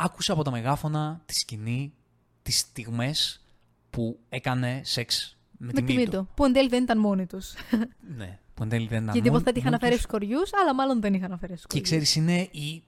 άκουσα 0.03 0.33
από 0.33 0.43
τα 0.43 0.51
μεγάφωνα 0.51 1.21
τη 1.25 1.33
σκηνή, 1.33 1.93
τις 2.41 2.57
στιγμές 2.59 3.45
που 3.89 4.19
έκανε 4.29 4.81
σεξ 4.83 5.37
με, 5.57 5.65
Με 5.65 5.71
τη 5.73 5.83
τη 5.83 5.93
Μίτο. 5.93 6.01
Μίτο. 6.11 6.27
Που 6.35 6.45
εν 6.45 6.53
τέλει 6.53 6.67
δεν 6.69 6.83
ήταν 6.83 6.99
μόνοι 6.99 7.25
τους. 7.25 7.53
Ναι, 8.17 8.39
που 8.53 8.63
εν 8.63 8.69
τέλει 8.69 8.87
δεν 8.87 9.01
ήταν 9.03 9.13
Γιατί 9.13 9.19
μόνο- 9.29 9.35
υποθέτει 9.41 9.59
είχαν 9.59 9.71
μόνο 9.71 9.75
αφαιρέσει 9.75 10.01
τους. 10.07 10.11
του 10.11 10.17
κοριού, 10.19 10.39
αλλά 10.61 10.75
μάλλον 10.75 11.01
δεν 11.01 11.13
είχαν 11.13 11.31
αφαιρέσει 11.31 11.61
Και 11.61 11.67
κοριούς. 11.67 11.87
ξέρεις, 11.89 12.15
είναι 12.15 12.41
η, 12.51 12.83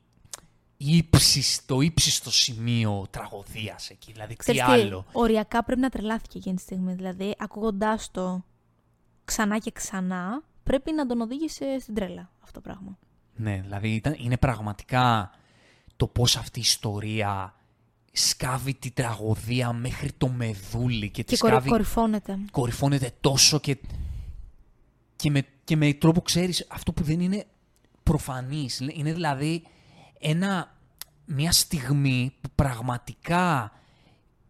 η 0.77 0.97
ύψης- 0.97 1.65
το 1.65 1.81
ύψιστο 1.81 2.31
σημείο 2.31 3.07
τραγωδίας 3.09 3.89
εκεί. 3.89 4.11
Δηλαδή, 4.11 4.35
Ξέρεις 4.35 4.61
τι 4.61 4.71
άλλο. 4.71 5.05
οριακά 5.11 5.63
πρέπει 5.63 5.81
να 5.81 5.89
τρελάθηκε 5.89 6.37
εκείνη 6.37 6.55
τη 6.55 6.61
στιγμή. 6.61 6.93
Δηλαδή, 6.93 7.35
ακούγοντάς 7.37 8.11
το 8.11 8.45
ξανά 9.25 9.57
και 9.57 9.71
ξανά, 9.71 10.43
πρέπει 10.63 10.91
να 10.91 11.05
τον 11.05 11.21
οδήγησε 11.21 11.77
στην 11.79 11.93
τρέλα 11.93 12.31
αυτό 12.43 12.61
το 12.61 12.69
πράγμα. 12.69 12.97
Ναι, 13.35 13.59
δηλαδή 13.61 13.89
ήταν, 13.95 14.15
είναι 14.17 14.37
πραγματικά 14.37 15.31
το 15.97 16.07
πώς 16.07 16.35
αυτή 16.37 16.59
η 16.59 16.61
ιστορία 16.65 17.53
σκάβει 18.11 18.73
τη 18.73 18.91
τραγωδία 18.91 19.73
μέχρι 19.73 20.11
το 20.17 20.27
μεδούλι 20.27 21.09
και, 21.09 21.23
τη 21.23 21.33
Και 21.33 21.37
κορυ- 21.37 21.55
σκάβει, 21.55 21.69
κορυφώνεται. 21.69 22.37
κορυφώνεται 22.51 23.11
τόσο 23.21 23.59
και, 23.59 23.77
και, 25.15 25.31
με, 25.31 25.45
και 25.63 25.75
με 25.75 25.93
τρόπο 25.93 26.21
ξέρεις 26.21 26.65
αυτό 26.69 26.93
που 26.93 27.03
δεν 27.03 27.19
είναι 27.19 27.45
προφανής. 28.03 28.79
Είναι 28.93 29.13
δηλαδή 29.13 29.63
ένα, 30.19 30.75
μια 31.25 31.51
στιγμή 31.51 32.33
που 32.41 32.49
πραγματικά 32.55 33.71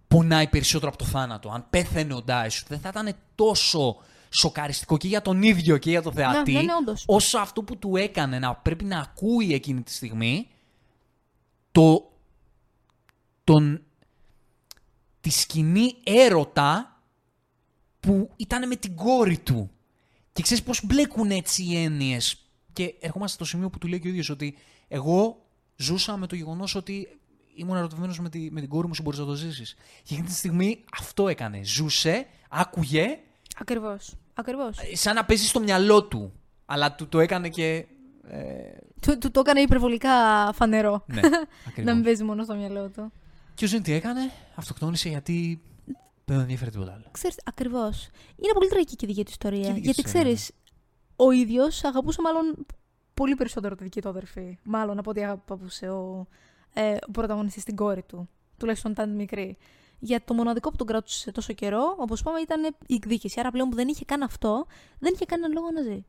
πονάει 0.07 0.47
περισσότερο 0.47 0.91
από 0.93 0.97
το 1.03 1.05
θάνατο. 1.05 1.49
Αν 1.49 1.65
πέθαινε 1.69 2.13
ο 2.13 2.21
Ντάισου 2.21 2.65
δεν 2.67 2.79
θα 2.79 2.89
ήταν 2.89 3.15
τόσο 3.35 3.97
σοκαριστικό 4.29 4.97
και 4.97 5.07
για 5.07 5.21
τον 5.21 5.43
ίδιο 5.43 5.77
και 5.77 5.89
για 5.89 6.01
τον 6.01 6.13
θεατή 6.13 6.51
ναι, 6.51 6.61
ναι, 6.61 6.73
όντως. 6.79 7.03
όσο 7.07 7.37
αυτό 7.37 7.63
που 7.63 7.77
του 7.77 7.95
έκανε 7.95 8.39
να 8.39 8.55
πρέπει 8.55 8.83
να 8.83 8.99
ακούει 8.99 9.53
εκείνη 9.53 9.81
τη 9.81 9.91
στιγμή 9.91 10.47
το, 11.73 12.11
τον, 13.43 13.81
τη 15.21 15.29
σκηνή 15.29 15.95
έρωτα 16.03 17.01
που 17.99 18.29
ήταν 18.35 18.67
με 18.67 18.75
την 18.75 18.95
κόρη 18.95 19.37
του. 19.37 19.71
Και 20.33 20.41
ξέρεις 20.41 20.63
πώς 20.63 20.85
μπλέκουν 20.85 21.31
έτσι 21.31 21.63
οι 21.63 21.83
έννοιες. 21.83 22.37
Και 22.73 22.95
ερχόμαστε 22.99 23.35
στο 23.35 23.45
σημείο 23.45 23.69
που 23.69 23.77
του 23.77 23.87
λέει 23.87 23.99
και 23.99 24.07
ο 24.07 24.09
ίδιος 24.09 24.29
ότι 24.29 24.57
εγώ 24.87 25.45
ζούσα 25.75 26.17
με 26.17 26.27
το 26.27 26.35
γεγονός 26.35 26.75
ότι 26.75 27.07
ήμουν 27.55 27.75
ερωτευμένος 27.75 28.19
με, 28.19 28.29
τη, 28.29 28.51
με 28.51 28.59
την 28.59 28.69
κόρη 28.69 28.87
μου, 28.87 28.95
σου 28.95 29.01
μπορείς 29.01 29.19
να 29.19 29.25
το 29.25 29.33
ζήσεις. 29.33 29.75
Και 30.03 30.13
εκείνη 30.13 30.27
τη 30.27 30.33
στιγμή 30.33 30.83
αυτό 30.91 31.27
έκανε. 31.27 31.63
Ζούσε, 31.63 32.27
άκουγε, 32.49 33.19
Ακριβώς. 33.57 34.15
Ακριβώς. 34.33 34.77
σαν 34.93 35.15
να 35.15 35.25
παίζει 35.25 35.47
στο 35.47 35.59
μυαλό 35.59 36.03
του. 36.03 36.33
Αλλά 36.65 36.95
του 36.95 37.07
το 37.07 37.19
έκανε 37.19 37.49
και... 37.49 37.85
Ε, 38.27 38.71
Του, 39.01 39.17
του 39.17 39.31
το 39.31 39.39
έκανε 39.39 39.59
υπερβολικά 39.61 40.09
φανερό. 40.53 41.03
ναι, 41.07 41.21
να 41.29 41.29
ακριβώς. 41.67 41.93
μην 41.93 42.03
παίζει 42.03 42.23
μόνο 42.23 42.43
στο 42.43 42.55
μυαλό 42.55 42.89
του. 42.89 43.11
Και 43.55 43.65
ο 43.65 43.67
Ζεν 43.67 43.83
τι 43.83 43.91
έκανε, 43.91 44.31
αυτοκτόνησε 44.55 45.09
γιατί 45.09 45.61
δεν 45.85 46.35
τον 46.35 46.39
ενδιαφέρει 46.39 46.71
τίποτα 46.71 46.93
άλλο. 46.93 47.05
Ξέρεις, 47.11 47.37
ακριβώς. 47.43 48.09
Είναι 48.35 48.53
πολύ 48.53 48.69
τραγική 48.69 48.95
και 48.95 49.05
η 49.05 49.07
δική 49.07 49.23
του 49.23 49.31
ιστορία. 49.31 49.61
Και 49.61 49.69
η 49.69 49.73
δική 49.73 49.79
Γιατί 49.85 50.01
της 50.01 50.11
ιστορία, 50.13 50.33
ξέρεις, 50.33 50.51
ο 51.15 51.31
ίδιος 51.31 51.83
αγαπούσε 51.83 52.21
μάλλον 52.21 52.65
πολύ 53.13 53.35
περισσότερο 53.35 53.75
τη 53.75 53.83
δική 53.83 54.01
του 54.01 54.09
αδερφή. 54.09 54.57
Μάλλον 54.63 54.99
από 54.99 55.09
ό,τι 55.09 55.23
αγαπούσε 55.23 55.89
ο, 55.89 56.27
ε, 56.73 56.95
ο 57.07 57.11
πρωταγωνιστής 57.11 57.63
την 57.63 57.75
κόρη 57.75 58.03
του. 58.03 58.29
Τουλάχιστον 58.57 58.91
όταν 58.91 59.05
ήταν 59.05 59.17
μικρή. 59.17 59.57
Για 59.99 60.23
το 60.25 60.33
μοναδικό 60.33 60.69
που 60.69 60.75
τον 60.75 60.87
κράτησε 60.87 61.31
τόσο 61.31 61.53
καιρό, 61.53 61.95
όπως 61.97 62.19
είπαμε, 62.19 62.39
ήταν 62.39 62.75
η 62.87 62.93
εκδίκηση. 62.93 63.39
Άρα 63.39 63.51
πλέον 63.51 63.69
που 63.69 63.75
δεν 63.75 63.87
είχε 63.87 64.05
καν 64.05 64.21
αυτό, 64.21 64.65
δεν 64.99 65.13
είχε 65.13 65.25
κανένα 65.25 65.53
λόγο 65.53 65.71
να 65.71 65.81
ζει. 65.81 66.05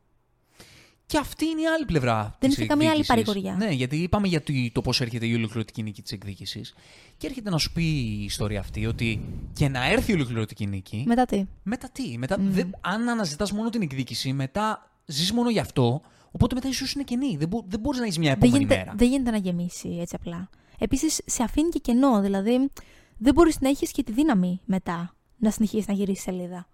Και 1.07 1.17
αυτή 1.17 1.45
είναι 1.45 1.61
η 1.61 1.67
άλλη 1.67 1.85
πλευρά. 1.85 2.35
Δεν 2.39 2.49
της 2.49 2.57
είχε 2.57 2.67
καμία 2.67 2.89
άλλη 2.91 2.99
εκδίκησης. 2.99 3.25
παρηγοριά. 3.33 3.65
Ναι, 3.65 3.73
γιατί 3.73 3.95
είπαμε 3.95 4.27
για 4.27 4.41
το, 4.43 4.53
το 4.71 4.81
πώς 4.81 5.01
έρχεται 5.01 5.25
η 5.25 5.33
ολοκληρωτική 5.33 5.83
νίκη 5.83 6.01
της 6.01 6.11
εκδίκησης. 6.11 6.73
Και 7.17 7.27
έρχεται 7.27 7.49
να 7.49 7.57
σου 7.57 7.71
πει 7.71 7.83
η 7.83 8.23
ιστορία 8.23 8.59
αυτή 8.59 8.85
ότι 8.85 9.25
και 9.53 9.67
να 9.67 9.89
έρθει 9.91 10.11
η 10.11 10.13
ολοκληρωτική 10.15 10.65
νίκη. 10.67 11.03
Μετά 11.07 11.25
τι; 11.25 11.45
Μετά 11.63 11.89
τι, 11.89 12.17
μετά, 12.17 12.37
δεν, 12.39 12.75
αν 12.81 13.09
αναζητάς 13.09 13.51
μόνο 13.51 13.69
την 13.69 13.81
εκδίκηση, 13.81 14.33
μετά 14.33 14.91
ζεις 15.05 15.31
μόνο 15.31 15.49
γι' 15.49 15.59
αυτό. 15.59 16.01
Οπότε 16.31 16.55
μετά 16.55 16.67
η 16.67 16.71
ζωή 16.71 16.87
σου 16.87 16.93
είναι 16.95 17.03
κενή. 17.07 17.37
Δεν, 17.37 17.47
μπο, 17.47 17.63
δεν 17.67 17.79
μπορείς 17.79 17.99
να 17.99 18.05
έχεις 18.05 18.17
μια 18.17 18.29
Δεν 18.29 18.37
επόμενη 18.41 18.57
γίνεται, 18.63 18.77
μέρα. 18.79 18.93
δεν 18.97 19.07
γίνεται 19.09 19.31
να 19.31 19.37
γεμίσει 19.37 19.97
έτσι 20.01 20.15
απλά. 20.19 20.49
Επίσης, 20.77 21.21
σε 21.25 21.43
αφήνει 21.43 21.69
και 21.69 21.79
κενό. 21.79 22.21
Δηλαδή, 22.21 22.69
δεν 23.17 23.33
μπορείς 23.33 23.59
να 23.59 23.69
έχεις 23.69 23.91
και 23.91 24.03
τη 24.03 24.11
δύναμη 24.11 24.61
μετά 24.65 25.15
να 25.37 25.51
συνεχίσεις 25.51 25.87
να 25.87 25.93
γυρίσεις 25.93 26.23
σελίδα. 26.23 26.67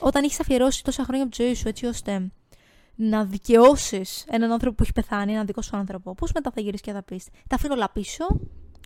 Όταν 0.00 0.24
έχεις 0.24 0.40
αφιερώσει 0.40 0.84
τόσα 0.84 1.04
χρόνια 1.04 1.24
από 1.26 1.36
τη 1.36 1.42
ζωή 1.42 1.54
σου 1.54 1.68
έτσι 1.68 1.86
ώστε 1.86 2.30
να 3.02 3.24
δικαιώσεις 3.24 4.24
έναν 4.28 4.52
άνθρωπο 4.52 4.74
που 4.74 4.82
έχει 4.82 4.92
πεθάνει, 4.92 5.32
έναν 5.32 5.46
δικό 5.46 5.62
σου 5.62 5.76
άνθρωπο, 5.76 6.14
πώς 6.14 6.32
μετά 6.32 6.50
θα 6.50 6.60
γυρίσεις 6.60 6.80
και 6.80 6.92
θα 6.92 7.02
πεις: 7.02 7.26
Τα 7.48 7.54
αφήνω 7.56 7.74
όλα 7.74 7.90
πίσω, 7.90 8.26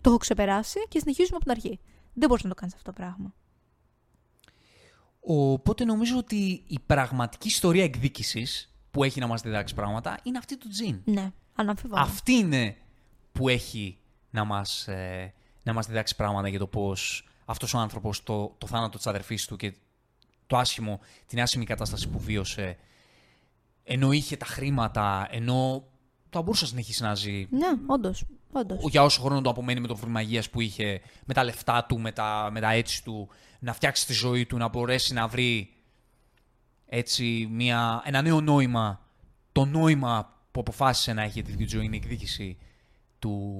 το 0.01 0.09
έχω 0.09 0.17
ξεπεράσει 0.17 0.79
και 0.87 0.99
συνεχίζουμε 0.99 1.35
από 1.35 1.45
την 1.45 1.53
αρχή. 1.53 1.79
Δεν 2.13 2.27
μπορείς 2.27 2.43
να 2.43 2.49
το 2.49 2.55
κάνεις 2.55 2.75
αυτό 2.75 2.91
το 2.91 2.97
πράγμα. 2.97 3.33
Οπότε 5.19 5.85
νομίζω 5.85 6.17
ότι 6.17 6.63
η 6.67 6.79
πραγματική 6.85 7.47
ιστορία 7.47 7.83
εκδίκησης 7.83 8.75
που 8.91 9.03
έχει 9.03 9.19
να 9.19 9.27
μας 9.27 9.41
διδάξει 9.41 9.75
πράγματα 9.75 10.19
είναι 10.23 10.37
αυτή 10.37 10.57
του 10.57 10.67
Τζιν. 10.67 11.01
Ναι, 11.05 11.31
αναμφιβόλω. 11.55 12.01
Αυτή 12.01 12.33
είναι 12.33 12.77
που 13.31 13.49
έχει 13.49 13.97
να 14.29 14.43
μας, 14.43 14.87
ε, 14.87 15.33
να 15.63 15.73
μας 15.73 15.87
διδάξει 15.87 16.15
πράγματα 16.15 16.47
για 16.47 16.59
το 16.59 16.67
πώς 16.67 17.27
αυτός 17.45 17.73
ο 17.73 17.77
άνθρωπος 17.77 18.23
το, 18.23 18.55
το 18.57 18.67
θάνατο 18.67 18.97
της 18.97 19.07
αδερφής 19.07 19.45
του 19.45 19.55
και 19.55 19.73
το 20.47 20.57
άσχημο, 20.57 20.99
την 21.27 21.41
άσχημη 21.41 21.65
κατάσταση 21.65 22.09
που 22.09 22.19
βίωσε 22.19 22.77
ενώ 23.87 24.11
είχε 24.11 24.37
τα 24.37 24.45
χρήματα, 24.45 25.27
ενώ 25.31 25.83
το 26.29 26.41
μπορούσε 26.41 26.63
να 26.63 26.69
συνεχίσει 26.69 27.03
να 27.03 27.15
ζει 27.15 27.47
Ναι, 27.49 27.67
όντως. 27.85 28.23
Όντως. 28.51 28.85
για 28.89 29.03
όσο 29.03 29.21
χρόνο 29.21 29.41
του 29.41 29.49
απομένει 29.49 29.79
με 29.79 29.87
το 29.87 29.95
φρυμαγία 29.95 30.43
που 30.51 30.61
είχε, 30.61 31.01
με 31.25 31.33
τα 31.33 31.43
λεφτά 31.43 31.85
του, 31.85 31.99
με 31.99 32.11
τα, 32.11 32.49
με 32.51 32.59
τα 32.59 32.71
έτσι 32.71 33.03
του, 33.03 33.29
να 33.59 33.73
φτιάξει 33.73 34.05
τη 34.05 34.13
ζωή 34.13 34.45
του, 34.45 34.57
να 34.57 34.67
μπορέσει 34.67 35.13
να 35.13 35.27
βρει 35.27 35.73
έτσι 36.85 37.47
μια, 37.51 38.01
ένα 38.05 38.21
νέο 38.21 38.41
νόημα. 38.41 38.99
Το 39.51 39.65
νόημα 39.65 40.33
που 40.51 40.59
αποφάσισε 40.59 41.13
να 41.13 41.21
έχει 41.21 41.31
για 41.31 41.43
τη 41.43 41.51
δική 41.51 41.63
του 41.63 41.69
ζωή 41.69 41.85
είναι 41.85 41.95
η 41.95 41.99
εκδίκηση 42.03 42.57
του, 43.19 43.55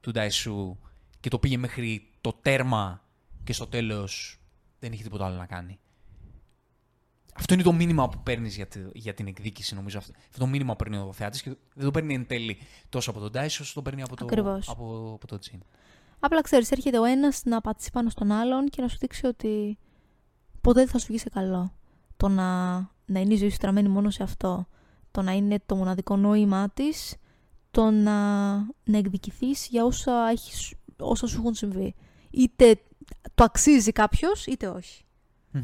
του 0.00 0.10
Νταϊσού 0.10 0.78
και 1.20 1.28
το 1.28 1.38
πήγε 1.38 1.56
μέχρι 1.56 2.08
το 2.20 2.32
τέρμα 2.42 3.02
και 3.44 3.52
στο 3.52 3.66
τέλος 3.66 4.40
δεν 4.78 4.92
είχε 4.92 5.02
τίποτα 5.02 5.26
άλλο 5.26 5.36
να 5.36 5.46
κάνει. 5.46 5.78
Αυτό 7.34 7.54
είναι 7.54 7.62
το 7.62 7.72
μήνυμα 7.72 8.08
που 8.08 8.22
παίρνεις 8.22 8.56
για, 8.56 8.66
τη- 8.66 8.80
για 8.94 9.14
την 9.14 9.26
εκδίκηση, 9.26 9.74
νομίζω. 9.74 9.98
Αυτό, 9.98 10.12
αυτό 10.26 10.38
το 10.38 10.46
μήνυμα 10.46 10.76
που 10.76 10.84
παίρνει 10.84 10.96
ο 10.96 11.12
θεάτης 11.12 11.42
και 11.42 11.56
δεν 11.74 11.84
το 11.84 11.90
παίρνει 11.90 12.14
εν 12.14 12.26
τέλει 12.26 12.58
τόσο 12.88 13.10
από 13.10 13.20
τον 13.20 13.30
Ντάισο, 13.30 13.62
όσο 13.62 13.74
το 13.74 13.82
παίρνει 13.82 14.02
από 14.02 14.16
το, 14.16 14.24
Ακριβώς. 14.24 14.68
από, 14.68 15.12
από 15.14 15.26
το 15.26 15.38
Τζιν. 15.38 15.60
Απλά 16.20 16.40
ξέρεις, 16.40 16.70
έρχεται 16.70 16.98
ο 16.98 17.04
ένας 17.04 17.42
να 17.44 17.60
πατήσει 17.60 17.90
πάνω 17.90 18.10
στον 18.10 18.32
άλλον 18.32 18.68
και 18.68 18.82
να 18.82 18.88
σου 18.88 18.96
δείξει 19.00 19.26
ότι 19.26 19.78
ποτέ 20.60 20.80
δεν 20.80 20.88
θα 20.88 20.98
σου 20.98 21.06
βγει 21.08 21.18
σε 21.18 21.28
καλό. 21.28 21.72
Το 22.16 22.28
να, 22.28 22.72
να 23.06 23.20
είναι 23.20 23.34
η 23.34 23.36
ζωή 23.36 23.48
σου 23.48 23.54
στραμμένη 23.54 23.88
μόνο 23.88 24.10
σε 24.10 24.22
αυτό. 24.22 24.66
Το 25.10 25.22
να 25.22 25.32
είναι 25.32 25.62
το 25.66 25.76
μοναδικό 25.76 26.16
νόημά 26.16 26.70
της. 26.70 27.16
Το 27.70 27.90
να, 27.90 28.52
να 28.84 28.98
εκδικηθείς 28.98 29.66
για 29.66 29.84
όσα, 29.84 30.28
έχεις, 30.30 30.74
όσα 30.98 31.26
σου 31.26 31.36
έχουν 31.40 31.54
συμβεί. 31.54 31.94
Είτε 32.30 32.80
το 33.34 33.44
αξίζει 33.44 33.92
κάποιος, 33.92 34.46
είτε 34.46 34.66
όχι. 34.68 35.04
Μμμ. 35.50 35.62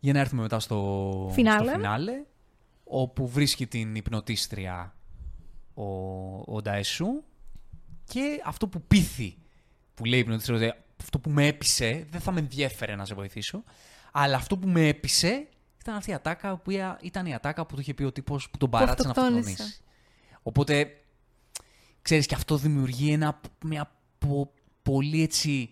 Για 0.00 0.12
να 0.12 0.18
έρθουμε 0.18 0.42
μετά 0.42 0.60
στο 0.60 1.30
Φινάλε. 1.32 1.62
στο 1.68 1.76
φινάλε 1.76 2.12
όπου 2.84 3.28
βρίσκει 3.28 3.66
την 3.66 3.94
υπνοτίστρια 3.94 4.94
ο, 5.74 5.84
ο 6.56 6.62
Νταεσού 6.62 7.06
και 8.04 8.42
αυτό 8.44 8.68
που 8.68 8.82
πείθει, 8.82 9.36
που 9.94 10.04
λέει 10.04 10.18
η 10.18 10.22
υπνοτίστρια, 10.22 10.56
ότι 10.56 10.78
αυτό 11.00 11.18
που 11.18 11.30
με 11.30 11.46
έπεισε, 11.46 12.06
δεν 12.10 12.20
θα 12.20 12.32
με 12.32 12.40
ενδιέφερε 12.40 12.94
να 12.94 13.04
σε 13.04 13.14
βοηθήσω, 13.14 13.64
αλλά 14.12 14.36
αυτό 14.36 14.58
που 14.58 14.68
με 14.68 14.86
έπεισε 14.88 15.46
ήταν 15.80 15.94
αυτή 15.94 16.10
η 16.10 16.14
ατάκα 16.14 16.56
που 16.56 16.70
ήταν 17.00 17.26
η 17.26 17.34
ατάκα 17.34 17.66
που 17.66 17.74
του 17.74 17.80
είχε 17.80 17.94
πει 17.94 18.02
ο 18.02 18.12
τύπος 18.12 18.50
που 18.50 18.56
τον 18.58 18.70
παράτησε 18.70 19.08
να 19.08 19.10
αυτοκτόνησε. 19.10 19.50
αυτοκτονήσει. 19.50 19.80
Οπότε, 20.42 21.00
ξέρεις, 22.02 22.26
και 22.26 22.34
αυτό 22.34 22.56
δημιουργεί 22.56 23.12
ένα, 23.12 23.40
μια 23.64 23.92
πο- 24.18 24.52
πολύ 24.82 25.22
έτσι, 25.22 25.70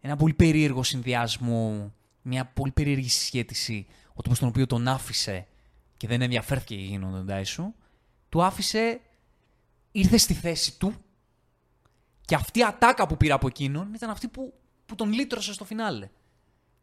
ένα 0.00 0.16
πολύ 0.16 0.34
περίεργο 0.34 0.82
συνδυασμό, 0.82 1.92
μια 2.28 2.46
πολύ 2.46 2.70
περίεργη 2.72 3.08
συσχέτιση, 3.08 3.86
ο 4.14 4.22
τρόπος 4.22 4.38
τον 4.38 4.48
οποίο 4.48 4.66
τον 4.66 4.88
άφησε 4.88 5.46
και 5.96 6.06
δεν 6.06 6.22
ενδιαφέρθηκε 6.22 6.74
για 6.74 6.84
εκείνον 6.84 7.12
τον 7.12 7.24
Ντάισου, 7.24 7.74
του 8.28 8.42
άφησε, 8.42 9.00
ήρθε 9.92 10.16
στη 10.16 10.34
θέση 10.34 10.78
του 10.78 10.94
και 12.20 12.34
αυτή 12.34 12.58
η 12.58 12.64
ατάκα 12.64 13.06
που 13.06 13.16
πήρε 13.16 13.32
από 13.32 13.46
εκείνον 13.46 13.94
ήταν 13.94 14.10
αυτή 14.10 14.28
που, 14.28 14.54
που 14.86 14.94
τον 14.94 15.12
λύτρωσε 15.12 15.52
στο 15.52 15.64
φινάλε. 15.64 16.08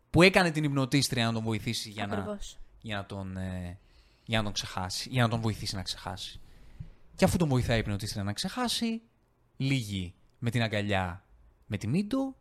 Που 0.09 0.21
έκανε 0.21 0.51
την 0.51 0.63
υπνοτίστρια 0.63 1.25
να 1.25 1.33
τον 1.33 1.43
βοηθήσει 1.43 1.89
για 1.89 2.07
να, 2.07 2.13
Ακριβώς. 2.13 2.57
για 2.81 2.95
να, 2.95 3.05
τον, 3.05 3.37
ε, 3.37 3.79
για 4.25 4.37
να 4.37 4.43
τον 4.43 4.53
ξεχάσει, 4.53 5.09
για 5.09 5.23
να 5.23 5.29
τον 5.29 5.41
βοηθήσει 5.41 5.75
να 5.75 5.81
ξεχάσει. 5.81 6.39
Και 7.15 7.25
αφού 7.25 7.37
τον 7.37 7.47
βοηθάει 7.47 7.77
η 7.77 7.79
υπνοτίστρια 7.79 8.23
να 8.23 8.33
ξεχάσει, 8.33 9.01
λίγη 9.57 10.13
με 10.39 10.49
την 10.49 10.61
αγκαλιά 10.61 11.25
με 11.65 11.77
τη 11.77 11.87
Μίντο 11.87 12.35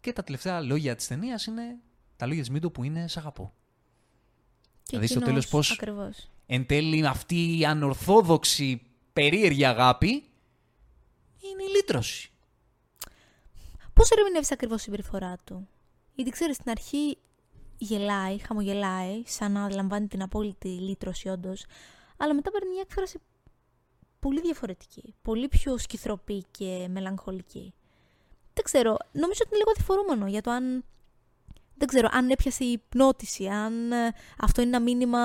Και 0.00 0.12
τα 0.12 0.22
τελευταία 0.22 0.60
λόγια 0.60 0.96
της 0.96 1.06
ταινίας 1.06 1.44
είναι 1.44 1.78
τα 2.20 2.26
λόγια 2.26 2.42
της 2.42 2.50
Μίντο 2.50 2.70
που 2.70 2.84
είναι 2.84 3.08
Σ' 3.08 3.16
αγαπώ. 3.16 3.52
Και 4.82 4.96
Δηλαδή, 4.98 5.06
στο 5.06 5.18
εκείνος 5.18 5.28
τέλος 5.28 5.48
πώς- 5.48 5.70
Ακριβώς. 5.72 6.30
Εν 6.46 6.66
τέλει, 6.66 7.06
αυτή 7.06 7.58
η 7.58 7.64
ανορθόδοξη 7.64 8.82
περίεργη 9.12 9.64
αγάπη 9.64 10.08
είναι 10.08 11.62
η 11.62 11.76
λύτρωση. 11.76 12.30
Πώς 13.92 14.10
ερμηνεύεις 14.10 14.52
ακριβώς 14.52 14.76
τη 14.76 14.82
συμπεριφορά 14.82 15.36
του; 15.44 15.68
Γιατί 16.14 16.30
ξέρεις, 16.30 16.56
στην 16.56 16.70
αρχή 16.70 17.18
γελάει, 17.78 18.38
χαμογελάει, 18.38 19.22
σαν 19.26 19.52
να 19.52 19.70
λαμβάνει 19.74 20.06
την 20.06 20.22
απόλυτη 20.22 20.68
λύτρωση 20.68 21.28
όντως. 21.28 21.64
Αλλά 22.16 22.34
μετά 22.34 22.50
παίρνει 22.50 22.70
μια 22.70 22.80
έκφραση 22.88 23.18
πολύ 24.18 24.40
διαφορετική. 24.40 25.14
Πολύ 25.22 25.48
πιο 25.48 25.78
σκυθροπή 25.78 26.44
και 26.50 26.86
μελαγχολική. 26.90 27.74
Δεν 28.54 28.64
ξέρω, 28.64 28.96
νομίζω 29.12 29.40
ότι 29.40 29.48
είναι 29.48 29.56
λίγο 29.56 29.70
αδιφορούμενο 29.70 30.26
για 30.26 30.42
το 30.42 30.50
αν. 30.50 30.84
Δεν 31.80 31.88
ξέρω, 31.88 32.08
αν 32.12 32.30
έπιασε 32.30 32.64
η 32.64 32.70
υπνότηση, 32.72 33.46
αν 33.46 33.92
ε, 33.92 34.12
αυτό 34.38 34.60
είναι 34.60 34.76
ένα 34.76 34.80
μήνυμα 34.80 35.18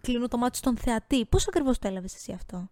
κλείνω 0.00 0.28
το 0.28 0.36
μάτι 0.36 0.56
στον 0.56 0.76
θεατή. 0.76 1.24
Πώς 1.24 1.48
ακριβώς 1.48 1.78
το 1.78 1.88
έλαβες 1.88 2.14
εσύ 2.14 2.32
αυτό; 2.32 2.68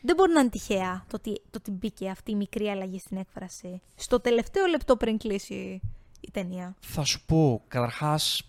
Δεν 0.00 0.16
μπορεί 0.16 0.32
να 0.32 0.40
είναι 0.40 0.48
τυχαία 0.48 1.04
το 1.08 1.16
ότι, 1.16 1.32
το 1.50 1.58
ότι 1.58 1.70
μπήκε 1.70 2.08
αυτή 2.08 2.30
η 2.30 2.34
μικρή 2.34 2.68
αλλαγή 2.68 2.98
στην 2.98 3.16
έκφραση. 3.16 3.80
Στο 3.94 4.20
τελευταίο 4.20 4.66
λεπτό 4.66 4.96
πριν 4.96 5.18
κλείσει 5.18 5.80
η 6.20 6.30
ταινία. 6.32 6.74
Θα 6.80 7.04
σου 7.04 7.24
πω, 7.26 7.62
καταρχάς, 7.68 8.42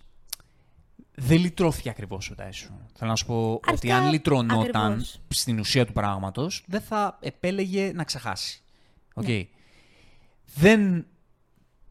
δεν 1.15 1.37
λυτρώθηκε 1.37 1.89
ακριβώς 1.89 2.29
ο 2.31 2.35
Νταϊσού. 2.35 2.71
Θέλω 2.93 3.09
να 3.09 3.15
σου 3.15 3.25
πω 3.25 3.51
ότι 3.53 3.69
Αρχικά, 3.71 3.95
αν 3.95 4.09
λυτρωνόταν 4.11 4.91
ακριβώς. 4.91 5.21
στην 5.27 5.59
ουσία 5.59 5.85
του 5.85 5.93
πράγματος, 5.93 6.63
δεν 6.67 6.81
θα 6.81 7.17
επέλεγε 7.21 7.91
να 7.93 8.03
ξεχάσει. 8.03 8.61
ΟΚ. 9.13 9.25
Δεν 10.55 11.05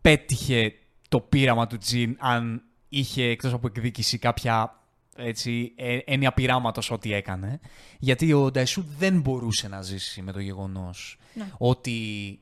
πέτυχε 0.00 0.74
το 1.08 1.20
πείραμα 1.20 1.66
του 1.66 1.76
Τζιν, 1.78 2.16
αν 2.18 2.62
είχε 2.88 3.24
εκτός 3.24 3.52
από 3.52 3.66
εκδίκηση 3.66 4.18
κάποια 4.18 4.80
έτσι, 5.16 5.72
ε, 5.76 5.98
έννοια 6.04 6.32
πειράματος 6.32 6.90
ό,τι 6.90 7.12
έκανε. 7.12 7.60
Γιατί 7.98 8.32
ο 8.32 8.50
Νταϊσού 8.50 8.84
δεν 8.98 9.20
μπορούσε 9.20 9.68
να 9.68 9.82
ζήσει 9.82 10.22
με 10.22 10.32
το 10.32 10.40
γεγονός 10.40 11.18
Ναι. 11.34 11.50
ότι 11.58 12.38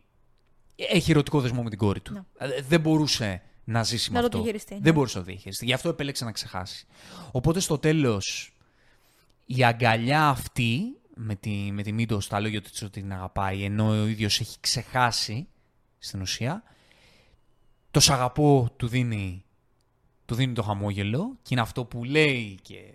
έχει 0.77 1.11
ερωτικό 1.11 1.41
δεσμό 1.41 1.63
με 1.63 1.69
την 1.71 1.79
κόρη 1.79 2.01
του. 2.01 2.13
Ναι. 2.13 2.23
Ε, 2.39 2.63
Δεν 2.63 2.81
μπορούσε 2.81 3.43
να 3.65 3.83
ζήσει 3.83 4.13
Να 4.13 4.15
με 4.15 4.21
το 4.21 4.27
αυτό. 4.27 4.39
διαχειριστεί, 4.39 4.75
ναι. 4.75 4.81
Δεν 4.81 4.95
μπορούσε 4.95 5.19
να 5.19 5.25
το 5.25 5.31
διαχειριστεί. 5.31 5.65
Γι' 5.65 5.73
αυτό 5.73 5.89
επέλεξε 5.89 6.25
να 6.25 6.33
ξεχάσει. 6.33 6.87
Οπότε 7.31 7.61
στο 7.61 7.79
τέλος 7.79 8.53
η 9.47 9.65
αγκαλιά 9.65 10.29
αυτή 10.29 10.81
με 11.15 11.35
τη, 11.35 11.51
με 11.51 11.83
τη 11.83 11.93
Μίντο 11.93 12.21
στα 12.21 12.41
λόγια 12.41 12.63
του 12.63 12.71
ότι 12.83 13.01
την 13.01 13.13
αγαπάει 13.13 13.63
ενώ 13.63 13.89
ο 13.89 14.07
ίδιος 14.07 14.41
έχει 14.41 14.57
ξεχάσει 14.61 15.49
στην 15.99 16.21
ουσία 16.21 16.63
το 17.95 18.01
σ' 18.01 18.11
αγαπώ 18.11 18.69
του 18.77 18.89
δίνει, 18.89 19.45
του 20.25 20.35
δίνει 20.35 20.53
το 20.53 20.63
χαμόγελο 20.63 21.37
και 21.43 21.49
είναι 21.51 21.61
αυτό 21.61 21.85
που 21.85 22.05
λέει 22.05 22.59
και 22.63 22.95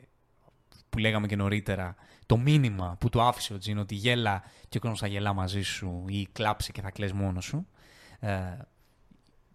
που 0.89 0.97
λέγαμε 0.97 1.27
και 1.27 1.35
νωρίτερα 1.35 1.95
το 2.25 2.37
μήνυμα 2.37 2.95
που 2.99 3.09
του 3.09 3.21
άφησε 3.21 3.53
ο 3.53 3.57
Τζιν 3.57 3.77
ότι 3.77 3.95
γέλα 3.95 4.43
και 4.69 4.77
ο 4.77 4.79
κόσμος 4.79 4.99
θα 4.99 5.07
γελά 5.07 5.33
μαζί 5.33 5.61
σου 5.61 6.05
ή 6.07 6.27
κλάψε 6.31 6.71
και 6.71 6.81
θα 6.81 6.91
κλαις 6.91 7.13
μόνος 7.13 7.45
σου. 7.45 7.67
Ε, 8.19 8.57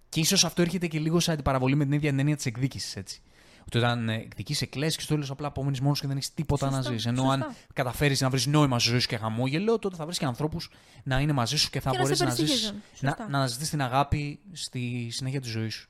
και 0.09 0.21
ίσως 0.21 0.45
αυτό 0.45 0.63
έρχεται 0.63 0.87
και 0.87 0.99
λίγο 0.99 1.21
σε 1.21 1.33
αντιπαραβολή 1.33 1.75
με 1.75 1.85
την 1.85 1.93
ίδια 1.93 2.11
την 2.11 2.19
έννοια 2.19 2.37
της 2.37 2.47
εκδίκησης, 2.47 2.97
έτσι. 2.97 3.23
Ότι 3.67 3.79
όταν 3.79 4.09
ε, 4.09 4.15
εκδικείς 4.15 4.69
κλαις 4.71 4.97
και 4.97 5.03
στο 5.03 5.13
τέλος 5.15 5.31
απλά 5.31 5.47
απόμενεις 5.47 5.81
μόνος 5.81 6.01
και 6.01 6.07
δεν 6.07 6.17
έχεις 6.17 6.35
τίποτα 6.35 6.67
Σωστά, 6.71 6.83
να 6.91 6.95
ζεις. 6.97 7.07
Ενώ 7.07 7.23
σωστά. 7.23 7.33
αν 7.47 7.55
καταφέρεις 7.73 8.21
να 8.21 8.31
βρεις 8.31 8.47
νόημα 8.47 8.79
στη 8.79 8.89
ζωή 8.91 8.99
σου 8.99 9.09
και 9.09 9.17
χαμόγελο, 9.17 9.79
τότε 9.79 9.97
θα 9.97 10.05
βρεις 10.05 10.19
και 10.19 10.25
ανθρώπους 10.25 10.71
να 11.05 11.21
είναι 11.21 11.33
μαζί 11.33 11.57
σου 11.57 11.71
και 11.71 11.81
θα 11.81 11.91
Και 11.91 11.99
να 11.99 12.05
σε 12.05 12.09
μπορείς 12.09 12.21
να, 12.21 12.31
ζεις, 12.31 12.37
περιστοιχίζουν. 12.45 12.83
να, 13.01 13.09
Σωστά. 13.11 13.29
να 13.29 13.39
αναζητείς 13.39 13.71
την 13.71 13.83
αγάπη 13.83 14.41
στη 14.53 15.09
συνέχεια 15.11 15.41
της 15.41 15.51
ζωής 15.51 15.75
σου. 15.75 15.89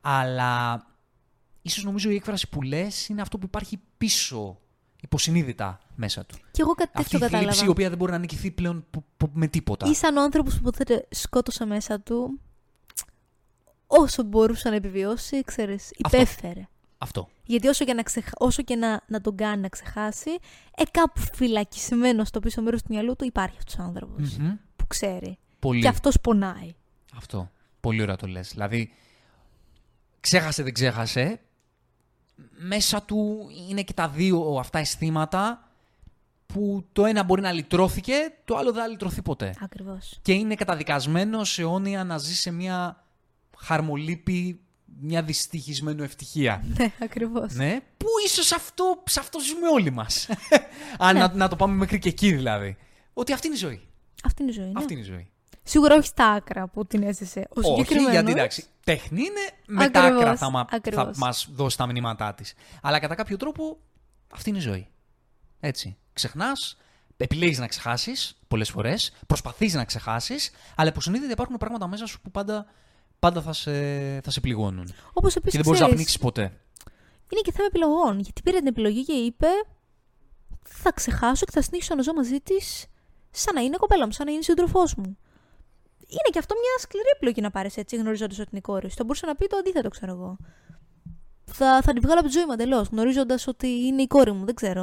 Αλλά 0.00 0.82
ίσως 1.62 1.84
νομίζω 1.84 2.10
η 2.10 2.14
έκφραση 2.14 2.48
που 2.48 2.62
λες 2.62 3.08
είναι 3.08 3.20
αυτό 3.20 3.38
που 3.38 3.46
υπάρχει 3.46 3.80
πίσω, 3.98 4.58
υποσυνείδητα 5.02 5.78
μέσα 5.94 6.24
του. 6.26 6.36
Και 6.50 6.60
εγώ 6.62 6.72
κάτι 6.74 6.90
Αυτή 6.94 7.10
τέτοιο 7.10 7.26
η 7.26 7.28
θλίψη 7.28 7.42
κατάλαβα. 7.44 7.64
η 7.66 7.68
οποία 7.68 7.88
δεν 7.88 7.98
μπορεί 7.98 8.12
να 8.12 8.18
νικηθεί 8.18 8.50
πλέον 8.50 8.86
πο- 8.90 9.04
πο- 9.16 9.30
με 9.32 9.46
τίποτα. 9.46 9.86
Ή 9.90 9.94
σαν 9.94 10.16
ο 10.16 10.22
άνθρωπος 10.22 10.54
που 10.54 10.62
ποτέ 10.62 11.06
σκότωσε 11.10 11.64
μέσα 11.64 12.00
του, 12.00 12.40
όσο 13.86 14.22
μπορούσε 14.22 14.68
να 14.68 14.74
επιβιώσει, 14.76 15.42
ξέρεις, 15.44 15.90
Αυτό. 16.04 16.16
υπέφερε. 16.16 16.50
Αυτό. 16.60 16.72
Γιατί 17.44 17.68
όσο 17.68 17.84
και, 17.84 17.94
να, 17.94 18.02
ξεχ... 18.02 18.28
όσο 18.38 18.62
και 18.62 18.76
να, 18.76 19.00
να 19.06 19.20
τον 19.20 19.36
κάνει 19.36 19.60
να 19.60 19.68
ξεχάσει, 19.68 20.30
ε, 20.76 20.82
κάπου 20.90 21.20
φυλακισμένο 21.34 22.24
στο 22.24 22.40
πίσω 22.40 22.62
μέρος 22.62 22.82
του 22.82 22.88
μυαλού 22.90 23.16
του 23.16 23.24
υπάρχει 23.24 23.56
αυτός 23.58 23.78
ο 23.78 23.82
άνθρωπος 23.82 24.36
Μμμ. 24.36 24.52
που 24.76 24.86
ξέρει. 24.86 25.38
Πολύ. 25.58 25.80
Και 25.80 25.88
αυτός 25.88 26.20
πονάει. 26.20 26.74
Αυτό. 27.16 27.50
Πολύ 27.80 28.02
ωραία 28.02 28.16
το 28.16 28.26
λες. 28.26 28.50
Δηλαδή, 28.50 28.92
ξέχασε 30.20 30.62
δεν 30.62 30.72
ξέχασε, 30.72 31.40
μέσα 32.58 33.02
του 33.02 33.48
είναι 33.68 33.82
και 33.82 33.92
τα 33.92 34.08
δύο 34.08 34.56
αυτά 34.58 34.78
αισθήματα 34.78 35.68
που 36.46 36.84
το 36.92 37.04
ένα 37.04 37.22
μπορεί 37.22 37.40
να 37.40 37.52
λυτρώθηκε, 37.52 38.14
το 38.44 38.56
άλλο 38.56 38.72
δεν 38.72 38.82
θα 38.82 38.88
λυτρωθεί 38.88 39.22
ποτέ. 39.22 39.54
Ακριβώς. 39.60 40.18
Και 40.22 40.32
είναι 40.32 40.54
καταδικασμένο 40.54 41.44
σε 41.44 41.62
αιώνια 41.62 42.04
να 42.04 42.18
ζει 42.18 42.34
σε 42.34 42.50
μια 42.50 43.04
χαρμολύπη, 43.58 44.60
μια 45.00 45.22
δυστυχισμένο 45.22 46.02
ευτυχία. 46.02 46.64
ναι, 46.78 46.92
ακριβώς. 47.02 47.52
Ναι, 47.52 47.80
που 47.96 48.06
ίσως 48.26 48.52
αυτό, 48.52 49.02
σε 49.06 49.20
αυτό 49.20 49.38
ζούμε 49.40 49.68
όλοι 49.68 49.90
μας. 49.90 50.28
Αν 50.98 51.14
Ναι. 51.14 51.20
να, 51.20 51.32
να 51.34 51.48
το 51.48 51.56
πάμε 51.56 51.74
μέχρι 51.74 51.98
και 51.98 52.08
εκεί 52.08 52.32
δηλαδή. 52.32 52.76
Ότι 53.12 53.32
αυτή 53.32 53.46
είναι 53.46 53.56
η 53.56 53.58
ζωή. 53.58 53.88
Αυτή 54.24 54.42
είναι 54.42 54.50
η 54.50 54.54
ζωή. 54.54 54.64
Ναι. 54.66 54.72
Αυτή 54.76 54.92
είναι 54.92 55.02
η 55.02 55.06
ζωή. 55.06 55.28
Σίγουρα 55.62 55.94
όχι 55.94 56.06
στα 56.06 56.26
άκρα 56.30 56.68
που 56.68 56.86
την 56.86 57.02
έζησε. 57.02 57.40
Ο 57.48 57.60
Όχι, 57.60 57.68
συγκεκριμένος- 57.68 58.12
γιατί 58.12 58.30
εντάξει, 58.30 58.64
τέχνη 58.84 59.20
είναι 59.20 59.40
με 59.66 59.90
τα 59.90 60.00
Ακριβώς, 60.00 60.22
άκρα 60.22 60.36
θα, 60.36 60.50
μα, 60.50 60.64
θα 60.68 60.76
ακριβώς. 60.76 61.16
μας 61.16 61.48
δώσει 61.52 61.76
τα 61.76 61.86
μηνύματά 61.86 62.34
της. 62.34 62.54
Αλλά 62.82 62.98
κατά 62.98 63.14
κάποιο 63.14 63.36
τρόπο 63.36 63.78
αυτή 64.32 64.48
είναι 64.48 64.58
η 64.58 64.62
ζωή. 64.62 64.88
Έτσι. 65.60 65.96
Ξεχνάς, 66.12 66.76
επιλέγεις 67.16 67.58
να 67.58 67.66
ξεχάσεις 67.66 68.36
πολλές 68.48 68.70
φορές, 68.70 69.12
προσπαθείς 69.26 69.74
να 69.74 69.84
ξεχάσεις, 69.84 70.50
αλλά 70.76 70.88
υποσυνείδητα 70.88 71.32
υπάρχουν 71.32 71.56
πράγματα 71.56 71.86
μέσα 71.86 72.06
σου 72.06 72.20
που 72.20 72.30
πάντα, 72.30 72.66
πάντα 73.24 73.40
θα, 73.40 73.52
σε, 73.52 73.72
θα 74.20 74.30
σε 74.30 74.40
πληγώνουν. 74.40 74.94
Όπως 75.12 75.32
Και 75.32 75.38
επίση 75.38 75.56
δεν 75.56 75.66
μπορείς 75.66 75.80
να 75.80 75.88
πνίξεις 75.88 76.18
ποτέ. 76.18 76.42
είναι 77.28 77.40
και 77.42 77.52
θέμα 77.52 77.66
επιλογών. 77.66 78.20
Γιατί 78.20 78.42
πήρε 78.42 78.58
την 78.58 78.66
επιλογή 78.66 79.04
και 79.04 79.12
είπε 79.12 79.46
θα 80.62 80.92
ξεχάσω 80.92 81.44
και 81.44 81.50
θα 81.54 81.62
συνεχίσω 81.62 81.94
να 81.94 82.02
ζω 82.02 82.12
μαζί 82.12 82.40
της 82.40 82.86
σαν 83.30 83.54
να 83.54 83.60
είναι 83.60 83.76
κοπέλα 83.76 84.06
μου, 84.06 84.12
σαν 84.12 84.26
να 84.26 84.32
είναι 84.32 84.42
σύντροφός 84.42 84.94
μου. 84.94 85.18
Είναι 86.08 86.30
και 86.32 86.38
αυτό 86.38 86.54
μια 86.54 86.78
σκληρή 86.78 87.06
επιλογή 87.14 87.40
να 87.40 87.50
πάρεις 87.50 87.76
έτσι, 87.76 87.96
γνωρίζοντα 87.96 88.34
ότι 88.34 88.48
είναι 88.50 88.58
η 88.58 88.60
κόρη 88.60 88.90
σου. 88.90 88.96
Θα 88.96 89.04
μπορούσε 89.04 89.26
να 89.26 89.36
πει 89.36 89.46
το 89.46 89.56
αντίθετο, 89.56 89.88
ξέρω 89.88 90.12
εγώ. 90.12 90.36
Θα, 91.44 91.80
θα 91.82 91.92
την 91.92 92.02
βγάλω 92.02 92.18
από 92.18 92.28
τη 92.28 92.34
ζωή 92.34 92.44
μου 92.44 92.52
εντελώς, 92.52 92.88
γνωρίζοντας 92.88 93.46
ότι 93.46 93.68
είναι 93.68 94.02
η 94.02 94.06
κόρη 94.06 94.32
μου, 94.32 94.44
δεν 94.44 94.54
ξέρω. 94.54 94.82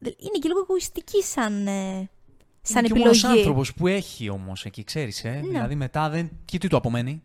Είναι 0.00 0.38
και 0.40 0.48
λίγο 0.48 0.60
εγωιστική 0.60 1.22
σαν, 1.22 1.66
ε, 1.66 2.10
σαν 2.72 2.84
είναι 2.84 2.94
και 2.94 3.00
ο 3.00 3.02
μόνος 3.02 3.18
επιλογή. 3.18 3.38
άνθρωπος 3.40 3.74
που 3.74 3.86
έχει 3.86 4.28
όμως 4.28 4.64
εκεί, 4.64 4.84
ξέρεις, 4.84 5.24
ε. 5.24 5.40
Δηλαδή 5.44 5.74
μετά 5.74 6.08
δεν... 6.08 6.30
Και 6.44 6.58
τι 6.58 6.68
του 6.68 6.76
απομένει; 6.76 7.22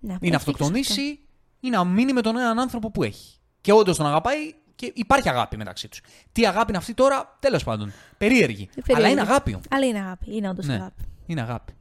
Ναι, 0.00 0.12
Ή 0.12 0.14
έχει 0.14 0.14
να 0.14 0.18
δίκιο 0.18 0.30
σε 0.30 0.36
αυτό. 0.36 0.50
αυτοκτονήσει 0.50 1.18
ή 1.60 1.68
να 1.70 1.84
μείνει 1.84 2.12
με 2.12 2.20
τον 2.20 2.36
έναν 2.36 2.58
άνθρωπο 2.58 2.90
που 2.90 3.02
έχει. 3.02 3.36
Και 3.60 3.72
όντως 3.72 3.96
τον 3.96 4.06
αγαπάει 4.06 4.54
και 4.74 4.92
υπάρχει 4.94 5.28
αγάπη 5.28 5.56
μεταξύ 5.56 5.88
τους. 5.88 6.00
Τι 6.32 6.46
αγάπη 6.46 6.68
είναι 6.68 6.76
αυτή 6.78 6.94
τώρα, 6.94 7.36
τέλος 7.40 7.64
πάντων. 7.64 7.92
Περίεργη. 8.18 8.66
Περίεργη. 8.74 8.94
Αλλά 8.94 9.08
είναι 9.08 9.20
αγάπη 9.20 9.50
όμως. 9.54 9.66
Αλλά 9.70 9.86
είναι 9.86 9.98
αγάπη. 9.98 10.36
Είναι 10.36 10.48
όντως 10.48 10.66
Ναι. 10.66 10.74
αγάπη. 10.74 11.02
Είναι 11.26 11.40
αγάπη. 11.40 11.72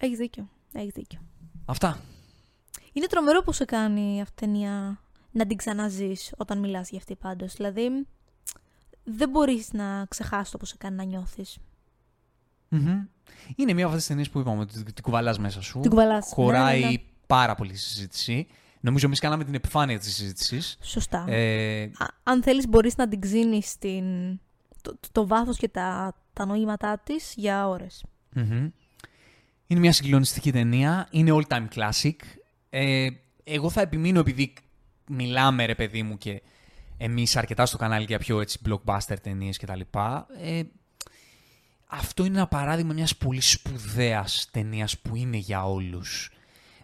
Έχεις 0.00 0.18
δίκιο. 0.18 0.48
Έχεις 0.72 0.92
δίκιο. 0.92 1.18
Αυτά. 1.64 1.98
Είναι 2.92 3.06
τρομερό 3.06 3.42
που 3.42 3.52
σε 3.52 3.64
κάνει 3.64 4.20
αυτή 4.20 4.44
η 4.44 4.46
ταινία 4.46 5.00
να 5.30 5.46
την 5.46 5.56
ξαναζείς 5.56 6.32
όταν 6.36 6.58
μιλάς 6.58 6.88
για 6.90 6.98
αυτή 6.98 7.14
πάντως. 7.16 7.54
Δηλαδή, 7.54 8.06
δεν 9.04 9.28
μπορείς 9.28 9.72
να 9.72 10.04
ξεχάσεις 10.08 10.50
το 10.50 10.58
που 10.58 10.64
σε 10.64 10.74
κάνει 10.78 10.96
να 10.96 11.04
νιώθεις. 11.04 11.58
Μμμ. 12.76 13.02
Είναι 13.56 13.72
μία 13.72 13.84
από 13.84 13.94
αυτές 13.94 13.96
τις 13.98 14.06
ταινίες 14.06 14.30
που 14.30 14.38
είπαμε 14.38 14.60
ότι 14.60 14.82
την 14.82 15.02
κουβαλάς 15.02 15.38
μέσα 15.38 15.62
σου. 15.62 15.80
Την 15.80 15.90
κουβαλάς. 15.90 16.30
Χωράει 16.34 16.80
Ναι, 16.80 16.86
ναι, 16.86 16.92
ναι. 16.92 16.98
πάρα 17.26 17.54
πολύ 17.54 17.76
στη 17.76 17.88
συζήτηση. 17.88 18.46
Νομίζω 18.80 19.06
εμείς 19.06 19.20
κάναμε 19.20 19.44
την 19.44 19.54
επιφάνεια 19.54 19.98
της 19.98 20.14
συζήτησης. 20.14 20.78
Σωστά. 20.82 21.24
Ε, 21.28 21.82
Α, 21.82 22.06
αν 22.22 22.42
θέλεις 22.42 22.68
μπορείς 22.68 22.96
να 22.96 23.08
την 23.08 23.20
ξύνεις 23.20 23.68
στην... 23.70 24.04
το, 24.82 24.90
το, 25.00 25.08
το 25.12 25.26
βάθος 25.26 25.56
και 25.58 25.68
τα, 25.68 26.16
τα 26.32 26.46
νοήματά 26.46 26.98
της 27.04 27.32
για 27.36 27.68
ώρες. 27.68 28.04
μμμ. 28.34 28.70
Είναι 29.66 29.80
μια 29.80 29.92
συγκλονιστική 29.92 30.52
ταινία. 30.52 31.08
Είναι 31.10 31.30
all 31.34 31.54
time 31.56 31.66
classic. 31.74 32.14
Ε, 32.70 33.06
εγώ 33.44 33.70
θα 33.70 33.80
επιμείνω 33.80 34.20
επειδή 34.20 34.52
μιλάμε 35.08 35.64
ρε 35.64 35.74
παιδί 35.74 36.02
μου 36.02 36.18
και 36.18 36.42
εμείς 36.96 37.36
αρκετά 37.36 37.66
στο 37.66 37.76
κανάλι 37.76 38.04
για 38.04 38.18
πιο 38.18 38.40
έτσι 38.40 38.58
blockbuster 38.68 39.16
ταινίες 39.22 39.58
κτλ. 39.58 39.80
Ε, 40.42 40.62
αυτό 41.86 42.24
είναι 42.24 42.36
ένα 42.36 42.46
παράδειγμα 42.46 42.92
μιας 42.92 43.16
πολύ 43.16 43.40
σπουδαίας 43.40 44.48
ταινίας 44.50 44.98
που 44.98 45.16
είναι 45.16 45.36
για 45.36 45.64
όλους. 45.66 46.30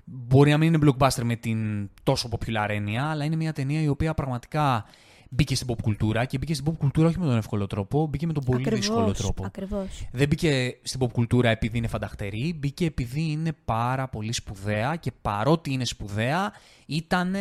Μπορεί 0.04 0.50
να 0.50 0.58
μην 0.58 0.74
είναι 0.74 0.90
blockbuster 0.90 1.22
με 1.22 1.36
την 1.36 1.90
τόσο 2.02 2.28
popular 2.32 2.66
έννοια, 2.68 3.04
αλλά 3.04 3.24
είναι 3.24 3.36
μια 3.36 3.52
ταινία 3.52 3.80
η 3.80 3.88
οποία 3.88 4.14
πραγματικά 4.14 4.84
μπήκε 5.30 5.54
στην 5.54 5.66
pop 5.70 5.80
κουλτούρα 5.82 6.24
και 6.24 6.38
μπήκε 6.38 6.54
στην 6.54 6.66
pop 6.70 6.76
κουλτούρα 6.78 7.08
όχι 7.08 7.18
με 7.18 7.26
τον 7.26 7.36
εύκολο 7.36 7.66
τρόπο, 7.66 8.06
μπήκε 8.06 8.26
με 8.26 8.32
τον 8.32 8.44
πολύ 8.44 8.60
Ακριβώς, 8.60 8.86
δύσκολο 8.86 9.12
τρόπο. 9.12 9.44
Ακριβώς. 9.44 10.08
Δεν 10.12 10.28
μπήκε 10.28 10.78
στην 10.82 11.00
pop 11.02 11.12
κουλτούρα 11.12 11.48
επειδή 11.48 11.78
είναι 11.78 11.86
φανταχτερή, 11.86 12.54
μπήκε 12.58 12.84
επειδή 12.84 13.22
είναι 13.22 13.52
πάρα 13.64 14.08
πολύ 14.08 14.32
σπουδαία 14.32 14.96
και 14.96 15.12
παρότι 15.22 15.72
είναι 15.72 15.84
σπουδαία 15.84 16.52
ήταν 16.86 17.36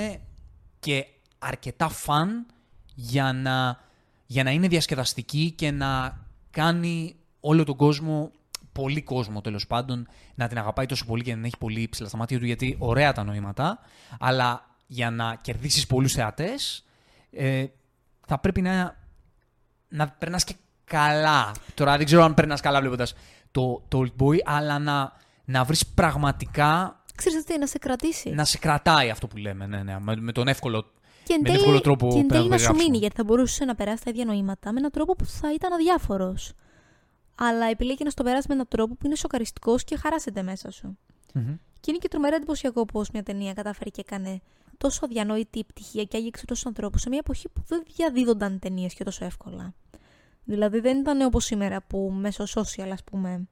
και 0.79 1.05
αρκετά 1.39 1.89
φαν 1.89 2.45
για 2.95 3.33
να, 3.33 3.79
για 4.25 4.43
να 4.43 4.51
είναι 4.51 4.67
διασκεδαστική 4.67 5.51
και 5.51 5.71
να 5.71 6.19
κάνει 6.51 7.15
όλο 7.39 7.63
τον 7.63 7.75
κόσμο, 7.75 8.31
πολύ 8.71 9.01
κόσμο 9.01 9.41
τέλος 9.41 9.67
πάντων, 9.67 10.07
να 10.35 10.47
την 10.47 10.57
αγαπάει 10.57 10.85
τόσο 10.85 11.05
πολύ 11.05 11.23
και 11.23 11.29
να 11.29 11.35
την 11.35 11.45
έχει 11.45 11.57
πολύ 11.57 11.87
ψηλά 11.89 12.07
στα 12.07 12.17
μάτια 12.17 12.39
του 12.39 12.45
γιατί 12.45 12.75
ωραία 12.79 13.13
τα 13.13 13.23
νοήματα, 13.23 13.79
αλλά 14.19 14.69
για 14.87 15.09
να 15.09 15.35
κερδίσεις 15.41 15.87
πολλούς 15.87 16.13
θεατές 16.13 16.85
ε, 17.31 17.65
θα 18.27 18.39
πρέπει 18.39 18.61
να, 18.61 18.97
να 19.87 20.09
περνάς 20.09 20.43
και 20.43 20.55
καλά. 20.83 21.51
Τώρα 21.73 21.97
δεν 21.97 22.05
ξέρω 22.05 22.23
αν 22.23 22.33
περνάς 22.33 22.61
καλά 22.61 22.79
βλέποντας 22.79 23.13
το, 23.51 23.83
το 23.87 24.03
Old 24.03 24.23
Boy, 24.23 24.37
αλλά 24.45 24.79
να, 24.79 25.11
να 25.45 25.63
βρεις 25.63 25.85
πραγματικά 25.85 27.03
Ξέρεις 27.15 27.43
τι, 27.43 27.57
να 27.57 27.65
σε 27.65 27.77
κρατήσει. 27.77 28.29
να 28.29 28.45
σε 28.45 28.57
κρατάει 28.57 29.09
αυτό 29.09 29.27
που 29.27 29.37
λέμε, 29.37 29.65
ναι, 29.65 29.83
ναι, 29.83 29.97
με, 29.99 30.15
με 30.15 30.31
τον 30.31 30.47
εύκολο 30.47 30.85
Και 31.23 31.33
εν 31.33 31.39
με 31.41 31.47
τέλει, 31.47 31.59
εύκολο 31.59 31.81
τρόπο 31.81 32.07
και 32.07 32.17
εν 32.17 32.25
να 32.25 32.27
τέλει 32.27 32.37
να 32.37 32.43
σου 32.43 32.49
περιγράψουμε. 32.49 32.83
μείνει, 32.83 32.97
γιατί 32.97 33.15
θα 33.15 33.23
μπορούσε 33.23 33.65
να 33.65 33.75
περάσει 33.75 34.03
τα 34.03 34.09
ίδια 34.09 34.25
νοήματα 34.25 34.71
με 34.71 34.79
έναν 34.79 34.91
τρόπο 34.91 35.15
που 35.15 35.25
θα 35.25 35.53
ήταν 35.53 35.73
αδιάφορος. 35.73 36.53
Αλλά 37.41 37.65
επιλέγει 37.65 38.03
να 38.03 38.09
στο 38.09 38.23
περάσει 38.23 38.45
με 38.49 38.53
έναν 38.53 38.67
τρόπο 38.67 38.95
που 38.95 39.05
είναι 39.05 39.15
σοκαριστικός 39.15 39.83
και 39.83 39.97
χαράσεται 39.97 40.41
μέσα 40.41 40.71
σου. 40.71 40.97
Μμμ. 41.33 41.55
Και 41.79 41.91
είναι 41.91 41.97
και 41.97 42.07
τρομερά 42.07 42.35
εντυπωσιακό 42.35 42.85
πώς 42.85 43.09
μια 43.09 43.23
ταινία 43.23 43.53
κατάφερε 43.53 43.89
και 43.89 44.01
έκανε 44.05 44.39
τόσο 44.77 45.05
αδιανόητη 45.05 45.59
επιτυχία 45.59 46.03
και 46.03 46.17
άγγιξε 46.17 46.45
τόσους 46.45 46.65
ανθρώπους 46.65 47.01
σε 47.01 47.09
μια 47.09 47.17
εποχή 47.17 47.49
που 47.49 47.61
δεν 47.67 47.83
διαδίδονταν 47.95 48.59
ταινίες 48.59 48.93
και 48.93 49.03
τόσο 49.03 49.25
εύκολα. 49.25 49.73
Δηλαδή 50.43 50.79
δεν 50.79 50.97
ήταν 50.97 51.21
όπως 51.21 51.45
σήμερα 51.45 51.81
που 51.81 52.11
μέσω 52.15 52.43
social, 52.43 52.89
ας 52.91 53.03
πούμε, 53.03 53.47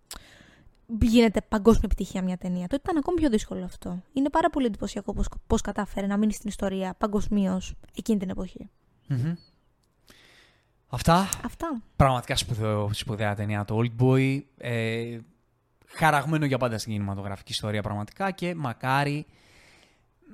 γίνεται 1.01 1.41
παγκόσμια 1.41 1.83
επιτυχία 1.85 2.21
μια 2.21 2.37
ταινία. 2.37 2.67
Τότε 2.67 2.81
ήταν 2.83 2.97
ακόμη 2.97 3.19
πιο 3.19 3.29
δύσκολο 3.29 3.63
αυτό. 3.63 4.03
Είναι 4.13 4.29
πάρα 4.29 4.49
πολύ 4.49 4.65
εντυπωσιακό 4.65 5.15
πώς 5.47 5.61
κατάφερε 5.61 6.07
να 6.07 6.17
μείνει 6.17 6.33
στην 6.33 6.49
ιστορία 6.49 6.95
παγκοσμίως 6.97 7.73
εκείνη 7.95 8.19
την 8.19 8.29
εποχή. 8.29 8.69
Μμμ. 9.07 9.33
Αυτά. 10.89 11.29
Αυτά. 11.45 11.81
Πραγματικά 11.95 12.35
σπουδαίο, 12.35 12.89
σπουδαία 12.93 13.35
ταινία 13.35 13.65
το 13.65 13.81
Old 13.83 14.01
Boy. 14.03 14.41
Ε, 14.57 15.17
χαραγμένο 15.85 16.45
για 16.45 16.57
πάντα 16.57 16.77
στην 16.77 16.91
κινηματογραφική 16.91 17.51
ιστορία 17.51 17.81
πραγματικά 17.81 18.31
και 18.31 18.55
μακάρι, 18.55 19.25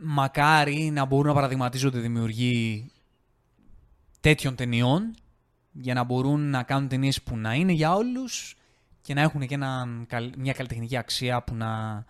μακάρι 0.03 0.89
να 0.93 1.05
μπορούν 1.05 1.27
να 1.27 1.33
παραδειγματίζονται 1.33 1.99
δημιουργοί 1.99 2.91
τέτοιων 4.19 4.55
ταινιών 4.55 5.15
για 5.71 5.93
να 5.93 6.03
μπορούν 6.03 6.49
να 6.49 6.63
κάνουν 6.63 6.87
ταινίες 6.87 7.21
που 7.21 7.37
να 7.37 7.53
είναι 7.53 7.71
για 7.71 7.93
όλους 7.93 8.55
και 9.01 9.13
να 9.13 9.21
έχουν 9.21 9.47
και 9.47 9.53
έναν, 9.53 10.05
καλ- 10.07 10.35
μια 10.37 10.53
καλλιτεχνική 10.53 10.97
αξία 10.97 11.43
που 11.43 11.55
να, 11.55 12.03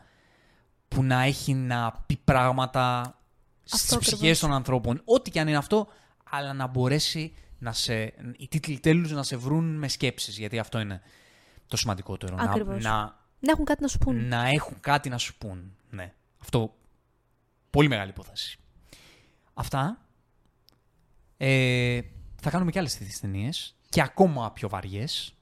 που 0.88 1.04
να 1.04 1.22
έχει 1.22 1.54
να 1.54 2.04
πει 2.06 2.18
πράγματα 2.24 3.16
στις 3.64 3.82
Αυτό 3.84 3.98
ψυχές 3.98 4.18
ακριβώς. 4.18 4.40
των 4.40 4.54
ανθρώπων. 4.54 5.02
Ό,τι 5.06 5.32
και 5.32 5.40
αν 5.40 5.48
είναι 5.48 5.58
αυτό, 5.58 5.88
αλλά 6.30 6.54
να 6.54 6.68
μπορέσει 6.68 7.34
να 7.64 7.72
σε, 7.74 8.04
οι 8.38 8.48
τίτλοι 8.50 8.80
τέλους 8.80 9.12
να 9.12 9.24
σε 9.24 9.38
βρουν 9.38 9.76
με 9.78 9.88
σκέψεις, 9.88 10.38
γιατί 10.38 10.60
αυτό 10.60 10.80
είναι 10.80 11.02
το 11.68 11.78
σημαντικότερο. 11.78 12.36
Να, 12.36 12.44
Ακριβώς. 12.44 12.84
να, 12.84 12.92
Να 13.40 13.52
έχουν 13.52 13.66
κάτι 13.66 13.82
να 13.82 13.88
σου 13.88 13.98
πούν. 13.98 14.28
να 14.28 14.48
έχουν 14.48 14.80
κάτι 14.80 15.10
να 15.10 15.18
σου 15.18 15.38
πούν. 15.38 15.76
Ναι. 15.90 16.14
Αυτό. 16.38 16.76
Πολύ 17.70 17.88
μεγάλη 17.88 18.10
υπόθεση. 18.10 18.60
Αυτά. 19.54 19.98
Ε, 21.38 22.00
θα 22.42 22.50
κάνουμε 22.50 22.72
και 22.72 22.80
άλλες 22.80 22.98
τέτοιες 22.98 23.20
ταινίες. 23.20 23.76
Και 23.90 24.02
ακόμα 24.02 24.52
πιο 24.52 24.70
βαριές. 24.70 25.34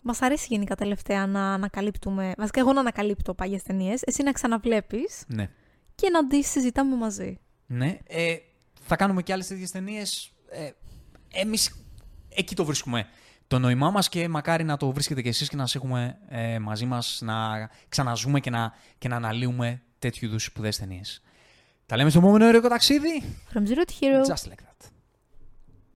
Μας 0.00 0.22
αρέσει 0.22 0.46
γενικά 0.50 0.74
τελευταία 0.74 1.26
να 1.26 1.52
ανακαλύπτουμε. 1.54 2.32
Βασικά, 2.36 2.60
εγώ 2.60 2.72
να 2.72 2.80
ανακαλύπτω 2.80 3.34
παλιέ 3.34 3.60
ταινίες, 3.60 4.02
εσύ 4.02 4.22
να 4.22 4.32
ξαναβλέπεις 4.32 5.24
Ναι. 5.26 5.50
και 5.94 6.08
να 6.10 6.26
τις 6.26 6.50
συζητάμε 6.50 6.96
μαζί. 6.96 7.38
Ναι. 7.66 7.98
Ε, 8.06 8.36
θα 8.80 8.96
κάνουμε 8.96 9.22
και 9.22 9.32
άλλες 9.32 9.46
τέτοιες 9.46 9.70
ταινίες. 9.70 10.32
Ε, 10.50 10.70
εμείς 11.32 11.84
εκεί 12.28 12.54
το 12.54 12.64
βρίσκουμε 12.64 13.06
το 13.46 13.58
νόημά 13.58 13.90
μας 13.90 14.08
και 14.08 14.28
μακάρι 14.28 14.64
να 14.64 14.76
το 14.76 14.92
βρίσκετε 14.92 15.22
και 15.22 15.28
εσείς 15.28 15.48
και 15.48 15.56
να 15.56 15.62
σας 15.62 15.74
έχουμε 15.74 16.18
ε, 16.28 16.58
μαζί 16.58 16.86
μας 16.86 17.18
να 17.22 17.34
ξαναζούμε 17.88 18.40
και 18.40 18.50
να, 18.50 18.74
και 18.98 19.08
να 19.08 19.16
αναλύουμε 19.16 19.82
τέτοιου 19.98 20.26
είδους 20.26 20.44
σπουδαίες 20.44 20.78
ταινίες. 20.78 21.22
Τα 21.86 21.96
λέμε 21.96 22.10
στο 22.10 22.18
επόμενο 22.18 22.44
ερωτικό 22.44 22.68
ταξίδι. 22.68 23.22
From 23.54 23.60
Zero 23.60 23.84
to 23.84 23.92
Hero. 24.00 24.34
Just 24.34 24.48
like 24.48 24.62
that. 24.66 24.91